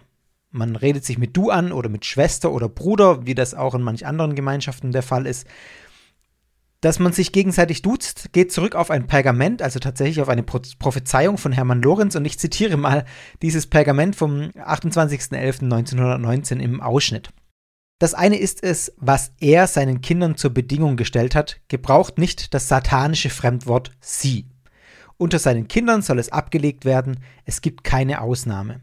Man 0.56 0.78
redet 0.78 1.04
sich 1.04 1.18
mit 1.18 1.36
du 1.36 1.50
an 1.50 1.72
oder 1.72 1.90
mit 1.90 2.06
Schwester 2.06 2.52
oder 2.52 2.70
Bruder, 2.70 3.26
wie 3.26 3.36
das 3.36 3.54
auch 3.54 3.76
in 3.76 3.82
manch 3.82 4.06
anderen 4.06 4.36
Gemeinschaften 4.36 4.94
der 4.94 5.04
Fall 5.04 5.28
ist. 5.28 5.46
Dass 6.80 7.00
man 7.00 7.14
sich 7.14 7.32
gegenseitig 7.32 7.82
duzt, 7.82 8.32
geht 8.32 8.52
zurück 8.52 8.76
auf 8.76 8.92
ein 8.92 9.08
Pergament, 9.08 9.62
also 9.62 9.80
tatsächlich 9.80 10.22
auf 10.22 10.30
eine 10.30 10.44
Prophezeiung 10.44 11.38
von 11.38 11.52
Hermann 11.52 11.82
Lorenz. 11.82 12.16
Und 12.16 12.26
ich 12.26 12.40
zitiere 12.40 12.78
mal 12.78 13.06
dieses 13.42 13.68
Pergament 13.68 14.16
vom 14.16 14.52
28.11.1919 14.52 16.60
im 16.60 16.80
Ausschnitt. 16.80 17.30
Das 18.00 18.14
eine 18.14 18.38
ist 18.38 18.64
es, 18.64 18.94
was 18.98 19.34
er 19.40 19.68
seinen 19.68 20.02
Kindern 20.02 20.38
zur 20.38 20.54
Bedingung 20.54 20.96
gestellt 20.96 21.36
hat, 21.36 21.60
gebraucht 21.68 22.18
nicht 22.18 22.54
das 22.54 22.68
satanische 22.68 23.30
Fremdwort 23.30 23.92
sie. 24.00 24.48
Unter 25.18 25.40
seinen 25.40 25.68
Kindern 25.68 26.02
soll 26.02 26.20
es 26.20 26.32
abgelegt 26.32 26.86
werden, 26.86 27.20
es 27.46 27.62
gibt 27.62 27.84
keine 27.84 28.22
Ausnahme. 28.22 28.82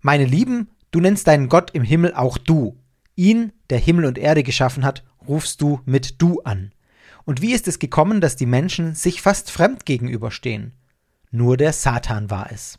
Meine 0.00 0.24
Lieben, 0.24 0.68
Du 0.90 1.00
nennst 1.00 1.26
deinen 1.26 1.48
Gott 1.48 1.70
im 1.72 1.82
Himmel 1.82 2.14
auch 2.14 2.36
du. 2.38 2.76
Ihn, 3.14 3.52
der 3.70 3.78
Himmel 3.78 4.06
und 4.06 4.18
Erde 4.18 4.42
geschaffen 4.42 4.84
hat, 4.84 5.04
rufst 5.26 5.60
du 5.60 5.80
mit 5.84 6.20
du 6.20 6.40
an. 6.42 6.72
Und 7.24 7.42
wie 7.42 7.52
ist 7.52 7.68
es 7.68 7.78
gekommen, 7.78 8.20
dass 8.20 8.36
die 8.36 8.46
Menschen 8.46 8.94
sich 8.94 9.22
fast 9.22 9.50
fremd 9.50 9.86
gegenüberstehen? 9.86 10.72
Nur 11.30 11.56
der 11.56 11.72
Satan 11.72 12.30
war 12.30 12.50
es. 12.50 12.78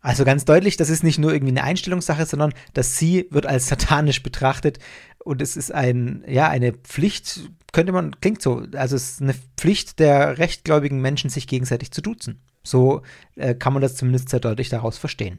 Also 0.00 0.24
ganz 0.24 0.44
deutlich, 0.44 0.76
das 0.76 0.90
ist 0.90 1.04
nicht 1.04 1.20
nur 1.20 1.32
irgendwie 1.32 1.52
eine 1.52 1.62
Einstellungssache, 1.62 2.26
sondern 2.26 2.52
das 2.74 2.98
Sie 2.98 3.28
wird 3.30 3.46
als 3.46 3.68
satanisch 3.68 4.24
betrachtet 4.24 4.80
und 5.20 5.40
es 5.40 5.56
ist 5.56 5.72
ein, 5.72 6.24
ja, 6.26 6.48
eine 6.48 6.72
Pflicht, 6.72 7.48
könnte 7.72 7.92
man, 7.92 8.20
klingt 8.20 8.42
so, 8.42 8.66
also 8.74 8.96
es 8.96 9.12
ist 9.12 9.22
eine 9.22 9.34
Pflicht 9.56 10.00
der 10.00 10.38
rechtgläubigen 10.38 11.00
Menschen, 11.00 11.30
sich 11.30 11.46
gegenseitig 11.46 11.92
zu 11.92 12.02
duzen. 12.02 12.40
So 12.64 13.02
äh, 13.36 13.54
kann 13.54 13.72
man 13.72 13.82
das 13.82 13.94
zumindest 13.94 14.30
sehr 14.30 14.40
deutlich 14.40 14.68
daraus 14.68 14.98
verstehen. 14.98 15.38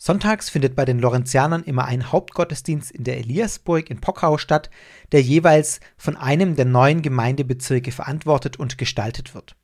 Sonntags 0.00 0.48
findet 0.48 0.76
bei 0.76 0.84
den 0.84 1.00
Lorenzianern 1.00 1.64
immer 1.64 1.84
ein 1.84 2.12
Hauptgottesdienst 2.12 2.92
in 2.92 3.02
der 3.02 3.18
Eliasburg 3.18 3.90
in 3.90 4.00
Pockau 4.00 4.38
statt, 4.38 4.70
der 5.10 5.20
jeweils 5.22 5.80
von 5.96 6.16
einem 6.16 6.54
der 6.54 6.66
neuen 6.66 7.02
Gemeindebezirke 7.02 7.90
verantwortet 7.90 8.58
und 8.58 8.78
gestaltet 8.78 9.34
wird. 9.34 9.56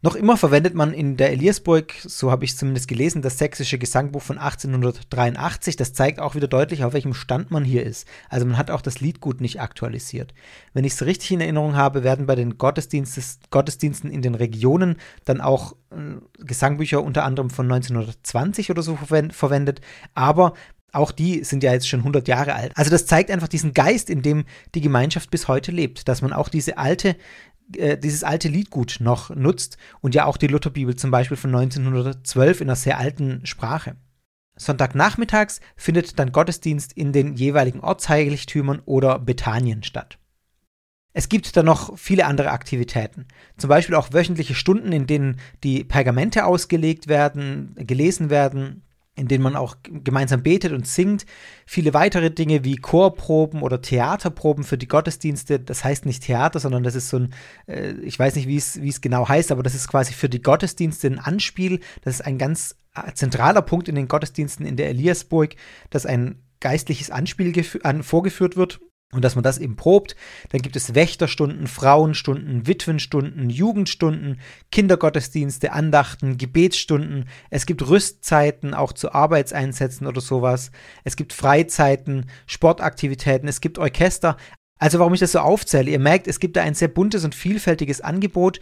Noch 0.00 0.14
immer 0.14 0.36
verwendet 0.36 0.74
man 0.74 0.92
in 0.92 1.16
der 1.16 1.32
Eliasburg, 1.32 1.92
so 2.04 2.30
habe 2.30 2.44
ich 2.44 2.52
es 2.52 2.56
zumindest 2.56 2.86
gelesen, 2.86 3.20
das 3.20 3.36
sächsische 3.36 3.78
Gesangbuch 3.78 4.22
von 4.22 4.38
1883. 4.38 5.74
Das 5.74 5.92
zeigt 5.92 6.20
auch 6.20 6.36
wieder 6.36 6.46
deutlich, 6.46 6.84
auf 6.84 6.92
welchem 6.92 7.14
Stand 7.14 7.50
man 7.50 7.64
hier 7.64 7.84
ist. 7.84 8.06
Also 8.28 8.46
man 8.46 8.56
hat 8.56 8.70
auch 8.70 8.80
das 8.80 9.00
Liedgut 9.00 9.40
nicht 9.40 9.60
aktualisiert. 9.60 10.34
Wenn 10.72 10.84
ich 10.84 10.92
es 10.92 11.04
richtig 11.04 11.32
in 11.32 11.40
Erinnerung 11.40 11.74
habe, 11.74 12.04
werden 12.04 12.26
bei 12.26 12.36
den 12.36 12.58
Gottesdiensten 12.58 14.10
in 14.12 14.22
den 14.22 14.36
Regionen 14.36 14.98
dann 15.24 15.40
auch 15.40 15.74
äh, 15.90 15.96
Gesangbücher 16.44 17.02
unter 17.02 17.24
anderem 17.24 17.50
von 17.50 17.66
1920 17.66 18.70
oder 18.70 18.82
so 18.82 18.96
verwendet. 19.32 19.80
Aber 20.14 20.54
auch 20.92 21.12
die 21.12 21.44
sind 21.44 21.62
ja 21.62 21.72
jetzt 21.72 21.88
schon 21.88 22.00
100 22.00 22.28
Jahre 22.28 22.54
alt. 22.54 22.72
Also 22.76 22.90
das 22.90 23.06
zeigt 23.06 23.30
einfach 23.30 23.48
diesen 23.48 23.74
Geist, 23.74 24.08
in 24.08 24.22
dem 24.22 24.44
die 24.74 24.80
Gemeinschaft 24.80 25.30
bis 25.30 25.48
heute 25.48 25.70
lebt, 25.70 26.08
dass 26.08 26.22
man 26.22 26.32
auch 26.32 26.48
diese 26.48 26.78
alte 26.78 27.16
äh, 27.76 27.98
dieses 27.98 28.24
alte 28.24 28.48
Liedgut 28.48 28.98
noch 29.00 29.30
nutzt 29.30 29.78
und 30.00 30.14
ja 30.14 30.24
auch 30.24 30.36
die 30.36 30.46
Lutherbibel 30.46 30.96
zum 30.96 31.10
Beispiel 31.10 31.36
von 31.36 31.54
1912 31.54 32.60
in 32.60 32.68
einer 32.68 32.76
sehr 32.76 32.98
alten 32.98 33.44
Sprache. 33.46 33.96
Sonntagnachmittags 34.56 35.60
findet 35.76 36.18
dann 36.18 36.32
Gottesdienst 36.32 36.92
in 36.92 37.12
den 37.12 37.34
jeweiligen 37.34 37.80
Ortsheiligtümern 37.80 38.82
oder 38.84 39.18
Bethanien 39.18 39.82
statt. 39.82 40.18
Es 41.12 41.28
gibt 41.28 41.56
dann 41.56 41.66
noch 41.66 41.98
viele 41.98 42.26
andere 42.26 42.50
Aktivitäten, 42.50 43.26
zum 43.56 43.68
Beispiel 43.68 43.94
auch 43.94 44.12
wöchentliche 44.12 44.54
Stunden, 44.54 44.92
in 44.92 45.06
denen 45.06 45.40
die 45.64 45.82
Pergamente 45.84 46.44
ausgelegt 46.44 47.08
werden, 47.08 47.74
gelesen 47.76 48.30
werden, 48.30 48.82
in 49.18 49.28
denen 49.28 49.42
man 49.42 49.56
auch 49.56 49.76
gemeinsam 49.84 50.42
betet 50.42 50.72
und 50.72 50.86
singt. 50.86 51.26
Viele 51.66 51.94
weitere 51.94 52.30
Dinge 52.30 52.64
wie 52.64 52.76
Chorproben 52.76 53.62
oder 53.62 53.82
Theaterproben 53.82 54.64
für 54.64 54.78
die 54.78 54.88
Gottesdienste. 54.88 55.60
Das 55.60 55.84
heißt 55.84 56.06
nicht 56.06 56.22
Theater, 56.24 56.60
sondern 56.60 56.82
das 56.82 56.94
ist 56.94 57.08
so 57.08 57.18
ein, 57.18 57.34
äh, 57.66 57.92
ich 58.02 58.18
weiß 58.18 58.36
nicht, 58.36 58.48
wie 58.48 58.56
es 58.56 59.00
genau 59.00 59.28
heißt, 59.28 59.52
aber 59.52 59.62
das 59.62 59.74
ist 59.74 59.88
quasi 59.88 60.12
für 60.12 60.28
die 60.28 60.42
Gottesdienste 60.42 61.08
ein 61.08 61.18
Anspiel. 61.18 61.80
Das 62.02 62.14
ist 62.14 62.20
ein 62.22 62.38
ganz 62.38 62.76
äh, 62.94 63.12
zentraler 63.12 63.62
Punkt 63.62 63.88
in 63.88 63.94
den 63.94 64.08
Gottesdiensten 64.08 64.64
in 64.64 64.76
der 64.76 64.88
Eliasburg, 64.90 65.56
dass 65.90 66.06
ein 66.06 66.42
geistliches 66.60 67.10
Anspiel 67.10 67.52
an, 67.82 68.02
vorgeführt 68.02 68.56
wird 68.56 68.80
und 69.12 69.24
dass 69.24 69.34
man 69.34 69.42
das 69.42 69.58
eben 69.58 69.76
probt. 69.76 70.16
Dann 70.50 70.60
gibt 70.60 70.76
es 70.76 70.94
Wächterstunden, 70.94 71.66
Frauenstunden, 71.66 72.66
Witwenstunden, 72.66 73.48
Jugendstunden, 73.48 74.40
Kindergottesdienste, 74.70 75.72
Andachten, 75.72 76.36
Gebetsstunden. 76.36 77.26
Es 77.48 77.64
gibt 77.64 77.88
Rüstzeiten, 77.88 78.74
auch 78.74 78.92
zu 78.92 79.12
Arbeitseinsätzen 79.12 80.06
oder 80.06 80.20
sowas. 80.20 80.70
Es 81.04 81.16
gibt 81.16 81.32
Freizeiten, 81.32 82.26
Sportaktivitäten, 82.46 83.48
es 83.48 83.62
gibt 83.62 83.78
Orchester. 83.78 84.36
Also 84.78 84.98
warum 84.98 85.14
ich 85.14 85.20
das 85.20 85.32
so 85.32 85.40
aufzähle, 85.40 85.90
ihr 85.90 85.98
merkt, 85.98 86.28
es 86.28 86.38
gibt 86.38 86.56
da 86.56 86.62
ein 86.62 86.74
sehr 86.74 86.88
buntes 86.88 87.24
und 87.24 87.34
vielfältiges 87.34 88.00
Angebot. 88.00 88.60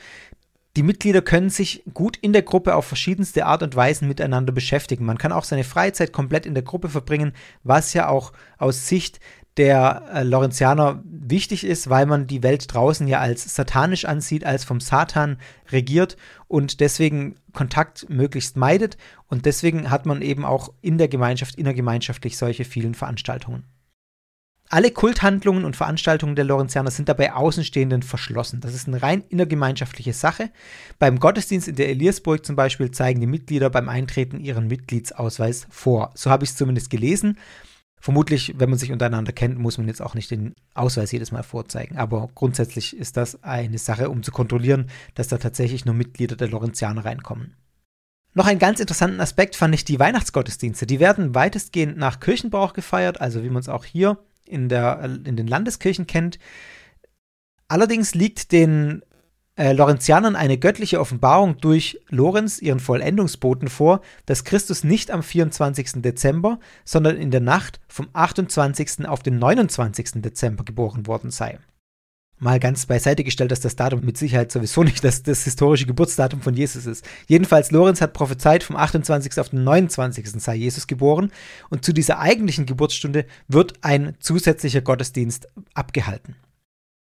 Die 0.77 0.83
Mitglieder 0.83 1.23
können 1.23 1.51
sich 1.51 1.83
gut 1.93 2.19
in 2.19 2.33
der 2.33 2.43
Gruppe 2.43 2.75
auf 2.75 2.85
verschiedenste 2.85 3.47
Art 3.47 3.63
und 3.63 3.75
Weisen 3.75 4.09
miteinander 4.09 4.53
beschäftigen. 4.53 5.07
Man 5.07 5.19
kann 5.19 5.33
auch 5.33 5.45
seine 5.45 5.65
Freizeit 5.65 6.13
komplett 6.13 6.47
in 6.47 6.55
der 6.55 6.63
Gruppe 6.63 6.89
verbringen, 6.89 7.33
was 7.65 7.95
ja 7.95 8.09
auch 8.09 8.33
aus 8.59 8.87
Sicht 8.87 9.19
der 9.57 10.03
äh, 10.13 10.23
Lorenzianer 10.23 11.03
wichtig 11.05 11.65
ist, 11.65 11.89
weil 11.89 12.07
man 12.07 12.27
die 12.27 12.43
Welt 12.43 12.73
draußen 12.73 13.09
ja 13.09 13.21
als 13.21 13.55
satanisch 13.55 14.05
ansieht, 14.05 14.45
als 14.45 14.65
vom 14.65 14.81
Satan 14.81 15.39
regiert 15.71 16.17
und 16.49 16.81
deswegen 16.81 17.37
Kontakt 17.53 18.09
möglichst 18.09 18.57
meidet. 18.57 18.97
Und 19.29 19.47
deswegen 19.47 19.91
hat 19.91 20.07
man 20.07 20.23
eben 20.23 20.45
auch 20.45 20.73
in 20.83 20.99
der 20.99 21.09
Gemeinschaft, 21.09 21.57
innergemeinschaftlich 21.57 22.37
solche 22.37 22.65
vielen 22.65 22.95
Veranstaltungen. 22.95 23.65
Alle 24.69 24.91
Kulthandlungen 24.91 25.65
und 25.65 25.77
Veranstaltungen 25.77 26.35
der 26.35 26.45
Lorenzianer 26.45 26.91
sind 26.91 27.09
dabei 27.09 27.33
Außenstehenden 27.33 28.03
verschlossen. 28.03 28.61
Das 28.61 28.75
ist 28.75 28.89
eine 28.89 29.01
rein 29.01 29.23
innergemeinschaftliche 29.29 30.13
Sache. 30.13 30.51
Beim 30.99 31.21
Gottesdienst 31.21 31.69
in 31.69 31.77
der 31.77 31.89
Eliasburg 31.89 32.45
zum 32.45 32.57
Beispiel 32.57 32.91
zeigen 32.91 33.21
die 33.21 33.29
Mitglieder 33.29 33.71
beim 33.71 33.89
Eintreten 33.89 34.41
ihren 34.41 34.67
Mitgliedsausweis 34.67 35.69
vor. 35.71 36.11
So 36.15 36.31
habe 36.31 36.45
ich 36.45 36.51
es 36.51 36.57
zumindest 36.57 36.91
gelesen. 36.91 37.39
Vermutlich, 38.07 38.55
wenn 38.57 38.71
man 38.71 38.79
sich 38.79 38.93
untereinander 38.93 39.33
kennt, 39.33 39.59
muss 39.59 39.79
man 39.79 39.89
jetzt 39.89 40.01
auch 40.01 40.15
nicht 40.15 40.31
den 40.31 40.55
Ausweis 40.75 41.11
jedes 41.11 41.33
Mal 41.33 41.43
vorzeigen. 41.43 41.97
Aber 41.97 42.31
grundsätzlich 42.37 42.97
ist 42.97 43.17
das 43.17 43.43
eine 43.43 43.79
Sache, 43.79 44.11
um 44.11 44.23
zu 44.23 44.31
kontrollieren, 44.31 44.87
dass 45.17 45.27
da 45.27 45.39
tatsächlich 45.39 45.85
nur 45.85 45.95
Mitglieder 45.97 46.37
der 46.37 46.47
Lorenzianer 46.47 47.05
reinkommen. 47.05 47.57
Noch 48.33 48.47
einen 48.47 48.61
ganz 48.61 48.79
interessanten 48.79 49.21
Aspekt 49.21 49.57
fand 49.57 49.75
ich 49.75 49.85
die 49.85 49.99
Weihnachtsgottesdienste. 49.99 50.87
Die 50.87 51.01
werden 51.01 51.35
weitestgehend 51.35 51.97
nach 51.97 52.21
Kirchenbrauch 52.21 52.75
gefeiert, 52.75 53.21
also 53.21 53.43
wie 53.43 53.51
man 53.51 53.59
es 53.59 53.69
auch 53.69 53.85
hier 53.85 54.19
in, 54.45 54.69
der, 54.69 55.03
in 55.03 55.35
den 55.35 55.49
Landeskirchen 55.49 56.07
kennt. 56.07 56.39
Allerdings 57.67 58.15
liegt 58.15 58.53
den 58.53 59.03
äh, 59.57 59.73
Lorenzianern 59.73 60.37
eine 60.37 60.59
göttliche 60.59 61.01
Offenbarung 61.01 61.57
durch 61.59 62.01
Lorenz, 62.09 62.61
ihren 62.61 62.81
Vollendungsboten, 62.81 63.69
vor, 63.69 64.03
dass 64.27 64.45
Christus 64.45 64.85
nicht 64.85 65.11
am 65.11 65.23
24. 65.23 66.03
Dezember, 66.03 66.59
sondern 66.85 67.17
in 67.17 67.31
der 67.31 67.41
Nacht 67.41 67.81
vom 67.89 68.09
28. 68.13 69.09
auf 69.09 69.23
den 69.23 69.39
29. 69.39 70.23
Dezember 70.23 70.65
geboren 70.65 71.07
worden 71.07 71.31
sei. 71.31 71.59
Mal 72.39 72.61
ganz 72.61 72.85
beiseite 72.85 73.25
gestellt, 73.25 73.51
dass 73.51 73.61
das 73.61 73.77
Datum 73.77 74.05
mit 74.05 74.19
Sicherheit 74.19 74.53
sowieso 74.53 74.83
nicht 74.85 75.03
das, 75.03 75.23
das 75.23 75.45
historische 75.45 75.87
Geburtsdatum 75.87 76.43
von 76.43 76.55
Jesus 76.55 76.85
ist. 76.85 77.03
Jedenfalls, 77.27 77.71
Lorenz 77.71 78.03
hat 78.03 78.13
prophezeit, 78.13 78.63
vom 78.63 78.77
28. 78.77 79.41
auf 79.41 79.49
den 79.49 79.65
29. 79.65 80.29
sei 80.43 80.57
Jesus 80.57 80.87
geboren 80.87 81.33
und 81.71 81.83
zu 81.83 81.95
dieser 81.95 82.19
eigentlichen 82.19 82.67
Geburtsstunde 82.67 83.25
wird 83.49 83.73
ein 83.81 84.17
zusätzlicher 84.21 84.83
Gottesdienst 84.83 85.49
abgehalten. 85.73 86.37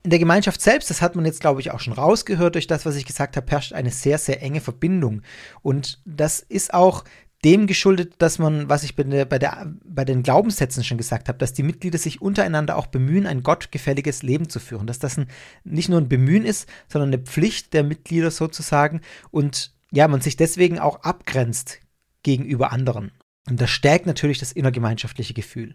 In 0.06 0.10
der 0.10 0.20
Gemeinschaft 0.20 0.60
selbst, 0.60 0.88
das 0.88 1.02
hat 1.02 1.16
man 1.16 1.24
jetzt, 1.24 1.40
glaube 1.40 1.60
ich, 1.60 1.72
auch 1.72 1.80
schon 1.80 1.92
rausgehört 1.92 2.54
durch 2.54 2.68
das, 2.68 2.86
was 2.86 2.94
ich 2.94 3.06
gesagt 3.06 3.36
habe, 3.36 3.50
herrscht 3.50 3.72
eine 3.72 3.90
sehr, 3.90 4.18
sehr 4.18 4.40
enge 4.40 4.60
Verbindung. 4.60 5.22
Und 5.62 6.00
das 6.04 6.38
ist 6.38 6.72
auch 6.72 7.02
dem 7.44 7.66
geschuldet, 7.66 8.14
dass 8.18 8.38
man, 8.38 8.68
was 8.68 8.84
ich 8.84 8.94
bei, 8.94 9.02
der, 9.02 9.24
bei, 9.24 9.40
der, 9.40 9.74
bei 9.84 10.04
den 10.04 10.22
Glaubenssätzen 10.22 10.84
schon 10.84 10.96
gesagt 10.96 11.28
habe, 11.28 11.38
dass 11.38 11.54
die 11.54 11.64
Mitglieder 11.64 11.98
sich 11.98 12.22
untereinander 12.22 12.76
auch 12.76 12.86
bemühen, 12.86 13.26
ein 13.26 13.42
gottgefälliges 13.42 14.22
Leben 14.22 14.48
zu 14.48 14.60
führen. 14.60 14.86
Dass 14.86 15.00
das 15.00 15.18
ein, 15.18 15.26
nicht 15.64 15.88
nur 15.88 16.00
ein 16.00 16.08
Bemühen 16.08 16.44
ist, 16.44 16.68
sondern 16.86 17.12
eine 17.12 17.18
Pflicht 17.18 17.74
der 17.74 17.82
Mitglieder 17.82 18.30
sozusagen. 18.30 19.00
Und 19.32 19.74
ja, 19.90 20.06
man 20.06 20.20
sich 20.20 20.36
deswegen 20.36 20.78
auch 20.78 21.02
abgrenzt 21.02 21.80
gegenüber 22.22 22.70
anderen. 22.70 23.10
Und 23.48 23.60
das 23.60 23.70
stärkt 23.70 24.06
natürlich 24.06 24.38
das 24.38 24.52
innergemeinschaftliche 24.52 25.34
Gefühl. 25.34 25.74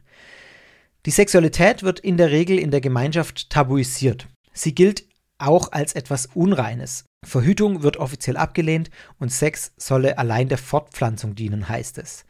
Die 1.08 1.12
Sexualität 1.12 1.82
wird 1.82 2.00
in 2.00 2.18
der 2.18 2.30
Regel 2.30 2.60
in 2.60 2.70
der 2.70 2.82
Gemeinschaft 2.82 3.50
tabuisiert. 3.50 4.28
Sie 4.54 4.76
gilt 4.76 5.06
auch 5.40 5.72
als 5.72 5.94
etwas 5.94 6.28
Unreines. 6.28 7.06
Verhütung 7.26 7.82
wird 7.82 7.98
offiziell 7.98 8.38
abgelehnt 8.38 8.92
und 9.18 9.32
Sex 9.32 9.74
solle 9.78 10.20
allein 10.20 10.48
der 10.48 10.60
Fortpflanzung 10.60 11.34
dienen, 11.34 11.68
heißt 11.68 11.98
es. 11.98 12.26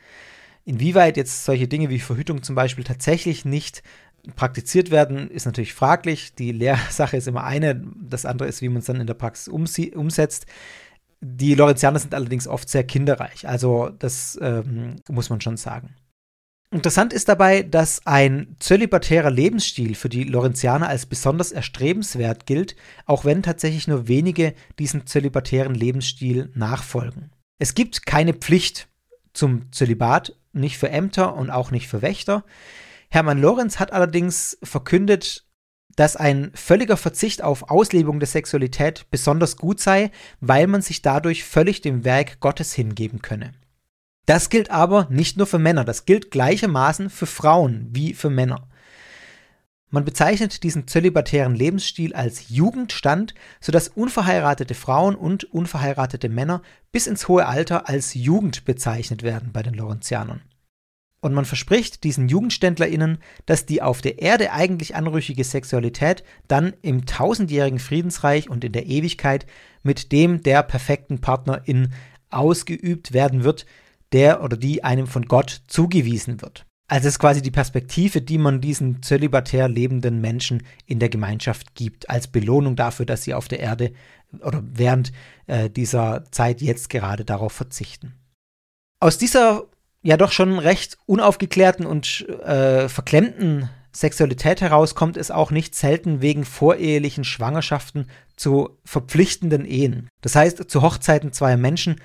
Inwieweit 0.63 1.17
jetzt 1.17 1.43
solche 1.43 1.67
Dinge 1.67 1.89
wie 1.89 1.99
Verhütung 1.99 2.43
zum 2.43 2.55
Beispiel 2.55 2.85
tatsächlich 2.85 3.43
nicht 3.43 3.83
praktiziert 4.37 4.89
werden, 4.89 5.29
ist 5.29 5.45
natürlich 5.45 5.73
fraglich. 5.73 6.35
Die 6.35 6.53
Lehrsache 6.53 7.17
ist 7.17 7.27
immer 7.27 7.43
eine, 7.43 7.83
das 8.01 8.25
andere 8.25 8.47
ist, 8.47 8.61
wie 8.61 8.69
man 8.69 8.77
es 8.77 8.85
dann 8.85 9.01
in 9.01 9.07
der 9.07 9.15
Praxis 9.15 9.49
umsetzt. 9.49 10.45
Die 11.19 11.55
Lorenzianer 11.55 11.99
sind 11.99 12.13
allerdings 12.13 12.47
oft 12.47 12.69
sehr 12.69 12.85
kinderreich, 12.85 13.47
also 13.47 13.89
das 13.89 14.39
ähm, 14.41 14.95
muss 15.09 15.29
man 15.29 15.41
schon 15.41 15.57
sagen. 15.57 15.95
Interessant 16.73 17.11
ist 17.11 17.27
dabei, 17.27 17.63
dass 17.63 18.07
ein 18.07 18.55
zölibatärer 18.59 19.29
Lebensstil 19.29 19.93
für 19.93 20.07
die 20.07 20.23
Lorenzianer 20.23 20.87
als 20.87 21.05
besonders 21.05 21.51
erstrebenswert 21.51 22.45
gilt, 22.45 22.77
auch 23.05 23.25
wenn 23.25 23.43
tatsächlich 23.43 23.89
nur 23.89 24.07
wenige 24.07 24.53
diesen 24.79 25.05
zölibatären 25.05 25.75
Lebensstil 25.75 26.49
nachfolgen. 26.55 27.29
Es 27.59 27.75
gibt 27.75 28.05
keine 28.05 28.33
Pflicht 28.33 28.87
zum 29.33 29.69
Zölibat, 29.73 30.33
nicht 30.53 30.77
für 30.77 30.89
Ämter 30.89 31.35
und 31.35 31.49
auch 31.49 31.71
nicht 31.71 31.89
für 31.89 32.01
Wächter. 32.01 32.45
Hermann 33.09 33.41
Lorenz 33.41 33.77
hat 33.79 33.91
allerdings 33.91 34.57
verkündet, 34.63 35.45
dass 35.97 36.15
ein 36.15 36.51
völliger 36.55 36.95
Verzicht 36.95 37.43
auf 37.43 37.69
Auslebung 37.69 38.21
der 38.21 38.27
Sexualität 38.27 39.07
besonders 39.11 39.57
gut 39.57 39.81
sei, 39.81 40.09
weil 40.39 40.67
man 40.67 40.81
sich 40.81 41.01
dadurch 41.01 41.43
völlig 41.43 41.81
dem 41.81 42.05
Werk 42.05 42.39
Gottes 42.39 42.73
hingeben 42.73 43.21
könne. 43.21 43.51
Das 44.25 44.49
gilt 44.49 44.69
aber 44.71 45.07
nicht 45.09 45.37
nur 45.37 45.47
für 45.47 45.59
Männer, 45.59 45.83
das 45.83 46.05
gilt 46.05 46.31
gleichermaßen 46.31 47.09
für 47.09 47.25
Frauen 47.25 47.87
wie 47.91 48.13
für 48.13 48.29
Männer. 48.29 48.67
Man 49.93 50.05
bezeichnet 50.05 50.63
diesen 50.63 50.87
zölibatären 50.87 51.53
Lebensstil 51.53 52.13
als 52.13 52.47
Jugendstand, 52.47 53.33
sodass 53.59 53.89
unverheiratete 53.89 54.73
Frauen 54.73 55.15
und 55.15 55.43
unverheiratete 55.43 56.29
Männer 56.29 56.61
bis 56.93 57.07
ins 57.07 57.27
hohe 57.27 57.45
Alter 57.45 57.89
als 57.89 58.13
Jugend 58.13 58.63
bezeichnet 58.63 59.21
werden 59.21 59.51
bei 59.51 59.63
den 59.63 59.73
Lorenzianern. 59.73 60.41
Und 61.19 61.33
man 61.33 61.45
verspricht 61.45 62.05
diesen 62.05 62.29
JugendständlerInnen, 62.29 63.19
dass 63.45 63.65
die 63.65 63.81
auf 63.81 64.01
der 64.01 64.21
Erde 64.21 64.53
eigentlich 64.53 64.95
anrüchige 64.95 65.43
Sexualität 65.43 66.23
dann 66.47 66.73
im 66.81 67.05
tausendjährigen 67.05 67.79
Friedensreich 67.79 68.49
und 68.49 68.63
in 68.63 68.71
der 68.71 68.87
Ewigkeit 68.87 69.45
mit 69.83 70.13
dem 70.13 70.41
der 70.41 70.63
perfekten 70.63 71.19
Partnerin 71.19 71.93
ausgeübt 72.29 73.11
werden 73.11 73.43
wird, 73.43 73.65
der 74.13 74.43
oder 74.43 74.57
die 74.57 74.83
einem 74.83 75.07
von 75.07 75.25
Gott 75.25 75.61
zugewiesen 75.67 76.41
wird. 76.41 76.65
Also 76.87 77.07
es 77.07 77.13
ist 77.13 77.19
quasi 77.19 77.41
die 77.41 77.51
Perspektive, 77.51 78.21
die 78.21 78.37
man 78.37 78.59
diesen 78.59 79.01
zölibatär 79.01 79.69
lebenden 79.69 80.19
Menschen 80.19 80.63
in 80.85 80.99
der 80.99 81.07
Gemeinschaft 81.07 81.73
gibt, 81.73 82.09
als 82.09 82.27
Belohnung 82.27 82.75
dafür, 82.75 83.05
dass 83.05 83.23
sie 83.23 83.33
auf 83.33 83.47
der 83.47 83.61
Erde 83.61 83.93
oder 84.41 84.61
während 84.63 85.13
äh, 85.47 85.69
dieser 85.69 86.25
Zeit 86.31 86.61
jetzt 86.61 86.89
gerade 86.89 87.23
darauf 87.23 87.53
verzichten. 87.53 88.15
Aus 88.99 89.17
dieser 89.17 89.67
ja 90.01 90.17
doch 90.17 90.31
schon 90.31 90.59
recht 90.59 90.97
unaufgeklärten 91.05 91.85
und 91.85 92.27
äh, 92.43 92.89
verklemmten 92.89 93.69
Sexualität 93.93 94.61
heraus 94.61 94.95
kommt 94.95 95.17
es 95.17 95.31
auch 95.31 95.51
nicht 95.51 95.75
selten 95.75 96.21
wegen 96.21 96.45
vorehelichen 96.45 97.23
Schwangerschaften 97.23 98.07
zu 98.35 98.77
verpflichtenden 98.85 99.65
Ehen. 99.65 100.09
Das 100.21 100.35
heißt, 100.35 100.69
zu 100.69 100.81
Hochzeiten 100.81 101.33
zweier 101.33 101.57
Menschen, 101.57 101.97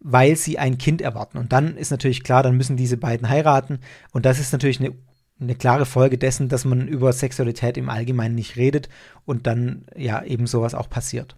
weil 0.00 0.36
sie 0.36 0.58
ein 0.58 0.78
Kind 0.78 1.02
erwarten. 1.02 1.38
Und 1.38 1.52
dann 1.52 1.76
ist 1.76 1.90
natürlich 1.90 2.24
klar, 2.24 2.42
dann 2.42 2.56
müssen 2.56 2.76
diese 2.76 2.96
beiden 2.96 3.28
heiraten. 3.28 3.80
Und 4.12 4.26
das 4.26 4.38
ist 4.38 4.52
natürlich 4.52 4.80
eine, 4.80 4.92
eine 5.40 5.54
klare 5.54 5.86
Folge 5.86 6.18
dessen, 6.18 6.48
dass 6.48 6.64
man 6.64 6.88
über 6.88 7.12
Sexualität 7.12 7.76
im 7.76 7.88
Allgemeinen 7.88 8.34
nicht 8.34 8.56
redet 8.56 8.88
und 9.24 9.46
dann 9.46 9.84
ja 9.94 10.22
eben 10.22 10.46
sowas 10.46 10.74
auch 10.74 10.88
passiert. 10.88 11.36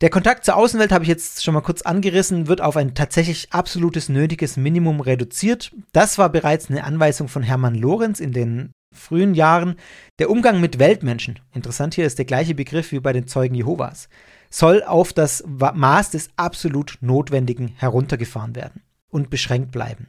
Der 0.00 0.10
Kontakt 0.10 0.44
zur 0.44 0.56
Außenwelt 0.56 0.92
habe 0.92 1.02
ich 1.02 1.08
jetzt 1.08 1.42
schon 1.42 1.54
mal 1.54 1.60
kurz 1.60 1.82
angerissen, 1.82 2.46
wird 2.46 2.60
auf 2.60 2.76
ein 2.76 2.94
tatsächlich 2.94 3.52
absolutes 3.52 4.08
nötiges 4.08 4.56
Minimum 4.56 5.00
reduziert. 5.00 5.72
Das 5.92 6.18
war 6.18 6.30
bereits 6.30 6.70
eine 6.70 6.84
Anweisung 6.84 7.26
von 7.26 7.42
Hermann 7.42 7.74
Lorenz 7.74 8.20
in 8.20 8.32
den 8.32 8.70
frühen 8.94 9.34
Jahren. 9.34 9.74
Der 10.20 10.30
Umgang 10.30 10.60
mit 10.60 10.78
Weltmenschen, 10.78 11.40
interessant 11.52 11.94
hier 11.94 12.06
ist 12.06 12.16
der 12.16 12.26
gleiche 12.26 12.54
Begriff 12.54 12.92
wie 12.92 13.00
bei 13.00 13.12
den 13.12 13.26
Zeugen 13.26 13.56
Jehovas, 13.56 14.08
soll 14.50 14.82
auf 14.82 15.12
das 15.12 15.44
Maß 15.46 16.10
des 16.10 16.30
absolut 16.36 16.98
Notwendigen 17.00 17.74
heruntergefahren 17.76 18.54
werden 18.54 18.82
und 19.08 19.30
beschränkt 19.30 19.72
bleiben. 19.72 20.08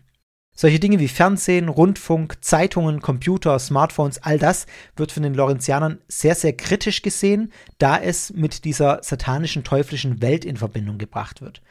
Solche 0.62 0.80
Dinge 0.80 1.00
wie 1.00 1.08
Fernsehen, 1.08 1.70
Rundfunk, 1.70 2.44
Zeitungen, 2.44 3.00
Computer, 3.00 3.58
Smartphones, 3.60 4.22
all 4.22 4.38
das 4.38 4.66
wird 4.98 5.14
von 5.14 5.24
den 5.24 5.34
Lorenzianern 5.34 6.00
sehr, 6.10 6.36
sehr 6.36 6.52
kritisch 6.52 7.02
gesehen, 7.02 7.54
da 7.78 7.98
es 7.98 8.34
mit 8.34 8.66
dieser 8.66 9.02
satanischen, 9.02 9.64
teuflischen 9.64 10.22
Welt 10.22 10.44
in 10.44 10.58
Verbindung 10.58 10.98
gebracht 10.98 11.42
wird. 11.42 11.62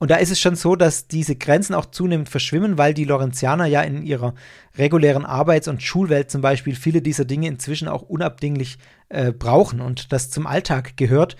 Und 0.00 0.10
da 0.10 0.16
ist 0.16 0.32
es 0.32 0.40
schon 0.40 0.56
so, 0.56 0.76
dass 0.76 1.08
diese 1.08 1.36
Grenzen 1.36 1.74
auch 1.74 1.86
zunehmend 1.86 2.28
verschwimmen, 2.28 2.78
weil 2.78 2.94
die 2.94 3.04
Lorenzianer 3.04 3.66
ja 3.66 3.82
in 3.82 4.02
ihrer 4.02 4.34
regulären 4.76 5.24
Arbeits- 5.24 5.68
und 5.68 5.82
Schulwelt 5.82 6.30
zum 6.30 6.40
Beispiel 6.40 6.74
viele 6.74 7.02
dieser 7.02 7.26
Dinge 7.26 7.48
inzwischen 7.48 7.86
auch 7.86 8.02
unabdinglich 8.02 8.78
äh, 9.10 9.30
brauchen 9.30 9.80
und 9.80 10.10
das 10.10 10.30
zum 10.30 10.48
Alltag 10.48 10.96
gehört. 10.96 11.36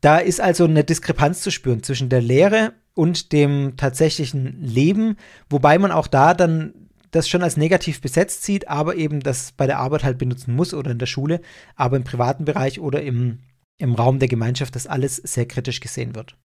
Da 0.00 0.18
ist 0.18 0.40
also 0.40 0.64
eine 0.64 0.84
Diskrepanz 0.84 1.40
zu 1.40 1.50
spüren 1.50 1.82
zwischen 1.82 2.08
der 2.08 2.20
Lehre 2.20 2.72
und 2.94 3.32
dem 3.32 3.76
tatsächlichen 3.76 4.62
Leben, 4.62 5.16
wobei 5.48 5.78
man 5.78 5.92
auch 5.92 6.06
da 6.06 6.34
dann 6.34 6.74
das 7.10 7.28
schon 7.28 7.42
als 7.42 7.56
negativ 7.56 8.00
besetzt 8.00 8.44
sieht, 8.44 8.68
aber 8.68 8.96
eben 8.96 9.20
das 9.20 9.52
bei 9.52 9.66
der 9.66 9.78
Arbeit 9.78 10.04
halt 10.04 10.18
benutzen 10.18 10.54
muss 10.54 10.74
oder 10.74 10.90
in 10.90 10.98
der 10.98 11.06
Schule, 11.06 11.40
aber 11.74 11.96
im 11.96 12.04
privaten 12.04 12.44
Bereich 12.44 12.80
oder 12.80 13.02
im, 13.02 13.40
im 13.78 13.94
Raum 13.94 14.18
der 14.18 14.28
Gemeinschaft 14.28 14.74
das 14.74 14.86
alles 14.86 15.16
sehr 15.16 15.46
kritisch 15.46 15.80
gesehen 15.80 16.14
wird. 16.14 16.36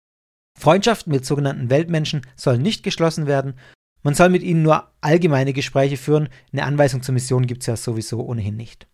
Freundschaften 0.58 1.12
mit 1.12 1.24
sogenannten 1.24 1.70
Weltmenschen 1.70 2.26
sollen 2.36 2.62
nicht 2.62 2.82
geschlossen 2.82 3.26
werden. 3.26 3.54
Man 4.02 4.14
soll 4.14 4.28
mit 4.28 4.42
ihnen 4.42 4.62
nur 4.62 4.88
allgemeine 5.00 5.52
Gespräche 5.52 5.96
führen. 5.96 6.28
Eine 6.52 6.64
Anweisung 6.64 7.02
zur 7.02 7.14
Mission 7.14 7.46
gibt 7.46 7.62
es 7.62 7.66
ja 7.66 7.76
sowieso 7.76 8.20
ohnehin 8.20 8.56
nicht. 8.56 8.86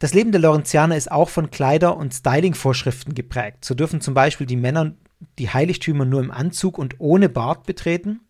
Das 0.00 0.14
Leben 0.14 0.32
der 0.32 0.40
Lorenzianer 0.40 0.96
ist 0.96 1.12
auch 1.12 1.28
von 1.28 1.50
Kleider- 1.50 1.98
und 1.98 2.14
Styling-Vorschriften 2.14 3.14
geprägt. 3.14 3.66
So 3.66 3.74
dürfen 3.74 4.00
zum 4.00 4.14
Beispiel 4.14 4.46
die 4.46 4.56
Männer 4.56 4.94
die 5.38 5.50
Heiligtümer 5.50 6.06
nur 6.06 6.20
im 6.20 6.30
Anzug 6.30 6.78
und 6.78 6.98
ohne 6.98 7.28
Bart 7.28 7.66
betreten, 7.66 8.20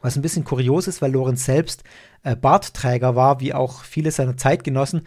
was 0.00 0.16
ein 0.16 0.22
bisschen 0.22 0.42
kurios 0.42 0.88
ist, 0.88 1.00
weil 1.00 1.12
Lorenz 1.12 1.44
selbst 1.44 1.84
äh, 2.24 2.34
Bartträger 2.34 3.14
war, 3.14 3.38
wie 3.38 3.54
auch 3.54 3.84
viele 3.84 4.10
seiner 4.10 4.36
Zeitgenossen. 4.36 5.02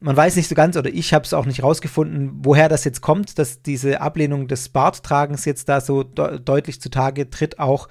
Man 0.00 0.16
weiß 0.16 0.34
nicht 0.34 0.48
so 0.48 0.56
ganz, 0.56 0.76
oder 0.76 0.90
ich 0.92 1.14
habe 1.14 1.24
es 1.24 1.32
auch 1.32 1.46
nicht 1.46 1.62
rausgefunden, 1.62 2.40
woher 2.42 2.68
das 2.68 2.82
jetzt 2.82 3.00
kommt, 3.00 3.38
dass 3.38 3.62
diese 3.62 4.00
Ablehnung 4.00 4.48
des 4.48 4.70
Barttragens 4.70 5.44
jetzt 5.44 5.68
da 5.68 5.80
so 5.80 6.02
de 6.02 6.40
deutlich 6.40 6.80
zutage 6.80 7.30
tritt, 7.30 7.60
auch 7.60 7.88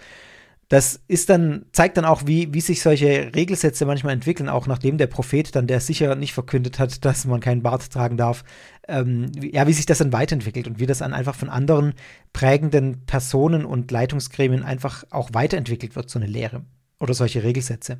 das 0.69 0.99
ist 1.07 1.29
dann, 1.29 1.65
zeigt 1.71 1.97
dann 1.97 2.05
auch, 2.05 2.23
wie, 2.25 2.53
wie 2.53 2.61
sich 2.61 2.81
solche 2.81 3.31
Regelsätze 3.35 3.85
manchmal 3.85 4.13
entwickeln, 4.13 4.49
auch 4.49 4.65
nachdem 4.65 4.97
der 4.97 5.07
Prophet 5.07 5.55
dann, 5.55 5.67
der 5.67 5.79
sicher 5.79 6.15
nicht 6.15 6.33
verkündet 6.33 6.79
hat, 6.79 7.05
dass 7.05 7.25
man 7.25 7.39
keinen 7.39 7.61
Bart 7.61 7.91
tragen 7.91 8.17
darf, 8.17 8.43
ähm, 8.87 9.31
ja, 9.39 9.67
wie 9.67 9.73
sich 9.73 9.85
das 9.85 9.99
dann 9.99 10.13
weiterentwickelt 10.13 10.67
und 10.67 10.79
wie 10.79 10.87
das 10.87 10.99
dann 10.99 11.13
einfach 11.13 11.35
von 11.35 11.49
anderen 11.49 11.93
prägenden 12.33 13.05
Personen 13.05 13.63
und 13.63 13.91
Leitungsgremien 13.91 14.63
einfach 14.63 15.03
auch 15.11 15.29
weiterentwickelt 15.33 15.95
wird, 15.95 16.09
so 16.09 16.17
eine 16.17 16.27
Lehre 16.27 16.63
oder 16.99 17.13
solche 17.13 17.43
Regelsätze. 17.43 17.99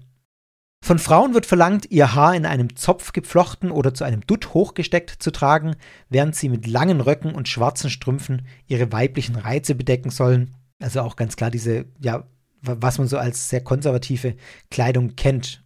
Von 0.84 1.00
Frauen 1.00 1.34
wird 1.34 1.46
verlangt, 1.46 1.90
ihr 1.92 2.14
Haar 2.14 2.36
in 2.36 2.46
einem 2.46 2.76
Zopf 2.76 3.12
geflochten 3.12 3.72
oder 3.72 3.94
zu 3.94 4.04
einem 4.04 4.22
Dutt 4.22 4.54
hochgesteckt 4.54 5.12
zu 5.12 5.32
tragen, 5.32 5.76
während 6.10 6.36
sie 6.36 6.50
mit 6.50 6.68
langen 6.68 7.02
Röcken 7.02 7.34
und 7.34 7.48
schwarzen 7.48 7.90
Strümpfen 7.90 8.46
ihre 8.68 8.92
weiblichen 8.92 9.36
Reize 9.36 9.74
bedecken 9.74 10.12
sollen. 10.12 10.54
Also 10.80 11.02
auch 11.02 11.16
ganz 11.16 11.38
klar 11.38 11.50
diese 11.50 11.86
ja, 12.00 12.26
was 12.66 12.98
man 12.98 13.08
so 13.08 13.18
als 13.18 13.50
sehr 13.50 13.62
konservative 13.62 14.36
Kleidung 14.70 15.16
kennt. 15.16 15.64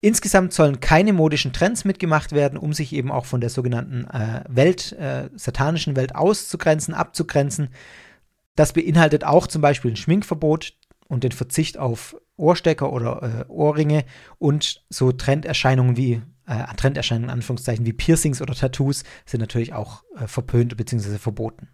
Insgesamt 0.00 0.52
sollen 0.52 0.80
keine 0.80 1.12
modischen 1.12 1.52
Trends 1.52 1.84
mitgemacht 1.84 2.32
werden, 2.32 2.58
um 2.58 2.72
sich 2.72 2.92
eben 2.92 3.12
auch 3.12 3.24
von 3.24 3.40
der 3.40 3.50
sogenannten 3.50 4.04
äh, 4.10 4.42
Welt, 4.48 4.92
äh, 4.92 5.30
satanischen 5.36 5.94
Welt 5.94 6.16
auszugrenzen, 6.16 6.92
abzugrenzen. 6.92 7.68
Das 8.56 8.72
beinhaltet 8.72 9.24
auch 9.24 9.46
zum 9.46 9.62
Beispiel 9.62 9.92
ein 9.92 9.96
Schminkverbot 9.96 10.74
und 11.06 11.22
den 11.22 11.32
Verzicht 11.32 11.78
auf 11.78 12.16
Ohrstecker 12.36 12.92
oder 12.92 13.46
äh, 13.46 13.50
Ohrringe 13.50 14.04
und 14.38 14.84
so 14.90 15.12
Trenderscheinungen 15.12 15.96
wie 15.96 16.22
äh, 16.46 16.64
Trenderscheinungen 16.76 17.28
in 17.28 17.34
Anführungszeichen 17.34 17.86
wie 17.86 17.92
Piercings 17.92 18.42
oder 18.42 18.54
Tattoos 18.54 19.04
sind 19.24 19.40
natürlich 19.40 19.72
auch 19.72 20.02
äh, 20.16 20.26
verpönt 20.26 20.76
bzw. 20.76 21.18
verboten. 21.18 21.68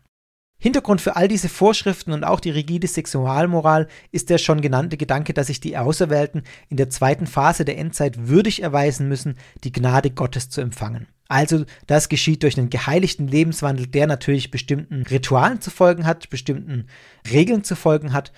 Hintergrund 0.60 1.00
für 1.00 1.14
all 1.14 1.28
diese 1.28 1.48
Vorschriften 1.48 2.12
und 2.12 2.24
auch 2.24 2.40
die 2.40 2.50
rigide 2.50 2.88
Sexualmoral 2.88 3.86
ist 4.10 4.28
der 4.28 4.38
schon 4.38 4.60
genannte 4.60 4.96
Gedanke, 4.96 5.32
dass 5.32 5.46
sich 5.46 5.60
die 5.60 5.76
Auserwählten 5.76 6.42
in 6.68 6.76
der 6.76 6.90
zweiten 6.90 7.28
Phase 7.28 7.64
der 7.64 7.78
Endzeit 7.78 8.28
würdig 8.28 8.60
erweisen 8.62 9.08
müssen, 9.08 9.36
die 9.62 9.70
Gnade 9.70 10.10
Gottes 10.10 10.50
zu 10.50 10.60
empfangen. 10.60 11.06
Also 11.28 11.64
das 11.86 12.08
geschieht 12.08 12.42
durch 12.42 12.58
einen 12.58 12.70
geheiligten 12.70 13.28
Lebenswandel, 13.28 13.86
der 13.86 14.08
natürlich 14.08 14.50
bestimmten 14.50 15.02
Ritualen 15.02 15.60
zu 15.60 15.70
folgen 15.70 16.06
hat, 16.06 16.28
bestimmten 16.28 16.88
Regeln 17.30 17.62
zu 17.62 17.76
folgen 17.76 18.12
hat. 18.12 18.32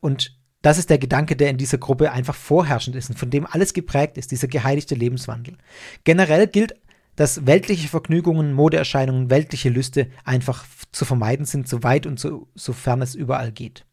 Und 0.00 0.38
das 0.62 0.78
ist 0.78 0.90
der 0.90 0.98
Gedanke, 0.98 1.34
der 1.34 1.50
in 1.50 1.56
dieser 1.56 1.78
Gruppe 1.78 2.12
einfach 2.12 2.36
vorherrschend 2.36 2.94
ist 2.94 3.10
und 3.10 3.18
von 3.18 3.30
dem 3.30 3.46
alles 3.50 3.72
geprägt 3.72 4.16
ist, 4.16 4.30
dieser 4.30 4.48
geheiligte 4.48 4.94
Lebenswandel. 4.94 5.56
Generell 6.04 6.46
gilt 6.46 6.74
dass 7.16 7.46
weltliche 7.46 7.88
Vergnügungen, 7.88 8.52
Modeerscheinungen, 8.52 9.30
weltliche 9.30 9.68
Lüste 9.68 10.08
einfach 10.24 10.64
zu 10.94 11.04
vermeiden 11.04 11.44
sind, 11.44 11.68
so 11.68 11.82
weit 11.82 12.06
und 12.06 12.18
so, 12.18 12.48
sofern 12.54 13.02
es 13.02 13.14
überall 13.14 13.52
geht. 13.52 13.84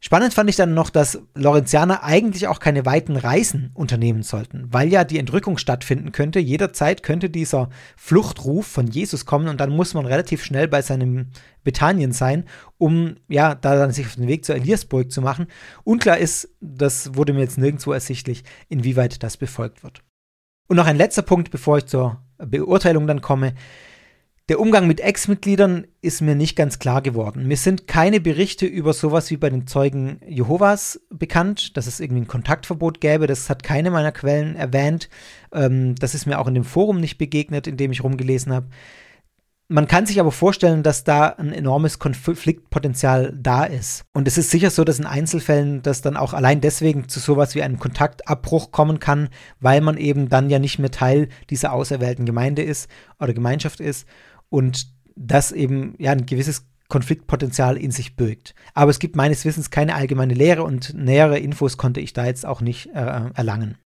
Spannend 0.00 0.32
fand 0.32 0.48
ich 0.48 0.54
dann 0.54 0.74
noch, 0.74 0.90
dass 0.90 1.20
Lorenzianer 1.34 2.04
eigentlich 2.04 2.46
auch 2.46 2.60
keine 2.60 2.86
weiten 2.86 3.16
Reisen 3.16 3.72
unternehmen 3.74 4.22
sollten, 4.22 4.72
weil 4.72 4.92
ja 4.92 5.02
die 5.02 5.18
Entrückung 5.18 5.58
stattfinden 5.58 6.12
könnte. 6.12 6.38
Jederzeit 6.38 7.02
könnte 7.02 7.30
dieser 7.30 7.68
Fluchtruf 7.96 8.64
von 8.64 8.86
Jesus 8.86 9.26
kommen 9.26 9.48
und 9.48 9.58
dann 9.58 9.70
muss 9.70 9.94
man 9.94 10.06
relativ 10.06 10.44
schnell 10.44 10.68
bei 10.68 10.82
seinem 10.82 11.30
Bethanien 11.64 12.12
sein, 12.12 12.44
um 12.78 13.16
ja 13.28 13.56
da 13.56 13.74
dann 13.74 13.90
sich 13.90 14.06
auf 14.06 14.14
den 14.14 14.28
Weg 14.28 14.44
zur 14.44 14.54
Eliasburg 14.54 15.10
zu 15.10 15.20
machen. 15.20 15.48
Unklar 15.82 16.18
ist, 16.18 16.48
das 16.60 17.16
wurde 17.16 17.32
mir 17.32 17.40
jetzt 17.40 17.58
nirgendwo 17.58 17.92
ersichtlich, 17.92 18.44
inwieweit 18.68 19.24
das 19.24 19.36
befolgt 19.36 19.82
wird. 19.82 20.04
Und 20.68 20.76
noch 20.76 20.86
ein 20.86 20.96
letzter 20.96 21.22
Punkt, 21.22 21.50
bevor 21.50 21.78
ich 21.78 21.86
zur 21.86 22.22
Beurteilung 22.38 23.08
dann 23.08 23.20
komme. 23.20 23.54
Der 24.48 24.60
Umgang 24.60 24.86
mit 24.86 25.00
Ex-Mitgliedern 25.00 25.86
ist 26.00 26.22
mir 26.22 26.34
nicht 26.34 26.56
ganz 26.56 26.78
klar 26.78 27.02
geworden. 27.02 27.46
Mir 27.46 27.58
sind 27.58 27.86
keine 27.86 28.18
Berichte 28.18 28.64
über 28.64 28.94
sowas 28.94 29.30
wie 29.30 29.36
bei 29.36 29.50
den 29.50 29.66
Zeugen 29.66 30.20
Jehovas 30.26 31.02
bekannt, 31.10 31.76
dass 31.76 31.86
es 31.86 32.00
irgendwie 32.00 32.22
ein 32.22 32.28
Kontaktverbot 32.28 33.02
gäbe. 33.02 33.26
Das 33.26 33.50
hat 33.50 33.62
keine 33.62 33.90
meiner 33.90 34.10
Quellen 34.10 34.56
erwähnt. 34.56 35.10
Ähm, 35.52 35.96
das 35.96 36.14
ist 36.14 36.24
mir 36.24 36.38
auch 36.38 36.46
in 36.46 36.54
dem 36.54 36.64
Forum 36.64 36.98
nicht 36.98 37.18
begegnet, 37.18 37.66
in 37.66 37.76
dem 37.76 37.92
ich 37.92 38.02
rumgelesen 38.02 38.54
habe. 38.54 38.68
Man 39.70 39.86
kann 39.86 40.06
sich 40.06 40.18
aber 40.18 40.32
vorstellen, 40.32 40.82
dass 40.82 41.04
da 41.04 41.26
ein 41.26 41.52
enormes 41.52 41.98
Konfliktpotenzial 41.98 43.34
da 43.38 43.64
ist. 43.64 44.06
Und 44.14 44.26
es 44.26 44.38
ist 44.38 44.50
sicher 44.50 44.70
so, 44.70 44.82
dass 44.82 44.98
in 44.98 45.04
Einzelfällen 45.04 45.82
das 45.82 46.00
dann 46.00 46.16
auch 46.16 46.32
allein 46.32 46.62
deswegen 46.62 47.06
zu 47.10 47.20
sowas 47.20 47.54
wie 47.54 47.62
einem 47.62 47.78
Kontaktabbruch 47.78 48.70
kommen 48.70 48.98
kann, 48.98 49.28
weil 49.60 49.82
man 49.82 49.98
eben 49.98 50.30
dann 50.30 50.48
ja 50.48 50.58
nicht 50.58 50.78
mehr 50.78 50.90
Teil 50.90 51.28
dieser 51.50 51.74
auserwählten 51.74 52.24
Gemeinde 52.24 52.62
ist 52.62 52.88
oder 53.20 53.34
Gemeinschaft 53.34 53.80
ist 53.80 54.06
und 54.50 54.88
das 55.16 55.52
eben 55.52 55.94
ja 55.98 56.12
ein 56.12 56.26
gewisses 56.26 56.66
Konfliktpotenzial 56.88 57.76
in 57.76 57.90
sich 57.90 58.16
birgt. 58.16 58.54
Aber 58.72 58.90
es 58.90 58.98
gibt 58.98 59.14
meines 59.14 59.44
Wissens 59.44 59.70
keine 59.70 59.94
allgemeine 59.94 60.34
Lehre 60.34 60.62
und 60.62 60.94
nähere 60.94 61.38
Infos 61.38 61.76
konnte 61.76 62.00
ich 62.00 62.14
da 62.14 62.24
jetzt 62.24 62.46
auch 62.46 62.60
nicht 62.60 62.86
äh, 62.94 63.30
erlangen. 63.34 63.76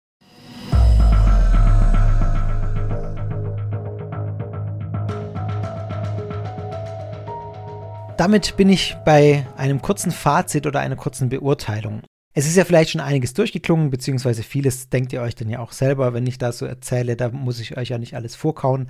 Damit 8.17 8.57
bin 8.57 8.69
ich 8.69 8.97
bei 9.05 9.47
einem 9.57 9.83
kurzen 9.83 10.13
Fazit 10.13 10.67
oder 10.67 10.79
einer 10.79 10.95
kurzen 10.95 11.29
Beurteilung. 11.29 12.03
Es 12.35 12.47
ist 12.47 12.57
ja 12.57 12.65
vielleicht 12.65 12.91
schon 12.91 13.01
einiges 13.01 13.35
durchgeklungen, 13.35 13.91
beziehungsweise 13.91 14.45
vieles 14.45 14.89
denkt 14.89 15.13
ihr 15.13 15.23
euch 15.23 15.35
dann 15.35 15.51
ja 15.51 15.59
auch 15.59 15.73
selber, 15.73 16.15
wenn 16.15 16.27
ich 16.27 16.39
da 16.39 16.53
so 16.53 16.65
erzähle, 16.65 17.17
da 17.17 17.31
muss 17.31 17.59
ich 17.59 17.77
euch 17.77 17.89
ja 17.89 17.99
nicht 17.99 18.15
alles 18.15 18.37
vorkauen. 18.37 18.89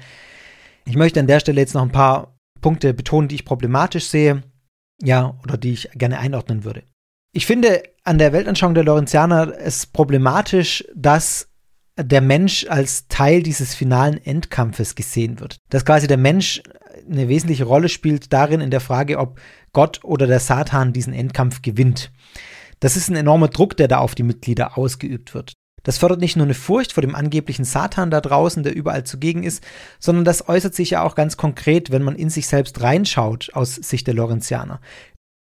Ich 0.85 0.97
möchte 0.97 1.21
an 1.21 1.27
der 1.27 1.41
Stelle 1.41 1.61
jetzt 1.61 1.75
noch 1.75 1.83
ein 1.83 1.93
paar 1.93 2.39
Punkte 2.61 2.95
betonen, 2.95 3.29
die 3.29 3.37
ich 3.37 3.45
problematisch 3.45 4.07
sehe, 4.07 4.43
ja, 5.03 5.39
oder 5.43 5.57
die 5.57 5.73
ich 5.73 5.91
gerne 5.95 6.19
einordnen 6.19 6.65
würde. 6.65 6.83
Ich 7.33 7.47
finde 7.47 7.83
an 8.05 8.19
der 8.19 8.33
Weltanschauung 8.33 8.75
der 8.75 8.85
Lorenzianer 8.85 9.55
es 9.59 9.87
problematisch, 9.87 10.85
dass 10.95 11.49
der 11.99 12.21
Mensch 12.21 12.67
als 12.69 13.09
Teil 13.09 13.43
dieses 13.43 13.75
finalen 13.75 14.23
Endkampfes 14.25 14.95
gesehen 14.95 15.41
wird. 15.41 15.59
Dass 15.71 15.85
quasi 15.85 16.07
der 16.07 16.17
Mensch 16.17 16.63
eine 17.11 17.29
wesentliche 17.29 17.65
Rolle 17.65 17.89
spielt 17.89 18.33
darin 18.33 18.61
in 18.61 18.71
der 18.71 18.81
Frage, 18.81 19.19
ob 19.19 19.41
Gott 19.73 20.01
oder 20.05 20.27
der 20.27 20.41
Satan 20.41 20.93
diesen 20.93 21.13
Endkampf 21.13 21.63
gewinnt. 21.63 22.13
Das 22.81 22.97
ist 22.97 23.09
ein 23.09 23.17
enormer 23.17 23.49
Druck, 23.49 23.77
der 23.77 23.89
da 23.89 23.99
auf 23.99 24.15
die 24.15 24.23
Mitglieder 24.23 24.77
ausgeübt 24.77 25.35
wird. 25.35 25.53
Das 25.83 25.99
fördert 25.99 26.21
nicht 26.21 26.37
nur 26.37 26.47
eine 26.47 26.55
Furcht 26.55 26.93
vor 26.93 27.03
dem 27.03 27.15
angeblichen 27.15 27.65
Satan 27.65 28.11
da 28.11 28.21
draußen, 28.21 28.63
der 28.63 28.75
überall 28.75 29.05
zugegen 29.05 29.43
ist, 29.43 29.63
sondern 29.99 30.25
das 30.25 30.49
äußert 30.49 30.75
sich 30.75 30.91
ja 30.91 31.03
auch 31.03 31.15
ganz 31.15 31.37
konkret, 31.37 31.91
wenn 31.91 32.03
man 32.03 32.17
in 32.17 32.31
sich 32.31 32.47
selbst 32.47 32.81
reinschaut 32.81 33.51
aus 33.55 33.75
Sicht 33.75 34.07
der 34.07 34.15
Lorenzianer. 34.15 34.81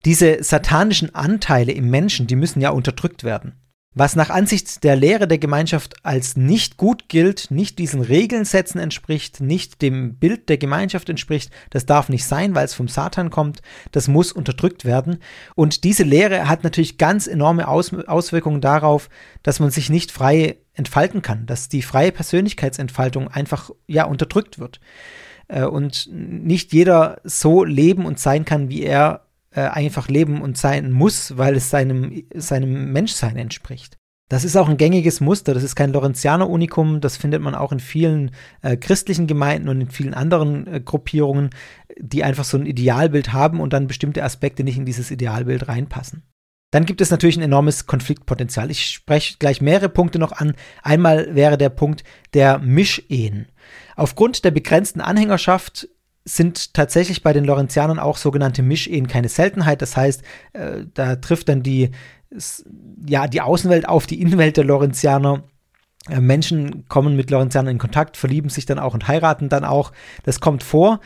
Diese 0.06 0.44
satanischen 0.44 1.16
Anteile 1.16 1.72
im 1.72 1.90
Menschen, 1.90 2.28
die 2.28 2.36
müssen 2.36 2.62
ja 2.62 2.70
unterdrückt 2.70 3.24
werden. 3.24 3.56
Was 4.00 4.16
nach 4.16 4.30
Ansicht 4.30 4.84
der 4.84 4.96
Lehre 4.96 5.28
der 5.28 5.40
Gemeinschaft 5.40 5.96
als 6.06 6.38
nicht 6.38 6.78
gut 6.78 7.10
gilt, 7.10 7.50
nicht 7.50 7.80
diesen 7.80 8.02
Regelsätzen 8.02 8.80
entspricht, 8.80 9.42
nicht 9.42 9.82
dem 9.82 10.18
Bild 10.18 10.50
der 10.50 10.60
Gemeinschaft 10.60 11.10
entspricht, 11.10 11.50
das 11.72 11.88
darf 11.88 12.08
nicht 12.08 12.24
sein, 12.24 12.54
weil 12.54 12.66
es 12.66 12.76
vom 12.76 12.88
Satan 12.88 13.32
kommt, 13.32 13.64
das 13.92 14.08
muss 14.08 14.32
unterdrückt 14.32 14.86
werden. 14.86 15.18
Und 15.56 15.84
diese 15.84 16.04
Lehre 16.04 16.48
hat 16.48 16.64
natürlich 16.64 17.00
ganz 17.00 17.26
enorme 17.26 17.68
Aus 17.68 17.92
Auswirkungen 17.92 18.62
darauf, 18.62 19.10
dass 19.42 19.60
man 19.60 19.72
sich 19.72 19.90
nicht 19.90 20.12
frei 20.12 20.58
entfalten 20.76 21.24
kann, 21.24 21.48
dass 21.48 21.68
die 21.68 21.82
freie 21.82 22.12
Persönlichkeitsentfaltung 22.12 23.30
einfach 23.30 23.72
ja 23.88 24.06
unterdrückt 24.06 24.60
wird 24.60 24.80
äh, 25.48 25.64
und 25.64 26.08
nicht 26.12 26.72
jeder 26.72 27.20
so 27.24 27.64
leben 27.64 28.06
und 28.06 28.20
sein 28.20 28.46
kann, 28.46 28.70
wie 28.70 28.84
er 28.84 29.27
äh, 29.58 29.70
einfach 29.70 30.08
leben 30.08 30.40
und 30.40 30.56
sein 30.56 30.92
muss, 30.92 31.36
weil 31.36 31.56
es 31.56 31.72
seinem, 31.72 32.24
seinem 32.36 32.94
Menschsein 32.94 33.38
entspricht. 33.38 33.98
Das 34.30 34.44
ist 34.44 34.56
auch 34.56 34.70
ein 34.70 34.78
gängiges 34.78 35.20
Muster, 35.20 35.56
das 35.56 35.64
ist 35.64 35.76
kein 35.76 35.94
Lorenzianer-Unikum, 35.94 37.02
das 37.02 37.18
findet 37.18 37.42
man 37.42 37.56
auch 37.56 37.72
in 37.72 37.80
vielen 37.80 38.32
äh, 38.62 38.78
christlichen 38.78 39.26
Gemeinden 39.26 39.68
und 39.68 39.82
in 39.82 39.90
vielen 39.90 40.14
anderen 40.14 40.68
äh, 40.68 40.80
Gruppierungen, 40.80 41.50
die 41.98 42.24
einfach 42.24 42.44
so 42.44 42.58
ein 42.58 42.68
Idealbild 42.68 43.34
haben 43.34 43.60
und 43.60 43.74
dann 43.74 43.88
bestimmte 43.88 44.24
Aspekte 44.24 44.64
nicht 44.64 44.78
in 44.78 44.86
dieses 44.86 45.10
Idealbild 45.10 45.68
reinpassen. 45.68 46.22
Dann 46.70 46.86
gibt 46.86 47.02
es 47.02 47.10
natürlich 47.10 47.38
ein 47.38 47.44
enormes 47.44 47.88
Konfliktpotenzial. 47.88 48.70
Ich 48.70 48.86
spreche 48.86 49.38
gleich 49.40 49.60
mehrere 49.60 49.90
Punkte 49.90 50.20
noch 50.20 50.34
an. 50.34 50.54
Einmal 50.84 51.34
wäre 51.34 51.58
der 51.58 51.70
Punkt 51.70 52.04
der 52.36 52.60
Mischehen. 52.60 53.48
Aufgrund 53.96 54.46
der 54.46 54.52
begrenzten 54.52 55.02
Anhängerschaft 55.02 55.88
sind 56.28 56.74
tatsächlich 56.74 57.24
bei 57.24 57.32
den 57.32 57.46
Lorenzianern 57.46 58.00
auch 58.00 58.18
sogenannte 58.18 58.62
Mischehen 58.62 59.08
keine 59.08 59.30
Seltenheit. 59.30 59.82
Das 59.82 59.96
heißt, 59.96 60.24
äh, 60.54 60.86
da 60.94 61.16
trifft 61.16 61.48
dann 61.48 61.64
die, 61.64 61.92
ja, 63.08 63.28
die 63.28 63.42
Außenwelt 63.42 63.88
auf 63.88 64.08
die 64.08 64.22
Innenwelt 64.22 64.58
der 64.58 64.66
Lorenzianer. 64.66 65.44
Äh, 66.10 66.20
Menschen 66.20 66.86
kommen 66.90 67.16
mit 67.16 67.32
Lorenzianern 67.32 67.72
in 67.72 67.78
Kontakt, 67.78 68.18
verlieben 68.18 68.50
sich 68.50 68.66
dann 68.66 68.78
auch 68.78 68.94
und 68.94 69.08
heiraten 69.08 69.48
dann 69.48 69.64
auch. 69.64 69.94
Das 70.24 70.42
kommt 70.42 70.64
vor. 70.64 71.00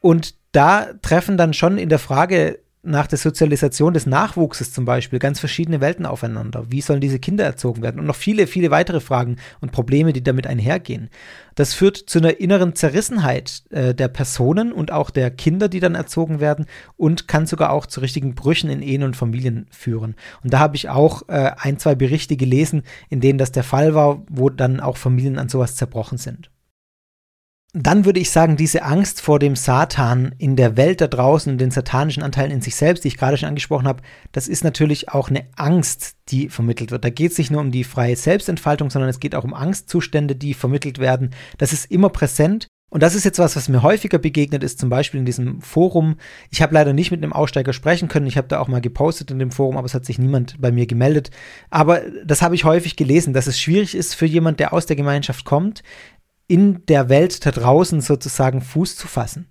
Und 0.00 0.36
da 0.52 0.92
treffen 1.02 1.36
dann 1.36 1.54
schon 1.54 1.76
in 1.76 1.88
der 1.88 1.98
Frage 1.98 2.60
nach 2.82 3.06
der 3.06 3.18
Sozialisation 3.18 3.92
des 3.92 4.06
Nachwuchses 4.06 4.72
zum 4.72 4.84
Beispiel 4.84 5.18
ganz 5.18 5.40
verschiedene 5.40 5.80
Welten 5.80 6.06
aufeinander. 6.06 6.66
Wie 6.68 6.80
sollen 6.80 7.00
diese 7.00 7.18
Kinder 7.18 7.44
erzogen 7.44 7.82
werden? 7.82 7.98
Und 8.00 8.06
noch 8.06 8.16
viele, 8.16 8.46
viele 8.46 8.70
weitere 8.70 9.00
Fragen 9.00 9.36
und 9.60 9.72
Probleme, 9.72 10.12
die 10.12 10.22
damit 10.22 10.46
einhergehen. 10.46 11.10
Das 11.56 11.74
führt 11.74 11.96
zu 11.96 12.18
einer 12.18 12.40
inneren 12.40 12.74
Zerrissenheit 12.74 13.62
äh, 13.70 13.94
der 13.94 14.08
Personen 14.08 14.72
und 14.72 14.92
auch 14.92 15.10
der 15.10 15.30
Kinder, 15.30 15.68
die 15.68 15.80
dann 15.80 15.96
erzogen 15.96 16.40
werden 16.40 16.66
und 16.96 17.26
kann 17.26 17.46
sogar 17.46 17.72
auch 17.72 17.86
zu 17.86 18.00
richtigen 18.00 18.34
Brüchen 18.34 18.70
in 18.70 18.80
Ehen 18.80 19.02
und 19.02 19.16
Familien 19.16 19.66
führen. 19.70 20.14
Und 20.44 20.52
da 20.52 20.60
habe 20.60 20.76
ich 20.76 20.88
auch 20.88 21.28
äh, 21.28 21.50
ein, 21.56 21.78
zwei 21.78 21.94
Berichte 21.94 22.36
gelesen, 22.36 22.82
in 23.08 23.20
denen 23.20 23.38
das 23.38 23.52
der 23.52 23.64
Fall 23.64 23.94
war, 23.94 24.22
wo 24.28 24.50
dann 24.50 24.80
auch 24.80 24.96
Familien 24.96 25.38
an 25.38 25.48
sowas 25.48 25.74
zerbrochen 25.74 26.18
sind 26.18 26.50
dann 27.74 28.06
würde 28.06 28.18
ich 28.18 28.30
sagen, 28.30 28.56
diese 28.56 28.82
Angst 28.82 29.20
vor 29.20 29.38
dem 29.38 29.54
Satan 29.54 30.34
in 30.38 30.56
der 30.56 30.78
Welt 30.78 31.02
da 31.02 31.06
draußen, 31.06 31.58
den 31.58 31.70
satanischen 31.70 32.22
Anteilen 32.22 32.50
in 32.50 32.62
sich 32.62 32.76
selbst, 32.76 33.04
die 33.04 33.08
ich 33.08 33.18
gerade 33.18 33.36
schon 33.36 33.48
angesprochen 33.48 33.86
habe, 33.86 34.02
das 34.32 34.48
ist 34.48 34.64
natürlich 34.64 35.10
auch 35.10 35.28
eine 35.28 35.44
Angst, 35.54 36.16
die 36.30 36.48
vermittelt 36.48 36.90
wird. 36.90 37.04
Da 37.04 37.10
geht 37.10 37.32
es 37.32 37.38
nicht 37.38 37.50
nur 37.50 37.60
um 37.60 37.70
die 37.70 37.84
freie 37.84 38.16
Selbstentfaltung, 38.16 38.88
sondern 38.88 39.10
es 39.10 39.20
geht 39.20 39.34
auch 39.34 39.44
um 39.44 39.52
Angstzustände, 39.52 40.34
die 40.34 40.54
vermittelt 40.54 40.98
werden. 40.98 41.34
Das 41.58 41.74
ist 41.74 41.90
immer 41.90 42.08
präsent. 42.08 42.68
Und 42.90 43.02
das 43.02 43.14
ist 43.14 43.24
jetzt 43.24 43.38
was, 43.38 43.54
was 43.54 43.68
mir 43.68 43.82
häufiger 43.82 44.16
begegnet 44.16 44.64
ist, 44.64 44.78
zum 44.78 44.88
Beispiel 44.88 45.20
in 45.20 45.26
diesem 45.26 45.60
Forum. 45.60 46.16
Ich 46.48 46.62
habe 46.62 46.72
leider 46.72 46.94
nicht 46.94 47.10
mit 47.10 47.22
einem 47.22 47.34
Aussteiger 47.34 47.74
sprechen 47.74 48.08
können. 48.08 48.26
Ich 48.26 48.38
habe 48.38 48.48
da 48.48 48.60
auch 48.60 48.68
mal 48.68 48.80
gepostet 48.80 49.30
in 49.30 49.38
dem 49.38 49.50
Forum, 49.50 49.76
aber 49.76 49.84
es 49.84 49.92
hat 49.92 50.06
sich 50.06 50.18
niemand 50.18 50.58
bei 50.58 50.72
mir 50.72 50.86
gemeldet. 50.86 51.30
Aber 51.68 52.00
das 52.24 52.40
habe 52.40 52.54
ich 52.54 52.64
häufig 52.64 52.96
gelesen, 52.96 53.34
dass 53.34 53.46
es 53.46 53.60
schwierig 53.60 53.94
ist 53.94 54.14
für 54.14 54.24
jemand, 54.24 54.58
der 54.58 54.72
aus 54.72 54.86
der 54.86 54.96
Gemeinschaft 54.96 55.44
kommt, 55.44 55.82
in 56.48 56.84
der 56.86 57.08
Welt 57.08 57.44
da 57.46 57.52
draußen 57.52 58.00
sozusagen 58.00 58.60
Fuß 58.60 58.96
zu 58.96 59.06
fassen. 59.06 59.46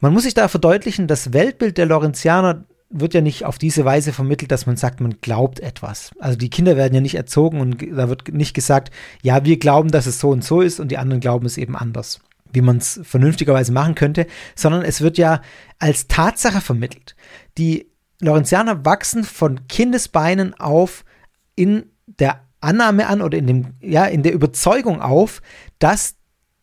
Man 0.00 0.12
muss 0.12 0.24
sich 0.24 0.34
da 0.34 0.48
verdeutlichen, 0.48 1.06
das 1.06 1.32
Weltbild 1.32 1.78
der 1.78 1.86
Lorenzianer 1.86 2.66
wird 2.90 3.14
ja 3.14 3.22
nicht 3.22 3.44
auf 3.46 3.58
diese 3.58 3.84
Weise 3.84 4.12
vermittelt, 4.12 4.52
dass 4.52 4.66
man 4.66 4.76
sagt, 4.76 5.00
man 5.00 5.20
glaubt 5.20 5.60
etwas. 5.60 6.10
Also 6.18 6.36
die 6.36 6.50
Kinder 6.50 6.76
werden 6.76 6.94
ja 6.94 7.00
nicht 7.00 7.14
erzogen 7.14 7.60
und 7.60 7.80
da 7.80 8.08
wird 8.08 8.32
nicht 8.34 8.52
gesagt, 8.52 8.92
ja, 9.22 9.44
wir 9.44 9.58
glauben, 9.58 9.90
dass 9.90 10.06
es 10.06 10.20
so 10.20 10.28
und 10.28 10.44
so 10.44 10.60
ist 10.60 10.78
und 10.78 10.88
die 10.88 10.98
anderen 10.98 11.20
glauben 11.20 11.46
es 11.46 11.56
eben 11.56 11.74
anders, 11.74 12.20
wie 12.52 12.60
man 12.60 12.76
es 12.76 13.00
vernünftigerweise 13.02 13.72
machen 13.72 13.94
könnte, 13.94 14.26
sondern 14.54 14.82
es 14.82 15.00
wird 15.00 15.16
ja 15.16 15.40
als 15.78 16.06
Tatsache 16.06 16.60
vermittelt. 16.60 17.16
Die 17.56 17.90
Lorenzianer 18.20 18.84
wachsen 18.84 19.24
von 19.24 19.66
Kindesbeinen 19.68 20.52
auf 20.54 21.04
in 21.56 21.86
der 22.06 22.42
Annahme 22.60 23.06
an 23.08 23.22
oder 23.22 23.38
in 23.38 23.46
dem, 23.46 23.66
ja, 23.80 24.04
in 24.04 24.22
der 24.22 24.34
Überzeugung 24.34 25.00
auf, 25.00 25.42
dass 25.78 26.16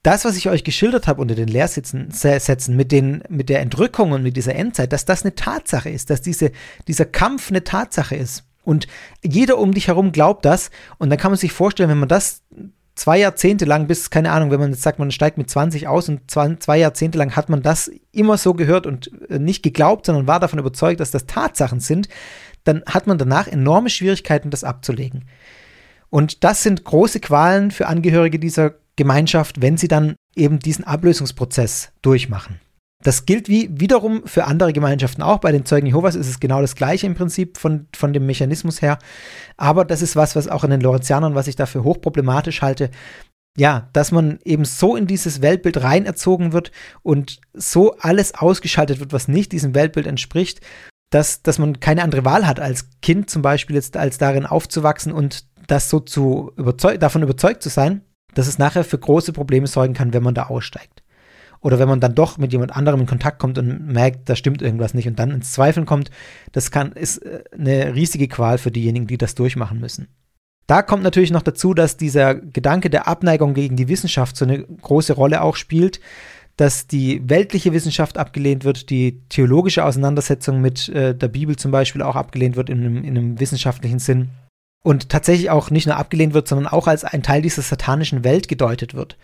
das, 0.03 0.23
was 0.23 0.37
ich 0.37 0.49
euch 0.49 0.63
geschildert 0.63 1.07
habe 1.07 1.21
unter 1.21 1.35
den 1.35 1.47
Lehrsätzen 1.47 2.11
Sätzen, 2.11 2.75
mit, 2.75 2.91
den, 2.91 3.23
mit 3.27 3.49
der 3.49 3.59
Entrückung 3.59 4.11
und 4.11 4.23
mit 4.23 4.37
dieser 4.37 4.55
Endzeit, 4.55 4.93
dass 4.93 5.05
das 5.05 5.23
eine 5.23 5.35
Tatsache 5.35 5.89
ist, 5.89 6.09
dass 6.09 6.21
diese, 6.21 6.51
dieser 6.87 7.05
Kampf 7.05 7.49
eine 7.49 7.63
Tatsache 7.63 8.15
ist. 8.15 8.45
Und 8.63 8.87
jeder 9.23 9.57
um 9.57 9.73
dich 9.73 9.87
herum 9.87 10.11
glaubt 10.11 10.45
das. 10.45 10.69
Und 10.99 11.09
dann 11.09 11.19
kann 11.19 11.31
man 11.31 11.37
sich 11.37 11.51
vorstellen, 11.51 11.89
wenn 11.89 11.99
man 11.99 12.09
das 12.09 12.43
zwei 12.95 13.17
Jahrzehnte 13.17 13.65
lang, 13.65 13.87
bis, 13.87 14.09
keine 14.09 14.31
Ahnung, 14.31 14.51
wenn 14.51 14.59
man 14.59 14.71
jetzt 14.71 14.83
sagt, 14.83 14.99
man 14.99 15.11
steigt 15.11 15.37
mit 15.37 15.49
20 15.49 15.87
aus 15.87 16.09
und 16.09 16.29
zwei, 16.29 16.55
zwei 16.55 16.77
Jahrzehnte 16.77 17.17
lang 17.17 17.35
hat 17.35 17.49
man 17.49 17.61
das 17.61 17.89
immer 18.11 18.37
so 18.37 18.53
gehört 18.53 18.85
und 18.85 19.09
äh, 19.29 19.39
nicht 19.39 19.63
geglaubt, 19.63 20.05
sondern 20.05 20.27
war 20.27 20.39
davon 20.39 20.59
überzeugt, 20.59 20.99
dass 20.99 21.11
das 21.11 21.25
Tatsachen 21.25 21.79
sind, 21.79 22.09
dann 22.63 22.83
hat 22.85 23.07
man 23.07 23.17
danach 23.17 23.47
enorme 23.47 23.89
Schwierigkeiten, 23.89 24.49
das 24.49 24.63
abzulegen. 24.63 25.25
Und 26.09 26.43
das 26.43 26.63
sind 26.63 26.83
große 26.83 27.19
Qualen 27.19 27.71
für 27.71 27.87
Angehörige 27.87 28.39
dieser 28.39 28.75
Gemeinschaft, 28.99 29.61
wenn 29.61 29.77
sie 29.77 29.87
dann 29.87 30.15
eben 30.35 30.59
diesen 30.59 30.83
Ablösungsprozess 30.83 31.93
durchmachen. 32.01 32.59
Das 33.01 33.25
gilt 33.25 33.47
wie 33.47 33.69
wiederum 33.71 34.27
für 34.27 34.43
andere 34.43 34.73
Gemeinschaften 34.73 35.21
auch. 35.21 35.37
Bei 35.37 35.53
den 35.53 35.65
Zeugen 35.65 35.87
Jehovas 35.87 36.15
ist 36.15 36.27
es 36.27 36.41
genau 36.41 36.59
das 36.59 36.75
gleiche 36.75 37.07
im 37.07 37.15
Prinzip 37.15 37.57
von, 37.57 37.87
von 37.95 38.11
dem 38.11 38.25
Mechanismus 38.25 38.81
her. 38.81 38.99
Aber 39.55 39.85
das 39.85 40.01
ist 40.01 40.17
was, 40.17 40.35
was 40.35 40.49
auch 40.49 40.65
in 40.65 40.69
den 40.69 40.81
Lorenzianern, 40.81 41.33
was 41.33 41.47
ich 41.47 41.55
dafür 41.55 41.85
hochproblematisch 41.85 42.61
halte. 42.61 42.91
Ja, 43.57 43.89
dass 43.93 44.11
man 44.11 44.39
eben 44.43 44.65
so 44.65 44.97
in 44.97 45.07
dieses 45.07 45.41
Weltbild 45.41 45.81
rein 45.81 46.05
erzogen 46.05 46.51
wird 46.51 46.71
und 47.01 47.39
so 47.53 47.95
alles 47.99 48.35
ausgeschaltet 48.35 48.99
wird, 48.99 49.13
was 49.13 49.29
nicht 49.29 49.53
diesem 49.53 49.73
Weltbild 49.75 50.05
entspricht, 50.05 50.59
dass, 51.09 51.41
dass 51.41 51.57
man 51.57 51.79
keine 51.79 52.03
andere 52.03 52.25
Wahl 52.25 52.45
hat 52.45 52.59
als 52.59 52.89
Kind 53.01 53.29
zum 53.29 53.41
Beispiel 53.41 53.77
jetzt, 53.77 53.95
als 53.95 54.17
darin 54.17 54.45
aufzuwachsen 54.45 55.13
und 55.13 55.45
das 55.67 55.89
so 55.89 56.01
zu 56.01 56.51
überzeug 56.57 56.99
davon 56.99 57.23
überzeugt 57.23 57.63
zu 57.63 57.69
sein, 57.69 58.01
dass 58.33 58.47
es 58.47 58.57
nachher 58.57 58.83
für 58.83 58.97
große 58.97 59.33
Probleme 59.33 59.67
sorgen 59.67 59.93
kann, 59.93 60.13
wenn 60.13 60.23
man 60.23 60.35
da 60.35 60.47
aussteigt. 60.47 61.03
Oder 61.61 61.77
wenn 61.77 61.89
man 61.89 61.99
dann 61.99 62.15
doch 62.15 62.37
mit 62.37 62.53
jemand 62.53 62.75
anderem 62.75 63.01
in 63.01 63.05
Kontakt 63.05 63.39
kommt 63.39 63.57
und 63.57 63.87
merkt, 63.87 64.29
da 64.29 64.35
stimmt 64.35 64.61
irgendwas 64.61 64.93
nicht 64.93 65.07
und 65.07 65.19
dann 65.19 65.31
ins 65.31 65.51
Zweifeln 65.51 65.85
kommt, 65.85 66.09
das 66.53 66.71
kann, 66.71 66.93
ist 66.93 67.17
äh, 67.17 67.43
eine 67.51 67.95
riesige 67.95 68.27
Qual 68.27 68.57
für 68.57 68.71
diejenigen, 68.71 69.07
die 69.07 69.17
das 69.17 69.35
durchmachen 69.35 69.79
müssen. 69.79 70.07
Da 70.67 70.83
kommt 70.83 71.03
natürlich 71.03 71.31
noch 71.31 71.41
dazu, 71.41 71.73
dass 71.73 71.97
dieser 71.97 72.35
Gedanke 72.35 72.89
der 72.89 73.07
Abneigung 73.07 73.55
gegen 73.55 73.75
die 73.75 73.87
Wissenschaft 73.87 74.37
so 74.37 74.45
eine 74.45 74.59
große 74.63 75.13
Rolle 75.13 75.41
auch 75.41 75.55
spielt, 75.55 75.99
dass 76.55 76.87
die 76.87 77.27
weltliche 77.27 77.73
Wissenschaft 77.73 78.17
abgelehnt 78.17 78.63
wird, 78.63 78.89
die 78.89 79.21
theologische 79.29 79.83
Auseinandersetzung 79.83 80.61
mit 80.61 80.87
äh, 80.89 81.15
der 81.15 81.27
Bibel 81.27 81.55
zum 81.55 81.71
Beispiel 81.71 82.01
auch 82.01 82.15
abgelehnt 82.15 82.55
wird 82.55 82.69
in 82.69 82.79
einem, 82.79 82.97
in 83.03 83.17
einem 83.17 83.39
wissenschaftlichen 83.39 83.99
Sinn 83.99 84.29
und 84.83 85.09
tatsächlich 85.09 85.49
auch 85.49 85.69
nicht 85.69 85.87
nur 85.87 85.97
abgelehnt 85.97 86.33
wird, 86.33 86.47
sondern 86.47 86.67
auch 86.67 86.87
als 86.87 87.03
ein 87.03 87.23
Teil 87.23 87.41
dieser 87.41 87.61
satanischen 87.61 88.23
Welt 88.23 88.47
gedeutet 88.47 88.93
wird. 88.93 89.17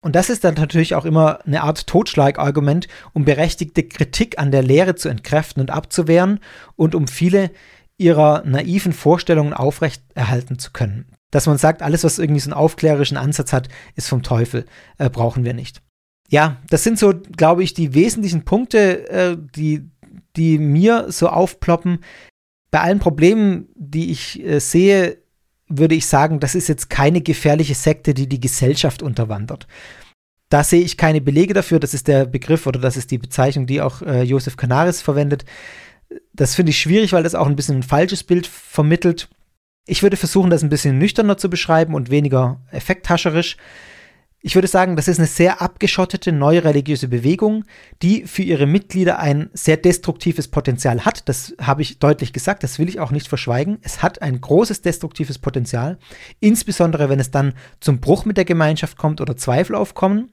Und 0.00 0.14
das 0.14 0.28
ist 0.28 0.44
dann 0.44 0.54
natürlich 0.54 0.94
auch 0.94 1.06
immer 1.06 1.38
eine 1.46 1.62
Art 1.62 1.86
Totschlagargument, 1.86 2.88
um 3.14 3.24
berechtigte 3.24 3.82
Kritik 3.82 4.38
an 4.38 4.50
der 4.50 4.62
Lehre 4.62 4.96
zu 4.96 5.08
entkräften 5.08 5.62
und 5.62 5.70
abzuwehren 5.70 6.40
und 6.76 6.94
um 6.94 7.08
viele 7.08 7.50
ihrer 7.96 8.42
naiven 8.44 8.92
Vorstellungen 8.92 9.54
aufrechterhalten 9.54 10.58
zu 10.58 10.72
können. 10.72 11.06
Dass 11.30 11.46
man 11.46 11.58
sagt, 11.58 11.82
alles, 11.82 12.04
was 12.04 12.18
irgendwie 12.18 12.40
so 12.40 12.50
einen 12.50 12.58
aufklärerischen 12.58 13.16
Ansatz 13.16 13.52
hat, 13.52 13.68
ist 13.94 14.08
vom 14.08 14.22
Teufel, 14.22 14.66
äh, 14.98 15.08
brauchen 15.08 15.44
wir 15.44 15.54
nicht. 15.54 15.80
Ja, 16.28 16.58
das 16.68 16.84
sind 16.84 16.98
so, 16.98 17.14
glaube 17.36 17.62
ich, 17.62 17.74
die 17.74 17.94
wesentlichen 17.94 18.44
Punkte, 18.44 19.08
äh, 19.08 19.36
die, 19.56 19.90
die 20.36 20.58
mir 20.58 21.06
so 21.08 21.28
aufploppen. 21.28 22.00
Bei 22.74 22.80
allen 22.80 22.98
Problemen, 22.98 23.68
die 23.76 24.10
ich 24.10 24.44
äh, 24.44 24.58
sehe, 24.58 25.18
würde 25.68 25.94
ich 25.94 26.06
sagen, 26.06 26.40
das 26.40 26.56
ist 26.56 26.66
jetzt 26.66 26.90
keine 26.90 27.20
gefährliche 27.20 27.76
Sekte, 27.76 28.14
die 28.14 28.28
die 28.28 28.40
Gesellschaft 28.40 29.00
unterwandert. 29.00 29.68
Da 30.48 30.64
sehe 30.64 30.82
ich 30.82 30.96
keine 30.96 31.20
Belege 31.20 31.54
dafür. 31.54 31.78
Das 31.78 31.94
ist 31.94 32.08
der 32.08 32.26
Begriff 32.26 32.66
oder 32.66 32.80
das 32.80 32.96
ist 32.96 33.12
die 33.12 33.18
Bezeichnung, 33.18 33.68
die 33.68 33.80
auch 33.80 34.02
äh, 34.02 34.22
Josef 34.24 34.56
Canaris 34.56 35.02
verwendet. 35.02 35.44
Das 36.32 36.56
finde 36.56 36.70
ich 36.70 36.80
schwierig, 36.80 37.12
weil 37.12 37.22
das 37.22 37.36
auch 37.36 37.46
ein 37.46 37.54
bisschen 37.54 37.76
ein 37.76 37.82
falsches 37.84 38.24
Bild 38.24 38.48
vermittelt. 38.48 39.28
Ich 39.86 40.02
würde 40.02 40.16
versuchen, 40.16 40.50
das 40.50 40.64
ein 40.64 40.68
bisschen 40.68 40.98
nüchterner 40.98 41.38
zu 41.38 41.48
beschreiben 41.48 41.94
und 41.94 42.10
weniger 42.10 42.60
effekthascherisch. 42.72 43.56
Ich 44.46 44.54
würde 44.56 44.68
sagen, 44.68 44.94
das 44.94 45.08
ist 45.08 45.18
eine 45.18 45.26
sehr 45.26 45.62
abgeschottete 45.62 46.30
neue 46.30 46.64
religiöse 46.64 47.08
Bewegung, 47.08 47.64
die 48.02 48.26
für 48.26 48.42
ihre 48.42 48.66
Mitglieder 48.66 49.18
ein 49.18 49.48
sehr 49.54 49.78
destruktives 49.78 50.48
Potenzial 50.48 51.06
hat. 51.06 51.30
Das 51.30 51.54
habe 51.58 51.80
ich 51.80 51.98
deutlich 51.98 52.34
gesagt, 52.34 52.62
das 52.62 52.78
will 52.78 52.90
ich 52.90 53.00
auch 53.00 53.10
nicht 53.10 53.26
verschweigen. 53.26 53.78
Es 53.80 54.02
hat 54.02 54.20
ein 54.20 54.38
großes 54.38 54.82
destruktives 54.82 55.38
Potenzial, 55.38 55.98
insbesondere 56.40 57.08
wenn 57.08 57.20
es 57.20 57.30
dann 57.30 57.54
zum 57.80 58.00
Bruch 58.00 58.26
mit 58.26 58.36
der 58.36 58.44
Gemeinschaft 58.44 58.98
kommt 58.98 59.22
oder 59.22 59.34
Zweifel 59.34 59.74
aufkommen. 59.76 60.32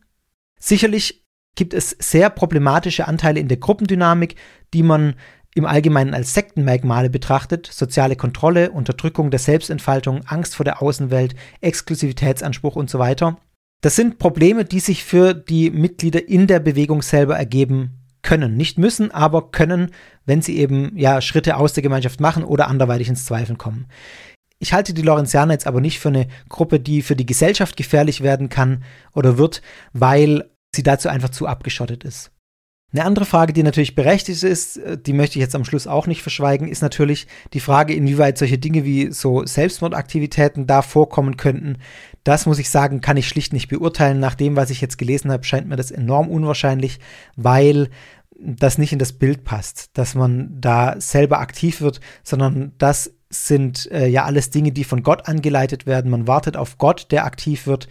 Sicherlich 0.60 1.26
gibt 1.56 1.74
es 1.74 1.96
sehr 1.98 2.30
problematische 2.30 3.08
Anteile 3.08 3.40
in 3.40 3.48
der 3.48 3.58
Gruppendynamik, 3.58 4.36
die 4.74 4.84
man 4.84 5.16
im 5.56 5.66
Allgemeinen 5.66 6.14
als 6.14 6.34
Sektenmerkmale 6.34 7.10
betrachtet, 7.10 7.66
soziale 7.66 8.18
Kontrolle, 8.18 8.72
Unterdrückung 8.72 9.32
der 9.32 9.40
Selbstentfaltung, 9.40 10.26
Angst 10.26 10.54
vor 10.58 10.66
der 10.66 10.82
Außenwelt, 10.82 11.34
Exklusivitätsanspruch 11.62 12.76
und 12.76 12.90
so 12.90 13.00
weiter. 13.00 13.38
Das 13.82 13.96
sind 13.96 14.20
Probleme, 14.20 14.64
die 14.64 14.80
sich 14.80 15.04
für 15.04 15.34
die 15.34 15.72
Mitglieder 15.72 16.28
in 16.28 16.46
der 16.46 16.60
Bewegung 16.60 17.02
selber 17.02 17.36
ergeben 17.36 17.98
können. 18.22 18.56
Nicht 18.56 18.78
müssen, 18.78 19.10
aber 19.10 19.50
können, 19.52 19.92
wenn 20.26 20.44
sie 20.44 20.58
eben 20.58 20.96
ja 20.96 21.20
Schritte 21.22 21.58
aus 21.58 21.74
der 21.74 21.82
Gemeinschaft 21.82 22.20
machen 22.20 22.44
oder 22.44 22.68
anderweitig 22.68 23.10
ins 23.10 23.26
Zweifeln 23.26 23.58
kommen. 23.58 23.88
Ich 24.60 24.74
halte 24.74 24.94
die 24.94 25.02
Lorenzianer 25.02 25.54
jetzt 25.54 25.66
aber 25.66 25.82
nicht 25.82 26.00
für 26.00 26.10
eine 26.10 26.28
Gruppe, 26.48 26.80
die 26.80 27.02
für 27.02 27.16
die 27.16 27.26
Gesellschaft 27.26 27.76
gefährlich 27.76 28.22
werden 28.22 28.50
kann 28.50 28.84
oder 29.16 29.40
wird, 29.40 29.64
weil 29.94 30.52
sie 30.76 30.84
dazu 30.84 31.10
einfach 31.10 31.30
zu 31.30 31.48
abgeschottet 31.48 32.04
ist. 32.04 32.31
Eine 32.94 33.06
andere 33.06 33.26
Frage, 33.26 33.54
die 33.54 33.64
natürlich 33.64 33.96
berechtigt 33.96 34.44
ist, 34.44 34.78
äh, 34.78 34.98
die 34.98 35.14
möchte 35.14 35.40
ich 35.40 35.42
jetzt 35.42 35.56
am 35.56 35.64
Schluss 35.64 35.88
auch 35.88 36.08
nicht 36.08 36.22
verschweigen, 36.22 36.68
ist 36.68 36.82
natürlich 36.82 37.28
die 37.54 37.60
Frage, 37.62 37.94
inwieweit 37.94 38.38
solche 38.38 38.58
Dinge 38.58 38.84
wie 38.84 39.12
so 39.12 39.46
Selbstmordaktivitäten 39.46 40.68
da 40.68 40.82
vorkommen 40.82 41.38
könnten. 41.38 41.78
Das 42.24 42.46
muss 42.46 42.60
ich 42.60 42.70
sagen, 42.70 43.02
kann 43.02 43.18
ich 43.18 43.28
schlicht 43.28 43.54
nicht 43.54 43.70
beurteilen. 43.70 44.20
Nach 44.20 44.36
dem, 44.36 44.56
was 44.56 44.70
ich 44.70 44.82
jetzt 44.82 44.98
gelesen 44.98 45.32
habe, 45.32 45.44
scheint 45.44 45.68
mir 45.68 45.78
das 45.78 45.92
enorm 45.92 46.30
unwahrscheinlich, 46.30 47.00
weil 47.36 47.90
das 48.38 48.78
nicht 48.78 48.92
in 48.92 49.00
das 49.00 49.14
Bild 49.14 49.44
passt, 49.44 49.92
dass 49.94 50.16
man 50.16 50.60
da 50.60 51.00
selber 51.00 51.40
aktiv 51.40 51.80
wird, 51.82 52.02
sondern 52.24 52.74
das 52.78 53.14
sind 53.30 53.90
äh, 53.92 54.08
ja 54.08 54.26
alles 54.26 54.50
Dinge, 54.50 54.72
die 54.72 54.84
von 54.84 55.04
Gott 55.04 55.28
angeleitet 55.28 55.86
werden. 55.86 56.12
Man 56.12 56.28
wartet 56.28 56.58
auf 56.58 56.78
Gott, 56.78 57.08
der 57.12 57.26
aktiv 57.26 57.68
wird. 57.68 57.88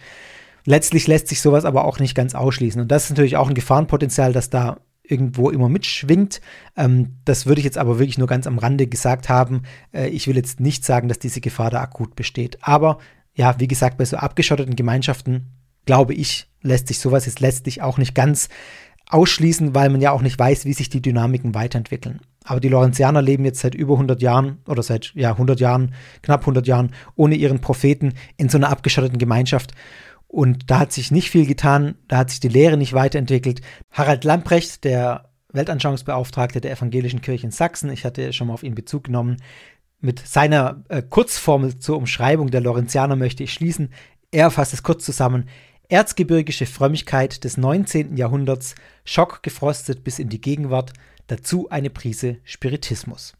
Letztlich 0.65 1.07
lässt 1.07 1.27
sich 1.27 1.41
sowas 1.41 1.65
aber 1.65 1.85
auch 1.85 1.99
nicht 1.99 2.13
ganz 2.13 2.35
ausschließen. 2.35 2.81
Und 2.81 2.91
das 2.91 3.05
ist 3.05 3.09
natürlich 3.11 3.37
auch 3.37 3.49
ein 3.49 3.55
Gefahrenpotenzial, 3.55 4.33
das 4.33 4.51
da 4.51 4.77
irgendwo 5.11 5.49
immer 5.49 5.69
mitschwingt. 5.69 6.41
Ähm, 6.75 7.17
das 7.25 7.45
würde 7.45 7.59
ich 7.59 7.65
jetzt 7.65 7.77
aber 7.77 7.99
wirklich 7.99 8.17
nur 8.17 8.27
ganz 8.27 8.47
am 8.47 8.57
Rande 8.57 8.87
gesagt 8.87 9.29
haben. 9.29 9.63
Äh, 9.93 10.07
ich 10.09 10.27
will 10.27 10.35
jetzt 10.35 10.59
nicht 10.59 10.85
sagen, 10.85 11.07
dass 11.07 11.19
diese 11.19 11.41
Gefahr 11.41 11.69
da 11.69 11.81
akut 11.81 12.15
besteht. 12.15 12.57
Aber 12.61 12.99
ja, 13.35 13.59
wie 13.59 13.67
gesagt, 13.67 13.97
bei 13.97 14.05
so 14.05 14.17
abgeschotteten 14.17 14.75
Gemeinschaften, 14.75 15.47
glaube 15.85 16.13
ich, 16.13 16.47
lässt 16.61 16.87
sich 16.87 16.99
sowas 16.99 17.25
jetzt 17.25 17.39
letztlich 17.39 17.81
auch 17.81 17.97
nicht 17.97 18.15
ganz 18.15 18.49
ausschließen, 19.09 19.75
weil 19.75 19.89
man 19.89 20.01
ja 20.01 20.11
auch 20.11 20.21
nicht 20.21 20.39
weiß, 20.39 20.65
wie 20.65 20.73
sich 20.73 20.89
die 20.89 21.01
Dynamiken 21.01 21.53
weiterentwickeln. 21.53 22.21
Aber 22.43 22.59
die 22.59 22.69
Lorenzianer 22.69 23.21
leben 23.21 23.45
jetzt 23.45 23.59
seit 23.59 23.75
über 23.75 23.93
100 23.93 24.21
Jahren 24.21 24.59
oder 24.67 24.81
seit 24.81 25.11
ja 25.13 25.31
100 25.31 25.59
Jahren, 25.59 25.93
knapp 26.21 26.41
100 26.41 26.65
Jahren 26.65 26.91
ohne 27.15 27.35
ihren 27.35 27.59
Propheten 27.59 28.13
in 28.37 28.49
so 28.49 28.57
einer 28.57 28.69
abgeschotteten 28.69 29.19
Gemeinschaft. 29.19 29.73
Und 30.31 30.71
da 30.71 30.79
hat 30.79 30.93
sich 30.93 31.11
nicht 31.11 31.29
viel 31.29 31.45
getan, 31.45 31.95
da 32.07 32.19
hat 32.19 32.29
sich 32.29 32.39
die 32.39 32.47
Lehre 32.47 32.77
nicht 32.77 32.93
weiterentwickelt. 32.93 33.59
Harald 33.91 34.23
Lamprecht, 34.23 34.85
der 34.85 35.29
Weltanschauungsbeauftragte 35.51 36.61
der 36.61 36.71
Evangelischen 36.71 37.19
Kirche 37.19 37.47
in 37.47 37.51
Sachsen, 37.51 37.91
ich 37.91 38.05
hatte 38.05 38.31
schon 38.31 38.47
mal 38.47 38.53
auf 38.53 38.63
ihn 38.63 38.73
Bezug 38.73 39.03
genommen, 39.03 39.41
mit 39.99 40.25
seiner 40.25 40.85
äh, 40.87 41.01
Kurzformel 41.01 41.79
zur 41.79 41.97
Umschreibung 41.97 42.49
der 42.49 42.61
Lorenzianer 42.61 43.17
möchte 43.17 43.43
ich 43.43 43.51
schließen. 43.51 43.89
Er 44.31 44.51
fasst 44.51 44.73
es 44.73 44.83
kurz 44.83 45.03
zusammen. 45.03 45.49
Erzgebirgische 45.89 46.65
Frömmigkeit 46.65 47.43
des 47.43 47.57
19. 47.57 48.15
Jahrhunderts, 48.15 48.75
schockgefrostet 49.03 50.05
bis 50.05 50.17
in 50.17 50.29
die 50.29 50.39
Gegenwart, 50.39 50.93
dazu 51.27 51.69
eine 51.69 51.89
Prise 51.89 52.37
Spiritismus. 52.45 53.33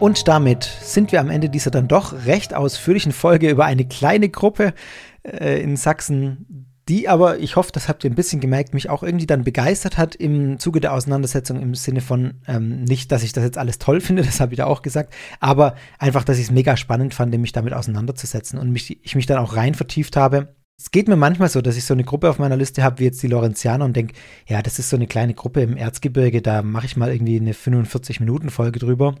Und 0.00 0.26
damit 0.26 0.64
sind 0.82 1.12
wir 1.12 1.20
am 1.20 1.30
Ende 1.30 1.48
dieser 1.48 1.70
dann 1.70 1.88
doch 1.88 2.26
recht 2.26 2.52
ausführlichen 2.52 3.12
Folge 3.12 3.48
über 3.48 3.64
eine 3.64 3.86
kleine 3.86 4.28
Gruppe 4.28 4.74
äh, 5.22 5.62
in 5.62 5.76
Sachsen, 5.76 6.66
die 6.88 7.08
aber, 7.08 7.38
ich 7.38 7.56
hoffe, 7.56 7.70
das 7.72 7.88
habt 7.88 8.04
ihr 8.04 8.10
ein 8.10 8.16
bisschen 8.16 8.40
gemerkt, 8.40 8.74
mich 8.74 8.90
auch 8.90 9.02
irgendwie 9.02 9.26
dann 9.26 9.44
begeistert 9.44 9.96
hat 9.96 10.14
im 10.16 10.58
Zuge 10.58 10.80
der 10.80 10.92
Auseinandersetzung 10.92 11.62
im 11.62 11.74
Sinne 11.74 12.00
von 12.00 12.34
ähm, 12.46 12.82
nicht, 12.84 13.10
dass 13.12 13.22
ich 13.22 13.32
das 13.32 13.44
jetzt 13.44 13.56
alles 13.56 13.78
toll 13.78 14.00
finde, 14.02 14.22
das 14.22 14.40
habe 14.40 14.52
ich 14.52 14.58
da 14.58 14.66
auch 14.66 14.82
gesagt, 14.82 15.14
aber 15.40 15.76
einfach, 15.98 16.24
dass 16.24 16.38
ich 16.38 16.44
es 16.44 16.50
mega 16.50 16.76
spannend 16.76 17.14
fand, 17.14 17.34
mich 17.38 17.52
damit 17.52 17.72
auseinanderzusetzen 17.72 18.58
und 18.58 18.70
mich, 18.70 19.02
ich 19.02 19.14
mich 19.14 19.26
dann 19.26 19.38
auch 19.38 19.56
rein 19.56 19.74
vertieft 19.74 20.16
habe. 20.16 20.54
Es 20.76 20.90
geht 20.90 21.06
mir 21.06 21.16
manchmal 21.16 21.48
so, 21.48 21.62
dass 21.62 21.76
ich 21.76 21.84
so 21.84 21.94
eine 21.94 22.04
Gruppe 22.04 22.28
auf 22.28 22.40
meiner 22.40 22.56
Liste 22.56 22.82
habe, 22.82 22.98
wie 22.98 23.04
jetzt 23.04 23.22
die 23.22 23.28
Lorenzianer 23.28 23.84
und 23.84 23.94
denke, 23.94 24.14
ja, 24.46 24.60
das 24.60 24.80
ist 24.80 24.90
so 24.90 24.96
eine 24.96 25.06
kleine 25.06 25.34
Gruppe 25.34 25.62
im 25.62 25.76
Erzgebirge, 25.76 26.42
da 26.42 26.62
mache 26.62 26.86
ich 26.86 26.96
mal 26.96 27.12
irgendwie 27.12 27.36
eine 27.36 27.52
45-Minuten-Folge 27.52 28.80
drüber 28.80 29.14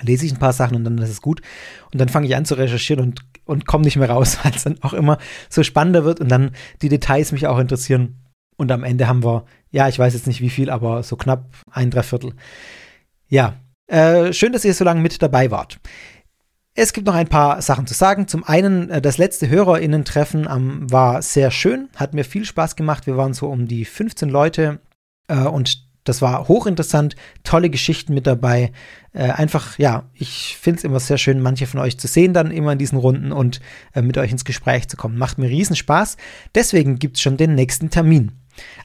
lese 0.00 0.26
ich 0.26 0.32
ein 0.32 0.38
paar 0.38 0.52
Sachen 0.52 0.76
und 0.76 0.84
dann 0.84 0.98
ist 0.98 1.10
es 1.10 1.20
gut. 1.20 1.42
Und 1.92 2.00
dann 2.00 2.08
fange 2.08 2.26
ich 2.26 2.34
an 2.34 2.44
zu 2.44 2.54
recherchieren 2.54 3.04
und, 3.04 3.20
und 3.44 3.66
komme 3.66 3.84
nicht 3.84 3.96
mehr 3.96 4.10
raus, 4.10 4.38
weil 4.42 4.52
es 4.54 4.64
dann 4.64 4.82
auch 4.82 4.92
immer 4.92 5.18
so 5.48 5.62
spannender 5.62 6.04
wird 6.04 6.20
und 6.20 6.28
dann 6.28 6.52
die 6.80 6.88
Details 6.88 7.32
mich 7.32 7.46
auch 7.46 7.58
interessieren. 7.58 8.18
Und 8.56 8.70
am 8.70 8.84
Ende 8.84 9.08
haben 9.08 9.24
wir, 9.24 9.44
ja, 9.70 9.88
ich 9.88 9.98
weiß 9.98 10.14
jetzt 10.14 10.26
nicht 10.26 10.40
wie 10.40 10.50
viel, 10.50 10.70
aber 10.70 11.02
so 11.02 11.16
knapp 11.16 11.50
ein 11.70 11.90
Dreiviertel. 11.90 12.34
Ja, 13.28 13.56
äh, 13.86 14.32
schön, 14.32 14.52
dass 14.52 14.64
ihr 14.64 14.74
so 14.74 14.84
lange 14.84 15.00
mit 15.00 15.20
dabei 15.22 15.50
wart. 15.50 15.80
Es 16.74 16.94
gibt 16.94 17.06
noch 17.06 17.14
ein 17.14 17.28
paar 17.28 17.60
Sachen 17.60 17.86
zu 17.86 17.92
sagen. 17.92 18.28
Zum 18.28 18.44
einen, 18.44 18.88
äh, 18.88 19.02
das 19.02 19.18
letzte 19.18 19.48
HörerInnen-Treffen 19.48 20.48
ähm, 20.50 20.90
war 20.90 21.20
sehr 21.22 21.50
schön, 21.50 21.88
hat 21.96 22.14
mir 22.14 22.24
viel 22.24 22.44
Spaß 22.44 22.76
gemacht. 22.76 23.06
Wir 23.06 23.16
waren 23.16 23.34
so 23.34 23.48
um 23.48 23.66
die 23.66 23.84
15 23.84 24.28
Leute 24.28 24.80
äh, 25.28 25.36
und 25.40 25.91
das 26.04 26.22
war 26.22 26.48
hochinteressant, 26.48 27.16
tolle 27.44 27.70
Geschichten 27.70 28.14
mit 28.14 28.26
dabei. 28.26 28.72
Äh, 29.12 29.30
einfach, 29.30 29.78
ja, 29.78 30.04
ich 30.14 30.56
finde 30.60 30.78
es 30.78 30.84
immer 30.84 31.00
sehr 31.00 31.18
schön, 31.18 31.40
manche 31.40 31.66
von 31.66 31.80
euch 31.80 31.98
zu 31.98 32.08
sehen, 32.08 32.34
dann 32.34 32.50
immer 32.50 32.72
in 32.72 32.78
diesen 32.78 32.98
Runden 32.98 33.32
und 33.32 33.60
äh, 33.94 34.02
mit 34.02 34.18
euch 34.18 34.32
ins 34.32 34.44
Gespräch 34.44 34.88
zu 34.88 34.96
kommen. 34.96 35.18
Macht 35.18 35.38
mir 35.38 35.48
riesen 35.48 35.76
Spaß. 35.76 36.16
Deswegen 36.54 36.98
gibt 36.98 37.16
es 37.16 37.22
schon 37.22 37.36
den 37.36 37.54
nächsten 37.54 37.90
Termin. 37.90 38.32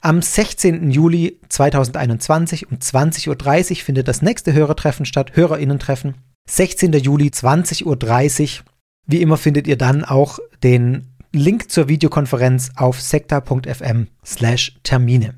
Am 0.01 0.21
16. 0.21 0.91
Juli 0.91 1.39
2021 1.49 2.71
um 2.71 2.77
20.30 2.77 3.69
Uhr 3.69 3.75
findet 3.77 4.07
das 4.07 4.21
nächste 4.21 4.53
Hörertreffen 4.53 5.05
statt, 5.05 5.31
Hörerinnentreffen. 5.35 6.15
16. 6.49 6.93
Juli 6.93 7.27
20.30 7.27 7.83
Uhr. 7.85 8.65
Wie 9.05 9.21
immer 9.21 9.37
findet 9.37 9.67
ihr 9.67 9.77
dann 9.77 10.05
auch 10.05 10.39
den 10.63 11.07
Link 11.33 11.69
zur 11.71 11.89
Videokonferenz 11.89 12.71
auf 12.75 13.01
sekta.fm 13.01 14.07
slash 14.23 14.77
Termine. 14.83 15.35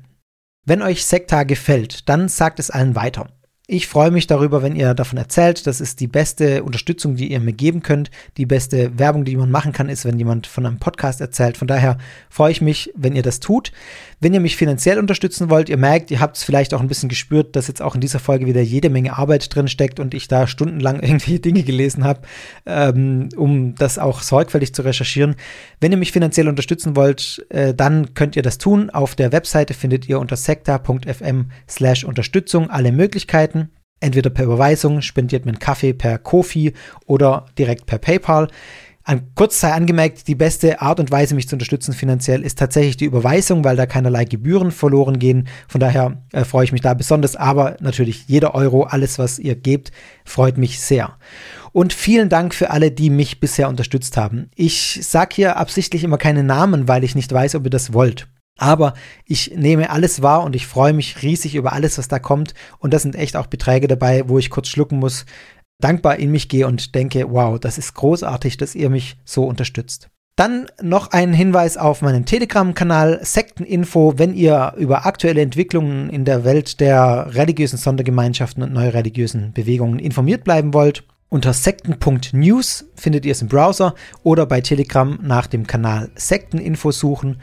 Wenn 0.64 0.82
euch 0.82 1.04
Sekta 1.04 1.44
gefällt, 1.44 2.08
dann 2.08 2.28
sagt 2.28 2.58
es 2.58 2.70
allen 2.70 2.94
weiter. 2.94 3.28
Ich 3.72 3.86
freue 3.86 4.10
mich 4.10 4.26
darüber, 4.26 4.64
wenn 4.64 4.74
ihr 4.74 4.94
davon 4.94 5.16
erzählt. 5.16 5.64
Das 5.64 5.80
ist 5.80 6.00
die 6.00 6.08
beste 6.08 6.64
Unterstützung, 6.64 7.14
die 7.14 7.30
ihr 7.30 7.38
mir 7.38 7.52
geben 7.52 7.84
könnt. 7.84 8.10
Die 8.36 8.44
beste 8.44 8.98
Werbung, 8.98 9.24
die 9.24 9.36
man 9.36 9.52
machen 9.52 9.72
kann, 9.72 9.88
ist, 9.88 10.04
wenn 10.04 10.18
jemand 10.18 10.48
von 10.48 10.66
einem 10.66 10.80
Podcast 10.80 11.20
erzählt. 11.20 11.56
Von 11.56 11.68
daher 11.68 11.96
freue 12.30 12.50
ich 12.50 12.60
mich, 12.60 12.92
wenn 12.96 13.14
ihr 13.14 13.22
das 13.22 13.38
tut. 13.38 13.70
Wenn 14.18 14.34
ihr 14.34 14.40
mich 14.40 14.56
finanziell 14.56 14.98
unterstützen 14.98 15.50
wollt, 15.50 15.68
ihr 15.68 15.76
merkt, 15.76 16.10
ihr 16.10 16.18
habt 16.18 16.36
es 16.36 16.42
vielleicht 16.42 16.74
auch 16.74 16.80
ein 16.80 16.88
bisschen 16.88 17.08
gespürt, 17.08 17.54
dass 17.54 17.68
jetzt 17.68 17.80
auch 17.80 17.94
in 17.94 18.00
dieser 18.00 18.18
Folge 18.18 18.44
wieder 18.44 18.60
jede 18.60 18.90
Menge 18.90 19.16
Arbeit 19.16 19.54
drin 19.54 19.68
steckt 19.68 20.00
und 20.00 20.14
ich 20.14 20.26
da 20.26 20.48
stundenlang 20.48 20.96
irgendwelche 21.00 21.38
Dinge 21.38 21.62
gelesen 21.62 22.02
habe, 22.02 22.22
ähm, 22.66 23.28
um 23.36 23.76
das 23.76 23.98
auch 23.98 24.22
sorgfältig 24.22 24.74
zu 24.74 24.82
recherchieren. 24.82 25.36
Wenn 25.80 25.92
ihr 25.92 25.98
mich 25.98 26.10
finanziell 26.10 26.48
unterstützen 26.48 26.96
wollt, 26.96 27.46
äh, 27.50 27.72
dann 27.72 28.14
könnt 28.14 28.34
ihr 28.34 28.42
das 28.42 28.58
tun. 28.58 28.90
Auf 28.90 29.14
der 29.14 29.30
Webseite 29.30 29.74
findet 29.74 30.08
ihr 30.08 30.18
unter 30.18 30.34
sekta.fm 30.34 31.52
slash 31.68 32.02
Unterstützung 32.02 32.68
alle 32.68 32.90
Möglichkeiten. 32.90 33.59
Entweder 34.00 34.30
per 34.30 34.46
Überweisung, 34.46 35.02
spendiert 35.02 35.44
mir 35.44 35.52
einen 35.52 35.58
Kaffee 35.58 35.92
per 35.92 36.18
Kofi 36.18 36.72
oder 37.06 37.46
direkt 37.58 37.86
per 37.86 37.98
PayPal. 37.98 38.48
An 39.02 39.30
kurz 39.34 39.58
sei 39.58 39.72
angemerkt, 39.72 40.28
die 40.28 40.34
beste 40.34 40.82
Art 40.82 41.00
und 41.00 41.10
Weise, 41.10 41.34
mich 41.34 41.48
zu 41.48 41.56
unterstützen 41.56 41.94
finanziell, 41.94 42.42
ist 42.42 42.58
tatsächlich 42.58 42.96
die 42.96 43.06
Überweisung, 43.06 43.64
weil 43.64 43.76
da 43.76 43.86
keinerlei 43.86 44.24
Gebühren 44.24 44.70
verloren 44.70 45.18
gehen. 45.18 45.48
Von 45.68 45.80
daher 45.80 46.22
äh, 46.32 46.44
freue 46.44 46.64
ich 46.64 46.72
mich 46.72 46.82
da 46.82 46.94
besonders. 46.94 47.34
Aber 47.34 47.76
natürlich 47.80 48.28
jeder 48.28 48.54
Euro, 48.54 48.84
alles, 48.84 49.18
was 49.18 49.38
ihr 49.38 49.56
gebt, 49.56 49.90
freut 50.24 50.58
mich 50.58 50.80
sehr. 50.80 51.16
Und 51.72 51.92
vielen 51.92 52.28
Dank 52.28 52.54
für 52.54 52.70
alle, 52.70 52.90
die 52.90 53.10
mich 53.10 53.40
bisher 53.40 53.68
unterstützt 53.68 54.16
haben. 54.16 54.50
Ich 54.54 55.00
sage 55.02 55.34
hier 55.34 55.56
absichtlich 55.56 56.04
immer 56.04 56.18
keine 56.18 56.44
Namen, 56.44 56.86
weil 56.86 57.02
ich 57.02 57.14
nicht 57.14 57.32
weiß, 57.32 57.54
ob 57.54 57.64
ihr 57.64 57.70
das 57.70 57.92
wollt. 57.92 58.28
Aber 58.60 58.92
ich 59.24 59.56
nehme 59.56 59.88
alles 59.88 60.20
wahr 60.20 60.44
und 60.44 60.54
ich 60.54 60.66
freue 60.66 60.92
mich 60.92 61.22
riesig 61.22 61.54
über 61.54 61.72
alles, 61.72 61.96
was 61.96 62.08
da 62.08 62.18
kommt. 62.18 62.52
Und 62.78 62.92
das 62.92 63.00
sind 63.00 63.16
echt 63.16 63.34
auch 63.34 63.46
Beträge 63.46 63.88
dabei, 63.88 64.28
wo 64.28 64.38
ich 64.38 64.50
kurz 64.50 64.68
schlucken 64.68 64.98
muss, 64.98 65.24
dankbar 65.80 66.16
in 66.16 66.30
mich 66.30 66.50
gehe 66.50 66.66
und 66.66 66.94
denke, 66.94 67.32
wow, 67.32 67.58
das 67.58 67.78
ist 67.78 67.94
großartig, 67.94 68.58
dass 68.58 68.74
ihr 68.74 68.90
mich 68.90 69.16
so 69.24 69.44
unterstützt. 69.44 70.10
Dann 70.36 70.66
noch 70.82 71.10
ein 71.10 71.32
Hinweis 71.32 71.78
auf 71.78 72.02
meinen 72.02 72.26
Telegram-Kanal 72.26 73.20
Sekteninfo, 73.22 74.18
wenn 74.18 74.34
ihr 74.34 74.74
über 74.76 75.06
aktuelle 75.06 75.40
Entwicklungen 75.40 76.10
in 76.10 76.26
der 76.26 76.44
Welt 76.44 76.80
der 76.80 77.34
religiösen 77.34 77.78
Sondergemeinschaften 77.78 78.62
und 78.62 78.74
neureligiösen 78.74 79.54
Bewegungen 79.54 79.98
informiert 79.98 80.44
bleiben 80.44 80.74
wollt. 80.74 81.04
Unter 81.30 81.52
sekten.news 81.52 82.86
findet 82.94 83.24
ihr 83.24 83.32
es 83.32 83.40
im 83.40 83.48
Browser 83.48 83.94
oder 84.22 84.46
bei 84.46 84.60
Telegram 84.60 85.18
nach 85.22 85.46
dem 85.46 85.66
Kanal 85.66 86.10
Sekteninfo 86.14 86.90
suchen. 86.90 87.38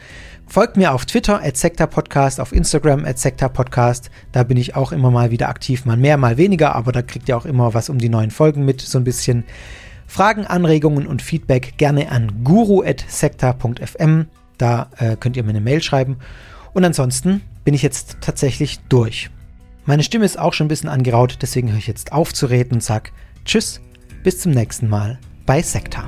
Folgt 0.49 0.77
mir 0.77 0.93
auf 0.93 1.05
Twitter, 1.05 1.41
Podcast, 1.87 2.39
auf 2.39 2.53
Instagram, 2.53 3.05
Podcast. 3.53 4.09
Da 4.31 4.43
bin 4.43 4.57
ich 4.57 4.75
auch 4.75 4.91
immer 4.91 5.11
mal 5.11 5.29
wieder 5.29 5.49
aktiv, 5.49 5.85
mal 5.85 5.97
mehr, 5.97 6.17
mal 6.17 6.37
weniger, 6.37 6.73
aber 6.73 6.91
da 6.91 7.01
kriegt 7.01 7.27
ihr 7.27 7.37
auch 7.37 7.45
immer 7.45 7.73
was 7.73 7.89
um 7.89 7.97
die 7.97 8.09
neuen 8.09 8.31
Folgen 8.31 8.63
mit, 8.65 8.81
so 8.81 8.97
ein 8.97 9.03
bisschen. 9.03 9.43
Fragen, 10.07 10.45
Anregungen 10.47 11.05
und 11.05 11.21
Feedback 11.21 11.73
gerne 11.77 12.11
an 12.11 12.43
guru.sekta.fm. 12.45 14.27
Da 14.57 14.89
äh, 14.97 15.17
könnt 15.17 15.35
ihr 15.35 15.43
mir 15.43 15.49
eine 15.49 15.61
Mail 15.61 15.83
schreiben. 15.83 16.17
Und 16.73 16.85
ansonsten 16.85 17.41
bin 17.65 17.73
ich 17.73 17.81
jetzt 17.81 18.17
tatsächlich 18.21 18.79
durch. 18.87 19.29
Meine 19.85 20.03
Stimme 20.03 20.25
ist 20.25 20.39
auch 20.39 20.53
schon 20.53 20.65
ein 20.65 20.69
bisschen 20.69 20.89
angeraut, 20.89 21.39
deswegen 21.41 21.71
höre 21.71 21.77
ich 21.77 21.87
jetzt 21.87 22.13
auf 22.13 22.33
zu 22.33 22.45
reden 22.45 22.75
und 22.75 22.83
sage 22.83 23.11
Tschüss, 23.43 23.81
bis 24.23 24.39
zum 24.39 24.53
nächsten 24.53 24.87
Mal 24.87 25.19
bei 25.45 25.61
Sekta. 25.61 26.07